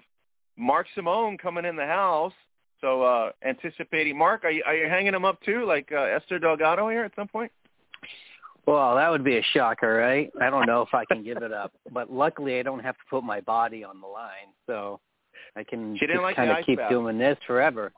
Mark 0.56 0.86
Simon 0.94 1.36
coming 1.36 1.64
in 1.66 1.76
the 1.76 1.84
house. 1.84 2.32
So 2.80 3.02
uh, 3.02 3.30
anticipating 3.46 4.16
Mark, 4.16 4.44
are 4.44 4.50
you, 4.50 4.62
are 4.66 4.74
you 4.74 4.88
hanging 4.88 5.14
him 5.14 5.24
up 5.24 5.40
too, 5.42 5.64
like 5.66 5.90
uh, 5.92 6.02
Esther 6.02 6.38
Delgado 6.38 6.88
here 6.88 7.04
at 7.04 7.12
some 7.14 7.28
point? 7.28 7.52
Well, 8.66 8.96
that 8.96 9.10
would 9.10 9.24
be 9.24 9.36
a 9.36 9.42
shocker, 9.52 9.94
right? 9.94 10.30
I 10.40 10.48
don't 10.48 10.66
know 10.66 10.80
if 10.82 10.94
I 10.94 11.04
can 11.04 11.22
give 11.22 11.38
it 11.38 11.52
up, 11.52 11.72
but 11.92 12.10
luckily 12.10 12.58
I 12.58 12.62
don't 12.62 12.80
have 12.80 12.96
to 12.96 13.02
put 13.10 13.22
my 13.22 13.40
body 13.40 13.84
on 13.84 14.00
the 14.00 14.06
line, 14.06 14.52
so 14.66 15.00
I 15.56 15.64
can 15.64 15.94
She 15.96 16.06
didn't 16.06 16.16
just 16.16 16.22
like 16.22 16.36
kind 16.36 16.50
of 16.50 16.64
keep 16.64 16.78
bath. 16.78 16.90
doing 16.90 17.18
this 17.18 17.36
forever. 17.46 17.92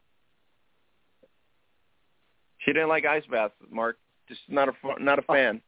She 2.67 2.73
didn't 2.73 2.89
like 2.89 3.07
ice 3.07 3.23
baths, 3.31 3.55
Mark. 3.71 3.97
Just 4.29 4.41
not 4.49 4.69
a 4.69 4.73
not 5.03 5.21
a 5.21 5.23
fan. 5.23 5.63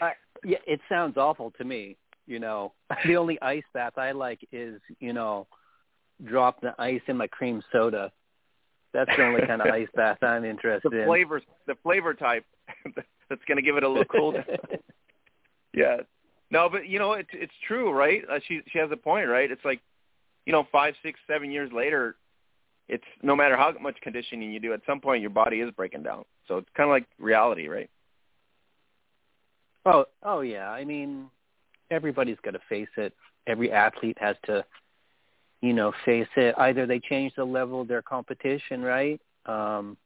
I, 0.00 0.12
yeah, 0.44 0.58
it 0.66 0.80
sounds 0.90 1.16
awful 1.16 1.52
to 1.52 1.64
me. 1.64 1.96
You 2.26 2.38
know, 2.38 2.74
the 3.06 3.16
only 3.16 3.40
ice 3.40 3.64
bath 3.72 3.96
I 3.96 4.12
like 4.12 4.46
is 4.52 4.80
you 5.00 5.14
know, 5.14 5.46
drop 6.24 6.60
the 6.60 6.74
ice 6.78 7.00
in 7.08 7.16
my 7.16 7.26
cream 7.26 7.62
soda. 7.72 8.12
That's 8.92 9.10
the 9.16 9.24
only 9.24 9.46
kind 9.46 9.62
of 9.62 9.68
ice 9.68 9.88
bath 9.96 10.22
I'm 10.22 10.44
interested 10.44 10.92
the 10.92 11.00
in. 11.00 11.06
flavors, 11.06 11.42
the 11.66 11.76
flavor 11.82 12.12
type 12.14 12.44
that's 13.28 13.42
going 13.48 13.56
to 13.56 13.62
give 13.62 13.76
it 13.76 13.82
a 13.82 13.88
little 13.88 14.04
cool. 14.04 14.34
yeah. 15.74 15.98
No, 16.50 16.68
but 16.68 16.86
you 16.86 16.98
know 16.98 17.14
it's 17.14 17.28
it's 17.32 17.52
true, 17.66 17.90
right? 17.90 18.22
Uh, 18.30 18.38
she 18.46 18.60
she 18.70 18.78
has 18.78 18.90
a 18.92 18.96
point, 18.96 19.28
right? 19.28 19.50
It's 19.50 19.64
like, 19.64 19.80
you 20.44 20.52
know, 20.52 20.66
five, 20.70 20.94
six, 21.02 21.18
seven 21.26 21.50
years 21.50 21.72
later, 21.72 22.16
it's 22.88 23.04
no 23.22 23.34
matter 23.34 23.56
how 23.56 23.72
much 23.80 23.96
conditioning 24.00 24.52
you 24.52 24.60
do, 24.60 24.72
at 24.72 24.80
some 24.86 25.00
point 25.00 25.20
your 25.20 25.30
body 25.30 25.60
is 25.60 25.70
breaking 25.72 26.02
down. 26.02 26.24
So 26.46 26.58
it's 26.58 26.68
kind 26.76 26.88
of 26.88 26.92
like 26.92 27.06
reality, 27.18 27.68
right? 27.68 27.90
Oh, 29.84 30.04
oh 30.22 30.40
yeah. 30.40 30.70
I 30.70 30.84
mean, 30.84 31.26
everybody's 31.90 32.38
got 32.44 32.52
to 32.52 32.60
face 32.68 32.88
it. 32.96 33.12
Every 33.46 33.72
athlete 33.72 34.18
has 34.20 34.36
to, 34.46 34.64
you 35.62 35.72
know, 35.72 35.92
face 36.04 36.28
it. 36.36 36.54
Either 36.58 36.86
they 36.86 37.00
change 37.00 37.32
the 37.36 37.44
level 37.44 37.80
of 37.80 37.88
their 37.88 38.02
competition, 38.02 38.82
right? 38.82 39.20
Um, 39.46 39.96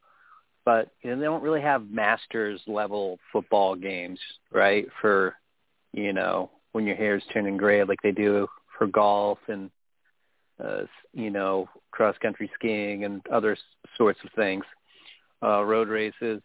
but 0.64 0.90
you 1.02 1.10
know, 1.10 1.18
they 1.18 1.24
don't 1.24 1.42
really 1.42 1.62
have 1.62 1.90
masters 1.90 2.60
level 2.66 3.18
football 3.32 3.74
games, 3.74 4.20
right? 4.52 4.86
For, 5.00 5.34
you 5.92 6.12
know, 6.12 6.50
when 6.72 6.86
your 6.86 6.96
hair's 6.96 7.24
turning 7.32 7.56
gray, 7.56 7.82
like 7.84 8.00
they 8.02 8.12
do 8.12 8.46
for 8.76 8.86
golf 8.86 9.38
and, 9.48 9.70
uh, 10.62 10.82
you 11.12 11.30
know, 11.30 11.68
cross 11.90 12.16
country 12.18 12.50
skiing 12.54 13.04
and 13.04 13.26
other 13.28 13.56
sorts 13.96 14.18
of 14.24 14.30
things, 14.34 14.64
uh, 15.42 15.62
road 15.62 15.88
races. 15.88 16.42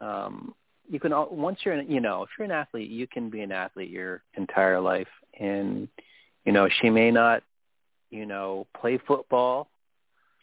Um, 0.00 0.54
you 0.88 1.00
can 1.00 1.12
once 1.30 1.60
you're 1.64 1.74
an, 1.74 1.90
you 1.90 2.00
know 2.00 2.24
if 2.24 2.30
you're 2.36 2.44
an 2.44 2.50
athlete 2.50 2.90
you 2.90 3.06
can 3.06 3.30
be 3.30 3.40
an 3.40 3.52
athlete 3.52 3.90
your 3.90 4.22
entire 4.36 4.80
life. 4.80 5.08
And 5.38 5.88
you 6.44 6.52
know 6.52 6.68
she 6.80 6.90
may 6.90 7.10
not 7.10 7.42
you 8.10 8.26
know 8.26 8.66
play 8.78 8.98
football. 9.06 9.68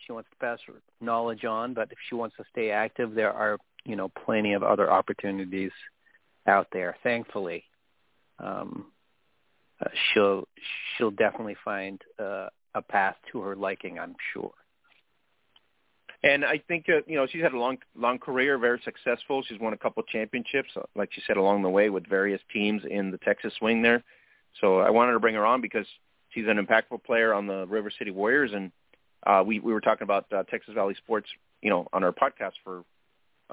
She 0.05 0.13
wants 0.13 0.29
to 0.29 0.35
pass 0.37 0.59
her 0.67 0.75
knowledge 1.01 1.45
on 1.45 1.73
but 1.73 1.91
if 1.91 1.97
she 2.07 2.15
wants 2.15 2.35
to 2.37 2.43
stay 2.51 2.71
active 2.71 3.13
there 3.13 3.31
are 3.31 3.57
you 3.85 3.95
know 3.95 4.09
plenty 4.25 4.53
of 4.53 4.63
other 4.63 4.91
opportunities 4.91 5.71
out 6.47 6.67
there 6.71 6.95
thankfully. 7.03 7.65
Um 8.39 8.85
uh, 9.81 9.89
she'll 10.13 10.47
she'll 10.97 11.11
definitely 11.11 11.55
find 11.63 12.01
uh, 12.17 12.47
a 12.76 12.82
path 12.82 13.15
to 13.32 13.41
her 13.41 13.55
liking 13.55 13.99
i'm 13.99 14.15
sure 14.34 14.53
And 16.22 16.43
I 16.43 16.57
think 16.67 16.86
uh, 16.89 17.01
you 17.07 17.15
know 17.15 17.28
she's 17.28 17.41
had 17.41 17.53
a 17.53 17.57
long 17.57 17.78
long 17.95 18.20
career, 18.20 18.57
very 18.57 18.82
successful. 18.84 19.41
She's 19.47 19.59
won 19.59 19.74
a 19.74 19.78
couple 19.78 20.03
championships, 20.03 20.70
uh, 20.76 20.82
like 20.95 21.09
she 21.13 21.22
said, 21.26 21.38
along 21.38 21.61
the 21.63 21.70
way 21.70 21.89
with 21.89 22.07
various 22.07 22.41
teams 22.51 22.82
in 22.89 23.11
the 23.11 23.17
Texas 23.20 23.53
Swing 23.57 23.82
there. 23.82 24.03
So 24.59 24.80
I 24.80 24.89
wanted 24.89 25.13
to 25.13 25.20
bring 25.20 25.36
her 25.36 25.45
on 25.45 25.61
because 25.61 25.86
she's 26.30 26.45
an 26.47 26.57
impactful 26.57 27.03
player 27.05 27.34
on 27.34 27.47
the 27.47 27.65
River 27.67 27.89
City 27.97 28.11
Warriors, 28.11 28.51
and 28.53 28.72
uh, 29.26 29.43
we 29.45 29.59
we 29.59 29.72
were 29.72 29.80
talking 29.80 30.03
about 30.03 30.26
uh, 30.34 30.43
Texas 30.43 30.74
Valley 30.74 30.95
sports, 30.95 31.30
you 31.61 31.70
know, 31.70 31.88
on 31.93 32.03
our 32.03 32.11
podcast 32.11 32.53
for 32.65 32.84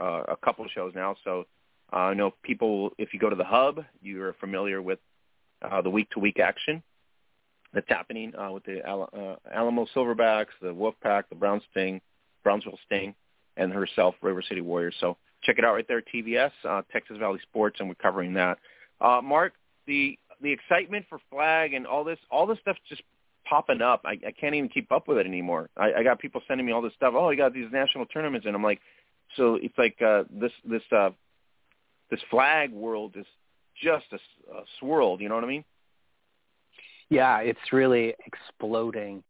uh, 0.00 0.24
a 0.28 0.36
couple 0.36 0.64
of 0.64 0.70
shows 0.72 0.92
now. 0.92 1.14
So 1.22 1.46
uh, 1.92 1.96
I 1.96 2.14
know 2.14 2.32
people, 2.42 2.90
if 2.98 3.14
you 3.14 3.20
go 3.20 3.30
to 3.30 3.36
the 3.36 3.44
hub, 3.44 3.84
you 4.02 4.20
are 4.24 4.34
familiar 4.40 4.82
with 4.82 4.98
uh, 5.62 5.82
the 5.82 5.90
week 5.90 6.10
to 6.10 6.18
week 6.18 6.40
action 6.40 6.82
that's 7.72 7.88
happening 7.88 8.34
uh, 8.36 8.50
with 8.52 8.64
the 8.64 8.86
uh, 8.88 9.36
Alamo 9.52 9.86
Silverbacks, 9.94 10.54
the 10.60 10.68
Wolfpack, 10.68 11.24
the 11.28 11.34
Brown 11.34 11.60
Sting. 11.70 12.00
Brownsville 12.46 12.78
Sting, 12.86 13.12
and 13.56 13.72
herself, 13.72 14.14
River 14.22 14.40
City 14.40 14.60
Warriors. 14.60 14.94
So 15.00 15.16
check 15.42 15.58
it 15.58 15.64
out 15.64 15.74
right 15.74 15.86
there, 15.88 16.00
TVS, 16.00 16.52
uh, 16.64 16.82
Texas 16.92 17.16
Valley 17.18 17.40
Sports, 17.42 17.78
and 17.80 17.88
we're 17.88 17.96
covering 17.96 18.34
that. 18.34 18.58
Uh, 19.00 19.20
Mark, 19.20 19.54
the 19.88 20.16
the 20.40 20.52
excitement 20.52 21.06
for 21.08 21.18
flag 21.28 21.74
and 21.74 21.88
all 21.88 22.04
this, 22.04 22.20
all 22.30 22.46
this 22.46 22.58
stuff's 22.60 22.78
just 22.88 23.02
popping 23.48 23.82
up. 23.82 24.02
I, 24.04 24.12
I 24.24 24.30
can't 24.30 24.54
even 24.54 24.68
keep 24.68 24.92
up 24.92 25.08
with 25.08 25.18
it 25.18 25.26
anymore. 25.26 25.70
I, 25.76 25.94
I 25.94 26.02
got 26.04 26.20
people 26.20 26.40
sending 26.46 26.64
me 26.64 26.72
all 26.72 26.82
this 26.82 26.92
stuff. 26.94 27.14
Oh, 27.16 27.30
you 27.30 27.36
got 27.36 27.52
these 27.52 27.72
national 27.72 28.06
tournaments, 28.06 28.46
and 28.46 28.54
I'm 28.54 28.62
like, 28.62 28.80
so 29.36 29.58
it's 29.60 29.76
like 29.76 30.00
uh, 30.00 30.22
this 30.30 30.52
this 30.64 30.82
uh, 30.92 31.10
this 32.12 32.20
flag 32.30 32.70
world 32.70 33.16
is 33.16 33.26
just 33.82 34.04
a, 34.12 34.54
a 34.54 34.62
swirl. 34.78 35.20
You 35.20 35.28
know 35.28 35.34
what 35.34 35.42
I 35.42 35.48
mean? 35.48 35.64
Yeah, 37.08 37.38
it's 37.38 37.72
really 37.72 38.14
exploding, 38.26 39.22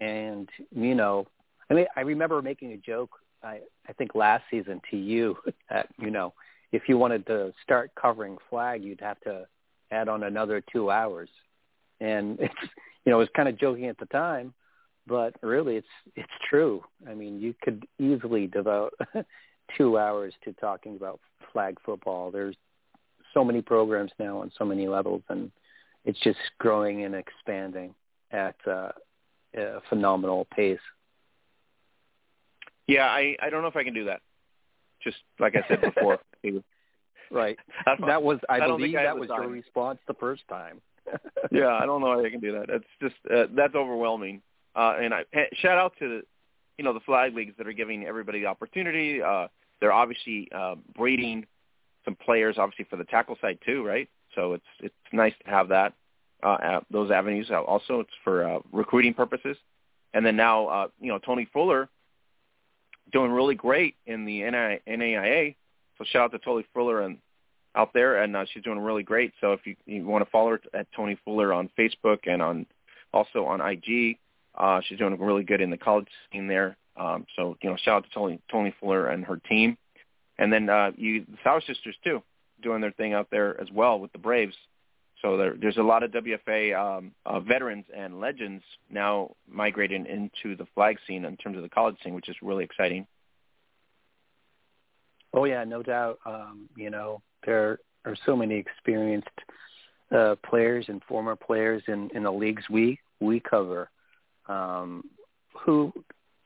and 0.00 0.48
you 0.74 0.94
know, 0.94 1.26
I 1.70 1.74
mean, 1.74 1.86
I 1.96 2.00
remember 2.00 2.40
making 2.40 2.72
a 2.72 2.76
joke. 2.78 3.10
I 3.42 3.60
I 3.88 3.92
think 3.92 4.14
last 4.14 4.44
season 4.50 4.80
to 4.90 4.96
you 4.96 5.36
that 5.70 5.88
you 5.98 6.10
know, 6.10 6.32
if 6.72 6.82
you 6.88 6.96
wanted 6.96 7.26
to 7.26 7.52
start 7.62 7.90
covering 8.00 8.38
flag, 8.48 8.82
you'd 8.82 9.00
have 9.00 9.20
to 9.20 9.46
add 9.90 10.08
on 10.08 10.22
another 10.22 10.62
two 10.72 10.90
hours, 10.90 11.28
and 12.00 12.38
it's 12.40 12.54
you 13.04 13.12
know, 13.12 13.16
it 13.16 13.20
was 13.20 13.28
kind 13.36 13.48
of 13.48 13.58
joking 13.58 13.86
at 13.86 13.98
the 13.98 14.06
time, 14.06 14.54
but 15.06 15.34
really, 15.42 15.76
it's 15.76 15.86
it's 16.16 16.32
true. 16.48 16.82
I 17.08 17.14
mean, 17.14 17.40
you 17.40 17.54
could 17.62 17.84
easily 17.98 18.46
devote 18.46 18.94
two 19.76 19.98
hours 19.98 20.32
to 20.44 20.54
talking 20.54 20.96
about 20.96 21.20
flag 21.52 21.76
football. 21.84 22.30
There's 22.30 22.56
so 23.34 23.44
many 23.44 23.60
programs 23.60 24.12
now 24.18 24.38
on 24.40 24.50
so 24.58 24.64
many 24.64 24.88
levels, 24.88 25.22
and 25.28 25.50
it's 26.08 26.18
just 26.20 26.38
growing 26.58 27.04
and 27.04 27.14
expanding 27.14 27.94
at 28.32 28.56
uh, 28.66 28.88
a 29.54 29.80
phenomenal 29.90 30.46
pace. 30.46 30.80
Yeah, 32.86 33.04
I 33.04 33.36
I 33.42 33.50
don't 33.50 33.60
know 33.60 33.68
if 33.68 33.76
I 33.76 33.84
can 33.84 33.92
do 33.92 34.06
that. 34.06 34.22
Just 35.04 35.18
like 35.38 35.54
I 35.54 35.68
said 35.68 35.82
before. 35.82 36.18
Right. 37.30 37.58
That 38.06 38.22
was, 38.22 38.38
I, 38.48 38.54
I 38.54 38.66
believe, 38.66 38.96
I 38.96 39.02
that 39.02 39.18
was 39.18 39.28
your 39.28 39.48
response 39.48 39.98
the 40.08 40.14
first 40.14 40.48
time. 40.48 40.80
yeah, 41.52 41.74
I 41.74 41.84
don't 41.84 42.00
know 42.00 42.18
if 42.18 42.24
I 42.24 42.30
can 42.30 42.40
do 42.40 42.52
that. 42.52 42.68
That's 42.68 42.84
just 43.02 43.16
uh, 43.30 43.52
that's 43.54 43.74
overwhelming. 43.74 44.40
Uh, 44.74 44.96
and 44.98 45.12
I 45.12 45.24
shout 45.60 45.76
out 45.76 45.92
to 45.98 46.08
the, 46.08 46.22
you 46.78 46.84
know 46.84 46.94
the 46.94 47.00
flag 47.00 47.34
leagues 47.34 47.52
that 47.58 47.66
are 47.66 47.74
giving 47.74 48.06
everybody 48.06 48.40
the 48.40 48.46
opportunity. 48.46 49.20
Uh, 49.20 49.48
they're 49.78 49.92
obviously 49.92 50.48
uh, 50.54 50.76
breeding 50.96 51.44
some 52.06 52.14
players, 52.14 52.56
obviously 52.56 52.86
for 52.88 52.96
the 52.96 53.04
tackle 53.04 53.36
side 53.42 53.58
too, 53.66 53.84
right? 53.84 54.08
So 54.34 54.54
it's 54.54 54.64
it's 54.80 54.94
nice 55.12 55.34
to 55.44 55.50
have 55.50 55.68
that 55.68 55.94
uh, 56.42 56.80
those 56.90 57.10
avenues. 57.10 57.48
Uh, 57.50 57.62
Also, 57.62 58.00
it's 58.00 58.10
for 58.24 58.44
uh, 58.44 58.58
recruiting 58.72 59.14
purposes. 59.14 59.56
And 60.14 60.24
then 60.24 60.36
now, 60.36 60.66
uh, 60.66 60.88
you 61.00 61.08
know, 61.08 61.18
Tony 61.18 61.48
Fuller 61.52 61.88
doing 63.12 63.30
really 63.30 63.54
great 63.54 63.94
in 64.06 64.24
the 64.24 64.40
NAIA. 64.40 65.54
So 65.98 66.04
shout 66.04 66.22
out 66.22 66.32
to 66.32 66.38
Tony 66.38 66.64
Fuller 66.72 67.02
and 67.02 67.18
out 67.74 67.92
there, 67.92 68.22
and 68.22 68.34
uh, 68.36 68.44
she's 68.52 68.62
doing 68.62 68.78
really 68.78 69.02
great. 69.02 69.32
So 69.40 69.52
if 69.52 69.66
you, 69.66 69.76
you 69.86 70.04
want 70.04 70.24
to 70.24 70.30
follow 70.30 70.50
her 70.50 70.60
at 70.74 70.86
Tony 70.94 71.18
Fuller 71.24 71.52
on 71.52 71.70
Facebook 71.78 72.20
and 72.26 72.40
on 72.40 72.66
also 73.12 73.44
on 73.44 73.60
IG, 73.60 74.18
uh, 74.56 74.80
she's 74.86 74.98
doing 74.98 75.18
really 75.18 75.44
good 75.44 75.60
in 75.60 75.70
the 75.70 75.76
college 75.76 76.08
scene 76.32 76.48
there. 76.48 76.76
Um, 76.96 77.26
so 77.36 77.56
you 77.62 77.70
know, 77.70 77.76
shout 77.76 77.98
out 77.98 78.04
to 78.04 78.10
Tony, 78.10 78.40
Tony 78.50 78.74
Fuller 78.80 79.08
and 79.08 79.24
her 79.24 79.36
team, 79.36 79.76
and 80.38 80.52
then 80.52 80.68
uh, 80.68 80.90
you 80.96 81.20
the 81.20 81.36
Sauer 81.44 81.60
sisters 81.60 81.94
too, 82.02 82.22
doing 82.62 82.80
their 82.80 82.92
thing 82.92 83.12
out 83.12 83.28
there 83.30 83.60
as 83.60 83.68
well 83.72 83.98
with 83.98 84.12
the 84.12 84.18
Braves. 84.18 84.54
So 85.22 85.36
there, 85.36 85.54
there's 85.60 85.76
a 85.78 85.82
lot 85.82 86.02
of 86.02 86.12
WFA 86.12 86.78
um, 86.78 87.12
uh, 87.26 87.40
veterans 87.40 87.86
and 87.94 88.20
legends 88.20 88.62
now 88.90 89.34
migrating 89.48 90.06
into 90.06 90.56
the 90.56 90.66
flag 90.74 90.98
scene 91.06 91.24
in 91.24 91.36
terms 91.36 91.56
of 91.56 91.62
the 91.62 91.68
college 91.68 91.96
scene, 92.04 92.14
which 92.14 92.28
is 92.28 92.36
really 92.40 92.64
exciting. 92.64 93.06
Oh 95.34 95.44
yeah, 95.44 95.64
no 95.64 95.82
doubt. 95.82 96.20
Um, 96.24 96.68
you 96.76 96.90
know, 96.90 97.20
there 97.44 97.80
are 98.04 98.16
so 98.24 98.36
many 98.36 98.56
experienced 98.56 99.28
uh, 100.10 100.36
players 100.48 100.86
and 100.88 101.02
former 101.04 101.36
players 101.36 101.82
in, 101.88 102.10
in 102.14 102.22
the 102.22 102.32
leagues 102.32 102.62
we 102.70 102.98
we 103.20 103.40
cover 103.40 103.90
um, 104.48 105.04
who 105.52 105.92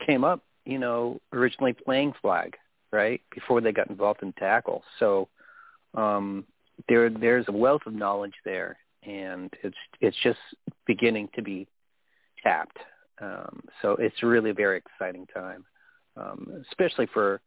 came 0.05 0.25
up, 0.25 0.43
you 0.65 0.79
know, 0.79 1.21
originally 1.33 1.73
playing 1.73 2.13
flag, 2.21 2.57
right 2.91 3.21
before 3.35 3.61
they 3.61 3.73
got 3.73 3.91
involved 3.91 4.23
in 4.23 4.33
tackle. 4.33 4.83
So 4.99 5.29
um, 5.95 6.45
there 6.89 7.11
there's 7.11 7.47
a 7.49 7.53
wealth 7.53 7.83
of 7.87 7.95
knowledge 7.95 8.35
there, 8.45 8.79
and 9.05 9.53
it's 9.63 9.77
it's 10.01 10.17
just 10.23 10.39
beginning 10.87 11.29
to 11.35 11.43
be 11.43 11.67
tapped. 12.43 12.79
Um, 13.21 13.63
so 13.81 13.93
it's 13.93 14.23
really 14.23 14.51
a 14.51 14.55
very 14.55 14.79
exciting 14.79 15.27
time, 15.33 15.65
um, 16.17 16.65
especially 16.71 17.07
for 17.13 17.41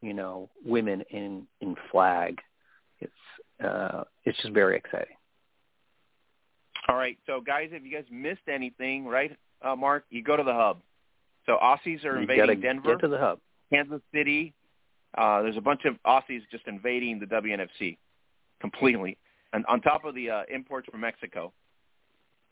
you 0.00 0.14
know 0.14 0.48
women 0.64 1.02
in 1.10 1.46
in 1.60 1.74
flag. 1.90 2.38
It's 3.00 3.12
uh, 3.64 4.04
it's 4.24 4.40
just 4.42 4.54
very 4.54 4.76
exciting. 4.76 5.16
All 6.88 6.96
right, 6.96 7.18
so 7.26 7.40
guys, 7.40 7.68
if 7.72 7.84
you 7.84 7.92
guys 7.92 8.04
missed 8.10 8.48
anything, 8.48 9.04
right, 9.04 9.36
uh, 9.60 9.76
Mark, 9.76 10.04
you 10.08 10.22
go 10.22 10.36
to 10.36 10.42
the 10.42 10.54
hub. 10.54 10.78
So 11.44 11.58
Aussies 11.62 12.04
are 12.04 12.18
invading 12.18 12.60
Denver, 12.60 12.94
get 12.94 13.00
to 13.00 13.08
the 13.08 13.18
hub. 13.18 13.40
Kansas 13.70 14.00
City. 14.14 14.54
Uh, 15.16 15.42
there's 15.42 15.56
a 15.56 15.62
bunch 15.62 15.84
of 15.84 15.96
Aussies 16.06 16.42
just 16.50 16.66
invading 16.66 17.18
the 17.18 17.26
WNFC 17.26 17.96
completely, 18.60 19.16
and 19.52 19.64
on 19.66 19.80
top 19.80 20.04
of 20.04 20.14
the 20.14 20.30
uh, 20.30 20.42
imports 20.52 20.88
from 20.90 21.00
Mexico 21.00 21.52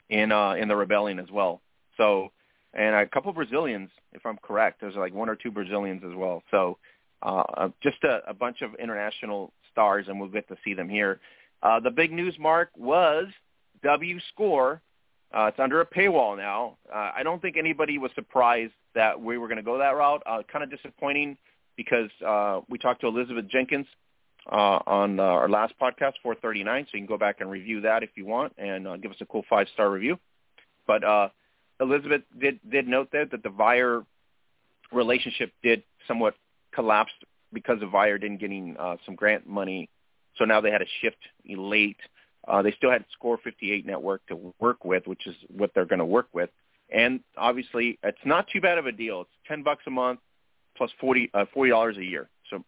in 0.08 0.32
uh, 0.32 0.52
in 0.52 0.68
the 0.68 0.76
rebellion 0.76 1.18
as 1.18 1.30
well. 1.30 1.60
So, 1.96 2.32
and 2.74 2.94
a 2.94 3.06
couple 3.06 3.32
Brazilians, 3.32 3.90
if 4.12 4.24
I'm 4.24 4.38
correct. 4.38 4.80
There's 4.80 4.94
like 4.94 5.14
one 5.14 5.28
or 5.28 5.36
two 5.36 5.50
Brazilians 5.50 6.02
as 6.08 6.14
well. 6.14 6.42
So, 6.50 6.78
uh, 7.22 7.44
uh, 7.56 7.68
just 7.82 8.02
a, 8.04 8.20
a 8.28 8.34
bunch 8.34 8.62
of 8.62 8.74
international 8.76 9.52
stars, 9.72 10.06
and 10.08 10.20
we'll 10.20 10.28
get 10.28 10.48
to 10.48 10.56
see 10.64 10.74
them 10.74 10.88
here. 10.88 11.20
Uh, 11.62 11.80
the 11.80 11.90
big 11.90 12.12
news, 12.12 12.36
Mark, 12.38 12.70
was 12.76 13.26
W 13.82 14.18
Score. 14.32 14.80
Uh, 15.34 15.46
it's 15.46 15.58
under 15.58 15.80
a 15.80 15.86
paywall 15.86 16.36
now. 16.36 16.76
Uh, 16.92 17.10
I 17.16 17.22
don't 17.22 17.42
think 17.42 17.56
anybody 17.56 17.98
was 17.98 18.10
surprised 18.14 18.72
that 18.94 19.20
we 19.20 19.38
were 19.38 19.48
going 19.48 19.56
to 19.56 19.62
go 19.62 19.76
that 19.78 19.96
route. 19.96 20.22
Uh, 20.24 20.42
kind 20.50 20.62
of 20.62 20.70
disappointing 20.70 21.36
because 21.76 22.10
uh, 22.26 22.60
we 22.68 22.78
talked 22.78 23.00
to 23.02 23.08
Elizabeth 23.08 23.46
Jenkins 23.48 23.86
uh, 24.50 24.78
on 24.86 25.20
uh, 25.20 25.22
our 25.22 25.48
last 25.48 25.74
podcast, 25.80 26.14
439. 26.22 26.84
So 26.84 26.90
you 26.94 27.00
can 27.00 27.06
go 27.06 27.18
back 27.18 27.36
and 27.40 27.50
review 27.50 27.80
that 27.82 28.02
if 28.02 28.10
you 28.14 28.26
want 28.26 28.52
and 28.58 28.86
uh, 28.86 28.96
give 28.96 29.10
us 29.10 29.16
a 29.20 29.26
cool 29.26 29.44
five 29.48 29.66
star 29.74 29.90
review. 29.90 30.18
But 30.86 31.04
uh, 31.04 31.28
Elizabeth 31.80 32.22
did 32.38 32.60
did 32.70 32.86
note 32.86 33.08
there 33.12 33.26
that 33.26 33.42
the 33.42 33.50
Vyre 33.50 34.04
relationship 34.92 35.52
did 35.62 35.82
somewhat 36.06 36.34
collapse 36.72 37.12
because 37.52 37.82
of 37.82 37.90
Vyre 37.90 38.18
didn't 38.18 38.40
getting 38.40 38.76
uh, 38.78 38.96
some 39.04 39.14
grant 39.14 39.46
money. 39.46 39.88
So 40.36 40.44
now 40.44 40.60
they 40.60 40.70
had 40.70 40.78
to 40.78 40.86
shift 41.00 41.16
late. 41.48 41.96
Uh, 42.46 42.62
they 42.62 42.72
still 42.72 42.90
had 42.90 43.04
Score 43.12 43.38
58 43.42 43.84
network 43.86 44.24
to 44.26 44.52
work 44.60 44.84
with, 44.84 45.06
which 45.06 45.26
is 45.26 45.34
what 45.48 45.72
they're 45.74 45.86
going 45.86 45.98
to 45.98 46.04
work 46.04 46.28
with. 46.32 46.50
And 46.94 47.20
obviously, 47.36 47.98
it's 48.04 48.18
not 48.24 48.46
too 48.52 48.60
bad 48.60 48.78
of 48.78 48.86
a 48.86 48.92
deal. 48.92 49.22
It's 49.22 49.30
10 49.48 49.64
bucks 49.64 49.82
a 49.86 49.90
month 49.90 50.20
plus 50.76 50.90
40 51.00 51.30
uh, 51.34 51.44
$40 51.54 51.98
a 51.98 52.04
year 52.04 52.28
So 52.50 52.64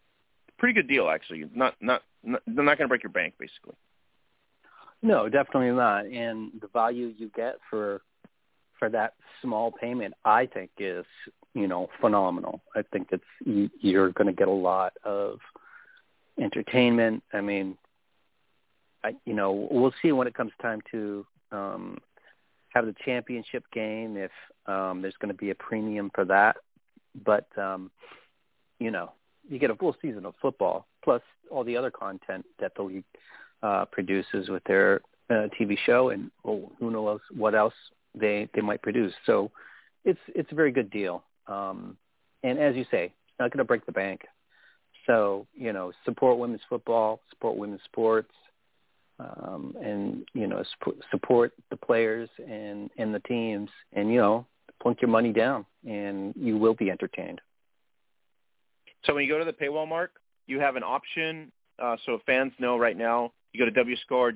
pretty 0.57 0.73
good 0.73 0.87
deal 0.87 1.09
actually. 1.09 1.45
Not 1.53 1.75
not, 1.81 2.03
not 2.23 2.41
they're 2.47 2.63
not 2.63 2.77
going 2.77 2.85
to 2.85 2.89
break 2.89 3.03
your 3.03 3.11
bank 3.11 3.35
basically. 3.39 3.75
No, 5.01 5.29
definitely 5.29 5.71
not. 5.71 6.05
And 6.05 6.51
the 6.59 6.67
value 6.67 7.13
you 7.17 7.31
get 7.35 7.59
for 7.69 8.01
for 8.77 8.89
that 8.89 9.13
small 9.41 9.71
payment, 9.71 10.13
I 10.25 10.45
think, 10.45 10.71
is 10.77 11.05
you 11.53 11.67
know 11.67 11.89
phenomenal. 12.01 12.61
I 12.75 12.81
think 12.81 13.09
it's 13.11 13.23
you, 13.45 13.69
you're 13.79 14.11
going 14.11 14.27
to 14.27 14.33
get 14.33 14.47
a 14.47 14.51
lot 14.51 14.93
of 15.03 15.39
entertainment. 16.39 17.23
I 17.33 17.41
mean, 17.41 17.77
I 19.03 19.15
you 19.25 19.33
know 19.33 19.67
we'll 19.71 19.93
see 20.01 20.11
when 20.11 20.27
it 20.27 20.33
comes 20.33 20.51
time 20.61 20.81
to 20.91 21.25
um, 21.51 21.97
have 22.69 22.85
the 22.85 22.95
championship 23.05 23.63
game 23.73 24.17
if 24.17 24.31
um, 24.65 25.01
there's 25.01 25.17
going 25.19 25.33
to 25.33 25.37
be 25.37 25.49
a 25.49 25.55
premium 25.55 26.11
for 26.13 26.25
that. 26.25 26.57
But 27.25 27.47
um, 27.57 27.91
you 28.79 28.91
know, 28.91 29.11
you 29.49 29.59
get 29.59 29.69
a 29.69 29.75
full 29.75 29.95
season 30.01 30.25
of 30.25 30.35
football 30.41 30.87
plus 31.03 31.21
all 31.49 31.63
the 31.63 31.77
other 31.77 31.91
content 31.91 32.45
that 32.59 32.73
the 32.75 32.83
league 32.83 33.03
uh, 33.63 33.85
produces 33.85 34.49
with 34.49 34.63
their 34.65 35.01
uh, 35.29 35.47
TV 35.59 35.77
show, 35.85 36.09
and 36.09 36.31
who 36.43 36.69
knows 36.79 37.19
what 37.35 37.55
else 37.55 37.73
they 38.15 38.49
they 38.53 38.61
might 38.61 38.81
produce. 38.81 39.13
So 39.25 39.51
it's 40.05 40.19
it's 40.29 40.51
a 40.51 40.55
very 40.55 40.71
good 40.71 40.89
deal. 40.89 41.23
Um, 41.47 41.97
and 42.43 42.59
as 42.59 42.75
you 42.75 42.85
say, 42.91 43.05
it's 43.05 43.39
not 43.39 43.51
going 43.51 43.59
to 43.59 43.65
break 43.65 43.85
the 43.85 43.91
bank. 43.91 44.21
So 45.07 45.47
you 45.55 45.73
know, 45.73 45.91
support 46.05 46.37
women's 46.37 46.61
football, 46.69 47.21
support 47.29 47.57
women's 47.57 47.81
sports, 47.85 48.31
um, 49.19 49.75
and 49.81 50.25
you 50.33 50.47
know, 50.47 50.63
support 51.11 51.53
the 51.69 51.77
players 51.77 52.29
and 52.47 52.89
and 52.97 53.13
the 53.13 53.19
teams, 53.19 53.69
and 53.93 54.11
you 54.11 54.19
know, 54.19 54.45
plunk 54.81 55.01
your 55.01 55.09
money 55.09 55.33
down, 55.33 55.65
and 55.87 56.33
you 56.35 56.57
will 56.57 56.73
be 56.73 56.89
entertained. 56.89 57.41
So 59.05 59.13
when 59.13 59.23
you 59.23 59.29
go 59.29 59.39
to 59.39 59.45
the 59.45 59.53
paywall 59.53 59.87
mark, 59.87 60.11
you 60.47 60.59
have 60.59 60.75
an 60.75 60.83
option. 60.83 61.51
Uh, 61.81 61.95
so 62.05 62.19
fans 62.25 62.51
know 62.59 62.77
right 62.77 62.97
now, 62.97 63.31
you 63.53 63.65
go 63.65 63.69
to 63.69 63.95
WScore, 64.11 64.35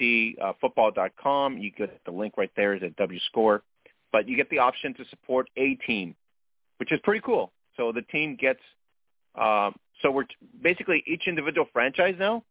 WNFCfootball.com. 0.00 1.54
Uh, 1.54 1.56
you 1.58 1.70
get 1.72 2.00
the 2.04 2.10
link 2.10 2.34
right 2.36 2.50
there 2.56 2.74
is 2.74 2.82
at 2.82 2.96
WScore. 2.96 3.60
But 4.12 4.28
you 4.28 4.36
get 4.36 4.48
the 4.50 4.60
option 4.60 4.94
to 4.94 5.04
support 5.10 5.50
a 5.56 5.74
team, 5.86 6.14
which 6.78 6.92
is 6.92 7.00
pretty 7.02 7.20
cool. 7.24 7.52
So 7.76 7.92
the 7.92 8.02
team 8.02 8.36
gets, 8.36 8.60
uh, 9.34 9.72
so 10.00 10.10
we're 10.10 10.24
t- 10.24 10.36
basically 10.62 11.02
each 11.06 11.24
individual 11.26 11.66
franchise 11.72 12.14
now 12.18 12.44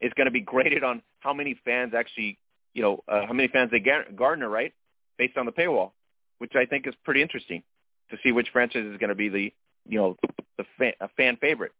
is 0.00 0.12
going 0.14 0.24
to 0.26 0.32
be 0.32 0.40
graded 0.52 0.82
on 0.82 1.02
how 1.20 1.32
many 1.32 1.58
fans 1.64 1.92
actually, 1.96 2.38
you 2.72 2.82
know, 2.82 3.04
uh, 3.06 3.26
how 3.26 3.32
many 3.32 3.48
fans 3.48 3.70
they 3.70 3.78
gar- 3.80 4.06
garner, 4.16 4.48
right, 4.48 4.72
based 5.18 5.36
on 5.36 5.46
the 5.46 5.52
paywall, 5.52 5.92
which 6.38 6.52
I 6.54 6.66
think 6.66 6.86
is 6.86 6.94
pretty 7.04 7.22
interesting 7.22 7.62
to 8.10 8.16
see 8.22 8.32
which 8.32 8.48
franchise 8.52 8.84
is 8.84 8.98
going 8.98 9.08
to 9.08 9.14
be 9.14 9.28
the 9.28 9.52
you 9.86 9.98
know 9.98 10.16
the 10.58 10.64
fan, 10.78 10.92
a 11.00 11.08
fan 11.16 11.36
favorite. 11.36 11.72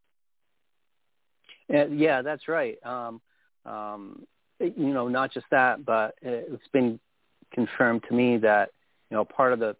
Uh, 1.72 1.86
yeah, 1.86 2.22
that's 2.22 2.48
right. 2.48 2.76
Um, 2.84 3.20
um, 3.64 4.26
you 4.60 4.92
know, 4.92 5.08
not 5.08 5.32
just 5.32 5.46
that, 5.50 5.84
but 5.84 6.14
it's 6.22 6.68
been 6.72 7.00
confirmed 7.52 8.04
to 8.08 8.14
me 8.14 8.36
that 8.38 8.70
you 9.10 9.16
know 9.16 9.24
part 9.24 9.52
of 9.52 9.58
the 9.58 9.76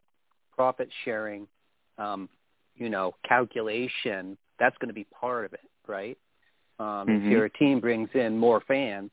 profit 0.57 0.89
sharing, 1.05 1.47
um, 1.99 2.29
you 2.77 2.89
know, 2.89 3.15
calculation 3.27 4.37
that's 4.59 4.77
going 4.79 4.89
to 4.89 4.95
be 4.95 5.05
part 5.05 5.45
of 5.45 5.53
it, 5.53 5.69
right? 5.87 6.17
Um, 6.79 6.87
mm-hmm. 6.87 7.27
If 7.27 7.33
your 7.33 7.49
team 7.49 7.81
brings 7.81 8.09
in 8.15 8.39
more 8.39 8.63
fans 8.67 9.11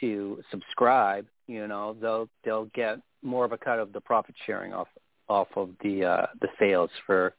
to 0.00 0.42
subscribe, 0.50 1.26
you 1.50 1.66
know, 1.66 1.96
they'll 2.00 2.28
they'll 2.44 2.66
get 2.66 2.98
more 3.22 3.44
of 3.44 3.50
a 3.50 3.58
cut 3.58 3.80
of 3.80 3.92
the 3.92 4.00
profit 4.00 4.36
sharing 4.46 4.72
off 4.72 4.88
off 5.28 5.48
of 5.56 5.70
the 5.82 6.04
uh, 6.04 6.26
the 6.40 6.48
sales 6.60 6.90
for 7.06 7.34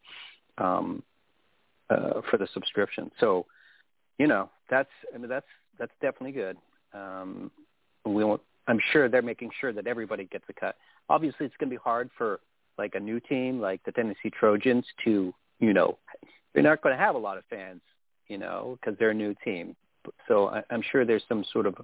um, 0.58 1.02
uh, 1.90 2.22
for 2.30 2.38
the 2.38 2.48
subscription. 2.54 3.10
So, 3.22 3.46
you 4.20 4.28
know, 4.28 4.50
that's 4.70 4.90
I 5.16 5.18
mean 5.18 5.30
that's 5.30 5.48
that's 5.80 5.94
definitely 6.02 6.34
good. 6.34 6.58
Um, 6.94 7.52
we 8.06 8.26
won't, 8.26 8.42
I'm 8.68 8.80
sure 8.92 9.08
they're 9.08 9.22
making 9.22 9.52
sure 9.62 9.72
that 9.72 9.88
everybody 9.88 10.26
gets 10.26 10.44
a 10.50 10.54
cut. 10.54 10.76
Obviously, 11.10 11.46
it's 11.46 11.56
going 11.58 11.70
to 11.70 11.76
be 11.76 11.82
hard 11.82 12.10
for 12.18 12.42
like 12.78 12.96
a 12.96 13.00
new 13.00 13.22
team 13.22 13.62
like 13.62 13.82
the 13.86 13.94
Tennessee 13.94 14.30
Trojans 14.38 14.86
to, 15.06 15.34
you 15.60 15.74
know, 15.74 15.98
they're 16.54 16.64
not 16.64 16.82
going 16.82 16.96
to 16.96 17.02
have 17.02 17.16
a 17.16 17.20
lot 17.20 17.38
of 17.38 17.46
fans, 17.50 17.82
you 18.28 18.38
know, 18.38 18.78
because 18.80 18.98
they're 19.00 19.12
a 19.12 19.14
new 19.14 19.34
team. 19.46 19.76
So 20.28 20.50
I, 20.50 20.64
I'm 20.70 20.84
sure 20.92 21.06
there's 21.06 21.24
some 21.30 21.46
sort 21.54 21.66
of 21.66 21.76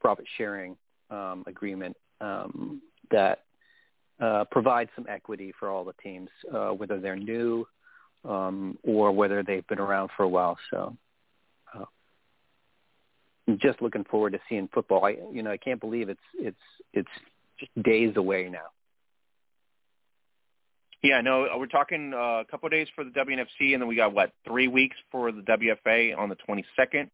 profit 0.00 0.24
sharing 0.36 0.76
um, 1.10 1.44
agreement 1.46 1.96
um, 2.20 2.82
that 3.10 3.44
uh, 4.20 4.44
provides 4.50 4.90
some 4.96 5.06
equity 5.08 5.52
for 5.58 5.68
all 5.68 5.84
the 5.84 5.94
teams, 6.02 6.28
uh, 6.52 6.70
whether 6.70 7.00
they're 7.00 7.16
new 7.16 7.66
um, 8.24 8.78
or 8.82 9.12
whether 9.12 9.42
they've 9.42 9.66
been 9.66 9.78
around 9.78 10.10
for 10.16 10.24
a 10.24 10.28
while. 10.28 10.58
So, 10.70 10.96
uh, 11.74 11.84
I'm 13.46 13.58
just 13.60 13.80
looking 13.80 14.04
forward 14.04 14.32
to 14.32 14.40
seeing 14.48 14.68
football. 14.72 15.04
I, 15.04 15.16
you 15.32 15.42
know, 15.42 15.50
I 15.50 15.56
can't 15.56 15.80
believe 15.80 16.08
it's 16.08 16.20
it's 16.34 16.56
it's 16.92 17.08
just 17.58 17.70
days 17.82 18.16
away 18.16 18.48
now. 18.48 18.66
Yeah, 21.02 21.20
no, 21.20 21.46
we're 21.56 21.66
talking 21.66 22.12
uh, 22.12 22.40
a 22.40 22.44
couple 22.50 22.66
of 22.66 22.72
days 22.72 22.88
for 22.94 23.04
the 23.04 23.10
WNFC, 23.10 23.72
and 23.72 23.80
then 23.80 23.86
we 23.86 23.94
got 23.94 24.12
what 24.12 24.32
three 24.44 24.66
weeks 24.66 24.96
for 25.12 25.30
the 25.30 25.42
WFA 25.42 26.18
on 26.18 26.28
the 26.28 26.36
22nd, 26.36 27.08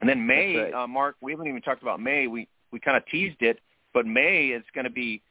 and 0.00 0.08
then 0.08 0.26
May. 0.26 0.56
Right. 0.56 0.72
Uh, 0.72 0.86
Mark, 0.86 1.16
we 1.20 1.32
haven't 1.32 1.48
even 1.48 1.60
talked 1.60 1.82
about 1.82 2.00
May. 2.00 2.26
We 2.28 2.48
we 2.72 2.80
kind 2.80 2.96
of 2.96 3.04
teased 3.06 3.40
it, 3.40 3.60
but 3.94 4.06
May 4.06 4.48
is 4.48 4.64
going 4.74 4.84
to 4.84 4.90
be 4.90 5.22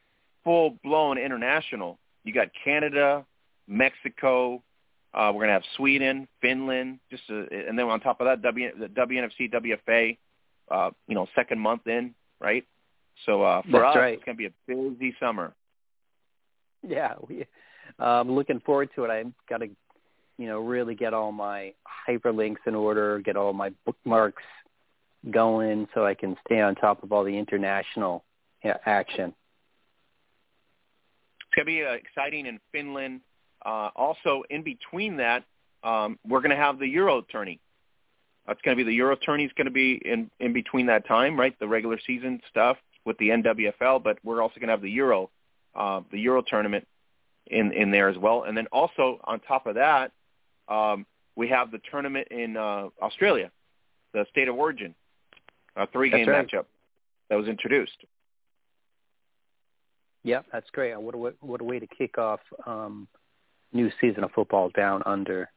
full 0.44 0.76
blown 0.82 1.18
international. 1.18 1.98
You 2.24 2.32
got 2.32 2.48
Canada, 2.64 3.24
Mexico, 3.66 4.62
uh, 5.14 5.32
we're 5.34 5.40
going 5.40 5.48
to 5.48 5.54
have 5.54 5.62
Sweden, 5.76 6.28
Finland, 6.40 6.98
just 7.10 7.22
uh, 7.30 7.44
and 7.50 7.78
then 7.78 7.86
on 7.86 8.00
top 8.00 8.20
of 8.20 8.26
that, 8.26 8.42
w, 8.42 8.70
the 8.78 8.86
WNFC, 8.88 9.52
WFA, 9.52 10.18
uh, 10.70 10.90
you 11.06 11.14
know, 11.14 11.26
second 11.34 11.58
month 11.58 11.86
in, 11.86 12.14
right? 12.40 12.64
So 13.24 13.42
uh, 13.42 13.62
for 13.62 13.80
That's 13.80 13.90
us, 13.90 13.96
right. 13.96 14.14
it's 14.14 14.24
going 14.24 14.36
to 14.36 14.38
be 14.38 14.46
a 14.46 14.52
busy 14.66 15.14
summer. 15.18 15.54
Yeah, 16.86 17.14
we, 17.26 17.46
I'm 17.98 18.30
looking 18.30 18.60
forward 18.60 18.90
to 18.96 19.04
it. 19.04 19.10
I've 19.10 19.32
got 19.48 19.58
to, 19.58 19.68
you 20.36 20.46
know, 20.46 20.60
really 20.60 20.94
get 20.94 21.14
all 21.14 21.32
my 21.32 21.72
hyperlinks 22.08 22.66
in 22.66 22.74
order, 22.74 23.18
get 23.20 23.36
all 23.36 23.52
my 23.52 23.70
bookmarks 23.86 24.42
going, 25.30 25.88
so 25.94 26.04
I 26.04 26.14
can 26.14 26.36
stay 26.46 26.60
on 26.60 26.74
top 26.74 27.02
of 27.02 27.12
all 27.12 27.24
the 27.24 27.36
international 27.36 28.24
action. 28.64 29.34
It's 31.40 31.54
going 31.54 31.64
to 31.66 31.72
be 31.72 31.84
uh, 31.84 31.92
exciting 31.92 32.46
in 32.46 32.60
Finland. 32.72 33.20
Uh, 33.64 33.90
also, 33.96 34.44
in 34.50 34.62
between 34.62 35.16
that, 35.16 35.44
um, 35.82 36.18
we're 36.26 36.40
going 36.40 36.50
to 36.50 36.56
have 36.56 36.78
the 36.78 36.88
Euro 36.88 37.22
tourney. 37.22 37.60
That's 38.46 38.60
going 38.62 38.76
to 38.76 38.82
be 38.82 38.88
the 38.88 38.96
Euro 38.96 39.16
tourney 39.16 39.44
is 39.44 39.52
going 39.56 39.66
to 39.66 39.70
be 39.72 40.00
in 40.04 40.30
in 40.40 40.52
between 40.52 40.86
that 40.86 41.06
time, 41.06 41.38
right? 41.38 41.54
The 41.58 41.68
regular 41.68 41.98
season 42.06 42.40
stuff 42.48 42.78
with 43.04 43.18
the 43.18 43.28
NWFL, 43.28 44.02
but 44.02 44.18
we're 44.24 44.40
also 44.42 44.54
going 44.56 44.68
to 44.68 44.72
have 44.72 44.82
the 44.82 44.90
Euro 44.92 45.30
uh, 45.74 46.00
the 46.10 46.18
Euro 46.20 46.42
tournament 46.42 46.86
in 47.46 47.72
in 47.72 47.90
there 47.90 48.08
as 48.08 48.16
well. 48.16 48.44
And 48.44 48.56
then 48.56 48.66
also 48.72 49.20
on 49.24 49.40
top 49.40 49.66
of 49.66 49.74
that, 49.74 50.12
um, 50.68 51.06
we 51.36 51.48
have 51.48 51.70
the 51.70 51.80
tournament 51.90 52.28
in 52.30 52.56
uh, 52.56 52.88
Australia, 53.00 53.50
the 54.12 54.26
State 54.30 54.48
of 54.48 54.56
Origin, 54.56 54.94
a 55.78 55.86
three 55.86 56.10
game 56.10 56.28
right. 56.28 56.46
matchup 56.46 56.64
that 57.30 57.36
was 57.36 57.48
introduced. 57.48 58.04
Yeah, 60.24 60.42
that's 60.52 60.68
great. 60.70 61.00
What 61.00 61.14
a, 61.14 61.18
what 61.40 61.60
a 61.60 61.64
way 61.64 61.78
to 61.78 61.86
kick 61.86 62.18
off 62.18 62.40
um, 62.66 63.08
new 63.72 63.90
season 64.00 64.24
of 64.24 64.32
football 64.32 64.70
down 64.70 65.02
under. 65.06 65.50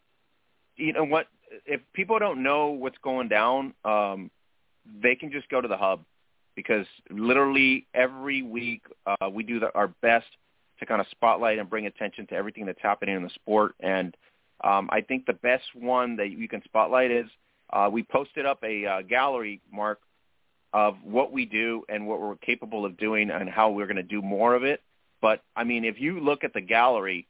You 0.77 0.93
know 0.93 1.03
what? 1.03 1.27
If 1.65 1.81
people 1.93 2.19
don't 2.19 2.43
know 2.43 2.67
what's 2.67 2.97
going 3.03 3.27
down, 3.27 3.73
um, 3.83 4.31
they 5.01 5.15
can 5.15 5.31
just 5.31 5.49
go 5.49 5.59
to 5.59 5.67
the 5.67 5.77
hub 5.77 6.03
because 6.55 6.85
literally 7.09 7.87
every 7.93 8.41
week 8.41 8.83
uh, 9.05 9.29
we 9.29 9.43
do 9.43 9.59
the, 9.59 9.73
our 9.75 9.87
best 10.01 10.27
to 10.79 10.85
kind 10.85 11.01
of 11.01 11.07
spotlight 11.11 11.59
and 11.59 11.69
bring 11.69 11.85
attention 11.85 12.27
to 12.27 12.35
everything 12.35 12.65
that's 12.65 12.81
happening 12.81 13.15
in 13.15 13.23
the 13.23 13.29
sport. 13.29 13.75
And 13.79 14.15
um, 14.63 14.89
I 14.91 15.01
think 15.01 15.25
the 15.25 15.33
best 15.33 15.63
one 15.73 16.17
that 16.17 16.31
you 16.31 16.47
can 16.47 16.63
spotlight 16.63 17.11
is 17.11 17.27
uh, 17.71 17.89
we 17.91 18.03
posted 18.03 18.45
up 18.45 18.63
a 18.63 18.85
uh, 18.85 19.01
gallery, 19.01 19.61
Mark, 19.71 19.99
of 20.73 20.95
what 21.03 21.31
we 21.31 21.45
do 21.45 21.83
and 21.89 22.07
what 22.07 22.21
we're 22.21 22.35
capable 22.37 22.85
of 22.85 22.97
doing 22.97 23.29
and 23.29 23.49
how 23.49 23.69
we're 23.69 23.87
going 23.87 23.97
to 23.97 24.03
do 24.03 24.21
more 24.21 24.55
of 24.55 24.63
it. 24.63 24.81
But 25.21 25.43
I 25.55 25.63
mean, 25.63 25.85
if 25.85 25.99
you 25.99 26.19
look 26.19 26.43
at 26.43 26.53
the 26.53 26.61
gallery, 26.61 27.27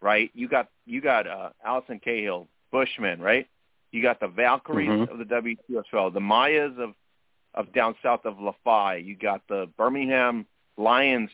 right, 0.00 0.30
you 0.34 0.48
got 0.48 0.68
you 0.86 1.00
got 1.00 1.26
uh, 1.26 1.50
Allison 1.64 2.00
Cahill, 2.00 2.48
Bushman, 2.70 3.20
right? 3.20 3.46
You 3.90 4.02
got 4.02 4.20
the 4.20 4.28
Valkyries 4.28 4.88
Mhm. 4.88 5.08
of 5.10 5.18
the 5.18 5.24
WQSL, 5.24 6.10
the 6.12 6.20
Mayas 6.20 6.72
of 6.78 6.94
of 7.54 7.72
down 7.72 7.94
south 8.02 8.24
of 8.24 8.40
LaFi. 8.40 9.00
You 9.02 9.14
got 9.14 9.46
the 9.48 9.68
Birmingham 9.76 10.46
Lions 10.76 11.30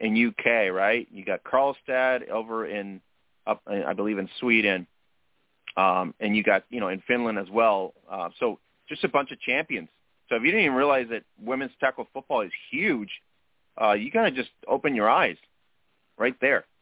in 0.00 0.14
UK, 0.14 0.70
right? 0.70 1.08
You 1.10 1.24
got 1.24 1.42
Karlstad 1.44 2.28
over 2.28 2.66
in 2.66 3.00
up, 3.46 3.62
I 3.66 3.92
believe 3.92 4.18
in 4.18 4.28
Sweden, 4.38 4.86
um, 5.76 6.14
and 6.20 6.36
you 6.36 6.42
got 6.42 6.64
you 6.70 6.80
know 6.80 6.88
in 6.88 7.00
Finland 7.02 7.38
as 7.38 7.48
well. 7.50 7.94
Uh, 8.10 8.30
so 8.38 8.58
just 8.88 9.04
a 9.04 9.08
bunch 9.08 9.30
of 9.30 9.40
champions. 9.40 9.88
So 10.34 10.38
if 10.38 10.42
you 10.42 10.50
didn't 10.50 10.64
even 10.64 10.76
realize 10.76 11.06
that 11.10 11.22
women's 11.40 11.70
tackle 11.78 12.08
football 12.12 12.40
is 12.40 12.50
huge, 12.72 13.08
uh, 13.80 13.92
you 13.92 14.10
gotta 14.10 14.32
just 14.32 14.50
open 14.66 14.96
your 14.96 15.08
eyes, 15.08 15.36
right 16.18 16.34
there. 16.40 16.64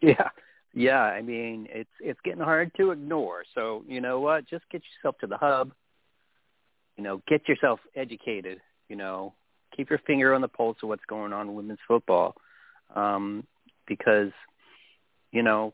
Yeah, 0.00 0.30
yeah. 0.74 1.02
I 1.02 1.22
mean, 1.22 1.68
it's 1.70 1.90
it's 2.00 2.18
getting 2.24 2.40
hard 2.40 2.72
to 2.76 2.90
ignore. 2.90 3.44
So 3.54 3.84
you 3.86 4.00
know 4.00 4.18
what? 4.18 4.48
Just 4.48 4.64
get 4.72 4.82
yourself 4.96 5.16
to 5.20 5.28
the 5.28 5.36
hub. 5.36 5.70
You 6.96 7.04
know, 7.04 7.22
get 7.28 7.46
yourself 7.46 7.78
educated. 7.94 8.60
You 8.88 8.96
know, 8.96 9.34
keep 9.76 9.90
your 9.90 10.00
finger 10.00 10.34
on 10.34 10.40
the 10.40 10.48
pulse 10.48 10.78
of 10.82 10.88
what's 10.88 11.04
going 11.04 11.32
on 11.32 11.50
in 11.50 11.54
women's 11.54 11.78
football, 11.86 12.34
um, 12.96 13.46
because 13.86 14.32
you 15.30 15.44
know 15.44 15.72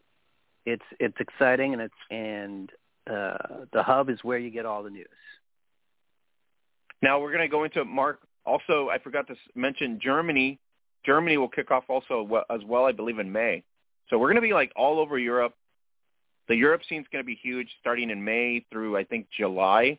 it's 0.66 0.84
it's 1.00 1.16
exciting 1.20 1.72
and 1.72 1.80
it's 1.80 1.94
and 2.10 2.70
uh, 3.10 3.64
the 3.72 3.82
hub 3.82 4.10
is 4.10 4.18
where 4.22 4.36
you 4.36 4.50
get 4.50 4.66
all 4.66 4.82
the 4.82 4.90
news. 4.90 5.06
Now 7.02 7.20
we're 7.20 7.32
going 7.32 7.42
to 7.42 7.48
go 7.48 7.64
into 7.64 7.84
Mark. 7.84 8.20
Also, 8.44 8.88
I 8.88 8.98
forgot 8.98 9.26
to 9.28 9.34
mention 9.54 10.00
Germany. 10.02 10.58
Germany 11.04 11.36
will 11.36 11.48
kick 11.48 11.70
off 11.70 11.84
also 11.88 12.44
as 12.50 12.60
well, 12.66 12.84
I 12.84 12.92
believe, 12.92 13.18
in 13.18 13.30
May. 13.30 13.62
So 14.10 14.18
we're 14.18 14.28
going 14.28 14.36
to 14.36 14.42
be 14.42 14.52
like 14.52 14.72
all 14.74 14.98
over 14.98 15.18
Europe. 15.18 15.54
The 16.48 16.56
Europe 16.56 16.82
scene's 16.88 17.06
going 17.12 17.22
to 17.22 17.26
be 17.26 17.38
huge, 17.40 17.68
starting 17.80 18.10
in 18.10 18.24
May 18.24 18.64
through 18.72 18.96
I 18.96 19.04
think 19.04 19.26
July. 19.36 19.98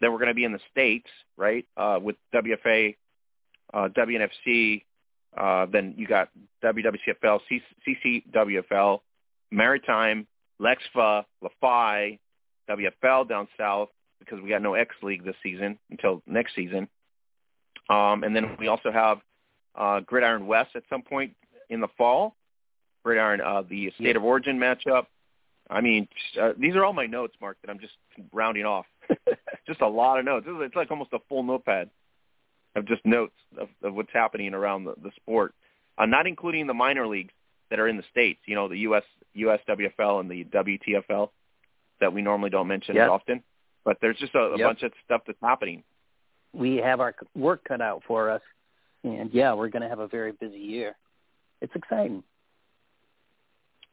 Then 0.00 0.10
we're 0.10 0.18
going 0.18 0.28
to 0.28 0.34
be 0.34 0.44
in 0.44 0.52
the 0.52 0.60
states, 0.70 1.08
right, 1.36 1.64
uh, 1.76 2.00
with 2.02 2.16
WFA, 2.34 2.96
uh, 3.72 3.88
WNFC. 3.96 4.82
Uh, 5.36 5.66
then 5.66 5.94
you 5.96 6.06
got 6.06 6.28
WWCFL, 6.64 7.40
CCWFL, 7.86 9.00
Maritime, 9.50 10.26
Lexfa, 10.60 11.24
LaFi, 11.40 12.18
WFL 12.68 13.28
down 13.28 13.48
south, 13.58 13.90
because 14.24 14.40
we 14.42 14.48
got 14.48 14.62
no 14.62 14.74
X 14.74 14.94
League 15.02 15.24
this 15.24 15.36
season 15.42 15.78
until 15.90 16.22
next 16.26 16.54
season. 16.54 16.88
Um, 17.90 18.22
and 18.24 18.34
then 18.34 18.56
we 18.58 18.68
also 18.68 18.90
have 18.92 19.18
uh, 19.74 20.00
Gridiron 20.00 20.46
West 20.46 20.70
at 20.76 20.82
some 20.88 21.02
point 21.02 21.34
in 21.68 21.80
the 21.80 21.88
fall. 21.98 22.36
Gridiron, 23.04 23.40
uh, 23.40 23.62
the 23.68 23.90
State 23.96 24.06
Yeah. 24.08 24.16
of 24.16 24.24
Origin 24.24 24.58
matchup. 24.58 25.06
I 25.70 25.80
mean, 25.80 26.06
uh, 26.40 26.52
these 26.58 26.74
are 26.76 26.84
all 26.84 26.92
my 26.92 27.06
notes, 27.06 27.34
Mark, 27.40 27.56
that 27.62 27.70
I'm 27.70 27.78
just 27.78 27.94
rounding 28.32 28.64
off. 28.64 28.86
just 29.66 29.80
a 29.80 29.88
lot 29.88 30.18
of 30.18 30.24
notes. 30.24 30.46
It's 30.48 30.76
like 30.76 30.90
almost 30.90 31.12
a 31.12 31.18
full 31.28 31.42
notepad 31.42 31.90
of 32.76 32.86
just 32.86 33.04
notes 33.04 33.34
of, 33.58 33.68
of 33.82 33.94
what's 33.94 34.12
happening 34.12 34.54
around 34.54 34.84
the, 34.84 34.94
the 35.02 35.10
sport, 35.16 35.54
uh, 35.98 36.06
not 36.06 36.26
including 36.26 36.66
the 36.66 36.74
minor 36.74 37.06
leagues 37.06 37.32
that 37.70 37.80
are 37.80 37.88
in 37.88 37.96
the 37.96 38.04
states. 38.10 38.40
You 38.46 38.54
know, 38.54 38.68
the 38.68 38.78
US 38.78 39.04
USWFL 39.36 40.20
and 40.20 40.30
the 40.30 40.44
WTFL 40.44 41.30
that 42.00 42.12
we 42.12 42.22
normally 42.22 42.50
don't 42.50 42.68
mention 42.68 42.96
Yep. 42.96 43.08
often. 43.10 43.42
But 43.84 43.98
there's 44.00 44.16
just 44.18 44.34
a, 44.34 44.38
a 44.38 44.58
Yep. 44.58 44.66
bunch 44.68 44.82
of 44.82 44.92
stuff 45.04 45.22
that's 45.26 45.38
happening. 45.42 45.82
We 46.52 46.76
have 46.76 47.00
our 47.00 47.14
work 47.34 47.64
cut 47.64 47.80
out 47.80 48.02
for 48.06 48.30
us, 48.30 48.42
and 49.04 49.32
yeah, 49.32 49.54
we're 49.54 49.68
going 49.68 49.82
to 49.82 49.88
have 49.88 49.98
a 50.00 50.06
very 50.08 50.32
busy 50.32 50.58
year. 50.58 50.94
It's 51.60 51.74
exciting. 51.74 52.22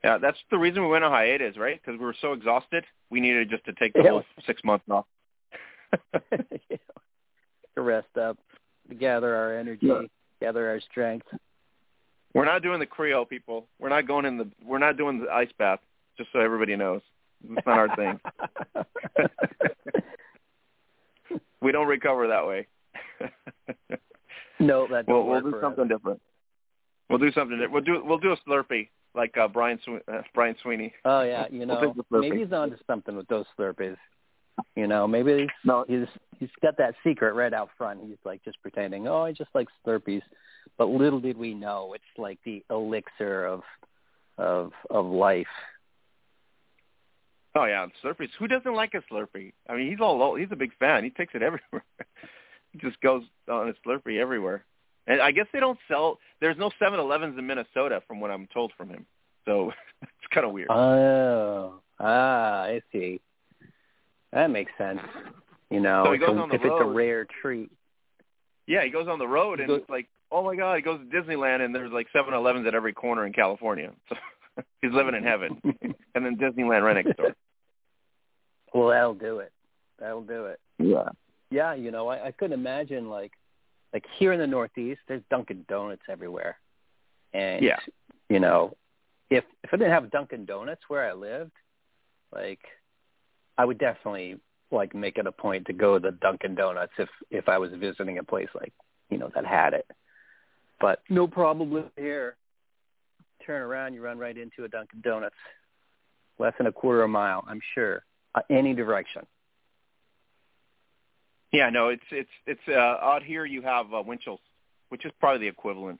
Yeah, 0.04 0.18
that's 0.18 0.38
the 0.52 0.58
reason 0.58 0.82
we 0.84 0.90
went 0.90 1.04
on 1.04 1.12
hiatus, 1.12 1.58
right? 1.58 1.80
Because 1.82 2.00
we 2.00 2.06
were 2.06 2.16
so 2.22 2.34
exhausted, 2.34 2.86
we 3.10 3.20
needed 3.20 3.50
just 3.50 3.66
to 3.66 3.74
take 3.74 3.94
the 3.94 4.02
Yeah. 4.04 4.10
whole 4.12 4.24
six 4.46 4.64
months 4.64 4.86
off. 4.90 5.06
yeah. 6.32 6.78
To 7.76 7.82
rest 7.82 8.16
up, 8.20 8.38
to 8.90 8.96
gather 8.96 9.36
our 9.36 9.58
energy, 9.58 9.88
Yeah. 9.88 10.02
gather 10.42 10.70
our 10.70 10.80
strength. 10.82 11.28
We're 12.34 12.46
not 12.46 12.62
doing 12.62 12.80
the 12.80 12.86
Creole 12.86 13.26
people. 13.26 13.68
We're 13.80 13.90
not 13.90 14.06
going 14.08 14.26
in 14.26 14.38
the. 14.38 14.48
We're 14.64 14.78
not 14.78 14.98
doing 14.98 15.22
the 15.22 15.32
ice 15.32 15.50
bath. 15.58 15.80
Just 16.18 16.32
so 16.32 16.40
everybody 16.40 16.76
knows, 16.76 17.02
it's 17.44 17.66
not 17.68 17.78
our 17.78 17.96
thing. 17.96 18.20
we 21.62 21.72
don't 21.72 21.88
recover 21.88 22.28
that 22.28 22.48
way. 22.48 22.68
no, 24.60 24.88
that 24.88 25.08
we'll 25.08 25.26
we'll 25.26 25.42
do 25.42 25.56
something 25.62 25.84
us. 25.86 25.90
different. 25.90 26.22
We'll 27.10 27.20
do 27.20 27.32
something. 27.32 27.58
di- 27.58 27.68
We'll 27.68 27.84
do 27.84 28.02
we'll 28.04 28.18
do 28.20 28.32
a 28.34 28.38
Slurpee 28.48 28.90
like 29.16 29.38
uh, 29.38 29.48
Brian 29.48 29.80
uh, 30.12 30.22
Brian 30.34 30.56
Sweeney. 30.62 30.94
Oh 31.06 31.22
yeah, 31.22 31.46
you 31.50 31.60
We'll 31.60 31.68
know, 31.68 31.96
Slurpee. 32.12 32.22
maybe 32.22 32.38
he's 32.44 32.52
onto 32.54 32.78
something 32.88 33.16
with 33.16 33.28
those 33.28 33.46
Slurpees. 33.58 33.98
You 34.76 34.88
know, 34.88 35.08
maybe 35.08 35.40
he's 35.40 35.48
No. 35.64 35.86
he's 35.88 36.08
he's 36.38 36.50
got 36.62 36.78
that 36.78 36.96
secret 37.04 37.34
right 37.34 37.54
out 37.54 37.70
front. 37.78 38.02
He's 38.06 38.18
like 38.26 38.44
just 38.44 38.62
pretending, 38.62 39.08
oh, 39.08 39.24
I 39.24 39.32
just 39.32 39.50
like 39.54 39.68
Slurpees. 39.86 40.22
But 40.78 40.86
little 40.90 41.20
did 41.20 41.38
we 41.38 41.54
know, 41.54 41.94
it's 41.94 42.04
like 42.18 42.40
the 42.46 42.64
elixir 42.70 43.46
of 43.46 43.62
of 44.38 44.72
of 44.90 45.06
life. 45.06 45.48
Oh 47.62 47.66
yeah, 47.66 47.86
Slurpees. 48.04 48.30
Who 48.40 48.48
doesn't 48.48 48.74
like 48.74 48.94
a 48.94 49.02
Slurpee? 49.14 49.52
I 49.70 49.76
mean, 49.76 49.90
he's 49.90 50.00
all 50.00 50.36
he's 50.36 50.48
a 50.52 50.56
big 50.56 50.72
fan. 50.80 51.04
He 51.04 51.10
takes 51.10 51.34
it 51.36 51.42
everywhere. 51.50 51.84
he 52.72 52.80
just 52.80 53.00
goes 53.02 53.24
on 53.52 53.68
a 53.70 53.74
Slurpee 53.88 54.18
everywhere. 54.20 54.64
And 55.08 55.22
I 55.22 55.32
guess 55.32 55.48
they 55.52 55.60
don't 55.60 55.80
sell. 55.88 56.20
There's 56.40 56.58
no 56.58 56.70
7-Elevens 56.80 57.38
in 57.38 57.46
Minnesota, 57.48 58.02
from 58.08 58.20
what 58.22 58.30
I'm 58.32 58.48
told 58.54 58.72
from 58.78 58.90
him. 58.90 59.06
So 59.46 59.72
it's 60.02 60.12
kind 60.34 60.46
of 60.46 60.54
weird. 60.54 60.70
Oh, 60.70 61.82
ah, 62.00 62.62
I 62.64 62.82
see. 62.92 63.20
That 64.32 64.52
makes 64.52 64.72
sense. 64.78 65.00
You 65.72 65.80
know, 65.80 66.04
So 66.06 66.18
goes 66.18 66.38
if- 66.50 66.54
if 66.54 66.62
it's 66.66 66.82
a 66.82 66.86
rare 66.86 67.26
treat. 67.42 67.72
yeah, 68.68 68.84
he 68.84 68.90
goes 68.92 69.08
on 69.08 69.18
the 69.20 69.28
road 69.28 69.60
and 69.60 69.70
it's 69.72 69.90
like, 69.90 70.08
oh 70.32 70.44
my 70.44 70.56
god, 70.56 70.76
he 70.76 70.82
goes 70.84 71.00
to 71.00 71.06
Disneyland 71.22 71.62
and 71.66 71.74
there's 71.74 71.92
like 71.92 72.08
7-Elevens 72.16 72.68
at 72.68 72.76
every 72.76 72.94
corner 72.94 73.26
in 73.26 73.34
California. 73.34 73.92
So 74.10 74.16
he's 74.82 74.92
living 74.94 75.16
in 75.16 75.24
heaven. 75.24 75.60
and 76.14 76.24
then 76.26 76.38
Disneyland 76.38 76.84
right 76.84 77.04
next 77.04 77.18
door. 77.18 77.36
Well, 78.74 78.90
that'll 78.90 79.14
do 79.14 79.40
it. 79.40 79.52
That'll 80.00 80.22
do 80.24 80.46
it. 80.46 80.60
Yeah. 80.78 81.10
Yeah, 81.52 81.74
you 81.74 81.92
know, 81.92 82.08
I, 82.08 82.28
I 82.28 82.32
couldn't 82.32 82.60
imagine 82.60 83.10
like 83.10 83.32
like 83.94 84.06
here 84.18 84.34
in 84.34 84.40
the 84.40 84.48
Northeast, 84.48 85.02
there's 85.08 85.24
Dunkin' 85.32 85.66
Donuts 85.68 86.04
everywhere, 86.08 86.58
and 87.34 87.64
Yeah. 87.64 87.80
you 88.30 88.40
know, 88.40 88.76
if 89.30 89.44
if 89.64 89.74
I 89.74 89.78
didn't 89.78 89.92
have 89.94 90.12
Dunkin' 90.12 90.46
Donuts 90.46 90.82
where 90.88 91.10
I 91.10 91.14
lived, 91.14 91.52
like 92.32 92.60
I 93.58 93.66
would 93.66 93.80
definitely 93.80 94.38
like 94.72 94.94
make 94.94 95.18
it 95.18 95.26
a 95.26 95.32
point 95.32 95.66
to 95.66 95.74
go 95.74 95.98
to 95.98 96.12
the 96.12 96.18
Dunkin' 96.18 96.54
Donuts 96.54 96.94
if 97.00 97.10
if 97.32 97.50
I 97.50 97.58
was 97.58 97.72
visiting 97.74 98.20
a 98.20 98.24
place 98.24 98.50
like 98.54 98.74
you 99.10 99.18
know 99.18 99.32
that 99.34 99.46
had 99.46 99.74
it. 99.74 99.88
But 100.80 101.02
no 101.10 101.28
problem 101.28 101.90
here. 101.98 102.36
Turn 103.46 103.62
around, 103.64 103.96
you 103.96 104.02
run 104.04 104.20
right 104.20 104.38
into 104.38 104.66
a 104.66 104.68
Dunkin' 104.68 105.02
Donuts, 105.02 105.36
less 106.38 106.54
than 106.60 106.68
a 106.68 106.72
quarter 106.72 107.02
of 107.02 107.06
a 107.06 107.08
mile, 107.12 107.44
I'm 107.48 107.62
sure, 107.74 108.04
uh, 108.36 108.42
any 108.50 108.74
direction. 108.74 109.26
Yeah, 111.52 111.70
no, 111.72 111.90
it's 111.90 112.04
it's 112.12 112.30
it's 112.46 112.62
uh, 112.68 112.74
out 112.74 113.24
here. 113.24 113.46
You 113.46 113.62
have 113.64 113.92
uh, 113.94 114.04
Winchell's, 114.06 114.40
which 114.90 115.06
is 115.06 115.12
probably 115.20 115.40
the 115.40 115.48
equivalent. 115.48 116.00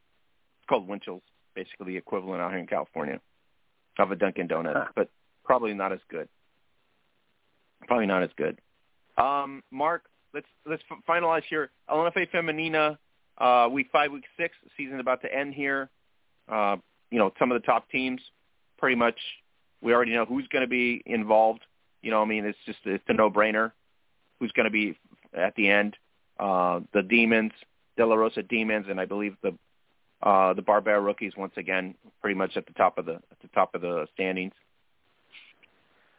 It's 0.60 0.68
called 0.70 0.88
Winchell's, 0.88 1.24
basically 1.56 1.94
the 1.94 1.98
equivalent 1.98 2.42
out 2.42 2.52
here 2.52 2.60
in 2.60 2.68
California 2.68 3.20
of 3.98 4.12
a 4.12 4.16
Dunkin' 4.16 4.48
Donuts, 4.48 4.78
Huh. 4.80 4.92
but 4.96 5.10
probably 5.44 5.74
not 5.74 5.92
as 5.92 6.00
good. 6.10 6.30
Probably 7.88 8.06
not 8.06 8.22
as 8.24 8.30
good. 8.38 8.60
Um, 9.18 9.64
Mark, 9.72 10.04
let's 10.34 10.46
let's 10.68 10.84
f- 10.90 11.00
finalize 11.08 11.44
here. 11.50 11.72
LNFA 11.90 12.30
Femenina 12.32 12.98
Uh, 13.40 13.68
week 13.72 13.88
five, 13.92 14.12
week 14.12 14.26
six, 14.38 14.56
season 14.78 15.00
about 15.00 15.22
to 15.22 15.34
end 15.34 15.54
here. 15.54 15.90
Uh, 16.48 16.78
you 17.10 17.18
know, 17.18 17.32
some 17.40 17.52
of 17.52 17.60
the 17.60 17.66
top 17.66 17.90
teams, 17.90 18.22
pretty 18.78 18.96
much, 18.96 19.18
we 19.82 19.94
already 19.94 20.12
know 20.14 20.26
who's 20.26 20.48
going 20.50 20.62
to 20.62 20.68
be 20.68 21.02
involved. 21.08 21.62
You 22.02 22.12
know, 22.12 22.22
I 22.22 22.26
mean, 22.26 22.46
it's 22.46 22.58
just 22.66 22.80
it's 22.86 23.04
a 23.08 23.14
no-brainer. 23.14 23.72
Who's 24.40 24.52
going 24.54 24.66
to 24.66 24.72
be 24.72 24.98
at 25.34 25.56
the 25.56 25.70
end? 25.70 25.98
Uh, 26.40 26.80
the 26.94 27.02
Demons, 27.02 27.52
De 27.98 28.06
La 28.06 28.16
Rosa 28.16 28.42
Demons, 28.42 28.86
and 28.90 29.00
I 29.00 29.06
believe 29.06 29.36
the 29.44 29.54
uh, 30.22 30.54
the 30.54 30.62
Barbera 30.62 31.04
rookies 31.04 31.34
once 31.38 31.54
again, 31.58 31.96
pretty 32.22 32.36
much 32.36 32.58
at 32.58 32.66
the 32.66 32.74
top 32.74 32.98
of 32.98 33.06
the 33.06 33.16
at 33.16 33.40
the 33.42 33.48
top 33.54 33.76
of 33.76 33.82
the 33.82 34.08
standings. 34.14 34.54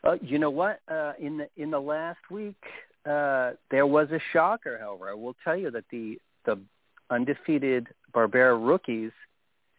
Uh, 0.02 0.16
you 0.23 0.39
know 0.39 0.51
what? 0.51 0.81
Uh, 0.90 1.12
in 1.19 1.39
the 1.39 1.48
in 1.57 1.70
the 1.70 1.81
last 1.81 2.20
week, 2.31 2.62
uh, 3.07 3.52
there 3.70 3.86
was 3.86 4.11
a 4.11 4.20
shocker. 4.32 4.78
However, 4.78 5.11
I 5.11 5.15
will 5.15 5.36
tell 5.44 5.57
you 5.57 5.70
that 5.70 5.85
the 5.90 6.19
the 6.44 6.59
undefeated 7.11 7.89
Barbera 8.15 8.59
rookies 8.59 9.12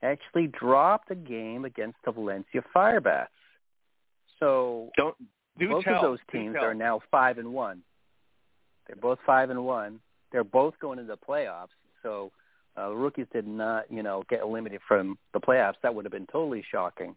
actually 0.03 0.47
dropped 0.47 1.11
a 1.11 1.15
game 1.15 1.65
against 1.65 1.97
the 2.05 2.11
Valencia 2.11 2.63
Firebats. 2.75 3.27
So 4.39 4.91
don't 4.97 5.15
do 5.61 5.69
both 5.69 5.83
tell, 5.83 5.95
of 5.95 6.01
those 6.01 6.19
teams 6.31 6.55
are 6.59 6.73
now 6.73 7.01
five 7.09 7.38
and 7.38 7.53
one. 7.53 7.81
They're 8.88 8.95
both 8.95 9.19
five 9.25 9.49
and 9.49 9.65
one. 9.65 9.99
They're 10.31 10.43
both 10.43 10.73
going 10.79 10.99
into 10.99 11.13
the 11.13 11.17
playoffs. 11.17 11.69
So 12.03 12.31
uh, 12.75 12.89
the 12.89 12.95
rookies 12.95 13.27
did 13.33 13.47
not, 13.47 13.91
you 13.91 14.03
know, 14.03 14.23
get 14.29 14.41
eliminated 14.41 14.81
from 14.88 15.17
the 15.33 15.39
playoffs. 15.39 15.75
That 15.83 15.93
would 15.95 16.05
have 16.05 16.11
been 16.11 16.27
totally 16.27 16.63
shocking. 16.71 17.15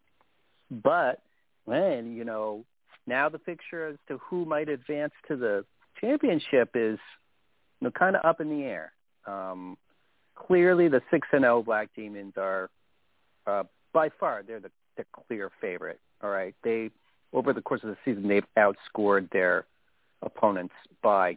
But 0.71 1.21
man, 1.67 2.15
you 2.15 2.25
know, 2.25 2.65
now 3.07 3.29
the 3.29 3.39
picture 3.39 3.89
as 3.89 3.97
to 4.09 4.19
who 4.19 4.45
might 4.45 4.69
advance 4.69 5.13
to 5.29 5.37
the 5.37 5.65
championship 6.01 6.71
is, 6.75 6.99
you 7.81 7.87
know, 7.87 7.91
kind 7.91 8.17
of 8.17 8.25
up 8.25 8.41
in 8.41 8.51
the 8.51 8.65
air. 8.65 8.93
Um, 9.27 9.77
clearly, 10.35 10.89
the 10.89 11.03
six 11.11 11.27
and 11.33 11.43
zero 11.43 11.63
Black 11.63 11.91
Demons 11.97 12.35
are 12.37 12.71
uh, 13.47 13.65
by 13.93 14.11
far 14.21 14.43
they're 14.43 14.61
the, 14.61 14.71
the 14.97 15.05
clear 15.13 15.51
favorite. 15.61 16.01
All 16.23 16.31
right, 16.31 16.55
they 16.65 16.91
over 17.35 17.53
the 17.53 17.61
course 17.61 17.83
of 17.83 17.91
the 17.91 17.97
season 18.05 18.29
they've 18.29 18.47
outscored 18.57 19.31
their 19.31 19.67
opponents 20.23 20.75
by 21.03 21.37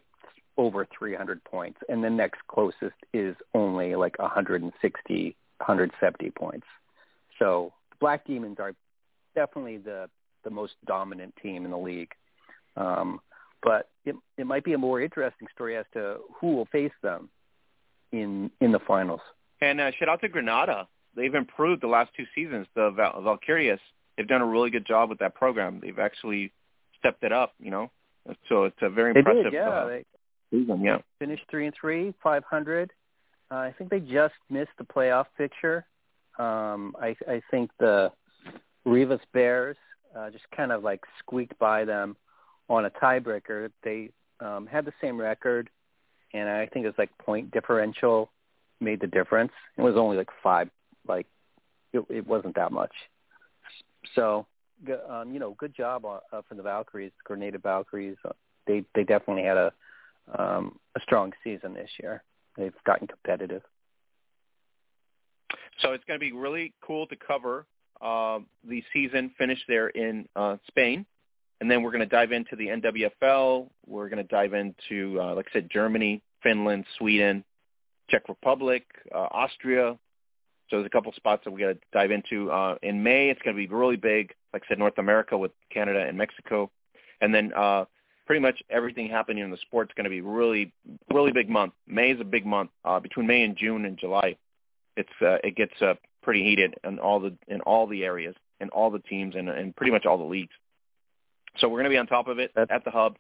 over 0.58 0.88
300 0.98 1.44
points, 1.44 1.80
and 1.90 2.04
the 2.04 2.10
next 2.10 2.40
closest 2.48 2.96
is 3.14 3.36
only 3.54 3.96
like 3.96 4.18
160, 4.18 5.36
170 5.58 6.32
points. 6.32 6.66
So 7.38 7.74
the 7.92 7.98
Black 8.00 8.26
Demons 8.26 8.58
are 8.60 8.74
definitely 9.36 9.78
the 9.78 10.10
the 10.44 10.50
most 10.50 10.74
dominant 10.86 11.34
team 11.42 11.66
in 11.66 11.72
the 11.72 11.78
league. 11.78 12.12
Um, 12.76 13.20
but 13.62 13.90
it 14.06 14.16
it 14.38 14.48
might 14.48 14.64
be 14.64 14.74
a 14.74 14.78
more 14.78 15.02
interesting 15.02 15.48
story 15.54 15.76
as 15.78 15.86
to 15.94 16.18
who 16.40 16.56
will 16.56 16.66
face 16.66 16.92
them 17.02 17.30
in 18.12 18.52
in 18.62 18.72
the 18.72 18.80
finals. 18.80 19.22
And 19.62 19.82
uh, 19.82 19.92
shout 19.98 20.10
out 20.10 20.22
to 20.22 20.30
Granada. 20.30 20.88
They've 21.16 21.34
improved 21.34 21.82
the 21.82 21.88
last 21.88 22.12
two 22.16 22.26
seasons. 22.36 22.68
The 22.76 22.92
Val- 22.92 23.22
Valkyrias, 23.22 23.80
they've 24.18 24.28
done 24.28 24.42
a 24.42 24.46
really 24.46 24.70
good 24.70 24.86
job 24.86 25.10
with 25.10 25.20
that 25.20 25.36
program. 25.36 25.80
They've 25.82 26.00
actually 26.00 26.52
stepped 27.00 27.24
it 27.24 27.32
up, 27.32 27.54
you 27.60 27.72
know. 27.72 27.92
So 28.50 28.66
it's 28.66 28.78
a 28.82 28.90
very 28.90 29.14
they 29.14 29.20
impressive 29.20 29.46
did, 29.46 29.54
yeah. 29.54 29.70
uh, 29.70 29.88
they 29.88 30.06
season. 30.52 30.82
Yeah. 30.82 30.98
finished 31.20 31.44
three 31.50 31.66
and 31.66 31.76
three, 31.80 32.14
five 32.22 32.44
hundred. 32.44 32.92
Uh, 33.50 33.56
I 33.56 33.74
think 33.78 33.90
they 33.90 34.00
just 34.00 34.34
missed 34.50 34.72
the 34.78 34.84
playoff 34.84 35.26
picture. 35.38 35.86
Um, 36.38 36.96
I, 37.02 37.16
I 37.28 37.42
think 37.50 37.72
the 37.80 38.12
Rivas 38.86 39.22
Bears 39.34 39.78
uh, 40.16 40.30
just 40.30 40.44
kind 40.56 40.72
of 40.72 40.84
like 40.84 41.02
squeaked 41.20 41.58
by 41.58 41.86
them 41.86 42.18
on 42.68 42.86
a 42.86 42.90
tiebreaker. 42.90 43.72
They 43.84 44.10
um, 44.40 44.68
had 44.68 44.86
the 44.86 44.94
same 45.02 45.18
record, 45.18 45.70
and 46.34 46.50
I 46.50 46.66
think 46.68 46.84
it 46.84 46.90
was 46.90 46.98
like 46.98 47.18
point 47.18 47.52
differential 47.52 48.30
made 48.82 49.00
the 49.00 49.08
difference. 49.08 49.54
It 49.78 49.82
was 49.82 49.96
only 49.96 50.18
like 50.18 50.30
five, 50.44 50.70
like 51.08 51.26
it, 51.94 52.06
it 52.10 52.28
wasn't 52.28 52.56
that 52.56 52.72
much. 52.72 52.92
So, 54.16 54.46
um, 55.10 55.34
you 55.34 55.40
know, 55.40 55.56
good 55.58 55.76
job 55.76 56.06
uh, 56.06 56.20
for 56.48 56.56
the 56.56 56.64
Valkyries, 56.64 57.12
Granada 57.24 57.58
Valkyries. 57.58 58.18
Uh, 58.24 58.34
they 58.66 58.84
they 58.94 59.04
definitely 59.04 59.44
had 59.44 59.58
a 59.58 59.74
um, 60.38 60.78
a 60.96 61.00
strong 61.02 61.34
season 61.44 61.74
this 61.74 61.90
year. 62.02 62.24
They've 62.58 62.74
gotten 62.86 63.08
competitive. 63.08 63.62
So 65.80 65.94
it's 65.94 66.04
going 66.06 66.20
to 66.20 66.26
be 66.26 66.32
really 66.32 66.74
cool 66.82 67.08
to 67.08 67.16
cover 67.16 67.66
uh, 68.02 68.40
the 68.68 68.84
season 68.94 69.32
finish 69.38 69.60
there 69.68 69.90
in 69.90 70.28
uh, 70.36 70.58
Spain. 70.68 71.06
And 71.60 71.70
then 71.70 71.82
we're 71.82 71.92
going 71.92 72.02
to 72.02 72.06
dive 72.06 72.32
into 72.32 72.56
the 72.56 72.68
NWFL. 72.68 73.70
We're 73.86 74.10
going 74.10 74.24
to 74.24 74.30
dive 74.30 74.54
into, 74.54 75.20
uh, 75.20 75.36
like 75.36 75.48
I 75.50 75.54
said, 75.54 75.70
Germany, 75.72 76.22
Finland, 76.44 76.86
Sweden, 76.98 77.44
Czech 78.10 78.30
Republic, 78.30 78.84
uh, 79.14 79.28
Austria. 79.32 79.98
So 80.70 80.78
there's 80.78 80.86
a 80.86 80.90
couple 80.90 81.12
spots 81.14 81.44
that 81.46 81.52
we 81.52 81.62
got 81.62 81.68
to 81.68 81.78
dive 81.94 82.12
into. 82.12 82.52
Uh, 82.52 82.76
in 82.82 83.02
May, 83.02 83.30
it's 83.30 83.42
going 83.42 83.56
to 83.56 83.58
be 83.58 83.74
really 83.74 83.96
big. 83.96 84.34
Like 84.54 84.64
I 84.66 84.68
said, 84.68 84.80
North 84.80 84.98
America 84.98 85.38
with 85.38 85.52
Canada 85.72 86.06
and 86.06 86.18
Mexico. 86.18 86.70
And 87.22 87.34
then 87.34 87.54
uh, 87.56 87.86
pretty 88.26 88.42
much 88.42 88.62
everything 88.70 89.10
happening 89.10 89.44
in 89.44 89.50
the 89.50 89.58
sport's 89.58 89.94
going 89.96 90.04
to 90.04 90.10
be 90.10 90.22
really, 90.22 90.74
really 91.14 91.32
big 91.32 91.50
month. 91.50 91.74
May 91.88 92.12
is 92.12 92.22
a 92.22 92.26
big 92.26 92.46
month. 92.46 92.72
Uh, 92.84 93.00
between 93.00 93.28
May 93.28 93.44
and 93.44 93.56
June 93.56 93.86
and 93.86 93.98
July, 93.98 94.36
it's 94.98 95.10
uh, 95.22 95.38
it 95.44 95.56
gets 95.56 95.74
uh, 95.82 95.94
pretty 96.22 96.44
heated 96.44 96.76
in 96.84 97.00
all 97.00 97.20
the 97.20 97.36
in 97.48 97.62
all 97.62 97.88
the 97.88 98.04
areas, 98.04 98.36
in 98.60 98.70
all 98.70 98.92
the 98.92 99.00
teams, 99.00 99.36
and, 99.36 99.50
and 99.50 99.76
pretty 99.76 99.92
much 99.92 100.06
all 100.06 100.18
the 100.18 100.24
leagues. 100.24 100.54
So 101.60 101.68
we're 101.68 101.80
going 101.80 101.86
to 101.86 101.90
be 101.90 101.98
on 101.98 102.08
top 102.08 102.28
of 102.28 102.40
it 102.40 102.52
at 102.56 102.84
the 102.84 102.92
hub. 102.92 103.18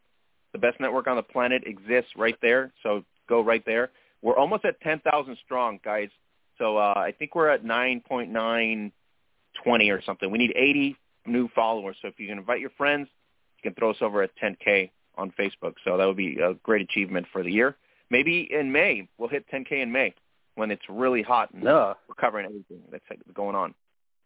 The 0.53 0.59
best 0.59 0.79
network 0.79 1.07
on 1.07 1.15
the 1.15 1.23
planet 1.23 1.63
exists 1.65 2.11
right 2.15 2.37
there. 2.41 2.71
So 2.83 3.03
go 3.27 3.41
right 3.41 3.63
there. 3.65 3.91
We're 4.21 4.37
almost 4.37 4.65
at 4.65 4.79
10,000 4.81 5.37
strong, 5.43 5.79
guys. 5.83 6.09
So 6.57 6.77
uh, 6.77 6.93
I 6.95 7.13
think 7.17 7.35
we're 7.35 7.49
at 7.49 7.63
9.920 7.63 8.91
or 9.91 10.01
something. 10.05 10.31
We 10.31 10.37
need 10.37 10.53
80 10.55 10.95
new 11.25 11.47
followers. 11.53 11.97
So 12.01 12.07
if 12.07 12.19
you 12.19 12.27
can 12.27 12.37
invite 12.37 12.59
your 12.59 12.71
friends, 12.71 13.07
you 13.57 13.69
can 13.69 13.75
throw 13.77 13.91
us 13.91 13.97
over 14.01 14.21
at 14.23 14.31
10K 14.41 14.89
on 15.15 15.31
Facebook. 15.37 15.73
So 15.83 15.97
that 15.97 16.05
would 16.05 16.17
be 16.17 16.37
a 16.39 16.53
great 16.63 16.81
achievement 16.81 17.27
for 17.31 17.43
the 17.43 17.51
year. 17.51 17.75
Maybe 18.09 18.47
in 18.51 18.71
May, 18.71 19.07
we'll 19.17 19.29
hit 19.29 19.45
10K 19.51 19.81
in 19.83 19.91
May 19.91 20.13
when 20.55 20.71
it's 20.71 20.83
really 20.89 21.21
hot 21.21 21.51
and 21.53 21.63
No. 21.63 21.95
we're 22.07 22.15
covering 22.15 22.45
everything 22.45 22.81
that's 22.91 23.03
going 23.33 23.55
on. 23.55 23.73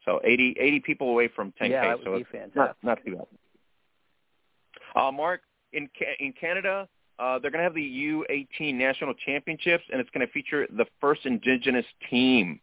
So 0.06 0.20
80, 0.24 0.56
80 0.60 0.80
people 0.82 1.10
away 1.10 1.28
from 1.28 1.52
10K. 1.62 1.70
yeah, 1.70 1.88
that 1.96 2.04
so 2.04 2.12
would 2.12 2.18
be 2.18 2.22
it's 2.22 2.32
fantastic. 2.32 2.56
not, 2.56 2.76
not 2.84 3.00
too 3.06 3.16
bad. 3.18 3.26
Uh, 4.96 5.12
Mark, 5.12 5.42
in 5.74 5.90
in 6.20 6.34
Canada, 6.34 6.88
uh, 7.22 7.38
they're 7.38 7.52
going 7.52 7.60
to 7.60 7.64
have 7.64 7.76
the 7.76 8.26
U18 8.30 8.74
National 8.74 9.14
Championships, 9.14 9.84
and 9.92 10.02
it's 10.02 10.10
going 10.10 10.26
to 10.26 10.34
feature 10.34 10.66
the 10.76 10.86
first 11.00 11.26
Indigenous 11.26 11.86
team, 12.10 12.60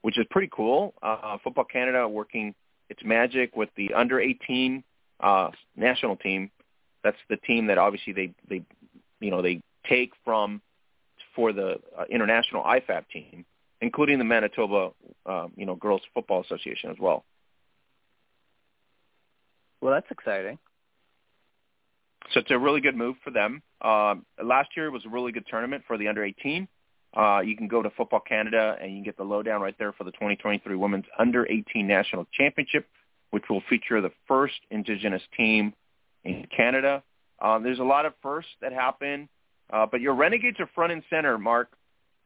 which 0.00 0.18
is 0.18 0.24
pretty 0.30 0.48
cool. 0.50 0.94
Uh, 1.02 1.36
Football 1.44 1.64
Canada 1.64 2.08
working 2.08 2.54
its 2.88 3.00
magic 3.04 3.54
with 3.54 3.68
the 3.76 3.92
under 3.92 4.18
18 4.18 4.82
uh, 5.20 5.50
national 5.76 6.16
team. 6.16 6.50
That's 7.04 7.18
the 7.28 7.36
team 7.36 7.66
that 7.66 7.76
obviously 7.76 8.14
they 8.14 8.32
they 8.48 8.62
you 9.20 9.30
know 9.30 9.42
they 9.42 9.60
take 9.86 10.12
from 10.24 10.62
for 11.36 11.52
the 11.52 11.76
uh, 11.96 12.04
international 12.10 12.62
IFAF 12.62 13.04
team, 13.12 13.44
including 13.82 14.18
the 14.18 14.24
Manitoba 14.24 14.92
um, 15.26 15.52
you 15.54 15.66
know 15.66 15.74
Girls 15.74 16.00
Football 16.14 16.42
Association 16.42 16.90
as 16.90 16.96
well. 16.98 17.24
Well, 19.82 19.92
that's 19.92 20.10
exciting. 20.10 20.58
So 22.32 22.40
it's 22.40 22.50
a 22.50 22.58
really 22.58 22.80
good 22.80 22.96
move 22.96 23.16
for 23.24 23.30
them. 23.30 23.62
Um, 23.80 24.26
last 24.42 24.70
year 24.76 24.90
was 24.90 25.04
a 25.06 25.08
really 25.08 25.32
good 25.32 25.46
tournament 25.48 25.84
for 25.86 25.96
the 25.96 26.08
under 26.08 26.24
18. 26.24 26.68
Uh, 27.16 27.40
you 27.40 27.56
can 27.56 27.68
go 27.68 27.82
to 27.82 27.90
Football 27.90 28.20
Canada 28.20 28.76
and 28.80 28.90
you 28.90 28.98
can 28.98 29.04
get 29.04 29.16
the 29.16 29.24
lowdown 29.24 29.60
right 29.60 29.74
there 29.78 29.92
for 29.92 30.04
the 30.04 30.10
2023 30.12 30.76
Women's 30.76 31.06
Under 31.18 31.46
18 31.50 31.86
National 31.86 32.26
Championship, 32.32 32.86
which 33.30 33.44
will 33.48 33.62
feature 33.68 34.00
the 34.00 34.12
first 34.26 34.54
Indigenous 34.70 35.22
team 35.36 35.72
in 36.24 36.46
Canada. 36.54 37.02
Uh, 37.40 37.58
there's 37.58 37.78
a 37.78 37.84
lot 37.84 38.04
of 38.04 38.12
firsts 38.22 38.50
that 38.60 38.72
happen, 38.72 39.28
uh, 39.72 39.86
but 39.86 40.00
your 40.00 40.14
Renegades 40.14 40.60
are 40.60 40.68
front 40.74 40.92
and 40.92 41.02
center, 41.08 41.38
Mark. 41.38 41.70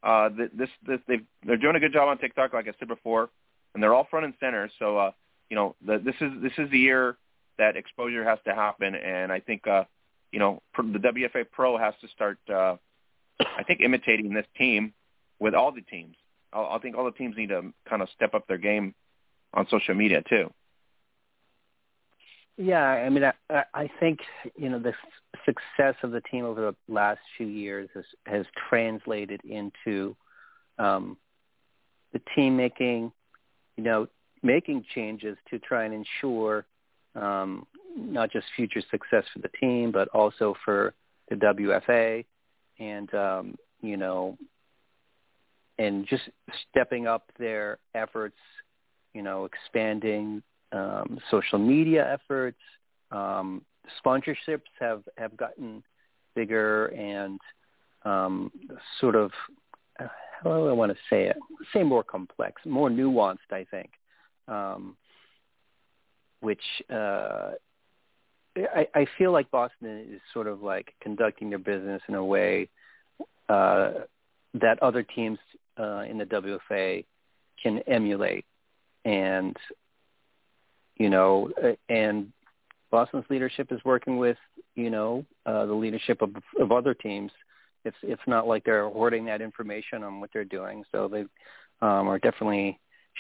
Uh, 0.02 0.30
this, 0.30 0.68
this, 0.86 0.98
they've, 1.06 1.24
they're 1.46 1.56
doing 1.56 1.76
a 1.76 1.80
good 1.80 1.92
job 1.92 2.08
on 2.08 2.18
TikTok, 2.18 2.52
like 2.52 2.66
I 2.66 2.72
said 2.78 2.88
before, 2.88 3.30
and 3.74 3.82
they're 3.82 3.94
all 3.94 4.06
front 4.10 4.24
and 4.24 4.34
center. 4.40 4.68
So, 4.80 4.98
uh, 4.98 5.12
you 5.48 5.54
know, 5.54 5.76
the, 5.86 5.98
this 5.98 6.14
is 6.20 6.32
this 6.42 6.52
is 6.58 6.70
the 6.70 6.78
year 6.78 7.16
that 7.62 7.76
exposure 7.76 8.24
has 8.24 8.40
to 8.44 8.54
happen, 8.54 8.96
and 8.96 9.30
I 9.30 9.38
think, 9.38 9.66
uh, 9.68 9.84
you 10.32 10.40
know, 10.40 10.60
the 10.76 10.98
WFA 10.98 11.44
Pro 11.50 11.78
has 11.78 11.94
to 12.00 12.08
start, 12.08 12.38
uh, 12.52 12.76
I 13.38 13.62
think, 13.62 13.80
imitating 13.80 14.34
this 14.34 14.46
team 14.58 14.92
with 15.38 15.54
all 15.54 15.70
the 15.70 15.80
teams. 15.82 16.16
I, 16.52 16.60
I 16.60 16.78
think 16.82 16.96
all 16.96 17.04
the 17.04 17.12
teams 17.12 17.36
need 17.36 17.50
to 17.50 17.72
kind 17.88 18.02
of 18.02 18.08
step 18.16 18.34
up 18.34 18.48
their 18.48 18.58
game 18.58 18.94
on 19.54 19.68
social 19.70 19.94
media 19.94 20.22
too. 20.28 20.52
Yeah, 22.56 22.82
I 22.82 23.08
mean, 23.08 23.24
I, 23.24 23.64
I 23.72 23.90
think 24.00 24.18
you 24.56 24.68
know 24.68 24.78
the 24.78 24.92
success 25.46 25.94
of 26.02 26.10
the 26.10 26.20
team 26.20 26.44
over 26.44 26.60
the 26.60 26.92
last 26.92 27.20
few 27.36 27.46
years 27.46 27.88
has 27.94 28.04
has 28.26 28.46
translated 28.68 29.40
into 29.44 30.16
um, 30.78 31.16
the 32.12 32.20
team 32.34 32.56
making, 32.56 33.12
you 33.76 33.84
know, 33.84 34.08
making 34.42 34.84
changes 34.94 35.38
to 35.50 35.58
try 35.58 35.84
and 35.84 35.94
ensure 35.94 36.66
um, 37.14 37.66
not 37.96 38.30
just 38.30 38.46
future 38.56 38.82
success 38.90 39.24
for 39.32 39.40
the 39.40 39.50
team, 39.60 39.92
but 39.92 40.08
also 40.08 40.54
for 40.64 40.94
the 41.28 41.36
WFA, 41.36 42.24
and 42.78 43.12
um, 43.14 43.56
you 43.80 43.96
know, 43.96 44.36
and 45.78 46.06
just 46.06 46.22
stepping 46.70 47.06
up 47.06 47.30
their 47.38 47.78
efforts, 47.94 48.36
you 49.14 49.22
know, 49.22 49.44
expanding 49.44 50.42
um, 50.72 51.18
social 51.30 51.58
media 51.58 52.10
efforts. 52.12 52.60
Um, 53.10 53.62
sponsorships 54.04 54.70
have 54.80 55.02
have 55.18 55.36
gotten 55.36 55.82
bigger 56.34 56.86
and 56.86 57.40
um, 58.04 58.50
sort 59.00 59.16
of 59.16 59.30
uh, 60.00 60.06
how 60.42 60.58
do 60.58 60.68
I 60.68 60.72
want 60.72 60.92
to 60.92 60.98
say 61.10 61.26
it? 61.26 61.36
Say 61.72 61.82
more 61.82 62.02
complex, 62.02 62.62
more 62.64 62.90
nuanced, 62.90 63.52
I 63.52 63.64
think. 63.70 63.90
Um, 64.48 64.96
which 66.42 66.62
uh, 66.90 67.52
I, 68.56 68.86
I 68.94 69.06
feel 69.16 69.32
like 69.32 69.50
Boston 69.50 70.06
is 70.12 70.20
sort 70.34 70.46
of 70.46 70.62
like 70.62 70.94
conducting 71.00 71.48
their 71.48 71.58
business 71.58 72.02
in 72.08 72.14
a 72.14 72.24
way 72.24 72.68
uh, 73.48 73.92
that 74.54 74.82
other 74.82 75.02
teams 75.02 75.38
uh, 75.78 76.04
in 76.08 76.18
the 76.18 76.26
WFA 76.26 77.04
can 77.62 77.78
emulate, 77.86 78.44
and 79.04 79.56
you 80.96 81.08
know, 81.08 81.50
uh, 81.62 81.72
and 81.88 82.32
Boston's 82.90 83.24
leadership 83.30 83.72
is 83.72 83.80
working 83.84 84.18
with 84.18 84.36
you 84.74 84.90
know 84.90 85.24
uh, 85.46 85.64
the 85.64 85.72
leadership 85.72 86.20
of, 86.22 86.34
of 86.58 86.72
other 86.72 86.92
teams. 86.92 87.30
It's 87.84 87.96
it's 88.02 88.22
not 88.26 88.46
like 88.46 88.64
they're 88.64 88.88
hoarding 88.88 89.24
that 89.26 89.40
information 89.40 90.02
on 90.02 90.20
what 90.20 90.30
they're 90.32 90.44
doing, 90.44 90.84
so 90.92 91.08
they 91.08 91.22
um, 91.80 92.08
are 92.08 92.18
definitely 92.18 92.78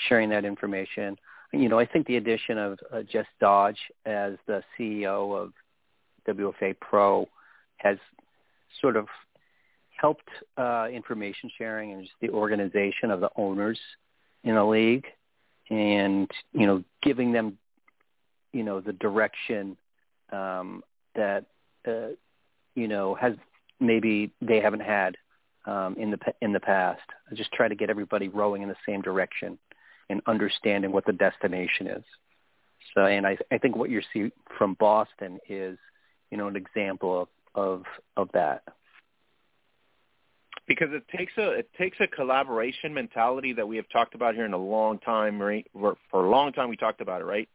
sharing 0.08 0.28
that 0.30 0.44
information. 0.44 1.16
You 1.52 1.68
know, 1.68 1.78
I 1.78 1.84
think 1.84 2.06
the 2.06 2.16
addition 2.16 2.56
of 2.56 2.78
uh, 2.90 3.02
Jess 3.02 3.26
Dodge 3.38 3.78
as 4.06 4.34
the 4.46 4.62
CEO 4.78 5.36
of 5.36 5.52
WFA 6.26 6.78
Pro 6.80 7.28
has 7.76 7.98
sort 8.80 8.96
of 8.96 9.06
helped 10.00 10.28
uh, 10.56 10.88
information 10.90 11.50
sharing 11.56 11.92
and 11.92 12.02
just 12.02 12.14
the 12.20 12.30
organization 12.30 13.10
of 13.10 13.20
the 13.20 13.28
owners 13.36 13.78
in 14.44 14.54
the 14.54 14.64
league, 14.64 15.06
and 15.70 16.30
you 16.52 16.66
know, 16.66 16.82
giving 17.02 17.32
them 17.32 17.58
you 18.52 18.62
know 18.62 18.80
the 18.80 18.94
direction 18.94 19.76
um, 20.32 20.82
that 21.14 21.44
uh, 21.86 22.08
you 22.74 22.88
know 22.88 23.14
has 23.14 23.34
maybe 23.78 24.30
they 24.40 24.60
haven't 24.60 24.82
had 24.82 25.16
um, 25.66 25.96
in 25.98 26.10
the 26.10 26.18
in 26.40 26.52
the 26.52 26.60
past. 26.60 27.02
Just 27.34 27.52
try 27.52 27.68
to 27.68 27.74
get 27.74 27.90
everybody 27.90 28.28
rowing 28.28 28.62
in 28.62 28.68
the 28.68 28.76
same 28.86 29.02
direction 29.02 29.58
and 30.12 30.20
understanding 30.26 30.92
what 30.92 31.06
the 31.06 31.12
destination 31.12 31.88
is. 31.88 32.04
So, 32.94 33.06
and 33.06 33.26
I, 33.26 33.36
I 33.50 33.58
think 33.58 33.74
what 33.74 33.90
you 33.90 34.02
see 34.12 34.30
from 34.58 34.74
Boston 34.78 35.40
is, 35.48 35.78
you 36.30 36.36
know, 36.36 36.46
an 36.46 36.56
example 36.56 37.22
of 37.22 37.28
of, 37.54 37.82
of 38.16 38.28
that. 38.32 38.62
Because 40.66 40.88
it 40.92 41.04
takes 41.14 41.32
a 41.36 41.50
it 41.50 41.70
takes 41.76 41.98
a 42.00 42.06
collaboration 42.06 42.94
mentality 42.94 43.52
that 43.54 43.66
we 43.66 43.76
have 43.76 43.88
talked 43.92 44.14
about 44.14 44.34
here 44.34 44.44
in 44.44 44.52
a 44.52 44.58
long 44.58 44.98
time, 44.98 45.40
right? 45.40 45.66
For, 45.72 45.96
a 46.12 46.30
long 46.30 46.52
time, 46.52 46.68
we 46.68 46.76
talked 46.76 47.00
about 47.00 47.20
it, 47.20 47.24
right? 47.24 47.48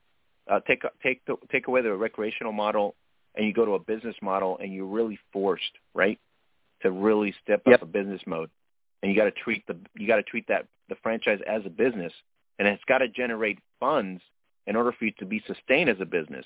Uh, 0.50 0.60
take 0.68 0.84
take 1.02 1.26
the, 1.26 1.36
take 1.52 1.68
away 1.68 1.82
the 1.82 1.94
recreational 1.94 2.52
model, 2.52 2.96
and 3.36 3.46
you 3.46 3.54
go 3.54 3.66
to 3.66 3.74
a 3.76 3.80
business 3.80 4.16
model, 4.22 4.58
and 4.62 4.74
you're 4.74 4.86
really 4.86 5.20
forced, 5.32 5.64
right, 5.94 6.20
to 6.82 6.92
really 6.92 7.34
step 7.44 7.62
yep. 7.66 7.76
up 7.76 7.82
a 7.84 7.86
business 7.86 8.22
mode, 8.28 8.50
and 9.02 9.12
you 9.12 9.18
got 9.18 9.26
to 9.26 9.32
treat 9.32 9.66
the 9.68 9.78
you 9.96 10.08
got 10.08 10.18
to 10.18 10.24
treat 10.24 10.48
that 10.48 10.68
the 10.90 10.96
franchise 11.02 11.40
as 11.48 11.66
a 11.66 11.70
business, 11.70 12.14
and 12.60 12.68
it's 12.68 12.84
got 12.86 13.00
to 13.00 13.08
generate 13.08 13.60
funds 13.80 14.22
in 14.66 14.76
order 14.76 14.92
for 14.92 15.06
you 15.06 15.12
to 15.20 15.26
be 15.26 15.42
sustained 15.48 15.90
as 15.90 15.98
a 16.00 16.06
business, 16.06 16.46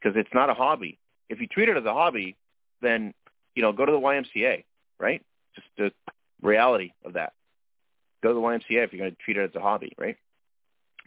because 0.00 0.16
it's 0.16 0.32
not 0.34 0.50
a 0.50 0.54
hobby. 0.54 0.98
If 1.28 1.40
you 1.40 1.46
treat 1.46 1.68
it 1.68 1.76
as 1.76 1.84
a 1.84 1.92
hobby, 1.92 2.36
then 2.82 3.14
you 3.54 3.62
know 3.62 3.72
go 3.72 3.86
to 3.86 3.92
the 3.92 3.98
YMCA, 3.98 4.64
right? 4.98 5.22
Just 5.54 5.66
the 5.78 5.90
reality 6.42 6.92
of 7.04 7.14
that. 7.14 7.32
Go 8.22 8.30
to 8.30 8.34
the 8.34 8.40
YMCA 8.40 8.84
if 8.84 8.92
you're 8.92 9.00
going 9.00 9.12
to 9.12 9.22
treat 9.24 9.36
it 9.36 9.50
as 9.50 9.54
a 9.54 9.60
hobby, 9.60 9.92
right? 9.98 10.16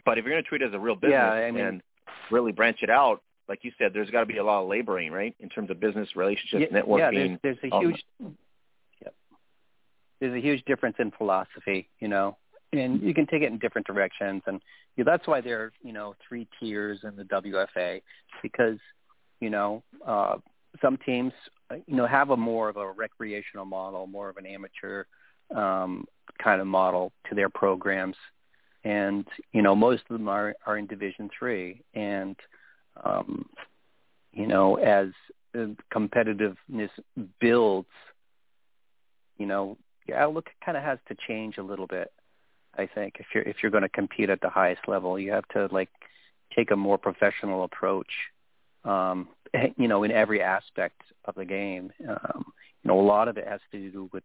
But 0.04 0.18
if 0.18 0.24
you're 0.24 0.34
going 0.34 0.42
to 0.42 0.48
treat 0.48 0.62
it 0.62 0.68
as 0.68 0.74
a 0.74 0.78
real 0.78 0.96
business 0.96 1.12
yeah, 1.12 1.30
I 1.30 1.50
mean, 1.50 1.64
and 1.64 1.82
really 2.30 2.52
branch 2.52 2.78
it 2.82 2.90
out, 2.90 3.22
like 3.48 3.64
you 3.64 3.72
said, 3.78 3.92
there's 3.92 4.10
got 4.10 4.20
to 4.20 4.26
be 4.26 4.38
a 4.38 4.44
lot 4.44 4.62
of 4.62 4.68
laboring, 4.68 5.12
right, 5.12 5.34
in 5.40 5.48
terms 5.48 5.70
of 5.70 5.80
business 5.80 6.08
relationships, 6.14 6.66
yeah, 6.70 6.80
networking. 6.80 7.30
Yeah, 7.30 7.36
there's, 7.42 7.58
there's 7.60 7.72
a 7.72 7.78
huge, 7.80 8.04
yep. 9.02 9.14
there's 10.20 10.34
a 10.34 10.40
huge 10.40 10.64
difference 10.64 10.96
in 10.98 11.10
philosophy, 11.10 11.88
you 11.98 12.08
know, 12.08 12.36
and 12.72 13.02
you 13.02 13.14
can 13.14 13.26
take 13.26 13.42
it 13.42 13.46
in 13.46 13.58
different 13.58 13.86
directions, 13.86 14.42
and 14.46 14.60
that's 14.96 15.26
why 15.26 15.40
there 15.40 15.60
are, 15.60 15.72
you 15.82 15.92
know, 15.92 16.14
three 16.26 16.46
tiers 16.58 17.00
in 17.02 17.16
the 17.16 17.24
WFA 17.24 18.02
because, 18.42 18.78
you 19.40 19.50
know, 19.50 19.82
uh, 20.06 20.36
some 20.80 20.96
teams, 20.98 21.32
you 21.86 21.96
know, 21.96 22.06
have 22.06 22.30
a 22.30 22.36
more 22.36 22.68
of 22.68 22.76
a 22.76 22.90
recreational 22.90 23.64
model, 23.64 24.06
more 24.06 24.28
of 24.28 24.36
an 24.36 24.46
amateur 24.46 25.04
um, 25.54 26.06
kind 26.42 26.60
of 26.60 26.66
model 26.66 27.12
to 27.28 27.34
their 27.34 27.48
programs. 27.48 28.16
And 28.82 29.26
you 29.52 29.60
know 29.60 29.74
most 29.74 30.04
of 30.08 30.16
them 30.16 30.28
are 30.28 30.54
are 30.64 30.78
in 30.78 30.86
Division 30.86 31.28
Three, 31.38 31.82
and 31.92 32.34
um, 33.04 33.46
you 34.32 34.46
know 34.46 34.76
as 34.76 35.08
competitiveness 35.54 36.90
builds, 37.40 37.88
you 39.36 39.46
know, 39.46 39.76
yeah, 40.06 40.24
look, 40.26 40.46
it 40.46 40.64
kind 40.64 40.78
of 40.78 40.84
has 40.84 40.98
to 41.08 41.16
change 41.28 41.58
a 41.58 41.62
little 41.62 41.86
bit. 41.86 42.10
I 42.76 42.86
think 42.86 43.16
if 43.18 43.26
you're 43.34 43.44
if 43.44 43.56
you're 43.62 43.72
going 43.72 43.82
to 43.82 43.88
compete 43.88 44.30
at 44.30 44.40
the 44.40 44.48
highest 44.48 44.88
level, 44.88 45.18
you 45.18 45.32
have 45.32 45.48
to 45.48 45.68
like 45.70 45.90
take 46.54 46.70
a 46.70 46.76
more 46.76 46.98
professional 46.98 47.64
approach. 47.64 48.10
Um, 48.84 49.28
you 49.76 49.88
know, 49.88 50.04
in 50.04 50.10
every 50.10 50.42
aspect 50.42 51.02
of 51.24 51.34
the 51.34 51.44
game. 51.44 51.92
Um, 52.08 52.52
you 52.82 52.88
know, 52.88 52.98
a 52.98 53.02
lot 53.02 53.28
of 53.28 53.36
it 53.36 53.46
has 53.46 53.60
to 53.72 53.90
do 53.90 54.08
with 54.12 54.24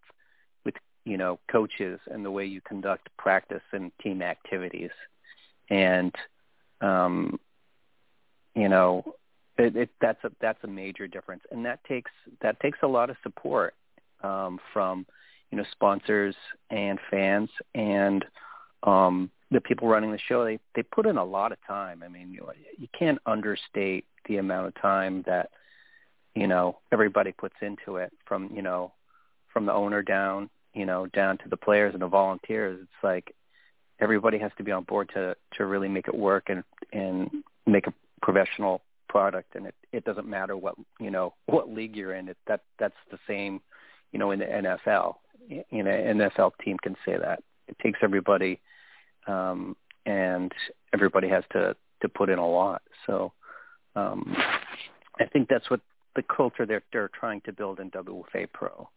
with 0.64 0.76
you 1.06 1.18
know 1.18 1.40
coaches 1.52 2.00
and 2.12 2.26
the 2.26 2.32
way 2.32 2.46
you 2.46 2.62
conduct 2.62 3.10
practice 3.18 3.62
and 3.72 3.92
team 4.02 4.22
activities 4.22 4.92
and 5.70 6.14
um 6.82 7.40
you 8.56 8.68
know 8.68 9.16
it, 9.58 9.76
it 9.76 9.90
that's 10.02 10.24
a 10.24 10.32
that's 10.42 10.64
a 10.64 10.68
major 10.68 11.08
difference 11.08 11.44
and 11.52 11.66
that 11.66 11.84
takes 11.86 12.12
that 12.42 12.60
takes 12.60 12.80
a 12.82 12.88
lot 12.88 13.10
of 13.10 13.16
support 13.24 13.74
um 14.24 14.60
from 14.74 15.06
you 15.56 15.62
know 15.62 15.68
sponsors 15.72 16.36
and 16.70 17.00
fans 17.10 17.50
and 17.74 18.26
um 18.84 19.30
the 19.52 19.62
people 19.62 19.88
running 19.88 20.12
the 20.12 20.20
show 20.28 20.44
they 20.44 20.60
they 20.76 20.84
put 20.84 21.06
in 21.06 21.18
a 21.18 21.24
lot 21.24 21.52
of 21.52 21.58
time 21.66 22.04
i 22.04 22.08
mean 22.08 22.32
you, 22.32 22.48
you 22.78 22.88
can't 22.98 23.20
understate 23.26 24.06
the 24.28 24.38
amount 24.38 24.68
of 24.68 24.76
time 24.82 25.24
that 25.26 25.50
you 26.36 26.48
know 26.48 26.78
everybody 26.92 27.32
puts 27.32 27.56
into 27.62 27.98
it 27.98 28.12
from 28.26 28.50
you 28.54 28.62
know 28.62 28.92
from 29.54 29.66
the 29.66 29.74
owner 29.74 30.02
down 30.02 30.50
you 30.76 30.86
know, 30.86 31.08
down 31.08 31.38
to 31.40 31.50
the 31.50 31.58
players 31.58 31.94
and 31.94 32.04
the 32.04 32.08
volunteers. 32.08 32.80
It's 32.82 33.04
like 33.04 33.34
everybody 34.00 34.38
has 34.38 34.52
to 34.58 34.64
be 34.64 34.72
on 34.72 34.84
board 34.84 35.10
to 35.16 35.36
to 35.54 35.66
really 35.66 35.88
make 35.88 36.08
it 36.08 36.16
work 36.16 36.50
and 36.50 36.64
and 36.92 37.32
make 37.66 37.88
a 37.88 37.94
professional 38.22 38.82
product. 39.08 39.56
And 39.56 39.68
it 39.68 39.76
it 39.92 40.04
doesn't 40.04 40.28
matter 40.28 40.56
what 40.56 40.76
you 41.00 41.10
know 41.10 41.34
what 41.48 41.74
league 41.74 41.96
you're 41.96 42.14
in. 42.14 42.28
It 42.28 42.38
that 42.46 42.62
that's 42.78 42.98
the 43.10 43.18
same, 43.26 43.62
you 44.12 44.20
know, 44.20 44.32
in 44.32 44.40
the 44.40 44.46
NFL. 44.46 45.16
You 45.48 45.84
know, 45.84 45.92
NFL 45.92 46.52
team 46.64 46.78
can 46.82 46.96
say 47.06 47.18
that. 47.18 47.44
It 47.68 47.78
takes 47.82 48.00
everybody, 48.02 48.60
um, 49.28 49.76
and 50.06 50.52
everybody 50.94 51.30
has 51.30 51.44
to 51.54 51.76
to 52.02 52.10
put 52.10 52.30
in 52.30 52.40
a 52.40 52.48
lot. 52.48 52.82
So 53.06 53.34
um, 53.96 54.36
I 55.20 55.26
think 55.26 55.50
that's 55.50 55.70
what 55.70 55.82
the 56.16 56.24
culture 56.24 56.66
they're 56.66 56.84
they're 56.92 57.10
trying 57.10 57.42
to 57.42 57.54
build 57.54 57.80
in 57.80 57.92
WFA 57.92 58.48
Pro. 58.52 58.90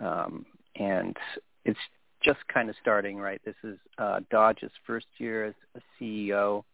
Um, 0.00 0.46
and 0.76 1.16
it's 1.64 1.78
just 2.22 2.40
kind 2.52 2.68
of 2.68 2.76
starting 2.80 3.18
right. 3.18 3.40
This 3.44 3.54
is 3.64 3.78
uh, 3.98 4.20
Dodge's 4.30 4.72
first 4.86 5.06
year 5.18 5.46
as 5.46 5.54
a 5.76 5.80
CEO, 6.00 6.64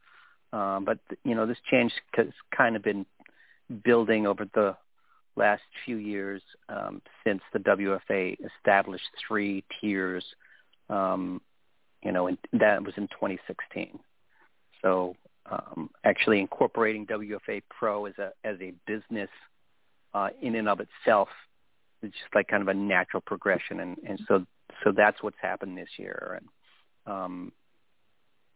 um, 0.52 0.84
but 0.84 0.98
you 1.24 1.34
know 1.34 1.46
this 1.46 1.58
change 1.70 1.92
has 2.14 2.28
kind 2.56 2.76
of 2.76 2.82
been 2.82 3.06
building 3.82 4.26
over 4.26 4.46
the 4.54 4.76
last 5.36 5.62
few 5.84 5.96
years 5.96 6.42
um, 6.68 7.02
since 7.24 7.40
the 7.52 7.58
WFA 7.58 8.36
established 8.56 9.04
three 9.26 9.64
tiers. 9.80 10.24
Um, 10.88 11.40
you 12.02 12.12
know, 12.12 12.26
and 12.26 12.38
that 12.52 12.82
was 12.82 12.94
in 12.96 13.08
2016. 13.08 13.98
So 14.82 15.16
um, 15.50 15.90
actually 16.04 16.40
incorporating 16.40 17.06
WFA 17.06 17.62
Pro 17.70 18.06
as 18.06 18.14
a 18.18 18.32
as 18.44 18.56
a 18.60 18.74
business 18.86 19.30
uh, 20.12 20.28
in 20.42 20.54
and 20.54 20.68
of 20.68 20.80
itself 20.80 21.28
it's 22.04 22.14
just 22.14 22.34
like 22.34 22.48
kind 22.48 22.62
of 22.62 22.68
a 22.68 22.74
natural 22.74 23.20
progression, 23.20 23.80
and 23.80 23.96
and 24.06 24.20
so 24.28 24.44
so 24.82 24.92
that's 24.92 25.22
what's 25.22 25.36
happened 25.40 25.76
this 25.76 25.88
year, 25.96 26.40
and 26.40 27.12
um, 27.12 27.52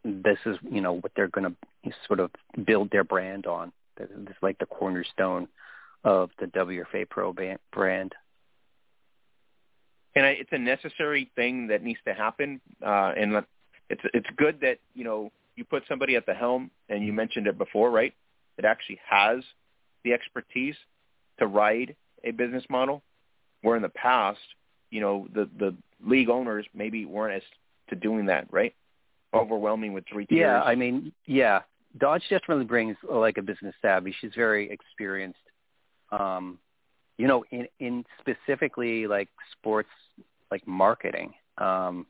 this 0.03 0.37
is 0.45 0.57
you 0.69 0.81
know 0.81 0.93
what 0.93 1.11
they're 1.15 1.27
going 1.27 1.55
to 1.55 1.91
sort 2.07 2.19
of 2.19 2.31
build 2.65 2.91
their 2.91 3.03
brand 3.03 3.47
on. 3.47 3.71
This 3.97 4.09
is 4.09 4.35
like 4.41 4.59
the 4.59 4.65
cornerstone 4.65 5.47
of 6.03 6.29
the 6.39 6.47
WFA 6.47 7.09
Pro 7.09 7.33
brand. 7.33 8.13
And 10.15 10.25
it's 10.25 10.49
a 10.51 10.57
necessary 10.57 11.29
thing 11.35 11.67
that 11.67 11.83
needs 11.83 11.99
to 12.05 12.13
happen, 12.13 12.59
uh, 12.85 13.13
and 13.15 13.43
it's 13.89 14.01
it's 14.13 14.27
good 14.37 14.59
that 14.61 14.79
you 14.95 15.03
know 15.03 15.31
you 15.55 15.63
put 15.63 15.83
somebody 15.87 16.15
at 16.15 16.25
the 16.25 16.33
helm, 16.33 16.71
and 16.89 17.05
you 17.05 17.13
mentioned 17.13 17.47
it 17.47 17.57
before, 17.57 17.91
right? 17.91 18.13
It 18.57 18.65
actually 18.65 18.99
has 19.07 19.43
the 20.03 20.13
expertise 20.13 20.75
to 21.37 21.47
ride 21.47 21.95
a 22.23 22.31
business 22.31 22.63
model 22.69 23.03
where 23.61 23.75
in 23.75 23.81
the 23.81 23.89
past, 23.89 24.39
you 24.89 25.01
know, 25.01 25.27
the 25.33 25.49
the 25.59 25.75
league 26.05 26.29
owners 26.29 26.65
maybe 26.73 27.05
weren't 27.05 27.35
as 27.35 27.43
to 27.89 27.95
doing 27.95 28.25
that, 28.27 28.47
right? 28.51 28.73
Overwhelming 29.33 29.93
with 29.93 30.05
three 30.11 30.25
tiers. 30.25 30.39
Yeah, 30.39 30.61
I 30.61 30.75
mean, 30.75 31.11
yeah, 31.25 31.61
Dodge 31.97 32.23
definitely 32.29 32.65
brings 32.65 32.97
like 33.09 33.37
a 33.37 33.41
business 33.41 33.75
savvy. 33.81 34.13
She's 34.19 34.33
very 34.35 34.71
experienced. 34.71 35.39
Um, 36.11 36.59
you 37.17 37.27
know, 37.27 37.43
in 37.51 37.67
in 37.79 38.05
specifically 38.19 39.07
like 39.07 39.29
sports, 39.51 39.89
like 40.51 40.65
marketing, 40.67 41.33
um, 41.57 42.07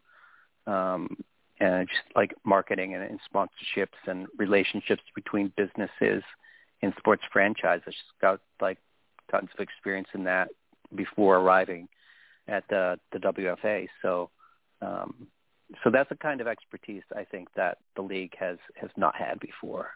um, 0.68 1.18
and 1.60 1.88
just 1.88 2.16
like 2.16 2.34
marketing 2.46 2.94
and, 2.94 3.04
and 3.04 3.20
sponsorships 3.34 3.98
and 4.08 4.28
relationships 4.38 5.02
between 5.16 5.52
businesses 5.58 6.24
and 6.82 6.94
sports 6.98 7.24
franchises. 7.34 7.86
She's 7.88 8.22
got 8.22 8.40
like 8.62 8.78
tons 9.32 9.50
of 9.54 9.60
experience 9.60 10.08
in 10.14 10.24
that 10.26 10.50
before 10.96 11.38
arriving 11.38 11.88
at 12.48 12.64
the 12.70 13.00
the 13.12 13.20
WFA. 13.20 13.88
So 14.02 14.30
um, 14.82 15.28
so 15.84 15.90
that's 15.90 16.12
a 16.12 16.16
kind 16.16 16.42
of 16.42 16.48
expertise 16.48 17.04
I 17.16 17.24
think 17.24 17.48
that 17.56 17.78
the 17.96 18.02
league 18.02 18.36
has 18.40 18.58
has 18.76 18.90
not 18.98 19.16
had 19.16 19.40
before. 19.40 19.92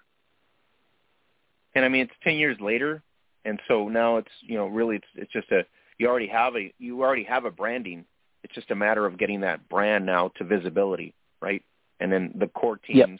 And 1.75 1.83
I 1.83 1.87
mean, 1.87 2.01
it's 2.01 2.13
ten 2.23 2.35
years 2.35 2.57
later, 2.59 3.01
and 3.45 3.59
so 3.67 3.87
now 3.87 4.17
it's 4.17 4.31
you 4.41 4.55
know 4.55 4.67
really 4.67 4.97
it's 4.97 5.07
it's 5.15 5.31
just 5.31 5.51
a 5.51 5.65
you 5.97 6.07
already 6.07 6.27
have 6.27 6.55
a 6.55 6.73
you 6.79 7.01
already 7.01 7.23
have 7.23 7.45
a 7.45 7.51
branding. 7.51 8.05
It's 8.43 8.53
just 8.53 8.71
a 8.71 8.75
matter 8.75 9.05
of 9.05 9.17
getting 9.17 9.41
that 9.41 9.69
brand 9.69 10.05
now 10.05 10.29
to 10.37 10.43
visibility, 10.43 11.13
right? 11.41 11.63
And 11.99 12.11
then 12.11 12.33
the 12.35 12.47
core 12.47 12.77
teams 12.77 12.97
yep. 12.97 13.19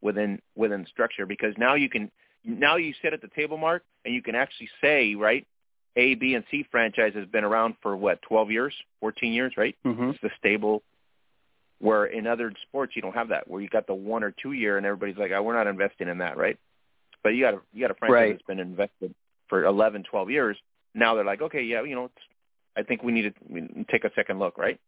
within 0.00 0.40
within 0.54 0.86
structure 0.86 1.26
because 1.26 1.54
now 1.58 1.74
you 1.74 1.88
can 1.88 2.10
now 2.44 2.76
you 2.76 2.94
sit 3.02 3.12
at 3.12 3.20
the 3.20 3.28
table 3.28 3.58
mark 3.58 3.82
and 4.04 4.14
you 4.14 4.22
can 4.22 4.34
actually 4.34 4.70
say 4.80 5.14
right 5.14 5.46
a, 5.96 6.14
B, 6.14 6.34
and 6.34 6.44
C 6.50 6.64
franchise 6.70 7.14
has 7.14 7.26
been 7.26 7.42
around 7.42 7.74
for 7.82 7.96
what, 7.96 8.22
12 8.22 8.50
years, 8.52 8.74
14 9.00 9.32
years, 9.32 9.54
right? 9.56 9.76
Mm-hmm. 9.84 10.10
It's 10.10 10.20
the 10.22 10.30
stable. 10.38 10.82
Where 11.80 12.04
in 12.04 12.26
other 12.26 12.52
sports 12.68 12.94
you 12.94 13.00
don't 13.02 13.14
have 13.14 13.28
that, 13.30 13.48
where 13.48 13.60
you 13.60 13.68
got 13.68 13.86
the 13.86 13.94
one 13.94 14.22
or 14.22 14.30
two 14.30 14.52
year, 14.52 14.76
and 14.76 14.84
everybody's 14.84 15.16
like, 15.16 15.30
oh, 15.30 15.42
"We're 15.42 15.54
not 15.54 15.66
investing 15.66 16.08
in 16.08 16.18
that," 16.18 16.36
right? 16.36 16.58
But 17.22 17.30
you 17.30 17.42
got 17.42 17.54
a 17.54 17.60
you 17.72 17.80
got 17.80 17.90
a 17.90 17.94
franchise 17.94 18.14
right. 18.14 18.32
that's 18.32 18.42
been 18.42 18.60
invested 18.60 19.14
for 19.50 19.64
11, 19.64 20.04
12 20.04 20.30
years. 20.30 20.56
Now 20.94 21.14
they're 21.14 21.24
like, 21.24 21.42
"Okay, 21.42 21.62
yeah, 21.62 21.82
you 21.82 21.94
know, 21.94 22.10
I 22.76 22.82
think 22.82 23.02
we 23.02 23.12
need 23.12 23.34
to 23.34 23.84
take 23.90 24.04
a 24.04 24.12
second 24.14 24.38
look," 24.38 24.56
right? 24.56 24.80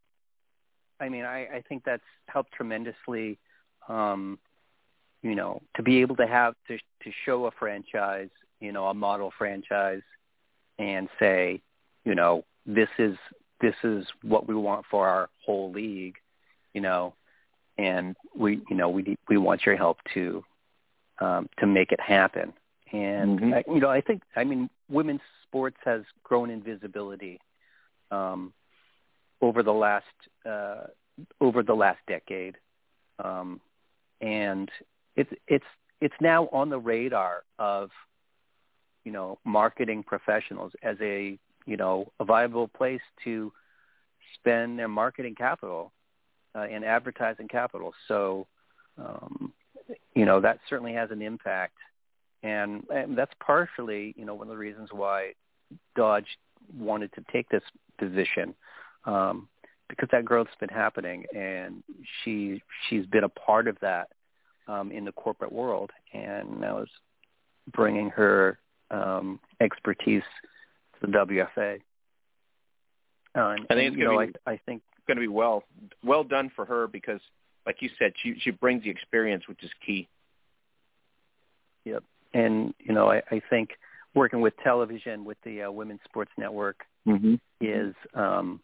I 0.99 1.11
mean, 1.11 1.25
I, 1.25 1.57
I 1.57 1.65
think 1.69 1.85
that's 1.85 2.03
helped 2.27 2.53
tremendously. 2.53 3.39
Um, 3.89 4.39
you 5.23 5.35
know, 5.35 5.61
to 5.77 5.83
be 5.83 6.01
able 6.01 6.17
to 6.17 6.27
have 6.27 6.55
to 6.69 6.79
to 6.79 7.13
show 7.25 7.47
a 7.47 7.51
franchise, 7.51 8.31
you 8.61 8.73
know, 8.73 8.87
a 8.87 8.95
model 8.95 9.33
franchise 9.37 10.03
and 10.79 11.09
say, 11.19 11.61
you 12.05 12.15
know, 12.15 12.45
this 12.67 12.89
is 12.99 13.17
this 13.61 13.75
is 13.85 14.07
what 14.23 14.49
we 14.49 14.55
want 14.55 14.87
for 14.91 15.07
our 15.09 15.29
whole 15.45 15.71
league, 15.73 16.17
you 16.75 16.81
know, 16.81 17.15
and 17.79 18.17
we 18.35 18.61
you 18.69 18.77
know 18.77 18.89
we 18.89 19.17
we 19.29 19.37
want 19.37 19.65
your 19.65 19.77
help 19.77 19.99
to 20.15 20.45
um, 21.21 21.49
to 21.59 21.67
make 21.67 21.93
it 21.93 22.01
happen. 22.01 22.53
And 22.93 23.41
mm-hmm. 23.41 23.55
I, 23.55 23.65
you 23.67 23.81
know, 23.81 23.91
I 23.91 24.01
think 24.01 24.23
I 24.37 24.45
mean 24.45 24.69
women's 24.89 25.21
sports 25.45 25.79
has 25.85 26.03
grown 26.23 26.51
in 26.51 26.63
visibility 26.63 27.41
um, 28.11 28.53
over 29.41 29.63
the 29.63 29.73
last 29.73 30.05
uh, 30.45 30.85
over 31.41 31.63
the 31.63 31.75
last 31.75 32.01
decade, 32.07 32.57
um, 33.19 33.61
and 34.21 34.71
it's 35.17 35.33
it's 35.47 35.65
it's 36.01 36.15
now 36.21 36.49
on 36.53 36.69
the 36.69 36.79
radar 36.79 37.45
of 37.59 37.91
you 39.05 39.13
know, 39.13 39.39
marketing 39.45 40.03
professionals 40.03 40.73
as 40.83 40.97
a, 41.01 41.39
you 41.67 41.77
know, 41.77 42.13
a 42.21 42.25
viable 42.25 42.69
place 42.69 43.01
to 43.25 43.53
spend 44.35 44.79
their 44.79 44.89
marketing 44.89 45.35
capital 45.35 45.93
uh, 46.55 46.61
and 46.61 46.85
advertising 46.85 47.49
capital. 47.49 47.93
So, 48.09 48.47
um, 48.99 49.53
you 50.15 50.25
know, 50.25 50.41
that 50.41 50.61
certainly 50.69 50.93
has 50.95 51.11
an 51.11 51.23
impact. 51.23 51.77
And, 52.43 52.85
and 52.93 53.17
that's 53.17 53.33
partially, 53.45 54.15
you 54.17 54.25
know, 54.25 54.35
one 54.35 54.49
of 54.49 54.51
the 54.51 54.59
reasons 54.59 54.89
why 54.91 55.33
Dodge 55.95 56.27
wanted 56.77 57.13
to 57.15 57.25
take 57.33 57.49
this 57.49 57.63
position 57.99 58.55
um, 59.05 59.49
because 59.89 60.09
that 60.13 60.25
growth's 60.25 60.55
been 60.59 60.69
happening, 60.71 61.25
and 61.35 61.83
she 62.23 62.63
she's 62.89 63.05
been 63.07 63.25
a 63.25 63.29
part 63.29 63.69
of 63.69 63.77
that 63.81 64.09
um, 64.67 64.91
in 64.91 65.05
the 65.05 65.13
corporate 65.13 65.53
world, 65.53 65.91
and 66.15 66.61
now 66.61 66.79
is 66.79 66.89
bringing 67.73 68.09
her 68.11 68.59
um, 68.91 69.39
expertise 69.61 70.23
to 71.01 71.07
the 71.07 71.13
WFA. 71.13 71.81
Uh, 73.35 73.49
and, 73.49 73.67
I 73.71 73.75
think 73.75 73.89
it's 73.89 73.97
you 73.97 74.05
going 74.05 74.19
know, 74.19 74.27
to 74.27 74.33
be. 74.33 74.39
I, 74.47 74.53
I 74.53 74.61
think 74.65 74.83
going 75.07 75.17
to 75.17 75.21
be 75.21 75.29
well 75.29 75.65
well 76.03 76.25
done 76.25 76.51
for 76.55 76.65
her 76.65 76.87
because, 76.87 77.21
like 77.67 77.77
you 77.81 77.91
said, 77.99 78.13
she 78.23 78.37
she 78.41 78.51
brings 78.51 78.85
the 78.85 78.91
experience, 78.91 79.45
which 79.49 79.63
is 79.63 79.71
key. 79.85 80.09
Yep, 81.85 82.05
and 82.35 82.75
you 82.79 82.95
know, 82.95 83.11
I, 83.11 83.23
I 83.31 83.43
think 83.51 83.71
working 84.15 84.41
with 84.41 84.55
television 84.63 85.25
with 85.25 85.39
the 85.45 85.63
uh, 85.63 85.71
Women's 85.71 86.01
Sports 86.05 86.33
Network 86.37 86.81
mm-hmm. 87.07 87.35
is, 87.61 87.95
um, 88.15 88.61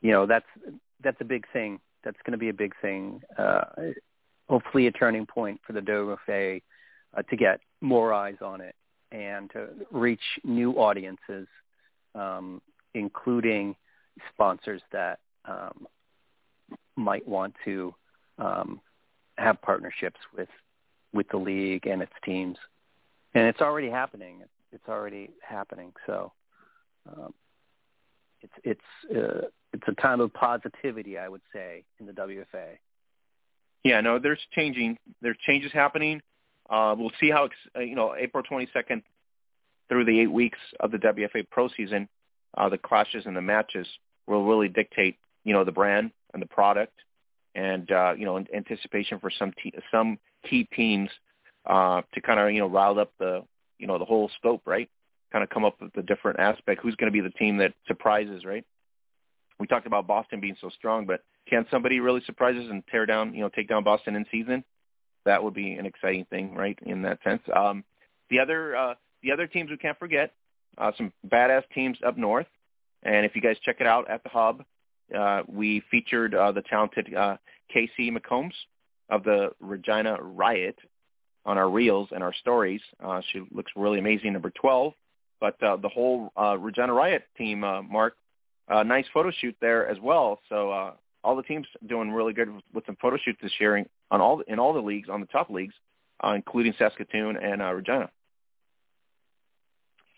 you 0.00 0.12
know, 0.12 0.26
that's 0.26 0.46
that's 1.02 1.20
a 1.20 1.24
big 1.24 1.46
thing. 1.52 1.80
That's 2.04 2.18
going 2.24 2.32
to 2.32 2.38
be 2.38 2.48
a 2.48 2.54
big 2.54 2.74
thing. 2.80 3.20
Uh, 3.36 3.64
hopefully, 4.48 4.86
a 4.86 4.92
turning 4.92 5.26
point 5.26 5.60
for 5.66 5.72
the 5.72 5.80
WFA 5.80 6.62
uh, 7.16 7.22
to 7.22 7.36
get 7.36 7.60
more 7.80 8.12
eyes 8.12 8.36
on 8.42 8.60
it 8.60 8.74
and 9.10 9.50
to 9.50 9.68
reach 9.90 10.20
new 10.44 10.72
audiences, 10.72 11.46
um, 12.14 12.60
including 12.94 13.74
sponsors 14.32 14.82
that 14.92 15.18
um, 15.44 15.86
might 16.96 17.26
want 17.26 17.54
to 17.64 17.94
um, 18.38 18.80
have 19.36 19.60
partnerships 19.62 20.20
with 20.36 20.48
with 21.12 21.28
the 21.30 21.36
league 21.36 21.86
and 21.86 22.02
its 22.02 22.12
teams. 22.24 22.56
And 23.34 23.46
it's 23.46 23.60
already 23.60 23.90
happening. 23.90 24.42
It's 24.72 24.88
already 24.88 25.30
happening. 25.42 25.92
So 26.06 26.32
um, 27.08 27.34
it's 28.40 28.52
it's 28.64 29.16
uh, 29.16 29.48
it's 29.72 29.84
a 29.86 29.94
time 30.00 30.20
of 30.20 30.32
positivity, 30.32 31.18
I 31.18 31.28
would 31.28 31.42
say, 31.52 31.84
in 31.98 32.06
the 32.06 32.12
WFA. 32.12 32.78
Yeah, 33.84 34.00
no, 34.00 34.18
there's 34.18 34.40
changing. 34.52 34.98
There's 35.22 35.36
changes 35.46 35.72
happening. 35.72 36.20
Uh, 36.68 36.94
we'll 36.98 37.12
see 37.20 37.30
how 37.30 37.48
uh, 37.76 37.80
you 37.80 37.94
know 37.94 38.14
April 38.16 38.42
22nd 38.42 39.02
through 39.88 40.04
the 40.04 40.20
eight 40.20 40.30
weeks 40.30 40.58
of 40.80 40.90
the 40.90 40.98
WFA 40.98 41.48
Pro 41.50 41.68
season, 41.68 42.08
uh, 42.56 42.68
the 42.68 42.76
clashes 42.76 43.24
and 43.24 43.36
the 43.36 43.40
matches 43.40 43.86
will 44.26 44.44
really 44.44 44.68
dictate 44.68 45.16
you 45.44 45.52
know 45.52 45.64
the 45.64 45.72
brand 45.72 46.10
and 46.32 46.42
the 46.42 46.46
product, 46.46 46.94
and 47.54 47.90
uh, 47.90 48.14
you 48.16 48.24
know 48.24 48.42
anticipation 48.54 49.18
for 49.18 49.30
some 49.30 49.52
te- 49.62 49.74
some 49.90 50.18
key 50.48 50.68
teams 50.74 51.10
uh, 51.68 52.02
to 52.14 52.20
kind 52.20 52.40
of 52.40 52.50
you 52.52 52.60
know 52.60 52.68
rile 52.68 52.98
up 52.98 53.12
the 53.18 53.44
you 53.78 53.86
know 53.86 53.98
the 53.98 54.04
whole 54.04 54.30
scope, 54.38 54.62
right? 54.66 54.88
Kind 55.32 55.44
of 55.44 55.50
come 55.50 55.64
up 55.64 55.80
with 55.80 55.92
the 55.92 56.02
different 56.02 56.40
aspect. 56.40 56.80
Who's 56.82 56.96
going 56.96 57.12
to 57.12 57.16
be 57.16 57.20
the 57.20 57.34
team 57.34 57.58
that 57.58 57.74
surprises, 57.86 58.44
right? 58.44 58.64
We 59.60 59.66
talked 59.66 59.86
about 59.86 60.06
Boston 60.06 60.40
being 60.40 60.56
so 60.60 60.70
strong, 60.70 61.06
but 61.06 61.22
can 61.48 61.66
somebody 61.70 62.00
really 62.00 62.22
surprise 62.26 62.56
us 62.56 62.70
and 62.70 62.82
tear 62.90 63.06
down, 63.06 63.34
you 63.34 63.40
know, 63.40 63.48
take 63.48 63.68
down 63.68 63.84
Boston 63.84 64.14
in 64.14 64.24
season? 64.30 64.64
that 65.28 65.44
would 65.44 65.54
be 65.54 65.74
an 65.74 65.86
exciting 65.86 66.24
thing, 66.24 66.54
right? 66.54 66.78
In 66.84 67.02
that 67.02 67.18
sense. 67.22 67.42
Um, 67.54 67.84
the 68.30 68.40
other 68.40 68.74
uh, 68.74 68.94
the 69.22 69.32
other 69.32 69.46
teams 69.46 69.70
we 69.70 69.76
can't 69.76 69.98
forget, 69.98 70.32
uh, 70.78 70.92
some 70.96 71.12
badass 71.26 71.64
teams 71.74 71.98
up 72.04 72.16
north. 72.16 72.46
And 73.02 73.24
if 73.24 73.36
you 73.36 73.42
guys 73.42 73.56
check 73.64 73.76
it 73.80 73.86
out 73.86 74.10
at 74.10 74.22
the 74.22 74.30
hub, 74.30 74.64
uh, 75.16 75.42
we 75.46 75.82
featured 75.90 76.34
uh, 76.34 76.52
the 76.52 76.62
talented 76.62 77.14
uh, 77.14 77.36
Casey 77.72 78.10
McCombs 78.10 78.52
of 79.10 79.22
the 79.22 79.50
Regina 79.60 80.16
Riot 80.20 80.78
on 81.48 81.56
our 81.56 81.70
reels 81.70 82.10
and 82.12 82.22
our 82.22 82.34
stories. 82.34 82.82
Uh, 83.02 83.22
she 83.32 83.42
looks 83.50 83.72
really 83.74 83.98
amazing, 83.98 84.34
number 84.34 84.50
12. 84.50 84.92
But 85.40 85.60
uh, 85.62 85.76
the 85.76 85.88
whole 85.88 86.30
uh, 86.38 86.58
Regina 86.58 86.92
Riot 86.92 87.24
team, 87.38 87.64
uh, 87.64 87.80
Mark, 87.80 88.16
uh, 88.68 88.82
nice 88.82 89.06
photo 89.14 89.30
shoot 89.40 89.56
there 89.60 89.88
as 89.88 89.96
well. 90.02 90.40
So 90.50 90.70
uh, 90.70 90.92
all 91.24 91.36
the 91.36 91.42
teams 91.42 91.66
doing 91.88 92.10
really 92.10 92.34
good 92.34 92.54
with, 92.54 92.64
with 92.74 92.86
some 92.86 92.98
photo 93.00 93.16
shoots 93.16 93.38
this 93.42 93.52
year 93.58 93.82
on 94.10 94.20
all 94.20 94.42
in 94.46 94.58
all 94.58 94.74
the 94.74 94.80
leagues 94.80 95.08
on 95.08 95.20
the 95.20 95.26
top 95.26 95.48
leagues, 95.48 95.74
uh, 96.22 96.32
including 96.32 96.74
Saskatoon 96.78 97.38
and 97.38 97.62
uh, 97.62 97.72
Regina. 97.72 98.10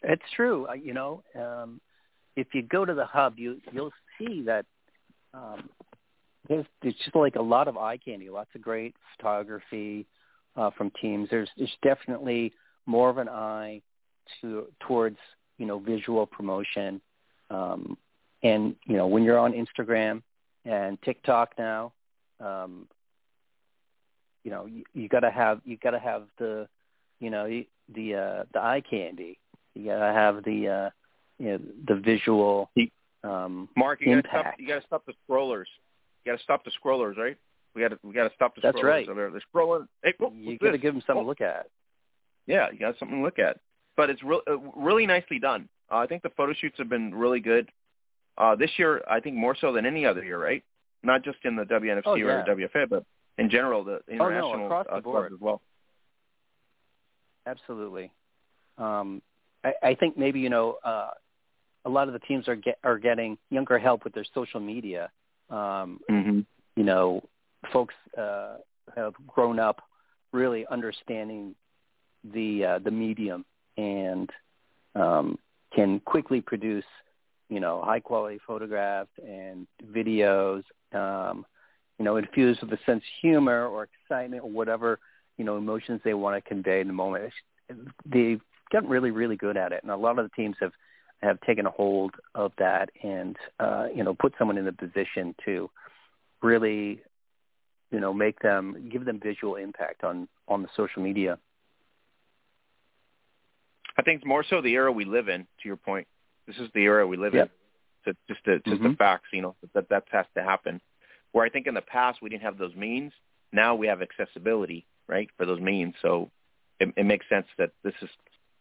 It's 0.03 0.23
true. 0.35 0.67
Uh, 0.69 0.73
you 0.73 0.95
know, 0.95 1.23
um, 1.39 1.81
if 2.35 2.49
you 2.55 2.63
go 2.63 2.85
to 2.85 2.95
the 2.95 3.07
hub, 3.07 3.39
you 3.39 3.61
you'll 3.71 3.93
see 4.19 4.43
that 4.47 4.67
um, 5.33 5.69
there's 6.49 6.67
there's 6.83 6.95
just 6.95 7.15
like 7.15 7.37
a 7.37 7.43
lot 7.43 7.69
of 7.69 7.77
eye 7.77 7.99
candy, 7.99 8.31
lots 8.31 8.51
of 8.57 8.63
great 8.63 8.97
photography 9.17 10.07
uh, 10.57 10.71
from 10.77 10.91
teams. 11.01 11.29
There's 11.31 11.49
there's 11.57 11.77
definitely 11.83 12.53
more 12.87 13.11
of 13.11 13.19
an 13.19 13.29
eye 13.29 13.83
to 14.41 14.67
towards 14.81 15.19
you 15.59 15.67
know 15.67 15.79
visual 15.79 16.27
promotion, 16.27 17.01
um, 17.51 17.97
and 18.43 18.75
you 18.87 18.97
know 18.97 19.07
when 19.07 19.23
you're 19.23 19.39
on 19.39 19.53
Instagram 19.53 20.23
and 20.65 21.01
TikTok 21.03 21.53
now, 21.59 21.93
um, 22.41 22.87
you 24.45 24.51
know 24.51 24.67
you, 24.67 24.85
you 24.95 25.09
got 25.09 25.21
to 25.21 25.31
have 25.31 25.61
you 25.65 25.77
got 25.77 25.91
to 25.91 25.99
have 25.99 26.25
the 26.39 26.69
you 27.21 27.31
know 27.31 27.47
the 27.95 28.15
uh, 28.15 28.45
the 28.53 28.61
eye 28.61 28.83
candy. 28.89 29.39
You 29.75 29.87
got 29.87 30.01
to 30.01 30.13
have 30.13 30.45
the 30.45 30.69
uh, 30.69 30.91
you 31.39 31.51
know 31.51 31.61
the 31.87 31.95
visual 31.97 32.71
um, 33.23 33.69
Mark, 33.77 34.01
you 34.01 34.13
impact. 34.13 34.33
Gotta 34.33 34.49
stop, 34.49 34.55
you 34.59 34.69
got 34.69 34.81
to 34.81 34.87
stop 34.87 35.07
the 35.07 35.13
scrollers. 35.29 35.67
You 36.25 36.33
got 36.33 36.39
to 36.39 36.45
stop 36.45 36.65
the 36.65 36.71
scrollers, 36.83 37.17
right? 37.17 37.37
We 37.75 37.83
got 37.83 37.89
to 37.89 37.99
we 38.03 38.13
got 38.13 38.29
to 38.29 38.35
stop 38.35 38.55
the 38.55 38.61
That's 38.63 38.77
scrollers. 38.79 38.85
right. 38.85 39.07
They're, 39.07 39.31
they're 39.31 39.41
scrolling. 39.55 39.87
Hey, 40.03 40.15
oh, 40.21 40.33
you 40.35 40.59
got 40.59 40.73
to 40.73 40.79
give 40.79 40.95
them 40.95 41.03
something 41.07 41.21
Oh. 41.21 41.23
to 41.25 41.29
look 41.29 41.41
at. 41.41 41.67
Yeah, 42.47 42.71
you 42.73 42.79
got 42.79 42.99
something 42.99 43.19
to 43.19 43.23
look 43.25 43.39
at. 43.39 43.59
But 43.97 44.11
it's 44.11 44.23
re- 44.23 44.41
uh, 44.49 44.57
really 44.77 45.07
nicely 45.07 45.39
done. 45.39 45.69
Uh, 45.91 45.97
I 45.99 46.07
think 46.07 46.23
the 46.23 46.31
photo 46.31 46.53
shoots 46.53 46.77
have 46.79 46.89
been 46.89 47.15
really 47.15 47.41
good. 47.41 47.69
Uh, 48.39 48.57
this 48.57 48.71
year, 48.79 49.03
I 49.09 49.21
think 49.21 49.37
more 49.37 49.55
so 49.61 49.73
than 49.73 49.85
any 49.87 50.05
other 50.07 50.25
year, 50.25 50.43
right? 50.43 50.65
Not 51.03 51.23
just 51.23 51.39
in 51.45 51.55
the 51.57 51.65
WNFC 51.65 52.03
Oh, 52.07 52.13
or 52.15 52.19
yeah. 52.19 52.43
the 52.45 52.53
WFA, 52.53 52.89
but 52.89 53.05
in 53.39 53.51
general, 53.51 53.85
the 53.85 54.01
Oh, 54.11 54.15
no, 54.15 54.15
international 54.27 54.65
across 54.67 54.87
the 54.87 54.95
uh, 54.95 55.01
board. 55.01 55.33
as 55.33 55.41
well. 55.41 55.61
Absolutely. 57.47 58.11
Um, 58.79 59.23
I, 59.65 59.73
I 59.83 59.95
think 59.95 60.17
maybe 60.17 60.41
you 60.41 60.51
know 60.51 60.79
uh, 60.85 61.11
a 61.85 61.91
lot 61.91 62.07
of 62.09 62.13
the 62.15 62.21
teams 62.21 62.49
are 62.49 62.57
get, 62.57 62.79
are 62.85 62.99
getting 62.99 63.39
younger 63.51 63.79
help 63.79 64.05
with 64.05 64.15
their 64.15 64.27
social 64.35 64.61
media. 64.61 65.11
Um, 65.51 66.01
Mm-hmm. 66.11 66.41
you 66.77 66.85
know, 66.85 67.23
folks 67.73 67.95
uh, 68.19 68.57
have 68.97 69.15
grown 69.27 69.59
up 69.59 69.83
really 70.33 70.67
understanding 70.71 71.55
the 72.25 72.65
uh, 72.65 72.79
the 72.79 72.91
medium 72.91 73.45
and 73.77 74.31
um, 74.95 75.39
can 75.75 76.01
quickly 76.01 76.41
produce 76.41 76.85
you 77.49 77.61
know 77.61 77.83
high 77.83 78.01
quality 78.01 78.39
photographs 78.47 79.11
and 79.25 79.67
videos. 79.93 80.63
Um, 80.93 81.47
you 81.99 82.05
know, 82.05 82.17
infused 82.17 82.63
with 82.63 82.73
a 82.73 82.79
sense 82.87 83.03
of 83.03 83.21
humor 83.21 83.67
or 83.67 83.87
excitement 83.87 84.43
or 84.43 84.51
whatever 84.51 84.99
you 85.37 85.45
know 85.45 85.57
emotions 85.57 86.01
they 86.05 86.15
want 86.15 86.43
to 86.43 86.49
convey 86.49 86.81
in 86.81 86.87
the 86.87 86.93
moment. 86.93 87.33
They've 88.05 88.41
gotten 88.73 88.89
really 88.89 89.11
really 89.11 89.37
good 89.37 89.57
at 89.57 89.73
it, 89.73 89.83
and 89.83 89.91
a 89.91 89.97
lot 89.97 90.19
of 90.19 90.25
the 90.25 90.35
teams 90.35 90.57
have 90.61 90.73
have 91.23 91.41
taken 91.43 91.67
a 91.67 91.71
hold 91.71 92.15
of 92.35 92.53
that 92.59 92.91
and 93.03 93.37
uh, 93.59 93.87
you 93.95 94.05
know 94.05 94.15
put 94.15 94.35
someone 94.39 94.59
in 94.59 94.67
a 94.67 94.73
position 94.73 95.35
to 95.45 95.71
really 96.43 97.03
you 97.91 98.01
know 98.01 98.13
make 98.13 98.39
them 98.41 98.89
give 98.91 99.05
them 99.05 99.19
visual 99.21 99.57
impact 99.57 100.05
on 100.05 100.29
on 100.49 100.63
the 100.63 100.69
social 100.77 101.03
media 101.03 101.39
I 103.97 104.03
think 104.03 104.19
it's 104.19 104.27
more 104.27 104.45
so 104.49 104.63
the 104.63 104.73
era 104.73 104.91
we 104.91 105.05
live 105.05 105.29
in. 105.29 105.43
To 105.43 105.69
your 105.69 105.77
point, 105.77 106.07
this 106.47 106.57
is 106.57 106.71
the 106.75 106.81
era 106.85 107.07
we 107.07 107.17
live 107.17 107.35
Yep. 107.35 107.47
in. 107.47 107.51
So 108.05 108.19
just 108.29 108.45
the 108.45 108.61
just 108.67 108.83
the 108.83 108.89
Mhm. 108.91 108.97
facts, 108.97 109.29
you 109.33 109.43
know, 109.43 109.57
that 109.75 109.89
that 109.91 110.05
has 110.11 110.27
to 110.35 110.43
happen. 110.43 110.81
Where 111.33 111.45
I 111.45 111.51
think 111.51 111.67
in 111.67 111.75
the 111.75 111.83
past 111.83 112.23
we 112.23 112.31
didn't 112.31 112.43
have 112.43 112.57
those 112.57 112.75
means. 112.75 113.13
Now 113.53 113.75
we 113.75 113.89
have 113.89 114.01
accessibility, 114.01 114.87
right, 115.07 115.29
for 115.37 115.45
those 115.45 115.61
means. 115.61 115.95
So 116.01 116.31
it, 116.79 116.95
it 116.97 117.05
makes 117.05 117.29
sense 117.29 117.47
that 117.59 117.73
this 117.83 117.95
is 118.01 118.09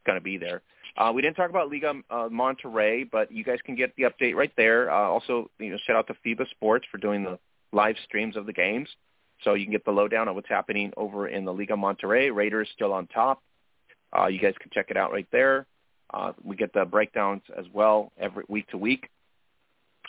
going 0.05 0.17
to 0.17 0.23
be 0.23 0.37
there. 0.37 0.61
Uh, 0.97 1.11
we 1.13 1.21
didn't 1.21 1.35
talk 1.37 1.49
about 1.51 1.69
Liga 1.69 1.93
uh, 2.09 2.27
Monterrey, 2.29 3.09
but 3.09 3.31
you 3.31 3.43
guys 3.43 3.61
can 3.61 3.75
get 3.75 3.95
the 3.95 4.03
update 4.03 4.35
right 4.35 4.51
there. 4.57 4.91
Uh, 4.91 5.07
also, 5.07 5.49
you 5.59 5.69
know, 5.69 5.77
shout 5.85 5.95
out 5.95 6.07
to 6.07 6.15
FIBA 6.15 6.49
Sports 6.49 6.85
for 6.91 6.97
doing 6.97 7.23
the 7.23 7.39
live 7.71 7.95
streams 8.03 8.35
of 8.35 8.45
the 8.45 8.53
games, 8.53 8.89
so 9.43 9.53
you 9.53 9.65
can 9.65 9.71
get 9.71 9.85
the 9.85 9.91
lowdown 9.91 10.27
on 10.27 10.35
what's 10.35 10.49
happening 10.49 10.91
over 10.97 11.27
in 11.27 11.45
the 11.45 11.53
Liga 11.53 11.73
Monterrey. 11.73 12.33
Raiders 12.33 12.69
still 12.73 12.93
on 12.93 13.07
top. 13.07 13.41
Uh, 14.17 14.27
you 14.27 14.39
guys 14.39 14.53
can 14.59 14.71
check 14.73 14.87
it 14.89 14.97
out 14.97 15.11
right 15.11 15.27
there. 15.31 15.65
Uh, 16.11 16.33
we 16.43 16.55
get 16.55 16.73
the 16.73 16.85
breakdowns 16.85 17.43
as 17.57 17.65
well 17.71 18.11
every 18.17 18.43
week 18.47 18.67
to 18.69 18.77
week. 18.77 19.09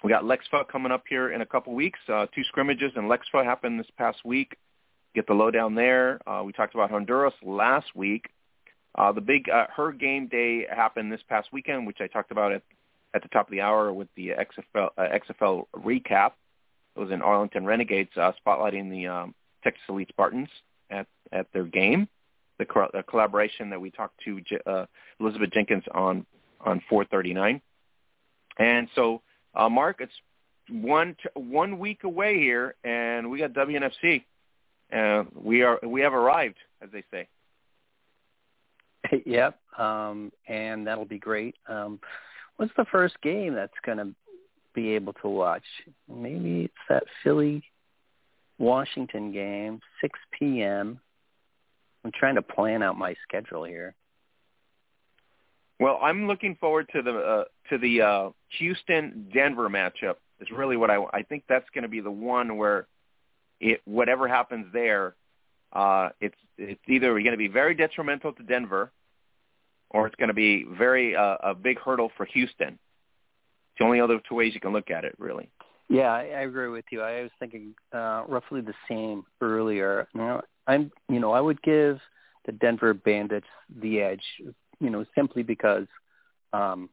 We 0.03 0.11
got 0.11 0.25
Lexfa 0.25 0.67
coming 0.67 0.93
up 0.93 1.05
here 1.09 1.31
in 1.31 1.43
a 1.43 1.47
couple 1.47 1.75
weeks. 1.75 1.99
Uh, 2.09 2.27
two 2.35 2.43
scrimmages 2.45 2.93
in 2.97 3.03
Lexfa 3.03 3.45
happened 3.45 3.79
this 3.79 3.91
past 3.99 4.25
week. 4.25 4.57
Get 5.15 5.27
the 5.27 5.35
lowdown 5.35 5.75
there. 5.75 6.21
Uh, 6.27 6.43
we 6.45 6.53
talked 6.53 6.75
about 6.75 6.91
Honduras 6.91 7.35
last 7.43 7.95
week. 7.95 8.31
Uh, 8.95 9.13
the 9.13 9.21
big 9.21 9.49
uh, 9.49 9.67
her 9.77 9.93
game 9.93 10.27
day 10.27 10.67
happened 10.71 11.13
this 11.13 11.21
past 11.29 11.49
weekend, 11.53 11.87
which 11.87 11.99
I 12.01 12.07
talked 12.07 12.31
about 12.31 12.53
at 12.53 12.63
at 13.13 13.23
the 13.23 13.29
top 13.29 13.49
of 13.49 13.51
the 13.51 13.61
hour 13.61 13.93
with 13.93 14.09
the 14.17 14.29
XFL 14.29 14.91
uh, 14.97 15.03
XFL 15.03 15.65
recap. 15.77 16.33
Was 17.01 17.11
in 17.11 17.23
Arlington 17.23 17.65
Renegades, 17.65 18.11
uh, 18.17 18.33
spotlighting 18.47 18.91
the 18.91 19.07
um, 19.07 19.35
Texas 19.65 19.83
Elite 19.89 20.09
Spartans 20.11 20.49
at 20.91 21.07
at 21.33 21.47
their 21.53 21.65
game. 21.65 22.09
The, 22.59 22.67
co- 22.67 22.91
the 22.93 23.03
collaboration 23.03 23.71
that 23.71 23.81
we 23.81 23.91
talked 23.91 24.21
to 24.27 24.41
uh, 24.67 24.85
Elizabeth 25.19 25.51
Jenkins 25.51 25.85
on 25.93 26.27
on 26.61 26.83
439. 26.91 27.63
And 28.59 28.89
so, 28.95 29.23
uh, 29.55 29.71
Mark, 29.71 30.01
it's 30.01 30.13
one 30.69 31.17
t- 31.23 31.31
one 31.35 31.79
week 31.79 32.05
away 32.05 32.39
here, 32.39 32.75
and 32.85 33.31
we 33.31 33.39
got 33.39 33.55
WNFC. 33.55 34.25
Uh, 34.93 35.25
we 35.35 35.63
are 35.63 35.81
we 35.83 36.03
have 36.03 36.13
arrived, 36.13 36.59
as 36.83 36.91
they 36.93 37.03
say. 37.11 37.29
yep 39.25 39.59
um 39.79 40.31
and 40.47 40.87
that'll 40.87 41.05
be 41.05 41.19
great 41.19 41.55
um 41.69 41.99
what's 42.57 42.73
the 42.77 42.85
first 42.87 43.21
game 43.23 43.55
that's 43.55 43.73
going 43.85 43.99
to 43.99 44.09
be 44.75 44.95
able 44.95 45.13
to 45.15 45.29
watch 45.29 45.65
maybe 46.09 46.65
it's 46.65 46.75
that 46.89 47.05
philly 47.23 47.63
washington 48.59 49.33
game 49.33 49.81
6 50.01 50.19
p.m 50.39 51.01
i'm 52.05 52.13
trying 52.13 52.35
to 52.37 52.43
plan 52.43 52.83
out 52.83 52.97
my 52.97 53.15
schedule 53.27 53.65
here 53.65 53.95
Well, 55.81 55.99
I'm 56.03 56.27
looking 56.27 56.57
forward 56.57 56.91
to 56.95 57.01
the 57.01 57.15
uh, 57.19 57.45
to 57.71 57.79
the 57.79 58.03
uh, 58.03 58.31
Houston 58.59 59.31
Denver 59.33 59.71
matchup. 59.71 60.17
Is 60.39 60.51
really 60.51 60.77
what 60.77 60.91
I 60.91 60.97
I 61.13 61.23
think 61.23 61.45
that's 61.49 61.65
going 61.75 61.83
to 61.83 61.89
be 61.89 62.01
the 62.01 62.11
one 62.11 62.59
where 62.59 62.87
it 63.61 63.81
whatever 63.87 64.29
happens 64.29 64.67
there, 64.75 65.15
uh, 65.73 66.11
it's 66.21 66.37
it's 66.59 66.81
either 66.87 67.13
going 67.13 67.33
to 67.33 67.39
be 67.39 67.49
very 67.49 67.75
detrimental 67.75 68.35
to 68.35 68.43
Denver, 68.43 68.93
or 69.89 70.07
it's 70.07 70.17
going 70.17 70.29
to 70.29 70.35
be 70.35 70.65
very 70.65 71.17
uh, 71.17 71.37
a 71.43 71.55
big 71.55 71.79
hurdle 71.79 72.11
for 72.15 72.27
Houston. 72.27 72.79
The 73.81 73.85
only 73.87 74.01
other 74.01 74.21
two 74.29 74.35
ways 74.37 74.55
you 74.55 74.61
can 74.61 74.73
look 74.73 74.91
at 74.91 75.05
it, 75.05 75.15
really. 75.19 75.51
Yeah, 75.89 76.13
I, 76.13 76.21
I 76.21 76.41
agree 76.43 76.69
with 76.69 76.85
you. 76.93 77.01
I 77.03 77.23
was 77.23 77.31
thinking 77.41 77.75
uh, 77.93 78.23
roughly 78.29 78.61
the 78.61 78.75
same 78.89 79.25
earlier. 79.41 80.07
You 80.15 80.21
know, 80.21 80.43
I'm, 80.69 80.93
you 81.09 81.19
know, 81.19 81.33
I 81.33 81.41
would 81.41 81.61
give 81.63 81.99
the 82.47 82.53
Denver 82.53 82.95
Bandits 82.95 83.49
the 83.81 84.01
edge, 84.01 84.23
you 84.79 84.91
know, 84.91 85.05
simply 85.17 85.43
because 85.43 85.87
um, 86.53 86.91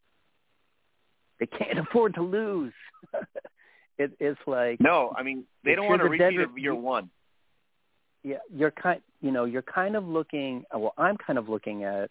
they 1.39 1.45
can't 1.45 1.77
afford 1.89 2.15
to 2.15 2.23
lose. 2.23 2.73
it, 3.97 4.13
it's 4.19 4.39
like 4.47 4.79
No, 4.79 5.13
I 5.15 5.23
mean 5.23 5.43
they 5.63 5.75
don't 5.75 5.87
want 5.87 6.01
to 6.01 6.07
repeat 6.09 6.23
Denver- 6.23 6.43
of 6.43 6.57
year 6.57 6.73
one. 6.73 7.09
yeah, 8.23 8.37
you're 8.51 8.71
kind, 8.71 9.01
you 9.21 9.31
know, 9.31 9.45
you're 9.45 9.61
kind 9.61 9.95
of 9.95 10.07
looking. 10.07 10.63
Well, 10.73 10.93
I'm 10.97 11.17
kind 11.17 11.37
of 11.37 11.49
looking 11.49 11.83
at 11.83 12.09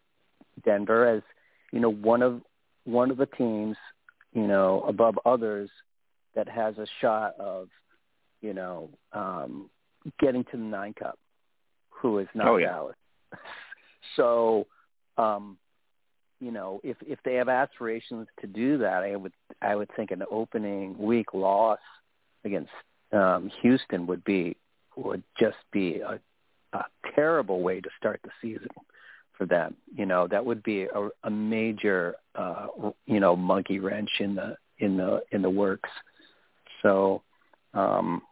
Denver 0.64 1.06
as, 1.08 1.22
you 1.72 1.80
know, 1.80 1.90
one 1.90 2.22
of 2.22 2.42
one 2.84 3.10
of 3.10 3.16
the 3.16 3.26
teams, 3.26 3.76
you 4.36 4.46
know, 4.46 4.84
above 4.86 5.18
others 5.24 5.70
that 6.34 6.46
has 6.46 6.76
a 6.76 6.86
shot 7.00 7.34
of, 7.40 7.68
you 8.42 8.52
know, 8.52 8.90
um, 9.14 9.70
getting 10.20 10.44
to 10.44 10.58
the 10.58 10.62
nine 10.62 10.92
cup. 10.92 11.18
Who 11.88 12.18
is 12.18 12.28
not 12.34 12.48
Oh, 12.48 12.56
yeah. 12.58 12.68
Dallas? 12.68 12.96
so, 14.16 14.66
um, 15.16 15.56
you 16.38 16.50
know, 16.50 16.82
if 16.84 16.98
if 17.06 17.18
they 17.24 17.36
have 17.36 17.48
aspirations 17.48 18.28
to 18.42 18.46
do 18.46 18.76
that, 18.78 19.02
I 19.02 19.16
would 19.16 19.32
I 19.62 19.74
would 19.74 19.88
think 19.96 20.10
an 20.10 20.22
opening 20.30 20.98
week 20.98 21.32
loss 21.32 21.78
against 22.44 22.70
um, 23.12 23.50
Houston 23.62 24.06
would 24.06 24.22
be 24.22 24.58
would 24.96 25.22
just 25.40 25.56
be 25.72 26.00
a, 26.00 26.20
a 26.74 26.84
terrible 27.14 27.62
way 27.62 27.80
to 27.80 27.88
start 27.98 28.20
the 28.22 28.30
season 28.42 28.68
for 29.36 29.46
them. 29.46 29.76
You 29.94 30.06
know, 30.06 30.26
that 30.28 30.44
would 30.44 30.62
be 30.62 30.82
a, 30.84 31.08
a 31.24 31.30
major, 31.30 32.16
uh, 32.34 32.68
you 33.06 33.20
know, 33.20 33.36
monkey 33.36 33.78
wrench 33.78 34.10
in 34.20 34.34
the 34.34 34.56
in 34.78 34.96
the 34.96 35.22
in 35.32 35.42
the 35.42 35.50
works. 35.50 35.90
So, 36.82 37.22
um, 37.74 38.22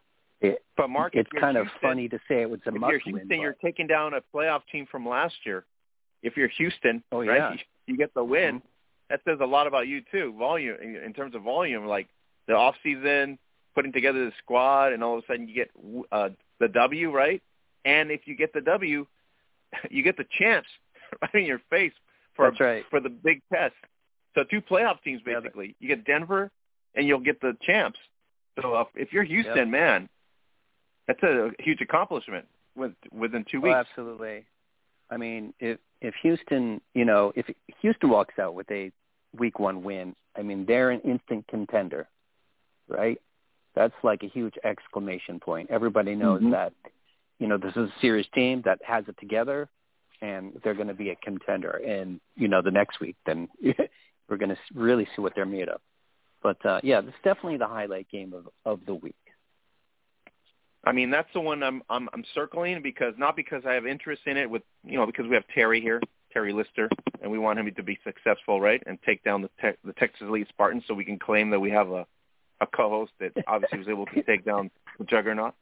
it, 0.41 0.63
But 0.77 0.89
Mark, 0.89 1.15
it's 1.15 1.29
you're 1.33 1.41
kind 1.41 1.57
of 1.57 1.65
Houston- 1.67 1.81
funny 1.81 2.09
to 2.09 2.19
say 2.27 2.41
it 2.41 2.49
was 2.49 2.59
a 2.65 2.69
if 2.69 2.75
must 2.75 2.91
you're 2.91 3.01
win. 3.05 3.15
Houston, 3.17 3.41
you're 3.41 3.53
but- 3.53 3.65
taking 3.67 3.87
down 3.87 4.13
a 4.13 4.21
playoff 4.33 4.61
team 4.71 4.85
from 4.91 5.07
last 5.07 5.35
year. 5.45 5.65
If 6.21 6.37
you're 6.37 6.47
Houston, 6.49 7.03
Oh, 7.11 7.19
right, 7.25 7.37
yeah. 7.37 7.51
you, 7.53 7.59
you 7.87 7.97
get 7.97 8.13
the 8.13 8.23
win. 8.23 8.59
Mhm. 8.59 8.63
That 9.09 9.21
says 9.25 9.37
a 9.41 9.45
lot 9.45 9.67
about 9.67 9.87
you 9.87 10.01
too. 10.11 10.33
Volume 10.37 10.77
in 10.81 10.95
in 10.97 11.13
terms 11.13 11.35
of 11.35 11.43
volume, 11.43 11.85
like 11.85 12.07
the 12.47 12.53
off 12.55 12.75
season, 12.81 13.37
putting 13.75 13.91
together 13.91 14.25
the 14.25 14.31
squad, 14.39 14.93
and 14.93 15.03
all 15.03 15.17
of 15.17 15.23
a 15.23 15.27
sudden 15.27 15.47
you 15.47 15.53
get 15.53 15.69
uh, 16.11 16.29
the 16.59 16.67
W, 16.69 17.11
right? 17.11 17.41
And 17.83 18.09
if 18.09 18.21
you 18.27 18.35
get 18.35 18.51
the 18.53 18.61
W, 18.61 19.05
you 19.91 20.01
get 20.03 20.17
the 20.17 20.25
champs 20.39 20.69
right 21.21 21.33
in 21.35 21.45
your 21.45 21.61
face 21.69 21.93
for 22.35 22.49
That's 22.49 22.59
right. 22.59 22.83
for 22.89 22.99
the 22.99 23.09
big 23.09 23.41
test. 23.51 23.73
So 24.35 24.43
two 24.43 24.61
playoff 24.61 25.01
teams 25.03 25.21
basically. 25.23 25.75
You 25.79 25.87
get 25.87 26.03
Denver, 26.05 26.51
and 26.95 27.07
you'll 27.07 27.19
get 27.19 27.39
the 27.41 27.55
champs. 27.61 27.99
So 28.61 28.73
uh, 28.73 28.83
if 28.95 29.11
you're 29.13 29.23
Houston, 29.23 29.55
Yep. 29.57 29.67
man, 29.67 30.09
that's 31.07 31.21
a 31.23 31.51
huge 31.59 31.81
accomplishment 31.81 32.45
with, 32.75 32.93
within 33.13 33.45
two 33.49 33.61
weeks. 33.61 33.75
absolutely. 33.75 34.45
I 35.09 35.17
mean, 35.17 35.53
if 35.59 35.77
if 36.01 36.13
Houston, 36.23 36.81
you 36.93 37.05
know, 37.05 37.31
if 37.35 37.45
Houston 37.81 38.09
walks 38.09 38.37
out 38.39 38.53
with 38.55 38.69
a 38.71 38.91
week 39.37 39.59
one 39.59 39.83
win, 39.83 40.15
I 40.37 40.41
mean, 40.41 40.65
they're 40.65 40.89
an 40.91 40.99
instant 41.01 41.45
contender, 41.47 42.07
right? 42.87 43.19
That's 43.75 43.93
like 44.03 44.23
a 44.23 44.27
huge 44.27 44.55
exclamation 44.63 45.39
point. 45.39 45.69
Everybody 45.69 46.15
knows 46.15 46.41
Mhm. 46.41 46.51
that, 46.51 46.73
you 47.39 47.47
know, 47.47 47.57
this 47.57 47.71
is 47.75 47.89
a 47.89 47.93
serious 48.01 48.27
team 48.33 48.61
that 48.63 48.81
has 48.83 49.07
it 49.07 49.17
together, 49.19 49.67
and 50.21 50.53
they're 50.63 50.73
going 50.73 50.87
to 50.87 50.93
be 50.93 51.09
a 51.09 51.15
contender. 51.15 51.71
And 51.85 52.19
you 52.35 52.47
know, 52.47 52.61
the 52.61 52.71
next 52.71 52.99
week, 52.99 53.15
then 53.25 53.47
we're 54.29 54.37
going 54.37 54.49
to 54.49 54.57
really 54.73 55.07
see 55.15 55.21
what 55.21 55.33
they're 55.35 55.45
made 55.45 55.69
of. 55.69 55.81
But 56.41 56.63
uh, 56.65 56.79
yeah, 56.83 56.99
it's 56.99 57.17
definitely 57.23 57.57
the 57.57 57.67
highlight 57.67 58.09
game 58.09 58.33
of 58.33 58.47
of 58.65 58.85
the 58.85 58.93
week. 58.93 59.15
I 60.83 60.91
mean, 60.91 61.09
that's 61.09 61.31
the 61.33 61.41
one 61.41 61.63
I'm 61.63 61.81
I'm 61.89 62.07
I'm 62.13 62.23
circling 62.33 62.81
because 62.83 63.15
not 63.17 63.35
because 63.35 63.63
I 63.65 63.73
have 63.73 63.87
interest 63.87 64.21
in 64.25 64.37
it 64.37 64.49
with 64.49 64.61
you 64.83 64.97
know 64.97 65.05
because 65.05 65.25
we 65.27 65.33
have 65.33 65.47
Terry 65.53 65.81
here, 65.81 65.99
Terry 66.31 66.53
Lister, 66.53 66.89
and 67.21 67.31
we 67.31 67.39
want 67.39 67.57
him 67.57 67.73
to 67.73 67.83
be 67.83 67.97
successful, 68.03 68.61
right, 68.61 68.81
and 68.85 68.99
take 69.03 69.23
down 69.23 69.41
the 69.41 69.49
te- 69.59 69.77
the 69.83 69.93
Texas 69.93 70.27
Elite 70.27 70.47
Spartans, 70.49 70.83
so 70.87 70.93
we 70.93 71.05
can 71.05 71.17
claim 71.17 71.49
that 71.49 71.59
we 71.59 71.71
have 71.71 71.89
a 71.89 72.05
a 72.61 72.67
co-host 72.67 73.11
that 73.19 73.31
obviously 73.47 73.79
was 73.79 73.87
able 73.87 74.05
to 74.05 74.21
take 74.23 74.45
down 74.45 74.69
the 74.99 75.05
Juggernaut. 75.05 75.55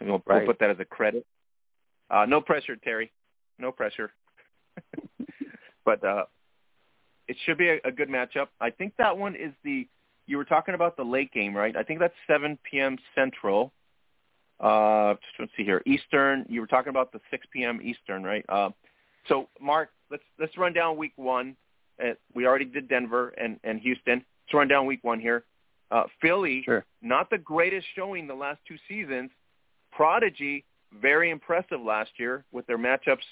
And 0.00 0.08
we'll, 0.08 0.22
Right. 0.26 0.38
we'll 0.38 0.46
put 0.46 0.58
that 0.58 0.70
as 0.70 0.80
a 0.80 0.84
credit. 0.84 1.24
Uh, 2.10 2.26
no 2.26 2.40
pressure, 2.40 2.76
Terry. 2.76 3.12
No 3.58 3.72
pressure. 3.72 4.10
but 5.84 6.04
uh, 6.04 6.24
it 7.28 7.36
should 7.44 7.58
be 7.58 7.68
a, 7.68 7.78
a 7.84 7.92
good 7.92 8.08
matchup. 8.08 8.48
I 8.60 8.70
think 8.70 8.94
that 8.98 9.16
one 9.16 9.34
is 9.34 9.52
the. 9.64 9.86
You 10.26 10.38
were 10.38 10.44
talking 10.44 10.74
about 10.74 10.96
the 10.96 11.02
late 11.04 11.32
game, 11.32 11.54
right? 11.54 11.76
I 11.76 11.82
think 11.82 12.00
that's 12.00 12.14
7 12.26 12.58
p.m. 12.70 12.96
Central. 13.14 13.72
Uh, 14.58 15.14
let's 15.38 15.52
see 15.56 15.64
here. 15.64 15.82
Eastern. 15.84 16.46
You 16.48 16.60
were 16.62 16.66
talking 16.66 16.88
about 16.90 17.12
the 17.12 17.20
6 17.30 17.46
p.m. 17.52 17.80
Eastern, 17.82 18.22
right? 18.22 18.44
Uh, 18.48 18.70
so, 19.28 19.48
Mark, 19.60 19.90
let's 20.10 20.22
let's 20.38 20.56
run 20.56 20.72
down 20.72 20.96
Week 20.96 21.12
One. 21.16 21.56
Uh, 22.02 22.12
we 22.34 22.46
already 22.46 22.64
did 22.64 22.88
Denver 22.88 23.28
and 23.30 23.60
and 23.64 23.80
Houston. 23.80 24.24
Let's 24.46 24.54
run 24.54 24.68
down 24.68 24.86
Week 24.86 25.02
One 25.02 25.20
here. 25.20 25.44
Uh, 25.90 26.04
Philly, 26.20 26.62
Sure. 26.64 26.84
not 27.02 27.30
the 27.30 27.38
greatest 27.38 27.86
showing 27.94 28.26
the 28.26 28.34
last 28.34 28.60
two 28.66 28.76
seasons. 28.88 29.30
Prodigy, 29.92 30.64
very 31.00 31.30
impressive 31.30 31.80
last 31.80 32.10
year 32.18 32.44
with 32.50 32.66
their 32.66 32.78
matchups 32.78 33.22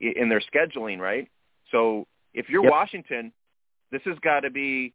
in 0.00 0.28
their 0.28 0.40
scheduling, 0.40 0.98
right? 0.98 1.28
So 1.70 2.06
if 2.34 2.48
you're 2.48 2.62
Yep. 2.62 2.70
Washington, 2.72 3.32
this 3.90 4.02
has 4.04 4.18
got 4.20 4.40
to 4.40 4.50
be. 4.50 4.94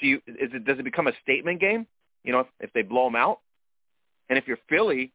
Do 0.00 0.06
you 0.06 0.16
is 0.26 0.50
it 0.52 0.64
does 0.64 0.78
it 0.78 0.84
become 0.84 1.06
a 1.06 1.12
statement 1.22 1.60
game? 1.60 1.86
You 2.22 2.32
know, 2.32 2.40
if, 2.40 2.46
if 2.60 2.72
they 2.72 2.82
blow 2.82 3.04
them 3.04 3.16
out, 3.16 3.40
and 4.28 4.38
if 4.38 4.46
you're 4.48 4.58
Philly, 4.68 5.12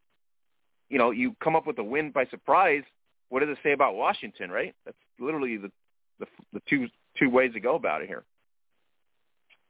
you 0.89 0.97
know, 0.97 1.11
you 1.11 1.35
come 1.43 1.55
up 1.55 1.65
with 1.65 1.77
a 1.79 1.83
win 1.83 2.11
by 2.11 2.25
surprise. 2.25 2.83
What 3.29 3.41
does 3.41 3.49
it 3.49 3.57
say 3.63 3.73
about 3.73 3.95
Washington, 3.95 4.49
right? 4.51 4.73
That's 4.85 4.97
literally 5.19 5.57
the 5.57 5.71
the, 6.19 6.27
the 6.53 6.61
two 6.69 6.87
two 7.17 7.29
ways 7.29 7.53
to 7.53 7.59
go 7.59 7.75
about 7.75 8.01
it 8.01 8.07
here. 8.07 8.23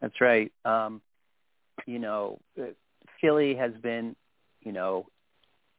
That's 0.01 0.19
right. 0.21 0.51
Um, 0.65 1.01
you 1.85 1.99
know, 1.99 2.39
uh, 2.59 2.67
Philly 3.19 3.55
has 3.55 3.73
been, 3.81 4.15
you 4.61 4.71
know, 4.71 5.07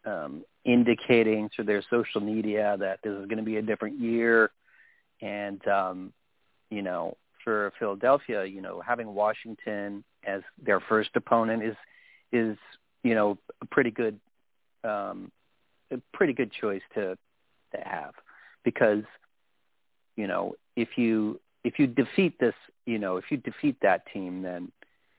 um, 0.04 0.44
indicating 0.64 1.50
through 1.54 1.64
their 1.64 1.82
social 1.90 2.20
media 2.20 2.76
that 2.78 3.00
this 3.02 3.12
is 3.12 3.26
going 3.26 3.38
to 3.38 3.44
be 3.44 3.56
a 3.56 3.62
different 3.62 3.98
year, 3.98 4.50
and 5.20 5.66
um, 5.68 6.12
you 6.70 6.82
know, 6.82 7.16
for 7.44 7.72
Philadelphia, 7.78 8.44
you 8.44 8.60
know, 8.60 8.80
having 8.80 9.14
Washington 9.14 10.04
as 10.24 10.42
their 10.62 10.80
first 10.80 11.10
opponent 11.14 11.62
is 11.62 11.76
is 12.32 12.56
you 13.02 13.14
know 13.14 13.38
a 13.60 13.66
pretty 13.66 13.90
good 13.90 14.18
um, 14.84 15.30
a 15.90 15.98
pretty 16.12 16.32
good 16.32 16.52
choice 16.52 16.82
to 16.94 17.16
to 17.74 17.80
have. 17.84 18.14
Because 18.64 19.04
you 20.16 20.26
know 20.26 20.54
if 20.76 20.96
you 20.96 21.40
if 21.64 21.78
you 21.78 21.86
defeat 21.86 22.38
this 22.38 22.54
you 22.86 22.98
know 22.98 23.16
if 23.16 23.24
you 23.30 23.36
defeat 23.38 23.76
that 23.82 24.02
team 24.12 24.42
then 24.42 24.70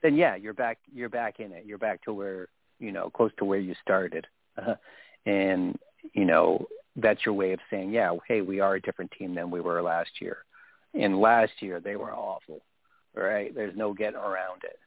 then 0.01 0.15
yeah 0.15 0.35
you're 0.35 0.53
back 0.53 0.77
you're 0.93 1.09
back 1.09 1.39
in 1.39 1.51
it. 1.51 1.65
You're 1.65 1.77
back 1.77 2.03
to 2.03 2.13
where 2.13 2.47
you 2.79 2.91
know 2.91 3.09
close 3.09 3.31
to 3.37 3.45
where 3.45 3.59
you 3.59 3.75
started 3.81 4.27
and 5.25 5.77
you 6.13 6.25
know 6.25 6.65
that's 6.95 7.25
your 7.25 7.33
way 7.33 7.53
of 7.53 7.59
saying 7.69 7.91
yeah 7.91 8.11
hey 8.27 8.41
we 8.41 8.59
are 8.59 8.75
a 8.75 8.81
different 8.81 9.11
team 9.17 9.35
than 9.35 9.51
we 9.51 9.61
were 9.61 9.81
last 9.81 10.11
year. 10.19 10.37
And 10.93 11.21
last 11.21 11.53
year 11.59 11.79
they 11.79 11.95
were 11.95 12.13
awful 12.13 12.61
right? 13.13 13.53
There's 13.53 13.75
no 13.75 13.93
getting 13.93 14.19
around 14.19 14.61
it. 14.63 14.79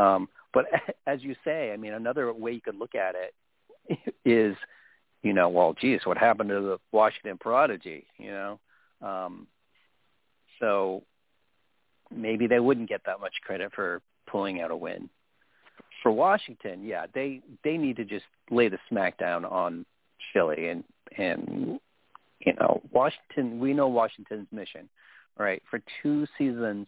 Um 0.00 0.28
but 0.52 0.66
as 1.06 1.22
you 1.22 1.34
say 1.44 1.72
i 1.72 1.76
mean 1.76 1.92
another 1.92 2.32
way 2.32 2.52
you 2.52 2.60
could 2.60 2.78
look 2.78 2.94
at 2.94 3.14
it 3.14 3.98
is 4.24 4.56
you 5.22 5.32
know 5.32 5.48
well 5.48 5.74
geez 5.80 6.00
what 6.04 6.18
happened 6.18 6.50
to 6.50 6.60
the 6.60 6.78
washington 6.92 7.38
prodigy 7.38 8.06
you 8.18 8.30
know? 8.30 8.60
Um 9.02 9.46
so 10.60 11.02
maybe 12.10 12.46
they 12.46 12.60
wouldn't 12.60 12.88
get 12.88 13.02
that 13.06 13.20
much 13.20 13.34
credit 13.44 13.72
for 13.74 14.00
pulling 14.26 14.60
out 14.60 14.70
a 14.70 14.76
win. 14.76 15.08
For 16.06 16.12
Washington, 16.12 16.84
yeah, 16.84 17.06
they 17.14 17.40
they 17.64 17.76
need 17.76 17.96
to 17.96 18.04
just 18.04 18.26
lay 18.48 18.68
the 18.68 18.78
smackdown 18.88 19.50
on 19.50 19.84
Philly 20.32 20.68
and 20.68 20.84
and 21.18 21.80
you 22.38 22.52
know 22.60 22.80
Washington. 22.92 23.58
We 23.58 23.72
know 23.74 23.88
Washington's 23.88 24.46
mission, 24.52 24.88
right? 25.36 25.60
For 25.68 25.80
two 26.00 26.28
seasons, 26.38 26.86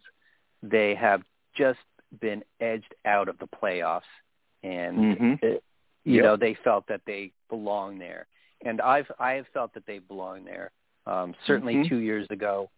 they 0.63 0.95
have 0.95 1.21
just 1.53 1.79
been 2.21 2.45
edged 2.61 2.95
out 3.03 3.27
of 3.27 3.37
the 3.39 3.47
playoffs, 3.47 4.07
and 4.63 4.97
Mhm. 4.97 5.43
it, 5.43 5.63
you 6.05 6.15
Yep. 6.15 6.23
know 6.23 6.35
they 6.37 6.53
felt 6.53 6.87
that 6.87 7.03
they 7.03 7.33
belong 7.49 7.99
there, 7.99 8.25
and 8.61 8.79
I've 8.79 9.11
I 9.19 9.33
have 9.33 9.49
felt 9.49 9.73
that 9.73 9.85
they 9.85 9.99
belong 9.99 10.45
there. 10.45 10.71
Um, 11.07 11.35
certainly 11.45 11.75
Mhm. 11.75 11.89
two 11.89 11.97
years 11.97 12.25
ago, 12.29 12.69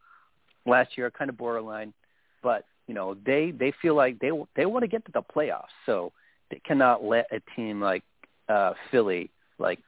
last 0.66 0.98
year 0.98 1.12
kind 1.12 1.30
of 1.30 1.38
borderline, 1.38 1.94
but 2.42 2.66
you 2.88 2.96
know 2.96 3.14
they 3.14 3.52
they 3.52 3.70
feel 3.74 3.94
like 3.94 4.18
they 4.18 4.32
they 4.56 4.66
want 4.66 4.82
to 4.82 4.88
get 4.88 5.06
to 5.06 5.12
the 5.12 5.22
playoffs, 5.22 5.70
so 5.86 6.12
they 6.52 6.60
cannot 6.64 7.04
let 7.04 7.28
a 7.32 7.42
team 7.56 7.82
like 7.82 8.04
uh, 8.48 8.74
Philly 8.92 9.32
like 9.58 9.80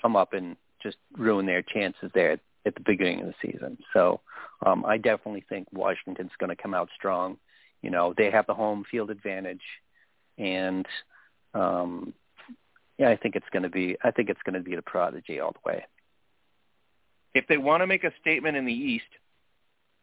come 0.00 0.16
up 0.16 0.34
and 0.34 0.56
just 0.82 0.98
ruin 1.16 1.46
their 1.46 1.62
chances 1.62 2.10
there 2.14 2.32
at, 2.32 2.40
the 2.74 2.80
beginning 2.80 3.20
of 3.20 3.26
the 3.26 3.34
season. 3.40 3.78
So 3.92 4.20
um, 4.64 4.84
I 4.84 4.98
definitely 4.98 5.44
think 5.48 5.68
Washington's 5.72 6.30
going 6.38 6.50
to 6.50 6.62
come 6.62 6.74
out 6.74 6.90
strong. 6.94 7.38
You 7.80 7.90
know 7.90 8.14
they 8.16 8.30
have 8.30 8.46
the 8.46 8.54
home 8.54 8.84
field 8.90 9.10
advantage, 9.10 9.62
and 10.38 10.86
um, 11.54 12.12
yeah, 12.98 13.08
I 13.08 13.16
think 13.16 13.36
it's 13.36 13.48
going 13.52 13.64
to 13.64 13.68
be 13.68 13.96
I 14.02 14.10
think 14.10 14.28
it's 14.28 14.42
going 14.44 14.54
to 14.54 14.60
be 14.60 14.76
the 14.76 14.82
prodigy 14.82 15.40
all 15.40 15.52
the 15.52 15.68
way. 15.68 15.84
if 17.34 17.46
they 17.48 17.56
want 17.56 17.82
to 17.82 17.86
make 17.86 18.04
a 18.04 18.12
statement 18.20 18.56
in 18.56 18.64
the 18.64 18.72
East, 18.72 19.04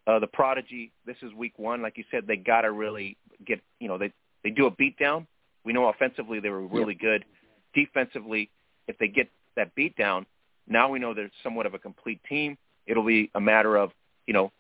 uh, 0.07 0.19
the 0.19 0.27
Prodigy, 0.27 0.91
this 1.05 1.17
is 1.21 1.34
week 1.34 1.53
one. 1.57 1.81
Like 1.81 1.97
you 1.97 2.03
said, 2.09 2.26
they 2.27 2.38
got 2.38 2.61
to 2.61 2.71
really 2.71 3.17
get, 3.45 3.61
you 3.80 3.88
know, 3.88 3.97
they, 3.97 4.11
they 4.43 4.49
do 4.49 4.65
a 4.65 4.71
beatdown. 4.71 5.27
We 5.64 5.73
know 5.73 5.88
offensively 5.88 6.40
they 6.40 6.49
were 6.49 6.65
really 6.65 6.95
good. 6.95 7.26
Defensively, 7.73 8.49
if 8.88 8.98
they 8.98 9.07
get 9.07 9.30
that 9.56 9.76
beatdown, 9.76 10.26
now 10.68 10.90
we 10.90 10.99
know 10.99 11.14
they're 11.14 11.31
somewhat 11.44 11.65
of 11.65 11.73
a 11.73 11.80
complete 11.80 12.22
team. 12.27 12.57
It'll 12.86 13.06
be 13.06 13.30
a 13.36 13.41
matter 13.41 13.76
of, 13.76 13.91
you 14.26 14.34
know, 14.34 14.52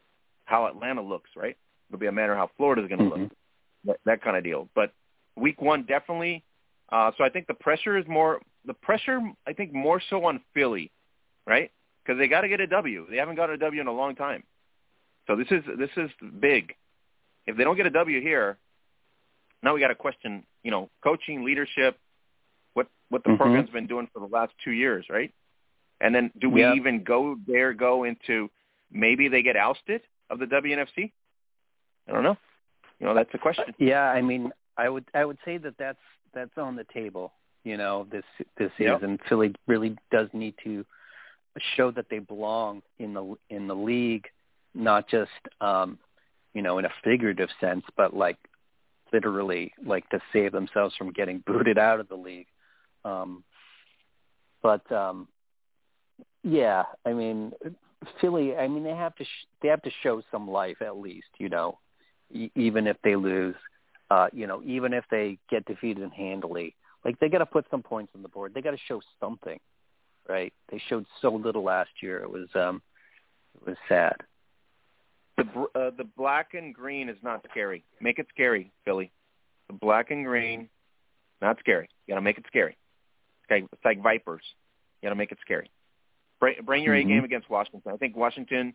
how 0.45 0.67
Atlanta 0.67 1.01
looks, 1.01 1.29
right? 1.35 1.57
It'll 1.89 1.99
be 1.99 2.07
a 2.07 2.11
matter 2.11 2.33
of 2.33 2.37
how 2.37 2.51
Florida's 2.57 2.87
going 2.87 2.99
to 2.99 3.05
Mhm. 3.05 3.21
look, 3.21 3.31
that, 3.85 3.97
that 4.05 4.21
kind 4.21 4.37
of 4.37 4.43
deal. 4.43 4.69
But 4.75 4.93
week 5.35 5.61
one, 5.61 5.83
definitely. 5.83 6.43
Uh, 6.89 7.11
so 7.17 7.23
I 7.23 7.29
think 7.29 7.47
the 7.47 7.53
pressure 7.53 7.97
is 7.97 8.07
more, 8.07 8.41
the 8.65 8.73
pressure, 8.73 9.21
I 9.47 9.53
think, 9.53 9.73
more 9.73 9.99
so 10.09 10.25
on 10.25 10.41
Philly, 10.53 10.91
right? 11.45 11.71
because 12.09 12.17
they 12.17 12.27
got 12.27 12.41
to 12.41 12.47
get 12.49 12.59
a 12.59 12.65
W. 12.65 13.05
They 13.07 13.17
haven't 13.17 13.35
got 13.35 13.51
a 13.51 13.57
W 13.57 13.81
in 13.81 13.85
a 13.85 13.91
long 13.93 14.15
time. 14.15 14.41
So 15.27 15.35
this 15.35 15.47
is 15.51 15.63
this 15.77 15.91
is 15.95 16.09
big. 16.39 16.73
If 17.45 17.55
they 17.55 17.63
don't 17.63 17.77
get 17.77 17.85
a 17.85 17.91
W 17.91 18.19
here, 18.19 18.57
now 19.63 19.73
we 19.73 19.79
got 19.79 19.89
to 19.89 19.95
question, 19.95 20.43
you 20.63 20.71
know, 20.71 20.89
coaching, 21.03 21.43
leadership, 21.43 21.97
what 22.73 22.87
what 23.09 23.23
the 23.23 23.29
Mhm. 23.31 23.37
program's 23.37 23.69
been 23.69 23.87
doing 23.87 24.07
for 24.13 24.19
the 24.19 24.27
last 24.27 24.53
two 24.63 24.71
years, 24.71 25.05
right? 25.09 25.31
And 26.01 26.13
then 26.15 26.31
do 26.39 26.49
we 26.49 26.61
Yeah. 26.61 26.73
even 26.75 27.03
go 27.03 27.35
there? 27.47 27.73
Go 27.73 28.03
into 28.03 28.49
maybe 28.91 29.27
they 29.27 29.41
get 29.41 29.55
ousted 29.57 30.01
of 30.29 30.39
the 30.39 30.45
WNFC? 30.47 31.11
I 32.07 32.11
don't 32.11 32.23
know. 32.23 32.37
You 32.99 33.07
know, 33.07 33.13
that's 33.13 33.33
a 33.33 33.37
question. 33.37 33.73
Yeah, 33.77 34.09
I 34.09 34.21
mean, 34.21 34.51
I 34.77 34.89
would 34.89 35.05
I 35.13 35.25
would 35.25 35.37
say 35.45 35.57
that 35.57 35.77
that's 35.77 35.99
that's 36.33 36.57
on 36.57 36.75
the 36.75 36.85
table. 36.85 37.33
You 37.63 37.77
know, 37.77 38.05
this 38.09 38.25
this 38.57 38.71
Yep. 38.77 38.99
season, 38.99 39.17
Philly 39.27 39.53
really 39.67 39.97
does 40.11 40.29
need 40.33 40.55
to 40.63 40.85
show 41.75 41.91
that 41.91 42.07
they 42.09 42.19
belong 42.19 42.81
in 42.99 43.13
the 43.13 43.35
in 43.49 43.67
the 43.67 43.75
league, 43.75 44.29
not 44.73 45.07
just 45.07 45.31
um, 45.59 45.99
you 46.53 46.61
know 46.61 46.77
in 46.77 46.85
a 46.85 46.89
figurative 47.03 47.49
sense, 47.59 47.83
but 47.97 48.15
like 48.15 48.37
literally, 49.11 49.73
like 49.83 50.07
to 50.09 50.19
save 50.33 50.51
themselves 50.51 50.95
from 50.95 51.11
getting 51.11 51.39
booted 51.45 51.77
out 51.77 51.99
of 51.99 52.07
the 52.07 52.15
league. 52.15 52.47
Um, 53.05 53.43
but 54.61 54.89
um, 54.91 55.27
yeah, 56.43 56.83
I 57.05 57.13
mean, 57.13 57.53
Philly. 58.19 58.55
I 58.55 58.67
mean, 58.67 58.83
they 58.83 58.95
have 58.95 59.15
to 59.15 59.23
sh- 59.23 59.47
they 59.61 59.67
have 59.69 59.81
to 59.83 59.91
show 60.03 60.21
some 60.31 60.49
life 60.49 60.81
at 60.81 60.97
least. 60.97 61.27
You 61.37 61.49
know, 61.49 61.79
e- 62.31 62.51
even 62.55 62.87
if 62.87 62.97
they 63.03 63.15
lose, 63.15 63.55
uh, 64.09 64.27
you 64.33 64.47
know, 64.47 64.61
even 64.65 64.93
if 64.93 65.05
they 65.11 65.37
get 65.49 65.65
defeated 65.65 66.09
handily, 66.11 66.75
like 67.05 67.19
they 67.19 67.29
got 67.29 67.39
to 67.39 67.45
put 67.45 67.65
some 67.71 67.83
points 67.83 68.11
on 68.15 68.21
the 68.21 68.29
board. 68.29 68.53
They 68.53 68.61
got 68.61 68.71
to 68.71 68.77
show 68.87 69.01
something, 69.19 69.59
right? 70.27 70.53
They 70.71 70.81
showed 70.87 71.05
so 71.21 71.33
little 71.33 71.63
last 71.63 71.89
year. 72.01 72.19
It 72.19 72.29
was 72.29 72.47
um, 72.55 72.81
it 73.55 73.67
was 73.67 73.77
sad. 73.87 74.15
The 75.43 75.79
uh, 75.79 75.91
the 75.97 76.03
black 76.17 76.53
and 76.53 76.73
green 76.73 77.09
is 77.09 77.17
not 77.23 77.45
scary. 77.49 77.83
Make 78.01 78.19
it 78.19 78.27
scary, 78.29 78.71
Philly. 78.85 79.11
The 79.67 79.73
black 79.73 80.11
and 80.11 80.25
green, 80.25 80.69
not 81.41 81.57
scary. 81.59 81.89
You 82.05 82.13
got 82.13 82.15
to 82.15 82.21
make 82.21 82.37
it 82.37 82.45
scary. 82.47 82.77
It's 83.43 83.51
like, 83.51 83.63
it's 83.71 83.85
like 83.85 84.01
vipers. 84.01 84.41
You 85.01 85.07
got 85.07 85.09
to 85.11 85.15
make 85.15 85.31
it 85.31 85.37
scary. 85.41 85.69
Bring, 86.39 86.55
bring 86.63 86.83
your 86.83 86.95
Mhm. 86.95 87.05
A 87.05 87.07
game 87.07 87.23
against 87.23 87.49
Washington. 87.49 87.91
I 87.91 87.97
think 87.97 88.15
Washington 88.15 88.73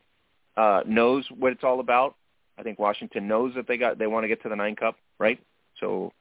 uh, 0.56 0.82
knows 0.86 1.28
what 1.30 1.52
it's 1.52 1.64
all 1.64 1.80
about. 1.80 2.14
I 2.58 2.62
think 2.62 2.78
Washington 2.78 3.26
knows 3.26 3.54
that 3.54 3.66
they 3.66 3.76
got 3.76 3.98
they 3.98 4.06
want 4.06 4.24
to 4.24 4.28
get 4.28 4.42
to 4.42 4.48
the 4.48 4.56
nine 4.56 4.76
cup, 4.76 4.96
right? 5.18 5.40
So 5.80 6.12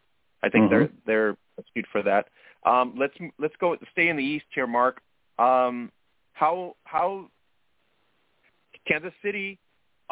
I 0.42 0.50
think 0.50 0.66
Mhm. 0.66 0.70
they're 0.72 0.90
they're 1.06 1.38
skewed 1.70 1.88
for 1.88 2.02
that. 2.04 2.30
Um, 2.66 2.96
let's 2.98 3.14
let's 3.38 3.56
go 3.58 3.78
stay 3.92 4.08
in 4.10 4.16
the 4.16 4.24
East 4.24 4.46
here, 4.56 4.66
Mark. 4.68 5.02
Um, 5.38 5.92
how 6.34 6.76
how 6.86 7.30
Kansas 8.88 9.14
City 9.22 9.60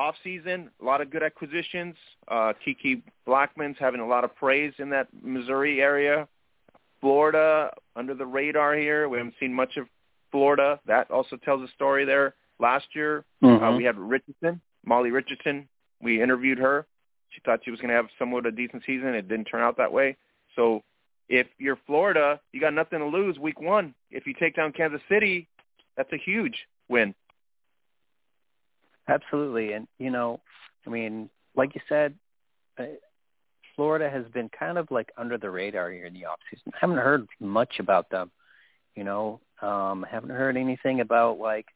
off 0.01 0.15
season, 0.23 0.71
a 0.81 0.85
lot 0.85 0.99
of 0.99 1.11
good 1.11 1.21
acquisitions. 1.21 1.95
Uh, 2.27 2.53
Kiki 2.65 3.03
Blackman's 3.25 3.77
having 3.79 4.01
a 4.01 4.07
lot 4.07 4.23
of 4.23 4.35
praise 4.35 4.73
in 4.79 4.89
that 4.89 5.07
Missouri 5.21 5.79
area. 5.79 6.27
Florida 6.99 7.71
under 7.95 8.15
the 8.15 8.25
radar 8.25 8.75
here. 8.75 9.07
We 9.07 9.17
haven't 9.19 9.35
seen 9.39 9.53
much 9.53 9.77
of 9.77 9.85
Florida. 10.31 10.79
That 10.87 11.11
also 11.11 11.37
tells 11.37 11.61
a 11.61 11.71
story 11.73 12.03
there. 12.05 12.33
Last 12.59 12.87
year, 12.93 13.25
mm-hmm. 13.43 13.63
uh, 13.63 13.77
we 13.77 13.83
had 13.83 13.97
Richardson, 13.97 14.59
Molly 14.85 15.11
Richardson. 15.11 15.67
We 16.01 16.21
interviewed 16.21 16.57
her. 16.57 16.85
She 17.29 17.41
thought 17.45 17.61
she 17.63 17.71
was 17.71 17.79
going 17.79 17.89
to 17.89 17.95
have 17.95 18.07
somewhat 18.17 18.45
a 18.45 18.51
decent 18.51 18.83
season. 18.85 19.09
It 19.09 19.27
didn't 19.27 19.45
turn 19.45 19.61
out 19.61 19.77
that 19.77 19.91
way. 19.91 20.17
So 20.55 20.83
if 21.29 21.47
you're 21.59 21.79
Florida, 21.87 22.39
you 22.53 22.59
got 22.59 22.73
nothing 22.73 22.99
to 22.99 23.05
lose 23.05 23.37
week 23.37 23.61
one. 23.61 23.93
If 24.09 24.25
you 24.25 24.33
take 24.33 24.55
down 24.55 24.73
Kansas 24.73 25.01
City, 25.09 25.47
that's 25.95 26.11
a 26.11 26.17
huge 26.17 26.55
win. 26.89 27.13
Absolutely, 29.07 29.73
and 29.73 29.87
you 29.99 30.11
know, 30.11 30.39
I 30.85 30.89
mean, 30.89 31.29
like 31.55 31.75
you 31.75 31.81
said, 31.89 32.15
uh, 32.79 32.83
Florida 33.75 34.09
has 34.09 34.25
been 34.33 34.49
kind 34.49 34.77
of 34.77 34.89
like 34.91 35.11
under 35.17 35.37
the 35.37 35.49
radar 35.49 35.91
here 35.91 36.05
in 36.05 36.13
the 36.13 36.25
off 36.25 36.39
season. 36.49 36.71
I 36.75 36.77
haven't 36.81 36.97
heard 36.97 37.27
much 37.39 37.79
about 37.79 38.09
them. 38.09 38.31
You 38.95 39.03
know, 39.03 39.39
um, 39.61 40.05
haven't 40.09 40.31
heard 40.31 40.57
anything 40.57 41.01
about 41.01 41.39
like 41.39 41.67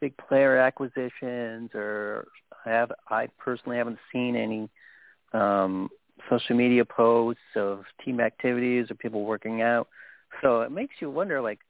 big 0.00 0.16
player 0.16 0.56
acquisitions 0.58 1.70
or 1.74 2.26
I 2.66 2.70
have 2.70 2.92
I 3.08 3.28
personally 3.38 3.78
haven't 3.78 3.98
seen 4.12 4.36
any 4.36 4.68
um 5.32 5.88
social 6.28 6.56
media 6.56 6.84
posts 6.84 7.40
of 7.56 7.84
team 8.04 8.20
activities 8.20 8.90
or 8.90 8.94
people 8.94 9.24
working 9.24 9.62
out. 9.62 9.88
So 10.42 10.60
it 10.62 10.70
makes 10.70 10.94
you 11.00 11.10
wonder, 11.10 11.40
like, 11.40 11.60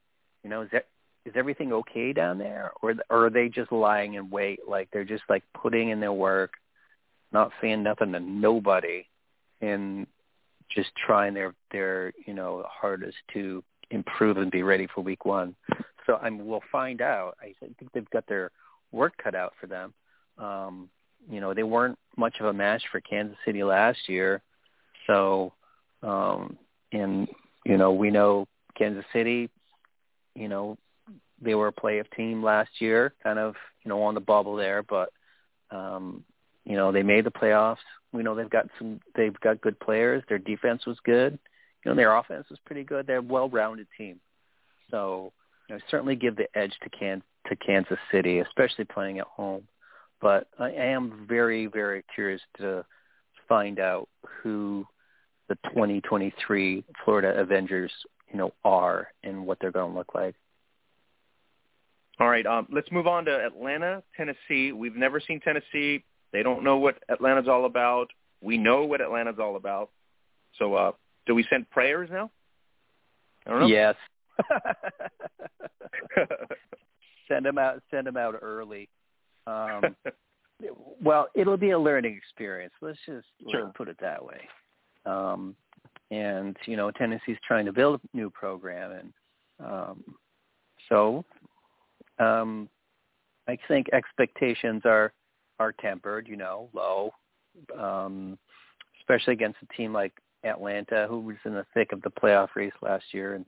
you 0.42 0.50
know, 0.50 0.62
is 0.62 0.70
that 0.72 0.86
is 1.24 1.34
everything 1.36 1.72
okay 1.72 2.12
down 2.12 2.38
there, 2.38 2.72
or, 2.82 2.94
or 3.10 3.26
are 3.26 3.30
they 3.30 3.48
just 3.48 3.72
lying 3.72 4.14
in 4.14 4.30
wait? 4.30 4.60
Like 4.66 4.88
they're 4.92 5.04
just 5.04 5.24
like 5.28 5.44
putting 5.54 5.90
in 5.90 6.00
their 6.00 6.12
work, 6.12 6.54
not 7.32 7.52
saying 7.60 7.82
nothing 7.82 8.12
to 8.12 8.20
nobody, 8.20 9.06
and 9.60 10.06
just 10.70 10.90
trying 10.96 11.34
their 11.34 11.54
their 11.72 12.12
you 12.26 12.34
know 12.34 12.64
hardest 12.68 13.18
to 13.34 13.62
improve 13.90 14.36
and 14.38 14.50
be 14.50 14.62
ready 14.62 14.86
for 14.94 15.02
week 15.02 15.24
one. 15.24 15.54
So 16.06 16.16
I 16.16 16.30
mean, 16.30 16.46
we'll 16.46 16.62
find 16.72 17.02
out. 17.02 17.36
I 17.40 17.54
think 17.60 17.92
they've 17.92 18.10
got 18.10 18.26
their 18.26 18.50
work 18.92 19.14
cut 19.22 19.34
out 19.34 19.52
for 19.60 19.66
them. 19.66 19.92
Um, 20.38 20.88
you 21.30 21.40
know, 21.40 21.52
they 21.52 21.62
weren't 21.62 21.98
much 22.16 22.36
of 22.40 22.46
a 22.46 22.52
match 22.52 22.82
for 22.90 23.00
Kansas 23.00 23.36
City 23.44 23.62
last 23.62 24.08
year. 24.08 24.42
So, 25.06 25.52
um, 26.02 26.56
and 26.92 27.28
you 27.66 27.76
know, 27.76 27.92
we 27.92 28.10
know 28.10 28.48
Kansas 28.76 29.04
City, 29.12 29.50
you 30.34 30.48
know, 30.48 30.78
they 31.40 31.54
were 31.54 31.68
a 31.68 31.72
playoff 31.72 32.10
team 32.16 32.42
last 32.42 32.70
year, 32.80 33.14
kind 33.22 33.38
of, 33.38 33.54
you 33.84 33.88
know, 33.88 34.02
on 34.02 34.14
the 34.14 34.20
bubble 34.20 34.56
there, 34.56 34.82
but 34.82 35.10
um, 35.70 36.24
you 36.64 36.76
know, 36.76 36.92
they 36.92 37.02
made 37.02 37.24
the 37.24 37.30
playoffs. 37.30 37.78
We 38.12 38.22
know 38.22 38.34
they've 38.34 38.50
got 38.50 38.68
some 38.78 39.00
they've 39.14 39.38
got 39.40 39.60
good 39.60 39.78
players. 39.80 40.22
Their 40.28 40.38
defense 40.38 40.86
was 40.86 40.98
good. 41.04 41.38
You 41.84 41.90
know, 41.90 41.96
their 41.96 42.14
offense 42.14 42.46
was 42.50 42.58
pretty 42.66 42.84
good. 42.84 43.06
They're 43.06 43.18
a 43.18 43.22
well-rounded 43.22 43.86
team. 43.96 44.20
So, 44.90 45.32
you 45.68 45.74
know, 45.74 45.80
certainly 45.90 46.16
give 46.16 46.36
the 46.36 46.46
edge 46.54 46.74
to 46.82 46.90
Can 46.90 47.22
to 47.48 47.56
Kansas 47.56 47.98
City, 48.12 48.40
especially 48.40 48.84
playing 48.84 49.18
at 49.18 49.26
home. 49.26 49.66
But 50.20 50.48
I 50.58 50.72
am 50.72 51.26
very, 51.26 51.66
very 51.66 52.04
curious 52.14 52.42
to 52.58 52.84
find 53.48 53.80
out 53.80 54.08
who 54.42 54.86
the 55.48 55.56
2023 55.64 56.84
Florida 57.04 57.40
Avengers, 57.40 57.90
you 58.30 58.38
know, 58.38 58.52
are 58.64 59.08
and 59.24 59.46
what 59.46 59.58
they're 59.60 59.72
going 59.72 59.92
to 59.92 59.98
look 59.98 60.14
like. 60.14 60.36
All 62.20 62.28
right, 62.28 62.44
um, 62.44 62.66
let's 62.70 62.90
move 62.92 63.06
on 63.06 63.24
to 63.24 63.44
Atlanta, 63.46 64.02
Tennessee. 64.14 64.72
We've 64.72 64.94
never 64.94 65.20
seen 65.20 65.40
Tennessee. 65.40 66.04
They 66.34 66.42
don't 66.42 66.62
know 66.62 66.76
what 66.76 66.98
Atlanta's 67.08 67.48
all 67.48 67.64
about. 67.64 68.08
We 68.42 68.58
know 68.58 68.84
what 68.84 69.00
Atlanta's 69.00 69.38
all 69.40 69.56
about. 69.56 69.88
So, 70.58 70.74
uh, 70.74 70.92
do 71.26 71.34
we 71.34 71.46
send 71.48 71.70
prayers 71.70 72.10
now? 72.12 72.30
I 73.46 73.50
don't 73.50 73.60
know. 73.60 73.66
Yes. 73.68 73.94
send 77.28 77.46
them 77.46 77.56
out. 77.56 77.82
Send 77.90 78.06
them 78.06 78.18
out 78.18 78.34
early. 78.42 78.90
Um, 79.46 79.96
well, 81.02 81.28
it'll 81.34 81.56
be 81.56 81.70
a 81.70 81.78
learning 81.78 82.16
experience. 82.16 82.74
Let's 82.82 82.98
just 83.06 83.28
sure. 83.50 83.72
put 83.74 83.88
it 83.88 83.96
that 84.00 84.22
way. 84.22 84.40
Um, 85.06 85.56
and 86.10 86.54
you 86.66 86.76
know, 86.76 86.90
Tennessee's 86.90 87.38
trying 87.46 87.64
to 87.64 87.72
build 87.72 87.98
a 88.00 88.16
new 88.16 88.28
program, 88.28 88.92
and 88.92 89.12
um, 89.64 90.04
so 90.90 91.24
um, 92.20 92.68
I 93.48 93.58
think 93.66 93.88
expectations 93.92 94.82
are 94.84 95.12
are 95.58 95.72
tempered, 95.72 96.26
you 96.28 96.36
know, 96.36 96.70
low, 96.72 97.12
um, 97.78 98.38
especially 99.00 99.34
against 99.34 99.58
a 99.62 99.76
team 99.76 99.92
like 99.92 100.12
Atlanta, 100.44 101.06
who 101.08 101.20
was 101.20 101.36
in 101.44 101.52
the 101.52 101.66
thick 101.74 101.92
of 101.92 102.00
the 102.02 102.10
playoff 102.10 102.48
race 102.54 102.72
last 102.80 103.04
year, 103.12 103.34
and 103.34 103.44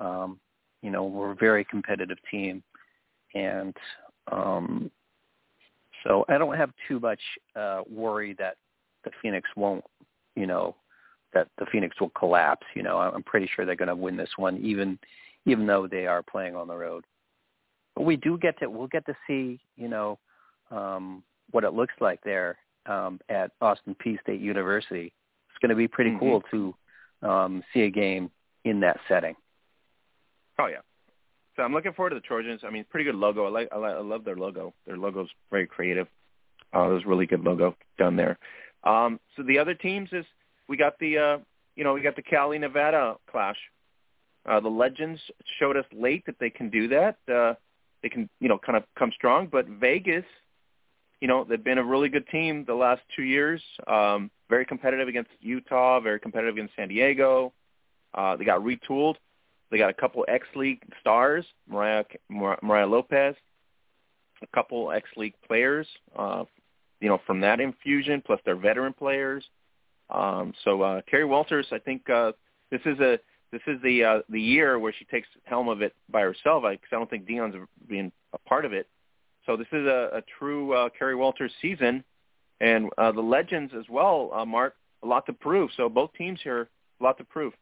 um, 0.00 0.40
you 0.82 0.90
know, 0.90 1.04
we're 1.04 1.32
a 1.32 1.36
very 1.36 1.64
competitive 1.64 2.18
team, 2.30 2.62
and 3.34 3.76
um, 4.30 4.90
so 6.04 6.24
I 6.28 6.38
don't 6.38 6.56
have 6.56 6.72
too 6.88 6.98
much 6.98 7.20
uh, 7.54 7.82
worry 7.88 8.34
that 8.38 8.56
the 9.04 9.10
Phoenix 9.20 9.48
won't, 9.56 9.84
you 10.34 10.46
know, 10.46 10.74
that 11.34 11.48
the 11.58 11.66
Phoenix 11.70 12.00
will 12.00 12.10
collapse. 12.10 12.66
You 12.74 12.82
know, 12.82 12.98
I'm 12.98 13.22
pretty 13.22 13.48
sure 13.54 13.64
they're 13.64 13.76
going 13.76 13.88
to 13.88 13.96
win 13.96 14.16
this 14.16 14.30
one, 14.36 14.58
even 14.58 14.98
even 15.44 15.66
though 15.66 15.86
they 15.86 16.06
are 16.06 16.22
playing 16.22 16.56
on 16.56 16.68
the 16.68 16.76
road 16.76 17.04
but 17.94 18.02
we 18.02 18.16
do 18.16 18.38
get 18.38 18.58
to 18.60 18.68
we'll 18.68 18.86
get 18.86 19.06
to 19.06 19.16
see 19.26 19.60
you 19.76 19.88
know 19.88 20.18
um, 20.70 21.22
what 21.50 21.64
it 21.64 21.74
looks 21.74 21.94
like 22.00 22.22
there 22.24 22.58
um, 22.86 23.20
at 23.28 23.52
Austin 23.60 23.94
Peay 24.04 24.20
State 24.20 24.40
University. 24.40 25.12
It's 25.50 25.58
going 25.60 25.70
to 25.70 25.76
be 25.76 25.88
pretty 25.88 26.10
mm-hmm. 26.10 26.18
cool 26.18 26.42
to 26.50 27.28
um, 27.28 27.62
see 27.72 27.82
a 27.82 27.90
game 27.90 28.30
in 28.64 28.80
that 28.80 28.98
setting. 29.08 29.34
Oh 30.58 30.66
yeah. 30.66 30.80
So 31.56 31.62
I'm 31.62 31.72
looking 31.72 31.92
forward 31.92 32.10
to 32.10 32.14
the 32.14 32.20
Trojans. 32.20 32.62
I 32.64 32.70
mean, 32.70 32.84
pretty 32.88 33.04
good 33.04 33.14
logo. 33.14 33.46
I 33.46 33.50
like 33.50 33.68
I, 33.72 33.76
like, 33.76 33.94
I 33.94 34.00
love 34.00 34.24
their 34.24 34.36
logo. 34.36 34.72
Their 34.86 34.96
logo's 34.96 35.28
very 35.50 35.66
creative. 35.66 36.06
Uh, 36.72 36.88
there's 36.88 37.04
a 37.04 37.08
really 37.08 37.26
good 37.26 37.42
logo 37.42 37.76
done 37.98 38.16
there. 38.16 38.38
Um, 38.84 39.20
so 39.36 39.42
the 39.42 39.58
other 39.58 39.74
teams 39.74 40.08
is 40.12 40.24
we 40.68 40.76
got 40.76 40.98
the 40.98 41.18
uh, 41.18 41.38
you 41.76 41.84
know 41.84 41.92
we 41.92 42.00
got 42.00 42.16
the 42.16 42.22
Cali 42.22 42.58
Nevada 42.58 43.16
clash. 43.30 43.58
Uh, 44.48 44.58
the 44.60 44.68
Legends 44.68 45.20
showed 45.60 45.76
us 45.76 45.84
late 45.92 46.24
that 46.26 46.36
they 46.40 46.50
can 46.50 46.68
do 46.68 46.88
that. 46.88 47.16
Uh, 47.32 47.54
they 48.02 48.08
can 48.08 48.28
you 48.40 48.48
know 48.48 48.58
kind 48.58 48.76
of 48.76 48.84
come 48.98 49.12
strong. 49.12 49.48
But 49.50 49.66
Vegas, 49.66 50.24
you 51.20 51.28
know, 51.28 51.44
they've 51.44 51.62
been 51.62 51.78
a 51.78 51.84
really 51.84 52.08
good 52.08 52.26
team 52.28 52.64
the 52.66 52.74
last 52.74 53.02
two 53.14 53.22
years. 53.22 53.62
Um, 53.86 54.30
very 54.48 54.66
competitive 54.66 55.08
against 55.08 55.30
Utah, 55.40 56.00
very 56.00 56.20
competitive 56.20 56.54
against 56.54 56.76
San 56.76 56.88
Diego. 56.88 57.52
Uh, 58.14 58.36
they 58.36 58.44
got 58.44 58.60
retooled. 58.60 59.16
They 59.70 59.78
got 59.78 59.88
a 59.88 59.94
couple 59.94 60.24
X 60.28 60.46
League 60.54 60.82
stars, 61.00 61.46
Mariah 61.66 62.04
Mariah 62.28 62.86
Lopez, 62.86 63.34
a 64.42 64.46
couple 64.54 64.92
X 64.92 65.08
League 65.16 65.34
players. 65.46 65.86
Uh, 66.16 66.44
you 67.00 67.08
know, 67.08 67.20
from 67.26 67.40
that 67.40 67.60
infusion, 67.60 68.22
plus 68.24 68.40
their 68.44 68.54
veteran 68.54 68.92
players. 68.92 69.44
Um, 70.08 70.52
so 70.62 70.82
uh, 70.82 71.00
Kerry 71.10 71.24
Walters, 71.24 71.66
I 71.72 71.78
think 71.78 72.08
uh, 72.08 72.32
this 72.70 72.80
is 72.84 72.98
a 73.00 73.18
this 73.52 73.62
is 73.66 73.80
the 73.82 74.02
uh, 74.02 74.18
the 74.28 74.40
year 74.40 74.78
where 74.78 74.94
she 74.98 75.04
takes 75.04 75.28
helm 75.44 75.68
of 75.68 75.82
it 75.82 75.94
by 76.10 76.22
herself. 76.22 76.64
Because 76.68 76.88
I, 76.90 76.96
I 76.96 76.98
don't 76.98 77.10
think 77.10 77.28
Deion's 77.28 77.54
being 77.86 78.10
a 78.32 78.38
part 78.38 78.64
of 78.64 78.72
it. 78.72 78.88
So 79.46 79.56
this 79.56 79.66
is 79.72 79.86
a, 79.86 80.10
a 80.14 80.22
true 80.38 80.72
uh, 80.72 80.88
Kerry 80.98 81.14
Walters 81.14 81.52
season, 81.60 82.02
and 82.60 82.90
uh, 82.96 83.12
the 83.12 83.20
legends 83.20 83.72
as 83.78 83.84
well. 83.90 84.30
Uh, 84.32 84.44
Mark, 84.44 84.74
a 85.02 85.06
lot 85.06 85.26
to 85.26 85.32
prove. 85.32 85.70
So 85.76 85.88
both 85.88 86.12
teams 86.14 86.40
here, 86.42 86.68
a 87.00 87.04
lot 87.04 87.18
to 87.18 87.24
prove. 87.24 87.52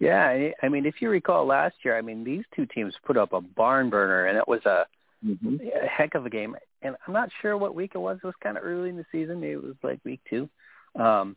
Yeah, 0.00 0.50
I 0.62 0.68
mean, 0.68 0.86
if 0.86 1.00
you 1.00 1.08
recall 1.08 1.46
last 1.46 1.76
year, 1.84 1.96
I 1.96 2.02
mean, 2.02 2.24
these 2.24 2.44
two 2.56 2.66
teams 2.66 2.94
put 3.06 3.16
up 3.16 3.32
a 3.32 3.40
barn 3.40 3.90
burner, 3.90 4.26
and 4.26 4.36
it 4.36 4.48
was 4.48 4.60
a, 4.64 4.86
mm-hmm. 5.24 5.56
a 5.82 5.86
heck 5.86 6.14
of 6.14 6.26
a 6.26 6.30
game. 6.30 6.56
And 6.82 6.96
I'm 7.06 7.12
not 7.12 7.28
sure 7.40 7.56
what 7.56 7.74
week 7.74 7.92
it 7.94 7.98
was. 7.98 8.18
It 8.22 8.26
was 8.26 8.34
kind 8.42 8.56
of 8.56 8.64
early 8.64 8.88
in 8.88 8.96
the 8.96 9.06
season. 9.12 9.40
Maybe 9.40 9.52
it 9.52 9.62
was 9.62 9.76
like 9.82 10.00
week 10.04 10.20
two. 10.28 10.48
Um, 10.98 11.36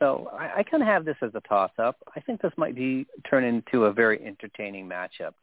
so 0.00 0.30
I, 0.32 0.58
I 0.58 0.62
kind 0.64 0.82
of 0.82 0.88
have 0.88 1.04
this 1.04 1.16
as 1.22 1.30
a 1.34 1.40
toss-up. 1.42 1.96
I 2.16 2.20
think 2.20 2.40
this 2.40 2.52
might 2.56 2.74
be 2.74 3.06
turn 3.28 3.44
into 3.44 3.84
a 3.84 3.92
very 3.92 4.20
entertaining 4.24 4.88
matchup. 4.88 5.34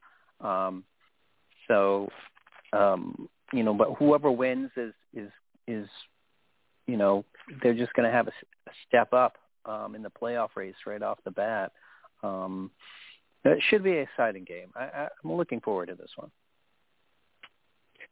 Um, 0.46 0.84
so, 1.68 2.10
um, 2.74 3.30
you 3.54 3.64
know, 3.64 3.74
but 3.74 3.94
whoever 3.94 4.32
wins 4.32 4.72
is 4.76 4.94
is 5.14 5.30
is, 5.68 5.88
you 6.88 6.98
know, 6.98 7.24
they're 7.62 7.74
just 7.74 7.94
going 7.94 8.10
to 8.10 8.16
have 8.16 8.28
a, 8.28 8.32
a 8.68 8.74
step 8.88 9.14
up 9.14 9.38
um, 9.66 9.96
in 9.96 10.02
the 10.02 10.10
playoff 10.10 10.50
race 10.56 10.76
right 10.86 11.02
off 11.02 11.20
the 11.24 11.32
bat. 11.32 11.72
Um, 12.24 12.72
it 13.46 13.62
should 13.70 13.84
be 13.84 13.92
an 13.92 14.00
exciting 14.00 14.44
game. 14.44 14.70
I, 14.76 14.84
I, 14.84 15.08
I'm 15.24 15.34
looking 15.34 15.62
forward 15.62 15.88
to 15.88 15.96
this 15.96 16.12
one. 16.16 16.32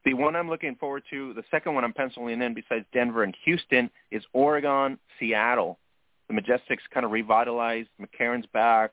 The 0.03 0.13
one 0.13 0.35
I'm 0.35 0.49
looking 0.49 0.75
forward 0.75 1.03
to, 1.09 1.33
the 1.33 1.43
second 1.49 1.73
one 1.73 1.83
I'm 1.83 1.93
penciling 1.93 2.41
in 2.41 2.53
besides 2.53 2.85
Denver 2.93 3.23
and 3.23 3.35
Houston, 3.43 3.89
is 4.11 4.23
Oregon, 4.33 4.99
Seattle 5.19 5.79
the 6.27 6.33
Majestics 6.33 6.79
kind 6.93 7.05
of 7.05 7.11
revitalized. 7.11 7.89
McCarron's 8.01 8.47
back. 8.47 8.91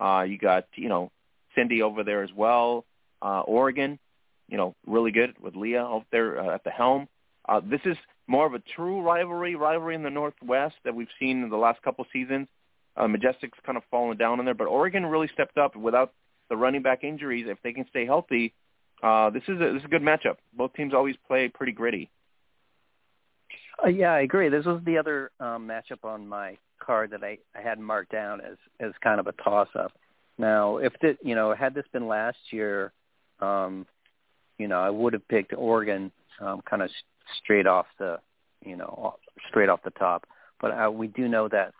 Uh, 0.00 0.24
you 0.26 0.38
got 0.38 0.66
you 0.74 0.88
know 0.88 1.10
Cindy 1.54 1.82
over 1.82 2.04
there 2.04 2.22
as 2.22 2.30
well. 2.34 2.84
Uh, 3.22 3.40
Oregon, 3.40 3.98
you 4.48 4.56
know, 4.56 4.74
really 4.86 5.12
good 5.12 5.34
with 5.40 5.56
Leah 5.56 5.82
out 5.82 6.04
there 6.10 6.40
uh, 6.40 6.54
at 6.54 6.64
the 6.64 6.70
helm. 6.70 7.08
Uh, 7.48 7.60
this 7.60 7.80
is 7.84 7.96
more 8.26 8.46
of 8.46 8.54
a 8.54 8.58
true 8.58 9.02
rivalry, 9.02 9.54
rivalry 9.54 9.94
in 9.94 10.02
the 10.02 10.10
Northwest 10.10 10.76
that 10.84 10.94
we've 10.94 11.08
seen 11.18 11.42
in 11.42 11.50
the 11.50 11.56
last 11.56 11.80
couple 11.82 12.06
seasons. 12.12 12.48
Uh, 12.96 13.08
Majestic's 13.08 13.58
kind 13.66 13.76
of 13.76 13.82
fallen 13.90 14.16
down 14.16 14.38
in 14.38 14.44
there, 14.44 14.54
but 14.54 14.66
Oregon 14.66 15.04
really 15.06 15.28
stepped 15.32 15.58
up 15.58 15.76
without 15.76 16.12
the 16.48 16.56
running 16.56 16.82
back 16.82 17.04
injuries. 17.04 17.46
If 17.48 17.58
they 17.62 17.72
can 17.72 17.86
stay 17.88 18.06
healthy, 18.06 18.54
uh, 19.02 19.30
this 19.30 19.42
is 19.48 19.60
a, 19.60 19.72
this 19.72 19.80
is 19.80 19.84
a 19.84 19.88
good 19.88 20.02
matchup. 20.02 20.36
Both 20.56 20.74
teams 20.74 20.94
always 20.94 21.16
play 21.26 21.48
pretty 21.48 21.72
gritty. 21.72 22.10
Uh, 23.82 23.88
yeah, 23.88 24.12
I 24.12 24.20
agree. 24.20 24.48
This 24.48 24.64
was 24.64 24.80
the 24.84 24.98
other 24.98 25.30
um, 25.40 25.68
matchup 25.68 26.04
on 26.04 26.28
my 26.28 26.56
card 26.78 27.10
that 27.10 27.24
I, 27.24 27.38
I 27.56 27.62
had 27.62 27.78
marked 27.78 28.12
down 28.12 28.40
as 28.40 28.56
as 28.80 28.92
kind 29.02 29.20
of 29.20 29.26
a 29.26 29.32
toss 29.32 29.68
up. 29.78 29.92
Now, 30.38 30.78
if 30.78 30.92
you 31.22 31.34
know 31.34 31.54
had 31.54 31.74
this 31.74 31.86
been 31.92 32.06
last 32.06 32.38
year, 32.50 32.92
um, 33.40 33.86
you 34.58 34.68
know 34.68 34.80
I 34.80 34.90
would 34.90 35.12
have 35.12 35.26
picked 35.28 35.52
Oregon 35.54 36.12
um, 36.40 36.60
kind 36.68 36.82
of 36.82 36.90
straight 37.42 37.66
off 37.66 37.86
the 37.98 38.18
you 38.64 38.76
know 38.76 39.16
straight 39.48 39.68
off 39.68 39.82
the 39.84 39.90
top. 39.90 40.26
But 40.60 40.70
uh, 40.70 40.90
we 40.90 41.08
do 41.08 41.28
know 41.28 41.48
that 41.48 41.72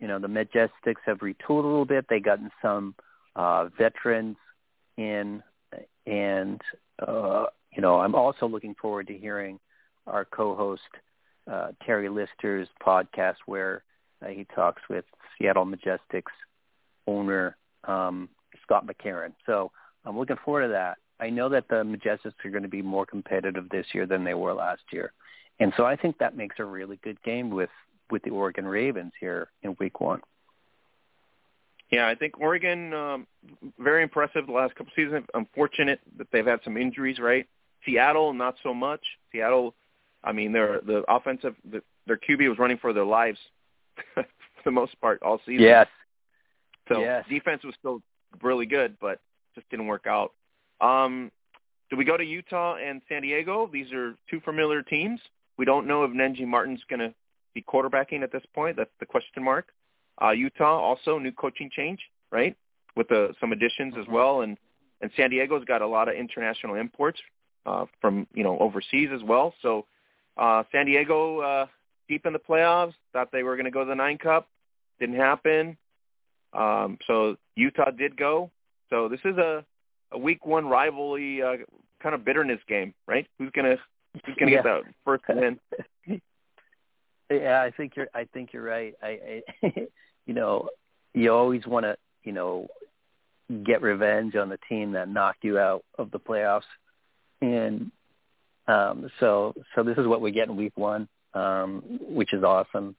you 0.00 0.08
know 0.08 0.18
the 0.18 0.28
Majestics 0.28 1.02
have 1.06 1.18
retooled 1.18 1.64
a 1.64 1.68
little 1.68 1.84
bit. 1.84 2.06
They 2.08 2.20
gotten 2.20 2.50
some 2.62 2.94
uh, 3.36 3.68
veterans 3.76 4.36
in, 4.96 5.42
and 6.06 6.60
uh, 7.06 7.46
you 7.74 7.82
know 7.82 8.00
I'm 8.00 8.14
also 8.14 8.46
looking 8.46 8.74
forward 8.80 9.08
to 9.08 9.16
hearing 9.16 9.58
our 10.06 10.24
co-host 10.24 10.82
uh, 11.50 11.68
Terry 11.84 12.08
Lister's 12.08 12.68
podcast 12.84 13.36
where 13.46 13.82
uh, 14.24 14.28
he 14.28 14.46
talks 14.54 14.82
with 14.88 15.04
Seattle 15.38 15.66
Majestics 15.66 16.32
owner 17.06 17.56
um, 17.84 18.28
Scott 18.62 18.86
McCarron. 18.86 19.32
So 19.46 19.70
I'm 20.04 20.18
looking 20.18 20.36
forward 20.44 20.62
to 20.62 20.68
that. 20.68 20.98
I 21.20 21.30
know 21.30 21.48
that 21.50 21.68
the 21.68 21.76
Majestics 21.76 22.44
are 22.44 22.50
going 22.50 22.62
to 22.62 22.68
be 22.68 22.82
more 22.82 23.06
competitive 23.06 23.68
this 23.68 23.86
year 23.92 24.06
than 24.06 24.24
they 24.24 24.34
were 24.34 24.52
last 24.52 24.82
year, 24.90 25.12
and 25.60 25.72
so 25.76 25.84
I 25.84 25.96
think 25.96 26.18
that 26.18 26.36
makes 26.36 26.56
a 26.58 26.64
really 26.64 26.98
good 27.02 27.22
game 27.22 27.50
with 27.50 27.70
with 28.10 28.22
the 28.22 28.30
Oregon 28.30 28.66
Ravens 28.66 29.12
here 29.20 29.48
in 29.62 29.76
Week 29.78 30.00
One. 30.00 30.20
Yeah, 31.90 32.08
I 32.08 32.16
think 32.16 32.40
Oregon 32.40 32.92
um, 32.92 33.26
very 33.78 34.02
impressive 34.02 34.46
the 34.46 34.52
last 34.52 34.74
couple 34.74 34.92
seasons. 34.96 35.26
Unfortunate 35.32 36.00
that 36.18 36.26
they've 36.32 36.44
had 36.44 36.60
some 36.64 36.76
injuries, 36.76 37.18
right? 37.18 37.46
Seattle 37.84 38.32
not 38.32 38.56
so 38.62 38.74
much. 38.74 39.00
Seattle, 39.30 39.74
I 40.24 40.32
mean, 40.32 40.52
their 40.52 40.80
the 40.80 41.04
offensive 41.08 41.54
the, 41.70 41.82
their 42.06 42.18
QB 42.18 42.48
was 42.48 42.58
running 42.58 42.78
for 42.78 42.92
their 42.92 43.04
lives 43.04 43.38
for 44.14 44.24
the 44.64 44.70
most 44.70 45.00
part 45.00 45.22
all 45.22 45.40
season. 45.46 45.64
Yes. 45.64 45.86
So 46.88 47.00
yes. 47.00 47.24
defense 47.28 47.62
was 47.64 47.74
still 47.78 48.02
really 48.42 48.66
good, 48.66 48.96
but 49.00 49.20
just 49.54 49.68
didn't 49.70 49.86
work 49.86 50.06
out. 50.06 50.32
Um, 50.80 51.30
do 51.90 51.96
we 51.96 52.04
go 52.04 52.16
to 52.16 52.24
Utah 52.24 52.76
and 52.76 53.00
San 53.08 53.22
Diego? 53.22 53.68
These 53.72 53.92
are 53.92 54.14
two 54.28 54.40
familiar 54.40 54.82
teams. 54.82 55.20
We 55.56 55.64
don't 55.64 55.86
know 55.86 56.04
if 56.04 56.10
Nenji 56.10 56.46
Martin's 56.46 56.82
going 56.88 57.00
to 57.00 57.14
be 57.54 57.62
quarterbacking 57.62 58.22
at 58.22 58.32
this 58.32 58.42
point. 58.54 58.76
That's 58.76 58.90
the 59.00 59.06
question 59.06 59.42
mark. 59.42 59.68
Uh, 60.20 60.30
Utah 60.30 60.78
also 60.78 61.18
new 61.18 61.32
coaching 61.32 61.70
change, 61.72 62.00
right? 62.30 62.56
With 62.96 63.08
the, 63.08 63.34
some 63.40 63.52
additions 63.52 63.94
as 63.98 64.06
well, 64.08 64.42
and 64.42 64.56
and 65.00 65.10
San 65.16 65.30
Diego's 65.30 65.64
got 65.64 65.82
a 65.82 65.86
lot 65.86 66.08
of 66.08 66.14
international 66.14 66.76
imports 66.76 67.20
uh, 67.66 67.86
from 68.00 68.26
you 68.32 68.42
know 68.42 68.58
overseas 68.58 69.10
as 69.14 69.22
well. 69.22 69.54
So 69.60 69.86
uh, 70.36 70.64
San 70.72 70.86
Diego 70.86 71.40
uh, 71.40 71.66
deep 72.08 72.26
in 72.26 72.32
the 72.32 72.38
playoffs. 72.38 72.94
Thought 73.12 73.30
they 73.32 73.42
were 73.42 73.56
going 73.56 73.66
to 73.66 73.70
go 73.70 73.80
to 73.84 73.88
the 73.88 73.94
Nine 73.94 74.18
Cup. 74.18 74.48
Didn't 75.00 75.16
happen. 75.16 75.76
Um, 76.52 76.98
so 77.06 77.36
Utah 77.56 77.90
did 77.90 78.16
go. 78.16 78.50
So 78.90 79.08
this 79.08 79.20
is 79.24 79.36
a, 79.38 79.64
a 80.12 80.18
week 80.18 80.46
one 80.46 80.66
rivalry 80.66 81.42
uh, 81.42 81.56
kind 82.02 82.14
of 82.14 82.24
bitterness 82.24 82.60
game, 82.68 82.94
right? 83.06 83.26
Who's 83.38 83.50
gonna 83.54 83.76
who's 84.24 84.36
gonna 84.38 84.52
yeah. 84.52 84.62
get 84.62 84.64
that 84.64 84.82
first 85.04 85.24
win? 85.28 85.58
yeah, 87.30 87.62
I 87.62 87.72
think 87.76 87.96
you're. 87.96 88.08
I 88.14 88.24
think 88.32 88.52
you're 88.52 88.62
right. 88.62 88.94
I, 89.02 89.42
I 89.62 89.72
you 90.26 90.34
know, 90.34 90.68
you 91.14 91.32
always 91.32 91.66
want 91.66 91.84
to, 91.84 91.96
you 92.22 92.32
know, 92.32 92.68
get 93.64 93.82
revenge 93.82 94.36
on 94.36 94.48
the 94.48 94.58
team 94.68 94.92
that 94.92 95.08
knocked 95.08 95.42
you 95.42 95.58
out 95.58 95.84
of 95.98 96.10
the 96.10 96.20
playoffs, 96.20 96.62
and 97.40 97.90
um, 98.66 99.10
so 99.20 99.54
so 99.74 99.82
this 99.82 99.98
is 99.98 100.06
what 100.06 100.20
we 100.20 100.30
get 100.30 100.48
in 100.48 100.56
week 100.56 100.72
one, 100.76 101.08
um, 101.34 101.82
which 102.00 102.32
is 102.32 102.42
awesome. 102.42 102.96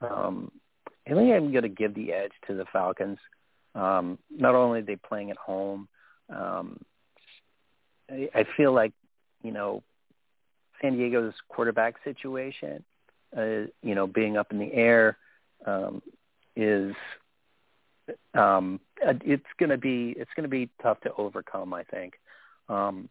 Um, 0.00 0.50
I 1.06 1.14
think 1.14 1.32
I'm 1.32 1.52
going 1.52 1.62
to 1.62 1.68
give 1.68 1.94
the 1.94 2.12
edge 2.12 2.32
to 2.46 2.54
the 2.54 2.64
Falcons. 2.72 3.18
Um, 3.74 4.18
not 4.30 4.54
only 4.54 4.80
are 4.80 4.82
they 4.82 4.96
playing 4.96 5.30
at 5.30 5.36
home, 5.36 5.88
um, 6.28 6.80
I, 8.10 8.28
I 8.34 8.44
feel 8.56 8.72
like 8.72 8.92
you 9.42 9.52
know 9.52 9.82
San 10.80 10.96
Diego's 10.96 11.34
quarterback 11.48 11.96
situation, 12.04 12.84
uh, 13.36 13.66
you 13.82 13.94
know, 13.94 14.06
being 14.06 14.36
up 14.36 14.52
in 14.52 14.58
the 14.58 14.72
air, 14.72 15.16
um, 15.66 16.02
is 16.56 16.94
um, 18.34 18.80
it's 19.00 19.44
going 19.58 19.70
to 19.70 19.78
be 19.78 20.14
it's 20.16 20.30
going 20.34 20.44
to 20.44 20.48
be 20.48 20.70
tough 20.82 21.00
to 21.02 21.12
overcome. 21.14 21.72
I 21.72 21.84
think 21.84 22.14
um, 22.68 23.08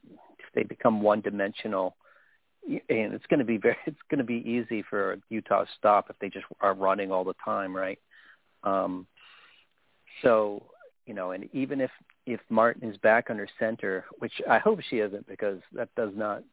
they 0.53 0.63
become 0.63 1.01
one 1.01 1.21
dimensional, 1.21 1.95
and 2.67 3.13
it's 3.13 3.25
going 3.27 3.39
to 3.39 3.45
be 3.45 3.57
very 3.57 3.77
it's 3.85 3.97
going 4.09 4.19
to 4.19 4.23
be 4.23 4.43
easy 4.49 4.83
for 4.89 5.17
Utah 5.29 5.63
to 5.63 5.69
stop 5.77 6.09
if 6.09 6.17
they 6.19 6.29
just 6.29 6.45
are 6.61 6.73
running 6.73 7.11
all 7.11 7.23
the 7.23 7.35
time, 7.43 7.75
right? 7.75 7.99
Um, 8.63 9.07
so 10.21 10.63
you 11.05 11.13
know, 11.13 11.31
and 11.31 11.49
even 11.53 11.81
if 11.81 11.91
if 12.25 12.41
Martin 12.49 12.89
is 12.89 12.97
back 12.97 13.29
under 13.29 13.47
center, 13.57 14.05
which 14.19 14.33
I 14.49 14.59
hope 14.59 14.79
she 14.89 14.97
isn't, 14.97 15.27
because 15.27 15.59
that 15.73 15.89
does 15.95 16.11
not 16.15 16.43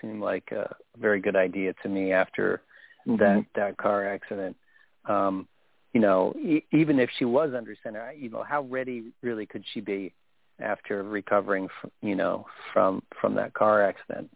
seem 0.00 0.20
like 0.20 0.50
a 0.52 0.74
very 0.98 1.20
good 1.20 1.36
idea 1.36 1.74
to 1.82 1.88
me 1.88 2.12
after 2.12 2.62
mm-hmm. 3.06 3.16
that 3.18 3.44
that 3.54 3.76
car 3.76 4.06
accident. 4.06 4.56
Um, 5.04 5.46
you 5.92 6.00
know, 6.00 6.34
e- 6.38 6.64
even 6.72 6.98
if 6.98 7.10
she 7.18 7.24
was 7.24 7.52
under 7.56 7.74
center, 7.82 8.12
you 8.12 8.28
know, 8.30 8.42
how 8.42 8.62
ready 8.62 9.12
really 9.22 9.46
could 9.46 9.64
she 9.72 9.80
be 9.80 10.12
after 10.60 11.02
recovering, 11.02 11.68
from, 11.80 11.90
you 12.02 12.14
know, 12.14 12.46
from 12.72 13.02
from 13.20 13.34
that 13.36 13.54
car 13.54 13.82
accident? 13.82 14.30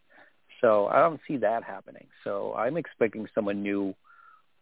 So 0.60 0.86
I 0.86 1.00
don't 1.00 1.20
see 1.26 1.36
that 1.38 1.64
happening. 1.64 2.06
So 2.24 2.54
I'm 2.56 2.76
expecting 2.76 3.26
someone 3.34 3.62
new 3.62 3.94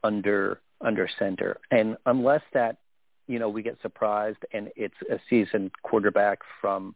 under 0.03 0.61
under 0.81 1.09
center, 1.19 1.59
and 1.70 1.97
unless 2.07 2.43
that, 2.55 2.78
you 3.27 3.39
know, 3.39 3.49
we 3.49 3.62
get 3.62 3.78
surprised 3.82 4.39
and 4.53 4.70
it's 4.77 4.95
a 5.11 5.19
seasoned 5.28 5.73
quarterback 5.82 6.39
from, 6.61 6.95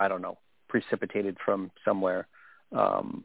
I 0.00 0.08
don't 0.08 0.22
know, 0.22 0.38
precipitated 0.68 1.36
from 1.44 1.70
somewhere. 1.84 2.26
Um, 2.72 3.24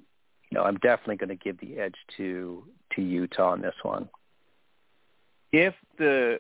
you 0.49 0.57
know, 0.57 0.63
I'm 0.63 0.77
definitely 0.77 1.17
going 1.17 1.29
to 1.29 1.35
give 1.35 1.59
the 1.59 1.79
edge 1.79 1.95
to 2.17 2.63
to 2.95 3.01
Utah 3.01 3.51
on 3.51 3.61
this 3.61 3.75
one 3.81 4.09
if 5.51 5.73
the 5.97 6.39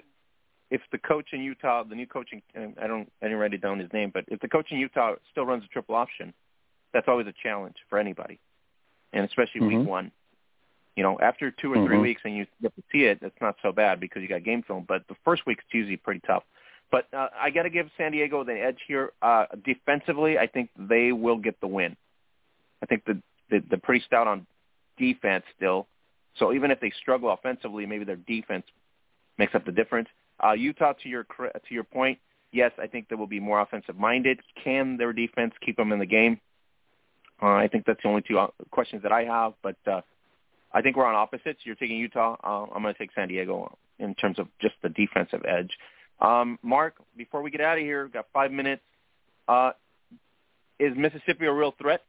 if 0.69 0.81
the 0.91 0.97
coach 0.97 1.27
in 1.31 1.41
Utah, 1.41 1.83
the 1.83 1.95
new 1.95 2.07
coaching, 2.07 2.41
I 2.55 2.87
don't, 2.87 3.11
I 3.21 3.25
didn't 3.25 3.37
write 3.37 3.53
it 3.53 3.61
down 3.61 3.79
his 3.79 3.91
name, 3.93 4.11
but 4.13 4.25
if 4.27 4.39
the 4.41 4.47
coach 4.47 4.67
in 4.71 4.77
Utah 4.77 5.15
still 5.31 5.45
runs 5.45 5.63
a 5.63 5.67
triple 5.67 5.95
option, 5.95 6.33
that's 6.93 7.07
always 7.07 7.27
a 7.27 7.33
challenge 7.43 7.75
for 7.89 7.99
anybody, 7.99 8.39
and 9.13 9.25
especially 9.25 9.61
mm-hmm. 9.61 9.79
week 9.79 9.87
one. 9.87 10.11
You 10.95 11.03
know, 11.03 11.19
after 11.21 11.51
two 11.51 11.71
or 11.71 11.75
mm-hmm. 11.75 11.85
three 11.85 11.97
weeks 11.99 12.21
and 12.25 12.35
you 12.35 12.47
get 12.61 12.75
to 12.75 12.83
see 12.91 13.03
it, 13.03 13.19
it's 13.21 13.35
not 13.39 13.55
so 13.61 13.71
bad 13.71 13.99
because 13.99 14.23
you 14.23 14.27
got 14.27 14.43
game 14.43 14.63
film. 14.63 14.83
But 14.87 15.03
the 15.07 15.15
first 15.23 15.45
week 15.45 15.59
it's 15.59 15.73
usually 15.73 15.97
pretty 15.97 16.21
tough. 16.25 16.43
But 16.89 17.07
uh, 17.13 17.27
I 17.39 17.51
got 17.51 17.63
to 17.63 17.69
give 17.69 17.87
San 17.97 18.13
Diego 18.13 18.43
the 18.43 18.53
edge 18.53 18.79
here. 18.87 19.11
Uh, 19.21 19.45
defensively, 19.63 20.39
I 20.39 20.47
think 20.47 20.69
they 20.75 21.11
will 21.11 21.37
get 21.37 21.59
the 21.61 21.67
win. 21.67 21.95
I 22.81 22.87
think 22.87 23.05
the, 23.05 23.21
the 23.49 23.61
they're 23.69 23.79
pretty 23.79 24.03
stout 24.05 24.27
on 24.27 24.47
defense 24.97 25.43
still. 25.55 25.87
So 26.37 26.53
even 26.53 26.71
if 26.71 26.79
they 26.79 26.91
struggle 26.99 27.31
offensively, 27.31 27.85
maybe 27.85 28.05
their 28.05 28.15
defense 28.15 28.65
makes 29.37 29.53
up 29.53 29.65
the 29.65 29.71
difference. 29.71 30.09
Uh, 30.43 30.53
Utah, 30.53 30.93
to 31.03 31.09
your 31.09 31.23
to 31.23 31.73
your 31.73 31.83
point, 31.83 32.19
yes, 32.51 32.71
I 32.81 32.87
think 32.87 33.09
they 33.09 33.15
will 33.15 33.27
be 33.27 33.39
more 33.39 33.61
offensive 33.61 33.97
minded. 33.97 34.39
Can 34.63 34.97
their 34.97 35.13
defense 35.13 35.53
keep 35.65 35.77
them 35.77 35.91
in 35.91 35.99
the 35.99 36.05
game? 36.05 36.39
Uh, 37.41 37.53
I 37.53 37.67
think 37.67 37.85
that's 37.85 38.01
the 38.01 38.09
only 38.09 38.23
two 38.27 38.39
uh, 38.39 38.47
questions 38.71 39.03
that 39.03 39.11
I 39.11 39.23
have. 39.23 39.53
But 39.61 39.77
uh, 39.85 40.01
I 40.73 40.81
think 40.81 40.95
we're 40.95 41.05
on 41.05 41.15
opposites. 41.15 41.59
You're 41.63 41.75
taking 41.75 41.97
Utah. 41.97 42.35
Uh, 42.43 42.65
I'm 42.73 42.81
going 42.81 42.93
to 42.93 42.97
take 42.97 43.11
San 43.13 43.27
Diego 43.27 43.77
in 43.99 44.15
terms 44.15 44.39
of 44.39 44.47
just 44.61 44.75
the 44.81 44.89
defensive 44.89 45.43
edge. 45.47 45.71
Um, 46.19 46.57
Mark, 46.63 46.95
before 47.15 47.41
we 47.41 47.51
get 47.51 47.61
out 47.61 47.77
of 47.77 47.83
here, 47.83 48.07
got 48.07 48.25
five 48.33 48.51
minutes. 48.51 48.81
Uh, 49.47 49.71
is 50.79 50.95
Mississippi 50.95 51.45
a 51.45 51.53
real 51.53 51.73
threat 51.79 52.01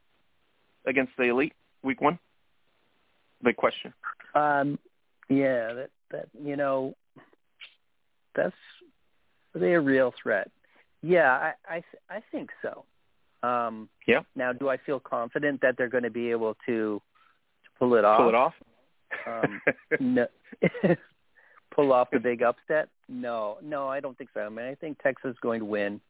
against 0.85 1.13
the 1.17 1.23
elite 1.23 1.53
week 1.83 2.01
one? 2.01 2.19
Big 3.43 3.55
question. 3.55 3.93
Um, 4.35 4.77
yeah, 5.29 5.73
that 5.73 5.89
that 6.11 6.27
you 6.43 6.55
know 6.55 6.95
that's 8.41 8.55
are 9.55 9.59
they 9.59 9.73
a 9.73 9.81
real 9.81 10.13
threat? 10.21 10.49
Yeah, 11.01 11.31
I 11.31 11.53
I, 11.67 11.83
I 12.09 12.23
think 12.31 12.49
so. 12.61 12.85
Um, 13.47 13.89
yeah. 14.07 14.21
Now, 14.35 14.53
do 14.53 14.69
I 14.69 14.77
feel 14.77 14.99
confident 14.99 15.61
that 15.61 15.75
they're 15.77 15.89
going 15.89 16.03
to 16.03 16.09
be 16.09 16.31
able 16.31 16.55
to 16.65 17.01
to 17.63 17.69
pull 17.77 17.95
it 17.95 18.05
off? 18.05 18.19
Pull 18.19 18.29
it 18.29 18.35
off. 18.35 18.53
um, 19.27 19.61
no. 19.99 20.27
pull 21.75 21.93
off 21.93 22.09
the 22.11 22.19
big 22.19 22.41
upset? 22.41 22.89
No, 23.07 23.57
no, 23.63 23.87
I 23.87 23.99
don't 23.99 24.17
think 24.17 24.29
so. 24.33 24.41
I 24.41 24.49
mean, 24.49 24.65
I 24.65 24.75
think 24.75 25.01
Texas 25.01 25.31
is 25.31 25.37
going 25.41 25.59
to 25.59 25.65
win. 25.65 26.01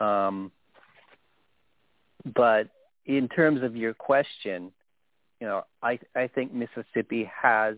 Um, 0.00 0.50
but 2.34 2.68
in 3.06 3.28
terms 3.28 3.62
of 3.62 3.76
your 3.76 3.94
question, 3.94 4.72
you 5.40 5.46
know, 5.46 5.64
I 5.82 5.98
I 6.14 6.28
think 6.28 6.52
Mississippi 6.52 7.30
has 7.42 7.76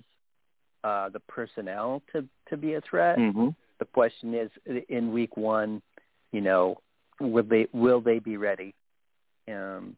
uh, 0.83 1.09
the 1.11 1.21
personnel 1.21 2.03
to 2.13 2.25
to 2.49 2.57
be 2.57 2.75
a 2.75 2.81
threat. 2.81 3.19
Mm-hmm. 3.19 3.49
The 3.79 3.85
question 3.87 4.35
is, 4.35 4.51
in 4.89 5.13
week 5.13 5.37
one, 5.37 5.83
you 6.33 6.41
know, 6.41 6.79
will 7.21 7.45
they 7.45 7.67
will 7.73 8.01
they 8.01 8.19
be 8.19 8.37
ready? 8.37 8.75
Um, 9.49 9.97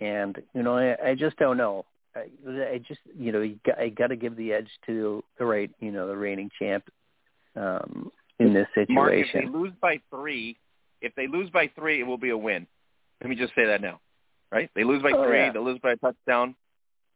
and 0.00 0.40
you 0.54 0.62
know, 0.62 0.76
I, 0.76 1.10
I 1.10 1.14
just 1.14 1.36
don't 1.38 1.56
know. 1.56 1.86
I, 2.14 2.26
I 2.48 2.78
just 2.86 3.00
you 3.18 3.32
know, 3.32 3.40
you 3.40 3.58
got, 3.66 3.78
I 3.78 3.88
got 3.88 4.08
to 4.08 4.16
give 4.16 4.36
the 4.36 4.52
edge 4.52 4.68
to 4.86 5.24
the 5.38 5.44
right, 5.44 5.70
you 5.80 5.90
know, 5.90 6.06
the 6.06 6.16
reigning 6.16 6.50
champ 6.58 6.84
um, 7.56 8.10
in 8.38 8.52
this 8.52 8.66
situation. 8.74 8.94
Mark, 8.94 9.12
if 9.14 9.32
they 9.32 9.46
lose 9.48 9.72
by 9.80 10.00
three, 10.10 10.56
if 11.00 11.14
they 11.14 11.26
lose 11.26 11.50
by 11.50 11.70
three, 11.74 12.00
it 12.00 12.04
will 12.04 12.18
be 12.18 12.30
a 12.30 12.36
win. 12.36 12.66
Let 13.20 13.30
me 13.30 13.36
just 13.36 13.54
say 13.54 13.64
that 13.66 13.80
now, 13.80 14.00
right? 14.52 14.70
They 14.74 14.84
lose 14.84 15.02
by 15.02 15.12
Oh, 15.12 15.26
three, 15.26 15.38
yeah. 15.38 15.52
they 15.52 15.58
lose 15.58 15.78
by 15.82 15.92
a 15.92 15.96
touchdown. 15.96 16.54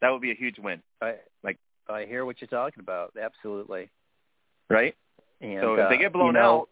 That 0.00 0.10
would 0.10 0.22
be 0.22 0.30
a 0.30 0.34
huge 0.34 0.58
win, 0.58 0.80
I, 1.02 1.16
like- 1.42 1.58
I 1.90 2.04
hear 2.04 2.24
what 2.24 2.40
you're 2.40 2.48
talking 2.48 2.80
about. 2.80 3.14
Absolutely. 3.20 3.88
right? 4.70 4.94
And 5.40 5.60
so 5.62 5.74
if 5.74 5.80
uh, 5.80 5.88
they 5.88 5.98
get 5.98 6.12
blown 6.12 6.28
you 6.28 6.32
know, 6.34 6.60
out, 6.60 6.68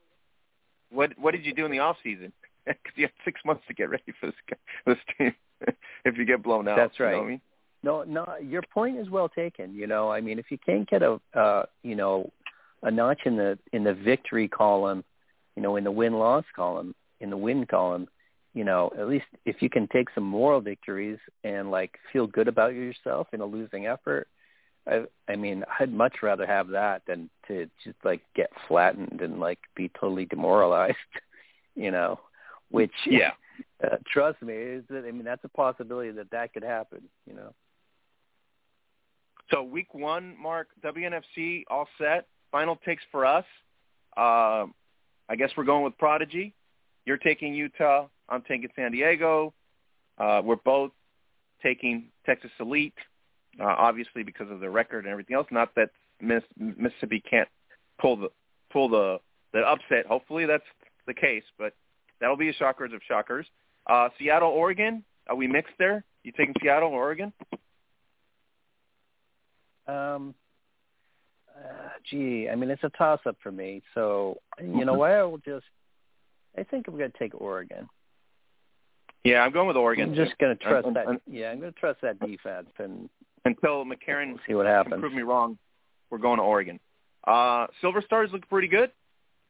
what 0.91 1.13
what 1.19 1.33
did 1.33 1.45
you 1.45 1.55
do 1.55 1.65
in 1.65 1.71
the 1.71 1.79
off 1.79 1.97
season? 2.03 2.33
Because 2.65 2.81
you 2.97 3.05
had 3.05 3.13
six 3.25 3.41
months 3.45 3.63
to 3.69 3.75
get 3.75 3.91
ready 3.91 4.13
for 4.21 4.27
this 4.27 4.59
this 4.87 4.99
team. 5.17 5.35
if 6.05 6.17
you 6.17 6.25
get 6.25 6.43
blown 6.43 6.69
out, 6.69 6.77
That's 6.77 6.99
You 6.99 7.05
know 7.07 7.11
right. 7.11 7.19
what 7.19 7.25
I 7.25 7.29
mean? 7.29 7.41
No, 7.83 8.03
no, 8.03 8.27
your 8.43 8.63
point 8.63 8.99
is 8.99 9.09
well 9.09 9.29
taken. 9.29 9.75
You 9.75 9.87
know, 9.87 10.11
I 10.11 10.21
mean, 10.21 10.39
if 10.39 10.51
you 10.51 10.59
can't 10.59 10.89
get 10.89 11.03
a, 11.03 11.21
uh, 11.35 11.67
you 11.83 11.95
know, 11.95 12.33
a 12.83 12.91
notch 12.91 13.21
in 13.25 13.37
the 13.37 13.59
in 13.73 13.85
the 13.85 13.95
victory 13.95 14.49
column, 14.49 15.05
you 15.55 15.63
know, 15.63 15.77
in 15.77 15.85
the 15.85 15.91
win 15.93 16.15
loss 16.15 16.45
column, 16.55 16.95
in 17.21 17.31
the 17.31 17.37
win 17.37 17.67
column, 17.67 18.09
you 18.55 18.65
know, 18.65 18.91
at 18.99 19.09
least 19.09 19.27
if 19.45 19.61
you 19.61 19.71
can 19.71 19.87
take 19.89 20.09
some 20.15 20.25
moral 20.25 20.61
victories 20.61 21.19
and 21.45 21.71
like 21.71 21.99
feel 22.13 22.27
good 22.27 22.49
about 22.49 22.75
yourself 22.75 23.29
in 23.33 23.41
a 23.41 23.47
losing 23.47 23.87
effort, 23.87 24.29
I, 24.87 25.05
I 25.29 25.37
mean, 25.37 25.65
I'd 25.81 25.93
much 25.93 26.17
rather 26.23 26.47
have 26.47 26.69
that 26.69 27.03
than 27.07 27.29
to 27.49 27.69
just 27.85 27.97
like 28.05 28.23
get 28.35 28.51
flattened 28.69 29.21
and 29.21 29.41
like 29.41 29.59
be 29.75 29.91
totally 30.01 30.27
demoralized, 30.27 30.97
you 31.75 31.91
know, 31.91 32.21
which 32.71 32.93
Yeah. 33.07 33.33
uh, 33.85 33.97
trust 34.13 34.41
me, 34.43 34.55
is 34.55 34.85
that 34.91 35.05
I 35.07 35.11
mean 35.11 35.25
that's 35.25 35.45
a 35.45 35.49
possibility 35.49 36.11
that 36.13 36.31
that 36.31 36.53
could 36.53 36.63
happen, 36.63 37.03
you 37.27 37.35
know. 37.35 37.55
So 39.51 39.63
week 39.63 39.95
one, 39.95 40.35
Mark, 40.41 40.69
WNFC 40.85 41.65
all 41.71 41.89
set. 41.99 42.27
Final 42.51 42.77
takes 42.85 43.03
for 43.13 43.25
us. 43.25 43.45
Uh, 44.17 44.67
I 45.29 45.37
guess 45.37 45.51
we're 45.57 45.65
going 45.65 45.85
with 45.85 45.97
Prodigy. 45.99 46.55
You're 47.05 47.17
taking 47.17 47.55
Utah. 47.55 48.09
I'm 48.29 48.43
taking 48.43 48.69
San 48.75 48.93
Diego. 48.93 49.55
Uh, 50.19 50.41
we're 50.45 50.57
both 50.57 50.91
taking 51.63 52.07
Texas 52.25 52.51
Elite, 52.59 52.95
uh, 53.61 53.65
obviously 53.65 54.23
because 54.23 54.51
of 54.51 54.61
the 54.61 54.71
record 54.71 55.05
and 55.05 55.13
everything 55.13 55.37
else. 55.37 55.47
Not 55.51 55.75
that 55.77 55.91
Miss, 56.21 56.43
Mississippi 56.59 57.23
can't 57.29 57.49
pull 58.01 58.17
the 58.17 58.29
pull 58.73 58.89
the 58.89 59.19
the 59.53 59.61
upset. 59.61 60.07
Hopefully 60.07 60.47
that's 60.47 60.65
the 61.07 61.15
case, 61.15 61.45
but 61.59 61.75
that'll 62.21 62.37
be 62.37 62.49
a 62.49 62.55
shockers 62.55 62.93
of 62.93 63.01
shockers. 63.07 63.47
Uh, 63.87 64.09
Seattle, 64.19 64.51
Oregon. 64.51 65.05
Are 65.29 65.37
we 65.37 65.47
mixed 65.47 65.75
there? 65.79 66.05
You 66.23 66.33
taking 66.33 66.55
Seattle 66.63 66.91
or 66.91 67.03
Oregon? 67.03 67.33
Um, 69.87 70.35
uh, 71.57 71.89
gee, 72.09 72.49
I 72.51 72.57
mean, 72.57 72.71
it's 72.71 72.83
a 72.83 72.91
toss-up 72.91 73.37
for 73.43 73.53
me. 73.53 73.83
So, 73.95 74.39
you 74.61 74.85
know 74.85 74.95
what? 74.95 75.13
I 75.13 75.23
will 75.25 75.39
just. 75.39 75.65
I 76.59 76.65
think 76.65 76.89
I'm 76.89 76.97
going 76.97 77.11
to 77.11 77.19
take 77.19 77.41
Oregon. 77.41 77.89
Yeah, 79.25 79.41
I'm 79.43 79.53
going 79.53 79.69
with 79.69 79.77
Oregon. 79.77 80.11
I'm 80.11 80.15
just 80.15 80.39
going 80.39 80.57
to 80.57 80.65
trust 80.65 80.87
Un- 80.87 80.95
that. 80.95 81.07
un- 81.07 81.21
yeah, 81.27 81.51
I'm 81.51 81.61
going 81.61 81.73
to 81.73 81.79
trust 81.79 82.01
that 82.03 82.19
defense 82.21 82.69
and 82.79 83.09
until 83.47 83.85
McCarron 83.85 84.29
we'll 84.29 84.41
see 84.47 84.55
what 84.55 84.65
can 84.67 84.73
happens. 84.75 85.01
prove 85.01 85.13
me 85.13 85.23
wrong. 85.23 85.59
We're 86.11 86.19
going 86.19 86.39
to 86.39 86.43
Oregon. 86.43 86.79
Uh, 87.27 87.67
Silver 87.81 88.03
Stars 88.03 88.31
look 88.33 88.49
pretty 88.49 88.69
good, 88.69 88.91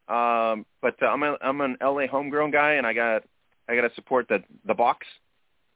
um, 0.08 0.64
but 0.80 0.96
uh, 1.02 1.06
I'm 1.06 1.22
a, 1.22 1.36
I'm 1.42 1.60
an 1.60 1.76
LA 1.82 2.06
homegrown 2.06 2.50
guy, 2.50 2.72
and 2.74 2.86
I 2.86 2.92
got 2.94 3.24
I 3.68 3.74
got 3.74 3.82
to 3.88 3.94
support 3.94 4.28
the 4.28 4.42
the 4.66 4.74
box. 4.74 5.06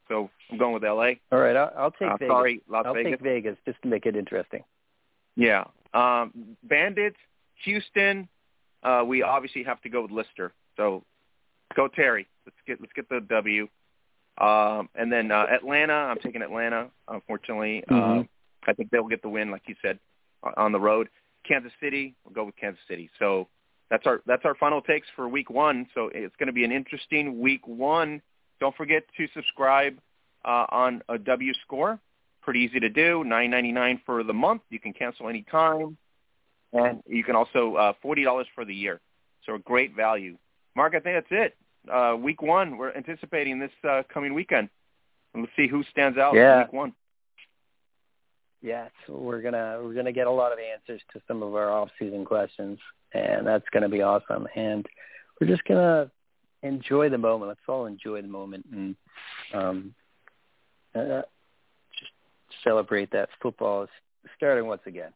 So 0.09 0.31
I'm 0.51 0.59
going 0.59 0.75
with 0.75 0.83
LA. 0.83 1.13
All 1.31 1.39
right, 1.39 1.55
I'll, 1.55 1.73
I'll 1.77 1.91
take 1.93 2.09
Uh, 2.11 2.17
Vegas. 2.17 2.33
sorry, 2.33 2.63
Las 2.69 2.85
I'll 2.87 2.95
Vegas. 2.95 3.13
take 3.13 3.21
Vegas 3.21 3.57
just 3.67 3.81
to 3.83 3.89
make 3.89 4.07
it 4.07 4.17
interesting. 4.17 4.65
Yeah. 5.37 5.65
Um, 5.95 6.33
Bandits, 6.65 7.17
Houston. 7.65 8.29
Uh, 8.83 9.05
we 9.07 9.23
obviously 9.23 9.63
have 9.65 9.81
to 9.83 9.89
go 9.89 10.03
with 10.03 10.11
Lister. 10.11 10.53
So 10.77 11.05
go 11.77 11.87
Terry. 11.89 12.27
Let's 12.47 12.57
get 12.67 12.81
let's 12.81 12.93
get 12.95 13.09
the 13.09 13.21
W. 13.29 13.69
Um, 14.41 14.89
and 14.95 15.13
then 15.13 15.31
uh, 15.31 15.47
Atlanta. 15.51 15.93
I'm 15.93 16.19
taking 16.19 16.43
Atlanta. 16.43 16.91
Unfortunately, 17.09 17.85
Mhm. 17.89 18.21
uh, 18.21 18.25
I 18.67 18.73
think 18.73 18.91
they'll 18.91 19.07
get 19.07 19.23
the 19.23 19.29
win, 19.29 19.51
like 19.51 19.69
you 19.69 19.77
said, 19.83 19.99
on 20.57 20.73
the 20.73 20.81
road. 20.81 21.09
Kansas 21.45 21.73
City. 21.81 22.15
We'll 22.25 22.35
go 22.35 22.45
with 22.45 22.57
Kansas 22.57 22.83
City. 22.89 23.11
So 23.19 23.49
that's 23.91 24.07
our 24.07 24.23
that's 24.27 24.45
our 24.45 24.55
final 24.55 24.81
takes 24.81 25.09
for 25.11 25.29
week 25.29 25.51
one. 25.51 25.87
So 25.95 26.09
it's 26.09 26.35
going 26.37 26.47
to 26.47 26.53
be 26.53 26.65
an 26.65 26.73
interesting 26.73 27.41
week 27.41 27.67
one. 27.67 28.23
Don't 28.61 28.77
forget 28.77 29.05
to 29.17 29.27
subscribe 29.35 29.99
uh, 30.45 30.67
on 30.71 31.03
a 31.09 31.19
W 31.19 31.53
score. 31.55 31.99
Pretty 32.43 32.61
easy 32.61 32.81
to 32.81 32.89
do. 32.89 33.25
Nine 33.25 33.51
ninety 33.51 33.73
nine 33.73 34.01
for 34.07 34.23
the 34.23 34.33
month. 34.33 34.63
You 34.71 34.79
can 34.79 34.93
cancel 34.93 35.29
any 35.29 35.43
time, 35.43 35.97
and 36.73 37.03
you 37.07 37.25
can 37.25 37.37
also 37.37 37.75
uh, 37.75 37.93
forty 38.01 38.25
dollars 38.25 38.47
for 38.55 38.65
the 38.65 38.75
year. 38.75 39.01
So 39.45 39.55
a 39.55 39.59
great 39.59 39.95
value. 39.95 40.37
Mark, 40.77 40.95
I 40.95 41.01
think 41.01 41.17
that's 41.17 41.27
it. 41.31 41.57
Uh, 41.89 42.17
week 42.17 42.43
one. 42.43 42.77
We're 42.77 42.93
anticipating 42.95 43.59
this 43.59 43.71
uh, 43.89 44.03
coming 44.13 44.35
weekend. 44.35 44.69
And 45.33 45.43
let's 45.43 45.55
see 45.57 45.69
who 45.69 45.83
stands 45.85 46.19
out 46.19 46.35
in 46.35 46.41
Yeah. 46.41 46.59
week 46.65 46.73
one. 46.73 46.95
Yes, 48.63 48.91
we're 49.09 49.41
gonna 49.41 49.81
we're 49.83 49.95
gonna 49.95 50.13
get 50.13 50.27
a 50.27 50.31
lot 50.31 50.53
of 50.53 50.59
answers 50.59 51.01
to 51.15 51.23
some 51.27 51.43
of 51.43 51.55
our 51.55 51.71
off-season 51.71 52.27
questions, 52.27 52.79
and 53.15 53.47
that's 53.47 53.67
gonna 53.71 53.89
be 53.89 54.03
awesome. 54.03 54.47
And 54.55 54.87
we're 55.41 55.47
just 55.47 55.65
gonna 55.65 56.11
enjoy 56.63 57.09
the 57.09 57.17
moment. 57.17 57.49
Let's 57.49 57.61
all 57.67 57.87
enjoy 57.87 58.21
the 58.21 58.29
moment 58.29 58.67
and 58.71 58.97
um, 59.55 59.95
uh, 60.95 61.23
just 61.99 62.13
celebrate 62.63 63.13
that 63.13 63.31
football 63.41 63.85
is 63.85 63.91
starting 64.37 64.67
once 64.67 64.83
again. 64.85 65.13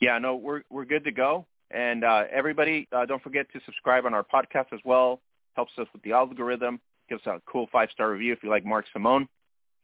Yeah, 0.00 0.18
no, 0.18 0.34
we're 0.34 0.62
we're 0.68 0.84
good 0.84 1.04
to 1.04 1.12
go. 1.12 1.46
And 1.70 2.04
uh, 2.04 2.24
everybody, 2.32 2.86
uh, 2.92 3.06
don't 3.06 3.22
forget 3.22 3.46
to 3.52 3.60
subscribe 3.64 4.06
on 4.06 4.14
our 4.14 4.24
podcast 4.24 4.72
as 4.72 4.80
well. 4.84 5.20
Helps 5.54 5.72
us 5.78 5.86
with 5.92 6.02
the 6.02 6.12
algorithm. 6.12 6.80
Give 7.08 7.18
us 7.18 7.26
a 7.26 7.40
cool 7.50 7.68
five 7.72 7.88
star 7.92 8.10
review 8.10 8.32
if 8.32 8.42
you 8.42 8.50
like 8.50 8.64
Mark 8.64 8.84
Simon. 8.92 9.28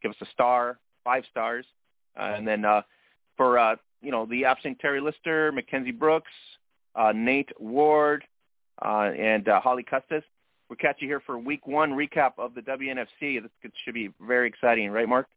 Give 0.01 0.11
us 0.11 0.17
a 0.21 0.25
star, 0.33 0.79
five 1.03 1.23
stars, 1.29 1.65
uh, 2.19 2.33
and 2.35 2.47
then 2.47 2.65
uh, 2.65 2.81
for 3.37 3.57
uh, 3.57 3.75
you 4.01 4.11
know 4.11 4.25
the 4.25 4.45
absent 4.45 4.79
Terry 4.79 5.01
Lister, 5.01 5.51
Mackenzie 5.51 5.91
Brooks, 5.91 6.31
uh, 6.95 7.13
Nate 7.15 7.49
Ward, 7.59 8.23
uh, 8.83 9.11
and 9.17 9.47
uh, 9.47 9.61
Holly 9.61 9.83
Custis. 9.83 10.23
We'll 10.69 10.77
catch 10.77 10.97
you 10.99 11.07
here 11.07 11.21
for 11.25 11.37
Week 11.37 11.65
One 11.65 11.91
recap 11.91 12.33
of 12.37 12.53
the 12.55 12.61
WNFC. 12.61 13.41
This 13.41 13.71
should 13.83 13.93
be 13.93 14.09
very 14.25 14.47
exciting, 14.47 14.91
right, 14.91 15.07
Mark? 15.07 15.27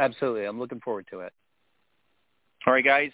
Absolutely, 0.00 0.44
I'm 0.44 0.58
looking 0.58 0.80
forward 0.80 1.06
to 1.10 1.20
it. 1.20 1.32
All 2.66 2.72
right, 2.72 2.84
guys. 2.84 3.12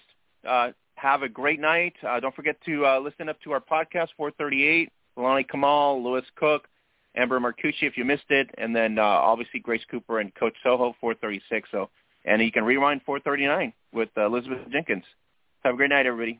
Have 1.00 1.22
a 1.22 1.30
great 1.30 1.60
night. 1.60 1.94
Uh, 2.06 2.20
don't 2.20 2.34
forget 2.34 2.56
to 2.66 2.84
uh, 2.84 3.00
listen 3.00 3.30
up 3.30 3.40
to 3.40 3.52
our 3.52 3.60
podcast, 3.60 4.08
438. 4.18 4.90
Lonnie 5.16 5.44
Kamal, 5.44 6.04
Lewis 6.04 6.26
Cook, 6.36 6.68
Amber 7.16 7.40
Marcucci, 7.40 7.84
if 7.84 7.96
you 7.96 8.04
missed 8.04 8.28
it, 8.28 8.50
and 8.58 8.76
then 8.76 8.98
uh, 8.98 9.02
obviously 9.02 9.60
Grace 9.60 9.80
Cooper 9.90 10.20
and 10.20 10.34
Coach 10.34 10.52
Soho, 10.62 10.94
436. 11.00 11.70
So, 11.72 11.88
and 12.26 12.42
you 12.42 12.52
can 12.52 12.64
rewind 12.64 13.00
439 13.06 13.72
with 13.94 14.10
uh, 14.14 14.26
Elizabeth 14.26 14.58
Jenkins. 14.70 15.04
Have 15.64 15.72
a 15.72 15.76
great 15.78 15.88
night, 15.88 16.04
everybody. 16.04 16.38